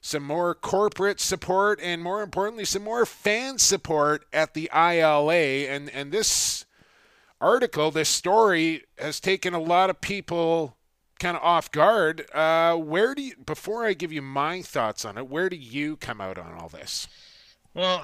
some 0.00 0.22
more 0.22 0.54
corporate 0.54 1.20
support 1.20 1.78
and 1.82 2.02
more 2.02 2.22
importantly 2.22 2.64
some 2.64 2.84
more 2.84 3.04
fan 3.04 3.58
support 3.58 4.24
at 4.32 4.54
the 4.54 4.70
ILA 4.72 5.34
and 5.68 5.90
and 5.90 6.10
this 6.10 6.64
article 7.40 7.90
this 7.90 8.08
story 8.08 8.84
has 8.98 9.20
taken 9.20 9.52
a 9.52 9.60
lot 9.60 9.90
of 9.90 10.00
people 10.00 10.76
kind 11.20 11.36
of 11.36 11.42
off 11.42 11.70
guard 11.70 12.26
uh, 12.34 12.74
where 12.76 13.14
do 13.14 13.22
you 13.22 13.34
before 13.46 13.84
I 13.84 13.92
give 13.92 14.12
you 14.12 14.22
my 14.22 14.62
thoughts 14.62 15.04
on 15.04 15.16
it 15.18 15.28
where 15.28 15.48
do 15.48 15.56
you 15.56 15.96
come 15.96 16.20
out 16.20 16.38
on 16.38 16.54
all 16.54 16.68
this 16.68 17.06
Well, 17.74 18.02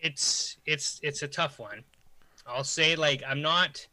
it's 0.00 0.56
it's 0.66 1.00
it's 1.02 1.22
a 1.22 1.28
tough 1.28 1.58
one. 1.58 1.82
I'll 2.46 2.64
say 2.64 2.96
like 2.96 3.22
I'm 3.28 3.42
not 3.42 3.84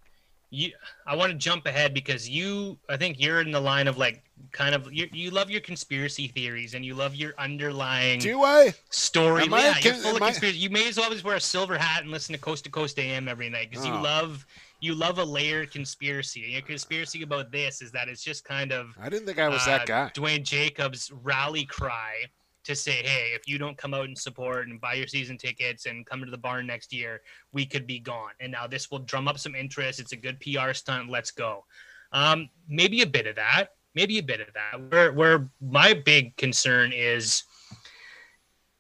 you 0.51 0.72
I 1.07 1.15
want 1.15 1.31
to 1.31 1.38
jump 1.38 1.65
ahead 1.65 1.93
because 1.93 2.30
you 2.30 2.77
I 2.89 2.97
think 2.97 3.19
you're 3.19 3.41
in 3.41 3.51
the 3.51 3.60
line 3.60 3.88
of 3.88 3.97
like 3.97 4.22
kind 4.51 4.76
of 4.76 4.91
you, 4.93 5.07
you 5.11 5.31
love 5.31 5.49
your 5.49 5.61
conspiracy 5.61 6.27
theories 6.27 6.73
and 6.76 6.85
you 6.85 6.93
love 6.93 7.15
your 7.15 7.34
underlying 7.39 8.19
do 8.19 8.43
I 8.43 8.73
story. 8.89 9.43
Am 9.43 9.53
I 9.53 9.61
yeah, 9.64 9.73
a 9.77 9.81
you're 9.81 9.93
full 9.95 10.11
of 10.11 10.18
am 10.18 10.23
I- 10.23 10.27
conspiracy. 10.27 10.60
You 10.60 10.69
may 10.69 10.88
as 10.88 10.97
well 10.97 11.10
just 11.10 11.23
wear 11.23 11.35
a 11.38 11.41
silver 11.41 11.77
hat 11.77 12.03
and 12.03 12.11
listen 12.11 12.34
to 12.34 12.39
Coast 12.39 12.65
to 12.65 12.69
Coast 12.69 12.99
AM 12.99 13.27
every 13.27 13.49
night 13.49 13.69
because 13.72 13.85
you 13.85 13.93
Oh. 13.93 14.01
love 14.01 14.45
you 14.84 14.93
love 14.93 15.18
a 15.18 15.23
layered 15.23 15.72
conspiracy. 15.72 16.43
And 16.43 16.51
your 16.51 16.61
conspiracy 16.61 17.23
about 17.23 17.51
this 17.51 17.81
is 17.81 17.91
that 17.93 18.10
it's 18.10 18.22
just 18.22 18.43
kind 18.43 18.73
of 18.73 18.88
I 19.01 19.07
didn't 19.07 19.26
think 19.26 19.39
I 19.39 19.47
was 19.47 19.61
uh, 19.64 19.77
that 19.77 19.85
guy 19.88 20.11
Dwayne 20.14 20.43
Jacobs 20.43 21.10
rally 21.23 21.64
cry 21.64 22.26
to 22.65 22.76
say, 22.76 23.01
hey, 23.03 23.31
if 23.34 23.47
you 23.47 23.57
don't 23.57 23.77
come 23.77 23.93
out 23.93 24.05
and 24.05 24.18
support 24.18 24.68
and 24.68 24.80
buy 24.80 24.93
your 24.93 25.07
season 25.07 25.38
tickets 25.38 25.85
and 25.85 26.05
come 26.05 26.23
to 26.23 26.31
the 26.31 26.38
barn 26.38 26.68
next 26.68 26.93
year, 26.93 27.22
we 27.51 27.65
could 27.65 27.88
be 27.88 27.99
gone. 27.99 28.31
And 28.39 28.51
now 28.51 28.68
this 28.68 28.91
will 28.91 28.99
drum 28.99 29.27
up 29.27 29.38
some 29.38 29.55
interest. 29.55 29.99
It's 29.99 30.11
a 30.11 30.18
good 30.18 30.39
PR 30.39 30.73
stunt. 30.73 31.10
Let's 31.10 31.31
go. 31.31 31.65
Um, 32.11 32.49
maybe 32.68 33.01
a 33.01 33.07
bit 33.07 33.26
of 33.26 33.35
that. 33.38 33.69
Maybe 33.95 34.18
a 34.18 34.23
bit 34.23 34.41
of 34.41 34.47
that. 34.53 34.91
Where 34.91 35.14
where 35.14 35.49
my 35.61 35.93
big 35.93 36.35
concern 36.35 36.91
is 36.93 37.43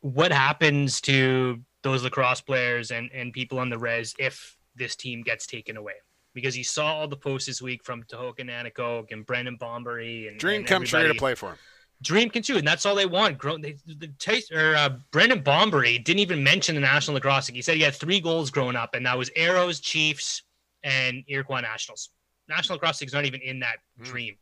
what 0.01 0.33
happens 0.33 0.99
to 1.01 1.61
those 1.81 2.03
lacrosse 2.03 2.41
players 2.41 2.91
and, 2.91 3.09
and 3.13 3.31
people 3.31 3.59
on 3.59 3.69
the 3.69 3.77
res 3.77 4.15
if 4.17 4.52
this 4.75 4.95
team 4.95 5.21
gets 5.21 5.45
taken 5.45 5.77
away. 5.77 5.93
Because 6.33 6.57
you 6.57 6.63
saw 6.63 6.95
all 6.95 7.07
the 7.07 7.15
posts 7.15 7.45
this 7.45 7.61
week 7.61 7.83
from 7.83 8.03
Tehoka 8.03 8.39
Nanticoke 8.39 9.11
and 9.11 9.23
Brendan 9.23 9.57
Bomberry 9.57 10.27
and 10.27 10.39
dream 10.39 10.59
and 10.59 10.67
come 10.67 10.83
true 10.83 11.07
to 11.07 11.13
play 11.13 11.35
for 11.35 11.49
him 11.49 11.57
dream 12.03 12.29
can 12.29 12.43
true, 12.43 12.57
and 12.57 12.67
that's 12.67 12.85
all 12.85 12.93
they 12.93 13.05
want. 13.05 13.37
Grow, 13.37 13.57
they, 13.57 13.77
the 13.87 14.09
taste 14.19 14.51
or 14.51 14.75
uh, 14.75 14.89
Brendan 15.11 15.41
Bomberry 15.41 16.03
didn't 16.03 16.19
even 16.19 16.43
mention 16.43 16.75
the 16.75 16.81
National 16.81 17.15
Lacrosse 17.15 17.49
League. 17.49 17.55
He 17.55 17.61
said 17.61 17.77
he 17.77 17.81
had 17.81 17.95
three 17.95 18.19
goals 18.19 18.51
growing 18.51 18.75
up, 18.75 18.93
and 18.93 19.05
that 19.05 19.17
was 19.17 19.31
Arrows, 19.35 19.79
Chiefs, 19.79 20.43
and 20.83 21.23
Iroquois 21.27 21.61
Nationals. 21.61 22.09
National 22.47 22.75
Lacrosse 22.75 23.01
League's 23.01 23.13
not 23.13 23.25
even 23.25 23.41
in 23.41 23.59
that 23.61 23.77
dream, 24.01 24.35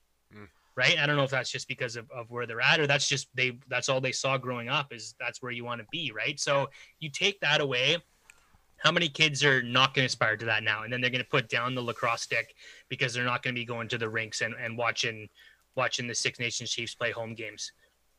right? 0.75 0.97
I 0.97 1.05
don't 1.05 1.15
know 1.15 1.23
if 1.23 1.29
that's 1.29 1.51
just 1.51 1.67
because 1.67 1.95
of, 1.95 2.09
of 2.11 2.29
where 2.31 2.45
they're 2.45 2.61
at, 2.61 2.79
or 2.79 2.87
that's 2.87 3.07
just 3.07 3.27
they 3.35 3.59
that's 3.69 3.87
all 3.87 4.01
they 4.01 4.11
saw 4.11 4.37
growing 4.37 4.67
up 4.67 4.91
is 4.91 5.15
that's 5.19 5.41
where 5.41 5.51
you 5.51 5.63
want 5.63 5.79
to 5.79 5.87
be, 5.91 6.11
right? 6.11 6.39
So 6.39 6.69
you 6.99 7.09
take 7.09 7.39
that 7.41 7.61
away. 7.61 7.97
How 8.81 8.91
many 8.91 9.09
kids 9.09 9.43
are 9.43 9.61
not 9.61 9.93
going 9.93 10.03
to 10.03 10.07
aspire 10.07 10.35
to 10.37 10.45
that 10.45 10.63
now? 10.63 10.83
And 10.83 10.91
then 10.91 11.01
they're 11.01 11.11
going 11.11 11.23
to 11.23 11.29
put 11.29 11.49
down 11.49 11.75
the 11.75 11.81
lacrosse 11.81 12.23
stick 12.23 12.55
because 12.89 13.13
they're 13.13 13.23
not 13.23 13.43
going 13.43 13.53
to 13.53 13.59
be 13.59 13.65
going 13.65 13.87
to 13.89 13.97
the 13.97 14.09
rinks 14.09 14.41
and, 14.41 14.55
and 14.59 14.75
watching 14.77 15.29
watching 15.75 16.07
the 16.07 16.15
Six 16.15 16.39
Nations 16.39 16.71
Chiefs 16.71 16.95
play 16.95 17.11
home 17.11 17.33
games, 17.33 17.71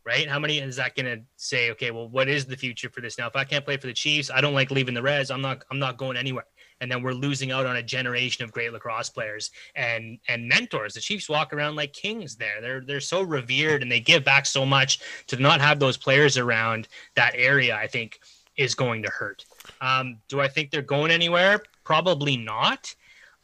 right? 0.07 0.29
How 0.29 0.39
many 0.39 0.59
is 0.59 0.77
that 0.77 0.95
going 0.95 1.07
to 1.07 1.23
say? 1.37 1.71
Okay, 1.73 1.91
well, 1.91 2.09
what 2.09 2.29
is 2.29 2.47
the 2.47 2.57
future 2.57 2.89
for 2.89 3.01
this 3.01 3.19
now? 3.19 3.27
If 3.27 3.37
I 3.37 3.45
can't 3.45 3.65
play 3.65 3.77
for 3.77 3.89
the 3.89 3.93
Chiefs, 3.93 4.31
I 4.31 4.41
don't 4.41 4.55
like 4.55 4.71
leaving 4.71 4.95
the 4.95 5.03
Res. 5.03 5.31
I'm 5.31 5.43
not. 5.43 5.65
I'm 5.71 5.81
not 5.81 5.97
going 5.97 6.17
anywhere. 6.17 6.47
And 6.81 6.91
then 6.91 7.03
we're 7.03 7.13
losing 7.13 7.53
out 7.53 7.67
on 7.67 7.77
a 7.77 7.83
generation 7.83 8.43
of 8.45 8.51
great 8.51 8.73
lacrosse 8.73 9.11
players 9.11 9.51
and 9.75 10.19
and 10.29 10.49
mentors. 10.49 10.95
The 10.95 11.01
Chiefs 11.01 11.29
walk 11.29 11.53
around 11.53 11.75
like 11.75 11.93
kings 11.93 12.37
there. 12.37 12.61
They're 12.61 12.81
they're 12.81 13.01
so 13.01 13.23
revered 13.23 13.83
and 13.83 13.91
they 13.91 14.01
give 14.01 14.25
back 14.25 14.47
so 14.47 14.65
much. 14.65 15.01
To 15.27 15.37
not 15.37 15.61
have 15.61 15.81
those 15.81 15.97
players 15.97 16.39
around 16.39 16.87
that 17.17 17.35
area, 17.35 17.77
I 17.77 17.89
think, 17.89 18.21
is 18.57 18.75
going 18.75 19.03
to 19.03 19.11
hurt. 19.11 19.45
Um, 19.81 20.19
do 20.29 20.41
I 20.41 20.49
think 20.49 20.71
they're 20.71 20.83
going 20.83 21.11
anywhere? 21.11 21.63
Probably 21.85 22.37
not. 22.37 22.95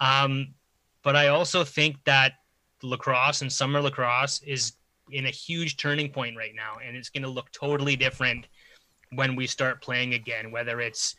Um, 0.00 0.54
but 1.02 1.16
I 1.16 1.28
also 1.28 1.64
think 1.64 1.96
that 2.04 2.34
lacrosse 2.82 3.42
and 3.42 3.52
summer 3.52 3.80
lacrosse 3.80 4.42
is 4.42 4.74
in 5.10 5.26
a 5.26 5.30
huge 5.30 5.76
turning 5.76 6.10
point 6.10 6.36
right 6.36 6.54
now, 6.54 6.76
and 6.84 6.96
it's 6.96 7.08
going 7.08 7.22
to 7.22 7.28
look 7.28 7.50
totally 7.52 7.96
different 7.96 8.46
when 9.12 9.34
we 9.34 9.46
start 9.46 9.82
playing 9.82 10.14
again. 10.14 10.50
Whether 10.50 10.80
it's 10.80 11.16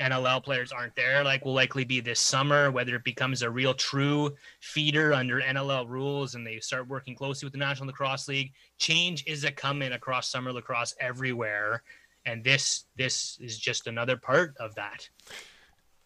NLL 0.00 0.42
players 0.42 0.72
aren't 0.72 0.96
there, 0.96 1.22
like 1.22 1.44
will 1.44 1.54
likely 1.54 1.84
be 1.84 2.00
this 2.00 2.20
summer, 2.20 2.70
whether 2.70 2.94
it 2.96 3.04
becomes 3.04 3.42
a 3.42 3.50
real 3.50 3.74
true 3.74 4.34
feeder 4.60 5.12
under 5.12 5.40
NLL 5.40 5.88
rules 5.88 6.34
and 6.34 6.46
they 6.46 6.58
start 6.60 6.88
working 6.88 7.14
closely 7.14 7.46
with 7.46 7.52
the 7.52 7.58
National 7.58 7.88
Lacrosse 7.88 8.28
League. 8.28 8.52
Change 8.78 9.24
is 9.26 9.44
a 9.44 9.52
coming 9.52 9.92
across 9.92 10.30
summer 10.30 10.52
lacrosse 10.52 10.94
everywhere, 11.00 11.82
and 12.26 12.44
this 12.44 12.84
this 12.96 13.38
is 13.40 13.58
just 13.58 13.86
another 13.86 14.16
part 14.16 14.54
of 14.60 14.74
that. 14.74 15.08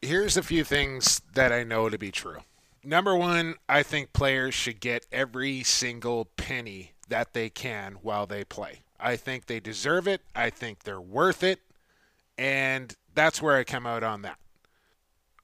here's 0.03 0.37
a 0.37 0.43
few 0.43 0.65
things 0.65 1.21
that 1.35 1.53
I 1.53 1.65
know 1.65 1.89
to 1.89 1.99
be 1.99 2.11
true. 2.11 2.39
Number 2.85 3.17
one, 3.17 3.57
I 3.69 3.83
think 3.83 4.13
players 4.13 4.55
should 4.55 4.81
get 4.81 5.07
every 5.11 5.63
single 5.65 6.27
penny 6.37 6.93
that 7.09 7.33
they 7.33 7.51
can 7.51 7.95
while 8.03 8.27
they 8.27 8.45
play. 8.45 8.83
I 9.01 9.17
think 9.17 9.47
they 9.47 9.61
deserve 9.61 10.07
it. 10.07 10.21
I 10.35 10.51
think 10.51 10.85
they're 10.85 11.01
worth 11.01 11.43
it. 11.43 11.61
And 12.39 12.95
that's 13.15 13.43
where 13.43 13.57
I 13.57 13.65
come 13.65 13.87
out 13.87 14.03
on 14.05 14.23
that. 14.23 14.39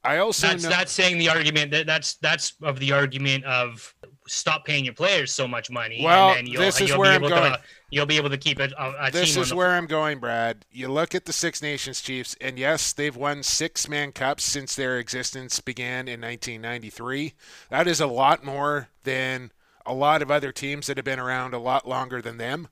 I 0.05 0.19
also 0.19 0.49
that's 0.49 0.65
know 0.65 0.69
that's 0.69 0.93
saying 0.93 1.19
the 1.19 1.29
argument 1.29 1.71
that 1.71 1.87
that's 1.87 2.15
that's 2.15 2.55
of 2.63 2.81
the 2.81 2.93
argument 2.93 3.45
of 3.45 3.95
stop 4.27 4.65
paying 4.65 4.85
your 4.85 4.95
players 4.95 5.33
so 5.33 5.49
much 5.49 5.71
money. 5.71 6.01
Well, 6.03 6.31
and 6.31 6.39
then 6.39 6.47
you'll, 6.47 6.63
this 6.63 6.81
is 6.81 6.91
you'll 6.91 6.99
where 6.99 7.11
be 7.11 7.15
I'm 7.17 7.21
able 7.23 7.29
going. 7.29 7.53
To, 7.53 7.61
you'll 7.91 8.07
be 8.07 8.17
able 8.17 8.31
to 8.31 8.39
keep 8.39 8.59
a, 8.59 8.69
a, 8.79 9.07
a 9.07 9.11
this 9.11 9.37
is 9.37 9.51
the 9.51 9.57
where 9.57 9.71
I'm 9.71 9.87
going, 9.87 10.19
Brad. 10.19 10.65
You 10.71 10.89
look 10.89 11.15
at 11.15 11.25
the 11.25 11.33
Six 11.33 11.63
Nations 11.63 12.01
Chiefs, 12.01 12.37
and 12.41 12.59
yes, 12.59 12.93
they've 12.93 13.17
won 13.17 13.43
six 13.43 13.89
man 13.89 14.13
cups 14.13 14.45
since 14.45 14.75
their 14.75 14.99
existence 14.99 15.61
began 15.61 16.09
in 16.09 16.21
1993. 16.21 17.35
That 17.71 17.87
is 17.87 18.01
a 18.01 18.07
lot 18.07 18.45
more 18.45 18.89
than 19.05 19.51
a 19.85 19.95
lot 19.95 20.23
of 20.23 20.31
other 20.31 20.53
teams 20.53 20.87
that 20.87 20.97
have 20.97 21.05
been 21.05 21.19
around 21.19 21.55
a 21.55 21.59
lot 21.59 21.89
longer 21.89 22.23
than 22.23 22.39
them. 22.39 22.69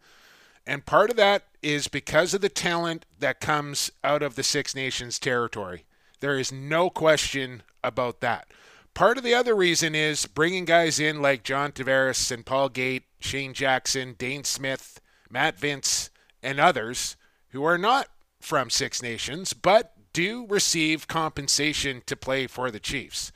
And 0.67 0.87
part 0.87 1.11
of 1.11 1.17
that 1.17 1.45
is 1.63 1.89
because 1.89 2.33
of 2.35 2.41
the 2.41 2.49
talent 2.49 3.05
that 3.19 3.41
comes 3.41 3.91
out 4.05 4.23
of 4.23 4.37
the 4.37 4.43
Six 4.43 4.75
Nations 4.75 5.19
territory. 5.19 5.85
There 6.21 6.39
is 6.39 6.53
no 6.53 6.91
question 6.91 7.63
about 7.83 8.21
that. 8.21 8.47
Part 8.95 9.19
of 9.19 9.25
the 9.25 9.35
other 9.35 9.55
reason 9.55 9.95
is 9.95 10.27
bringing 10.27 10.65
guys 10.65 10.99
in 11.01 11.23
like 11.23 11.43
John 11.43 11.73
Tavares 11.73 12.31
and 12.31 12.45
Paul 12.45 12.69
Gait, 12.69 13.05
Shane 13.21 13.55
Jackson, 13.55 14.15
Dane 14.19 14.45
Smith, 14.45 15.01
Matt 15.31 15.59
Vinc, 15.59 16.11
and 16.43 16.61
others 16.61 17.17
who 17.51 17.65
are 17.65 17.79
not 17.79 18.09
from 18.41 18.71
Six 18.71 19.03
Nations, 19.03 19.53
but 19.53 19.95
do 20.13 20.47
receive 20.49 21.09
compensation 21.09 22.03
to 22.07 22.17
play 22.17 22.47
for 22.47 22.71
the 22.71 22.81
Chiefs. 22.81 23.33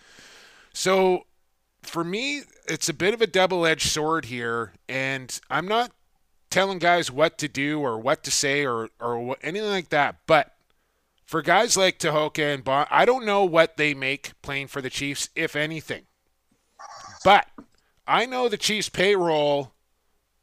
So 0.72 1.26
for 1.82 2.04
me, 2.04 2.42
it's 2.66 2.88
a 2.88 2.94
bit 2.94 3.14
of 3.14 3.22
a 3.22 3.26
double 3.26 3.64
edged 3.64 3.90
sword 3.90 4.26
here, 4.26 4.72
and 4.88 5.38
I'm 5.50 5.68
not 5.68 5.92
telling 6.50 6.78
guys 6.78 7.10
what 7.10 7.38
to 7.38 7.48
do 7.48 7.80
or 7.80 7.98
what 7.98 8.22
to 8.24 8.30
say 8.30 8.64
or, 8.64 8.88
or 9.00 9.36
anything 9.42 9.70
like 9.70 9.90
that, 9.90 10.16
but 10.26 10.53
for 11.24 11.42
guys 11.42 11.76
like 11.76 11.98
Tehoka 11.98 12.54
and 12.54 12.64
Bond, 12.64 12.88
I 12.90 13.04
don't 13.04 13.24
know 13.24 13.44
what 13.44 13.76
they 13.76 13.94
make 13.94 14.32
playing 14.42 14.68
for 14.68 14.80
the 14.80 14.90
Chiefs, 14.90 15.28
if 15.34 15.56
anything. 15.56 16.02
But 17.24 17.46
I 18.06 18.26
know 18.26 18.48
the 18.48 18.58
Chiefs' 18.58 18.88
payroll 18.88 19.72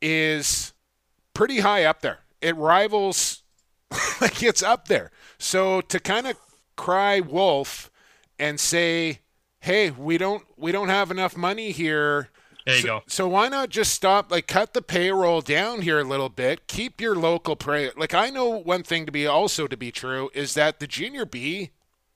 is 0.01 0.73
pretty 1.33 1.59
high 1.59 1.83
up 1.83 2.01
there. 2.01 2.19
It 2.41 2.55
rivals, 2.55 3.43
like 4.21 4.41
it's 4.41 4.63
up 4.63 4.87
there. 4.87 5.11
So 5.37 5.81
to 5.81 5.99
kind 5.99 6.27
of 6.27 6.37
cry 6.75 7.19
wolf 7.19 7.91
and 8.39 8.59
say, 8.59 9.19
"Hey, 9.59 9.91
we 9.91 10.17
don't 10.17 10.43
we 10.57 10.71
don't 10.71 10.89
have 10.89 11.11
enough 11.11 11.37
money 11.37 11.71
here." 11.71 12.29
There 12.65 12.75
you 12.75 12.81
so, 12.81 12.87
go. 12.87 13.03
So 13.07 13.27
why 13.27 13.47
not 13.47 13.69
just 13.69 13.93
stop, 13.93 14.31
like, 14.31 14.47
cut 14.47 14.73
the 14.73 14.81
payroll 14.81 15.41
down 15.41 15.81
here 15.81 15.99
a 15.99 16.03
little 16.03 16.29
bit, 16.29 16.67
keep 16.67 17.01
your 17.01 17.15
local 17.15 17.55
play. 17.55 17.89
Like, 17.97 18.13
I 18.13 18.29
know 18.29 18.49
one 18.49 18.83
thing 18.83 19.05
to 19.05 19.11
be 19.11 19.25
also 19.25 19.67
to 19.67 19.77
be 19.77 19.91
true 19.91 20.29
is 20.33 20.53
that 20.53 20.79
the 20.79 20.87
Junior 20.87 21.25
B 21.25 21.71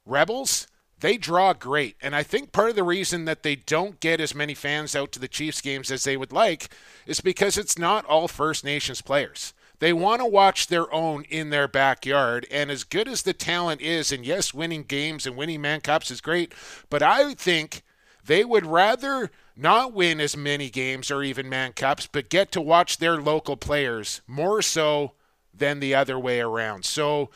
Rebels, 0.06 0.68
they 1.00 1.18
draw 1.18 1.54
great. 1.54 1.96
And 2.02 2.16
I 2.16 2.24
think 2.24 2.52
part 2.52 2.70
of 2.70 2.76
the 2.76 2.84
reason 2.84 3.26
that 3.26 3.44
they 3.44 3.56
don't 3.56 4.00
get 4.00 4.22
as 4.22 4.36
many 4.36 4.54
fans 4.54 4.96
out 4.96 5.12
to 5.14 5.20
the 5.20 5.28
Chiefs 5.28 5.62
games 5.62 5.92
as 5.92 6.04
they 6.04 6.16
would 6.16 6.32
like 6.32 6.70
is 7.06 7.22
because 7.22 7.58
it's 7.58 7.78
not 7.78 8.06
all 8.06 8.28
First 8.28 8.64
Nations 8.64 9.02
players. 9.02 9.54
They 9.80 9.92
want 9.92 10.22
to 10.22 10.26
watch 10.26 10.68
their 10.68 10.92
own 10.94 11.24
in 11.24 11.50
their 11.50 11.68
backyard. 11.68 12.48
And 12.50 12.72
as 12.72 12.84
good 12.84 13.08
as 13.08 13.24
the 13.24 13.34
talent 13.34 13.82
is, 13.82 14.12
and 14.12 14.26
yes, 14.26 14.54
winning 14.54 14.84
games 14.84 15.26
and 15.26 15.36
winning 15.36 15.62
Man 15.62 15.82
Cups 15.82 16.10
is 16.12 16.22
great, 16.22 16.54
but 16.90 17.02
I 17.02 17.34
think 17.34 17.82
they 18.26 18.46
would 18.46 18.66
rather 18.66 19.32
not 19.56 19.94
win 19.94 20.20
as 20.20 20.36
many 20.36 20.70
games 20.70 21.10
or 21.10 21.24
even 21.24 21.48
Man 21.50 21.74
Cups, 21.74 22.08
but 22.08 22.30
get 22.30 22.52
to 22.54 22.62
watch 22.62 22.98
their 22.98 23.22
local 23.22 23.56
players 23.56 24.22
more 24.28 24.62
so 24.62 25.14
than 25.54 25.80
the 25.80 25.96
other 25.96 26.20
way 26.20 26.42
around. 26.42 26.86
So 26.86 27.30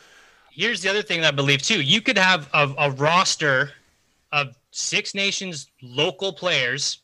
here's 0.50 0.82
the 0.82 0.90
other 0.90 1.02
thing 1.02 1.24
I 1.24 1.30
believe 1.30 1.62
too. 1.62 1.80
You 1.80 2.00
could 2.00 2.18
have 2.18 2.48
a, 2.52 2.74
a 2.78 2.90
roster 2.90 3.72
of 4.32 4.56
Six 4.70 5.14
Nations 5.14 5.70
local 5.82 6.32
players 6.32 7.00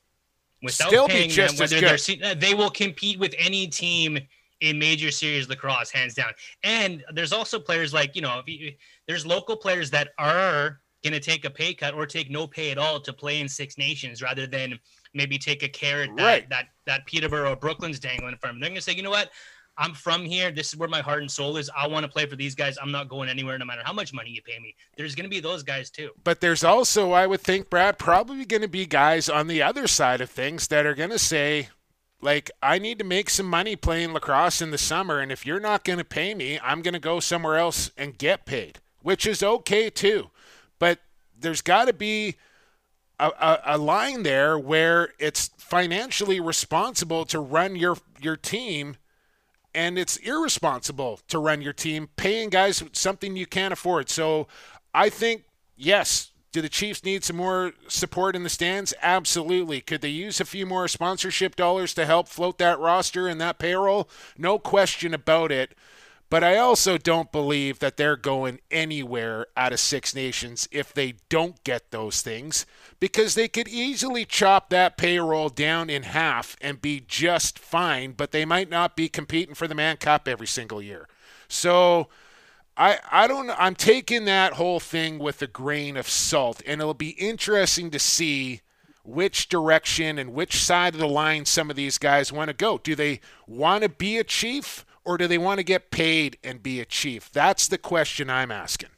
without 0.63 0.89
Still 0.89 1.09
paying 1.09 1.31
just 1.31 1.57
them 1.57 1.65
whether 1.65 1.97
they're 1.97 2.35
they 2.35 2.55
will 2.55 2.71
compete 2.71 3.19
with 3.19 3.35
any 3.39 3.67
team 3.67 4.19
in 4.61 4.79
major 4.79 5.11
series 5.11 5.49
lacrosse 5.49 5.91
hands 5.91 6.15
down. 6.15 6.33
And 6.63 7.05
there's 7.13 7.33
also 7.33 7.59
players 7.59 7.93
like, 7.93 8.17
you 8.17 8.23
know, 8.23 8.39
if 8.39 8.49
you, 8.49 8.73
there's 9.07 9.27
local 9.27 9.57
players 9.57 9.91
that 9.91 10.11
are 10.19 10.81
going 11.03 11.13
to 11.13 11.21
take 11.21 11.45
a 11.45 11.51
pay 11.51 11.75
cut 11.75 11.95
or 11.95 12.07
take 12.07 12.31
no 12.31 12.47
pay 12.47 12.71
at 12.71 12.79
all 12.79 13.01
to 13.01 13.13
play 13.13 13.41
in 13.41 13.49
Six 13.49 13.77
Nations 13.79 14.23
rather 14.23 14.47
than 14.47 14.79
maybe 15.17 15.39
take 15.39 15.63
a 15.63 15.69
carrot 15.69 16.11
that 16.17 16.25
Right. 16.25 16.49
that 16.51 16.69
that 16.85 17.07
Peterborough 17.07 17.53
or 17.53 17.57
Brooklyn's 17.57 17.99
dangling 17.99 18.37
from. 18.37 18.61
They're 18.61 18.69
going 18.69 18.77
to 18.77 18.83
say, 18.83 18.93
"You 18.95 19.03
know 19.03 19.11
what? 19.11 19.31
I'm 19.79 19.93
from 19.93 20.25
here. 20.25 20.51
This 20.51 20.69
is 20.69 20.77
where 20.79 20.89
my 20.89 21.03
heart 21.03 21.21
and 21.21 21.31
soul 21.31 21.57
is. 21.59 21.71
I 21.77 21.87
want 21.87 22.05
to 22.05 22.09
play 22.11 22.25
for 22.27 22.37
these 22.37 22.55
guys. 22.55 22.79
I'm 22.81 22.91
not 22.93 23.09
going 23.09 23.29
anywhere 23.29 23.59
no 23.59 23.65
matter 23.67 23.83
how 23.85 23.93
much 23.93 24.13
money 24.13 24.31
you 24.31 24.43
pay 24.43 24.59
me." 24.59 24.75
There's 24.97 25.15
going 25.15 25.25
to 25.25 25.31
be 25.31 25.41
those 25.41 25.63
guys 25.63 25.91
too. 25.91 26.11
But 26.25 26.41
there's 26.41 26.65
also, 26.65 27.13
I 27.13 27.27
would 27.27 27.41
think, 27.41 27.69
Brad, 27.69 27.99
probably 27.99 28.45
going 28.45 28.63
to 28.63 28.69
be 28.69 28.87
guys 28.87 29.29
on 29.29 29.49
the 29.49 29.63
other 29.63 29.87
side 29.87 30.21
of 30.21 30.31
things 30.31 30.69
that 30.69 30.87
are 30.87 30.95
going 30.95 31.11
to 31.11 31.19
say, 31.19 31.69
like, 32.23 32.51
I 32.63 32.79
need 32.79 32.99
to 33.01 33.05
make 33.05 33.29
some 33.29 33.47
money 33.47 33.77
playing 33.77 34.15
lacrosse 34.15 34.63
in 34.63 34.71
the 34.71 34.79
summer, 34.79 35.19
and 35.19 35.31
if 35.31 35.45
you're 35.45 35.61
not 35.61 35.85
going 35.85 35.99
to 35.99 36.05
pay 36.05 36.35
me, 36.35 36.59
I'm 36.63 36.81
going 36.81 36.95
to 36.95 37.01
go 37.01 37.21
somewhere 37.21 37.57
else 37.57 37.91
and 37.99 38.17
get 38.17 38.47
paid, 38.47 38.79
which 39.03 39.27
is 39.27 39.43
okay 39.43 39.91
too. 39.91 40.31
But 40.79 41.01
there's 41.39 41.61
got 41.61 41.85
to 41.87 41.93
be 41.93 42.37
a, 43.19 43.59
a, 43.65 43.79
line 43.79 44.23
there 44.23 44.59
where 44.59 45.13
it's 45.19 45.51
financially 45.57 46.41
responsible 46.41 47.25
to 47.27 47.41
run 47.41 47.77
your 47.77 47.97
your 48.21 48.37
team 48.37 48.97
and 49.75 49.99
it's 49.99 50.17
irresponsible 50.19 51.21
to 51.29 51.39
run 51.39 51.63
your 51.63 51.73
team 51.73 52.09
paying 52.17 52.51
guys 52.51 52.83
something 52.93 53.37
you 53.37 53.47
can't 53.47 53.73
afford. 53.73 54.09
So 54.11 54.49
I 54.95 55.09
think 55.09 55.45
yes, 55.77 56.31
do 56.53 56.63
the 56.63 56.69
Chiefs 56.69 57.05
need 57.05 57.25
some 57.25 57.37
more 57.37 57.73
support 57.89 58.35
in 58.35 58.43
the 58.43 58.49
stands? 58.49 58.95
Absolutely. 59.03 59.81
Could 59.81 60.01
they 60.01 60.09
use 60.09 60.41
a 60.41 60.45
few 60.45 60.65
more 60.65 60.89
sponsorship 60.89 61.57
dollars 61.57 61.93
to 61.95 62.07
help 62.07 62.29
float 62.29 62.59
that 62.59 62.79
roster 62.79 63.29
and 63.29 63.41
that 63.41 63.59
payroll? 63.59 64.09
No 64.39 64.59
question 64.59 65.13
about 65.13 65.53
it. 65.53 65.75
But 66.29 66.43
I 66.43 66.57
also 66.57 66.99
don't 66.99 67.31
believe 67.31 67.79
that 67.79 67.97
they're 67.97 68.17
going 68.17 68.61
anywhere 68.71 69.47
out 69.57 69.73
of 69.73 69.79
Six 69.79 70.15
Nations 70.15 70.69
if 70.73 70.93
they 70.93 71.15
don't 71.29 71.63
get 71.63 71.93
those 71.93 72.21
things 72.21 72.67
because 72.99 73.35
they 73.35 73.47
could 73.47 73.69
easily 73.69 74.25
chop 74.25 74.71
that 74.71 74.97
payroll 74.97 75.49
down 75.49 75.89
in 75.89 76.03
half 76.03 76.57
and 76.61 76.83
be 76.83 77.01
just 77.07 77.61
fine, 77.61 78.13
but 78.13 78.33
they 78.33 78.45
might 78.45 78.69
not 78.69 78.97
be 78.97 79.09
competing 79.09 79.55
for 79.55 79.69
the 79.69 79.75
Mann 79.75 79.99
Cup 79.99 80.27
every 80.27 80.49
single 80.49 80.83
year. 80.83 81.07
So 81.49 82.09
I 82.77 82.99
I 83.11 83.27
don't 83.29 83.51
I'm 83.51 83.75
taking 83.77 84.25
that 84.25 84.55
whole 84.55 84.81
thing 84.81 85.19
with 85.19 85.41
a 85.43 85.47
grain 85.47 85.97
of 85.97 86.09
salt 86.09 86.61
and 86.67 86.81
it'll 86.81 86.95
be 86.95 87.11
interesting 87.11 87.91
to 87.91 87.99
see 88.01 88.63
which 89.05 89.49
direction 89.49 90.19
and 90.19 90.33
which 90.33 90.57
side 90.57 90.95
of 90.95 91.01
the 91.01 91.09
line 91.09 91.45
some 91.45 91.71
of 91.71 91.77
these 91.77 91.99
guys 91.99 92.33
want 92.33 92.49
to 92.49 92.55
go. 92.55 92.79
Do 92.79 92.97
they 92.97 93.21
want 93.47 93.85
to 93.85 93.89
be 93.89 94.19
a 94.19 94.25
chief 94.25 94.85
or 95.07 95.17
do 95.17 95.29
they 95.29 95.39
want 95.39 95.59
to 95.59 95.65
get 95.65 95.91
paid 95.91 96.37
and 96.43 96.63
be 96.63 96.81
a 96.81 96.85
chief? 96.85 97.31
That's 97.33 97.69
the 97.69 97.79
question 97.79 98.29
I'm 98.29 98.51
asking. 98.51 98.91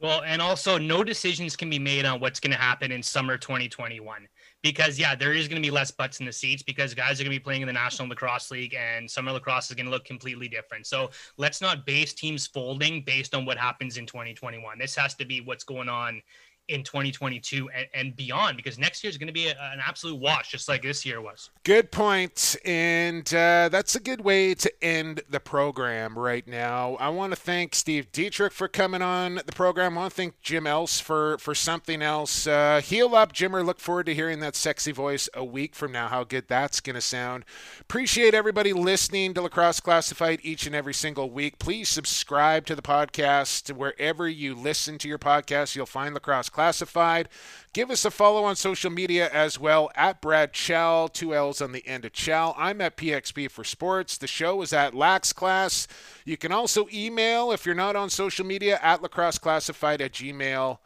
Well, 0.00 0.22
and 0.24 0.40
also 0.40 0.78
no 0.78 1.02
decisions 1.02 1.56
can 1.56 1.68
be 1.68 1.80
made 1.80 2.04
on 2.04 2.20
what's 2.20 2.38
going 2.38 2.52
to 2.52 2.58
happen 2.58 2.92
in 2.92 3.02
summer 3.02 3.36
2021 3.36 4.28
because 4.62 4.96
yeah, 4.96 5.16
there 5.16 5.32
is 5.32 5.48
going 5.48 5.60
to 5.60 5.66
be 5.66 5.72
less 5.72 5.90
butts 5.90 6.20
in 6.20 6.26
the 6.26 6.32
seats 6.32 6.62
because 6.62 6.94
guys 6.94 7.20
are 7.20 7.24
going 7.24 7.34
to 7.34 7.38
be 7.40 7.42
playing 7.42 7.62
in 7.62 7.66
the 7.66 7.72
National 7.72 8.08
Lacrosse 8.08 8.52
League 8.52 8.76
and 8.78 9.10
summer 9.10 9.32
lacrosse 9.32 9.70
is 9.70 9.74
going 9.74 9.86
to 9.86 9.90
look 9.90 10.04
completely 10.04 10.46
different. 10.46 10.86
So 10.86 11.10
let's 11.36 11.60
not 11.60 11.84
base 11.84 12.14
teams 12.14 12.46
folding 12.46 13.02
based 13.02 13.34
on 13.34 13.44
what 13.44 13.58
happens 13.58 13.96
in 13.96 14.06
2021. 14.06 14.78
This 14.78 14.94
has 14.94 15.14
to 15.16 15.24
be 15.24 15.40
what's 15.40 15.64
going 15.64 15.88
on 15.88 16.22
in 16.68 16.82
2022 16.82 17.68
and, 17.74 17.86
and 17.94 18.16
beyond 18.16 18.56
because 18.56 18.78
next 18.78 19.02
year 19.02 19.10
is 19.10 19.18
going 19.18 19.26
to 19.26 19.32
be 19.32 19.48
a, 19.48 19.50
an 19.72 19.80
absolute 19.84 20.18
wash 20.18 20.50
just 20.50 20.68
like 20.68 20.82
this 20.82 21.04
year 21.04 21.20
was. 21.20 21.50
Good 21.64 21.90
point, 21.90 22.56
and 22.64 23.26
uh, 23.34 23.68
that's 23.70 23.94
a 23.94 24.00
good 24.00 24.20
way 24.20 24.54
to 24.54 24.84
end 24.84 25.22
the 25.28 25.40
program 25.40 26.18
right 26.18 26.46
now. 26.46 26.94
I 26.96 27.08
want 27.08 27.32
to 27.32 27.36
thank 27.36 27.74
Steve 27.74 28.12
Dietrich 28.12 28.52
for 28.52 28.68
coming 28.68 29.02
on 29.02 29.36
the 29.36 29.52
program. 29.52 29.96
I 29.96 30.02
want 30.02 30.12
to 30.12 30.16
thank 30.16 30.40
Jim 30.40 30.66
Else 30.66 31.00
for 31.00 31.38
for 31.38 31.54
something 31.54 32.02
else. 32.02 32.46
Uh, 32.46 32.80
heal 32.84 33.14
up, 33.14 33.32
Jimmer. 33.32 33.64
Look 33.64 33.80
forward 33.80 34.06
to 34.06 34.14
hearing 34.14 34.40
that 34.40 34.56
sexy 34.56 34.92
voice 34.92 35.28
a 35.34 35.44
week 35.44 35.74
from 35.74 35.92
now. 35.92 36.08
How 36.08 36.24
good 36.24 36.48
that's 36.48 36.80
going 36.80 36.94
to 36.94 37.00
sound. 37.00 37.44
Appreciate 37.80 38.34
everybody 38.34 38.72
listening 38.72 39.34
to 39.34 39.42
Lacrosse 39.42 39.80
Classified 39.80 40.40
each 40.42 40.66
and 40.66 40.74
every 40.74 40.94
single 40.94 41.30
week. 41.30 41.58
Please 41.58 41.88
subscribe 41.88 42.66
to 42.66 42.74
the 42.74 42.82
podcast 42.82 43.74
wherever 43.74 44.28
you 44.28 44.54
listen 44.54 44.98
to 44.98 45.08
your 45.08 45.18
podcast. 45.18 45.74
You'll 45.74 45.86
find 45.86 46.14
Lacrosse 46.14 46.48
Classified. 46.58 47.28
Give 47.72 47.88
us 47.88 48.04
a 48.04 48.10
follow 48.10 48.42
on 48.42 48.56
social 48.56 48.90
media 48.90 49.30
as 49.32 49.60
well 49.60 49.92
at 49.94 50.20
Brad 50.20 50.52
Chell, 50.52 51.06
two 51.06 51.32
L's 51.32 51.62
on 51.62 51.70
the 51.70 51.86
end 51.86 52.04
of 52.04 52.12
Chell. 52.12 52.52
I'm 52.58 52.80
at 52.80 52.96
PXP 52.96 53.48
for 53.48 53.62
Sports. 53.62 54.18
The 54.18 54.26
show 54.26 54.60
is 54.62 54.72
at 54.72 54.92
Lax 54.92 55.32
Class. 55.32 55.86
You 56.24 56.36
can 56.36 56.50
also 56.50 56.88
email 56.92 57.52
if 57.52 57.64
you're 57.64 57.76
not 57.76 57.94
on 57.94 58.10
social 58.10 58.44
media 58.44 58.80
at 58.82 59.02
lacrosseclassified 59.02 60.00
at 60.00 60.10
gmail. 60.10 60.78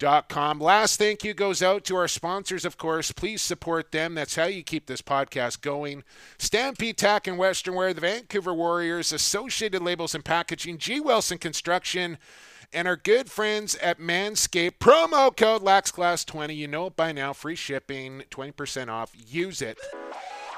Dot 0.00 0.28
com. 0.28 0.58
Last 0.58 0.98
thank 0.98 1.22
you 1.22 1.32
goes 1.34 1.62
out 1.62 1.84
to 1.84 1.94
our 1.94 2.08
sponsors, 2.08 2.64
of 2.64 2.76
course. 2.76 3.12
Please 3.12 3.40
support 3.40 3.92
them. 3.92 4.16
That's 4.16 4.34
how 4.34 4.46
you 4.46 4.64
keep 4.64 4.86
this 4.86 5.00
podcast 5.00 5.60
going. 5.60 6.02
Stampede 6.36 6.98
Tack 6.98 7.28
and 7.28 7.38
Western 7.38 7.76
Wear, 7.76 7.94
the 7.94 8.00
Vancouver 8.00 8.52
Warriors, 8.52 9.12
Associated 9.12 9.80
Labels 9.82 10.12
and 10.12 10.24
Packaging, 10.24 10.78
G. 10.78 10.98
Wilson 10.98 11.38
Construction, 11.38 12.18
and 12.74 12.88
our 12.88 12.96
good 12.96 13.30
friends 13.30 13.76
at 13.76 13.98
Manscaped. 13.98 14.78
Promo 14.78 15.34
code 15.34 15.62
LaxClass20. 15.62 16.56
You 16.56 16.68
know 16.68 16.86
it 16.86 16.96
by 16.96 17.12
now. 17.12 17.32
Free 17.32 17.54
shipping, 17.54 18.24
20% 18.30 18.88
off. 18.88 19.12
Use 19.14 19.62
it. 19.62 19.78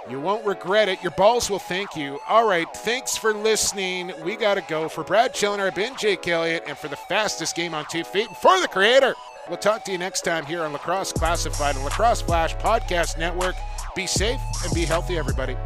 You 0.09 0.21
won't 0.21 0.47
regret 0.47 0.89
it. 0.89 1.03
Your 1.03 1.11
balls 1.13 1.51
will 1.51 1.59
thank 1.59 1.97
you. 1.97 2.19
All 2.29 2.49
right. 2.49 2.67
Thanks 2.77 3.17
for 3.17 3.35
listening. 3.35 4.13
We 4.25 4.37
got 4.37 4.55
to 4.55 4.65
go. 4.69 4.89
For 4.89 5.03
Brad 5.03 5.35
Challoner, 5.35 5.67
I've 5.67 5.75
been 5.75 5.97
Jake 5.97 6.27
Elliott, 6.29 6.65
and 6.67 6.79
for 6.79 6.89
the 6.89 6.97
fastest 6.97 7.57
game 7.57 7.75
on 7.75 7.87
two 7.91 8.05
feet, 8.05 8.29
and 8.29 8.37
for 8.37 8.61
the 8.61 8.69
creator, 8.69 9.15
we'll 9.49 9.59
talk 9.59 9.85
to 9.85 9.93
you 9.93 9.99
next 9.99 10.23
time 10.23 10.47
here 10.47 10.63
on 10.63 10.73
Lacrosse 10.73 11.13
Classified 11.13 11.75
and 11.75 11.85
Lacrosse 11.85 12.23
Flash 12.23 12.55
Podcast 12.57 13.19
Network. 13.19 13.57
Be 13.97 14.07
safe 14.07 14.41
and 14.65 14.73
be 14.73 14.85
healthy, 14.85 15.19
everybody. 15.19 15.57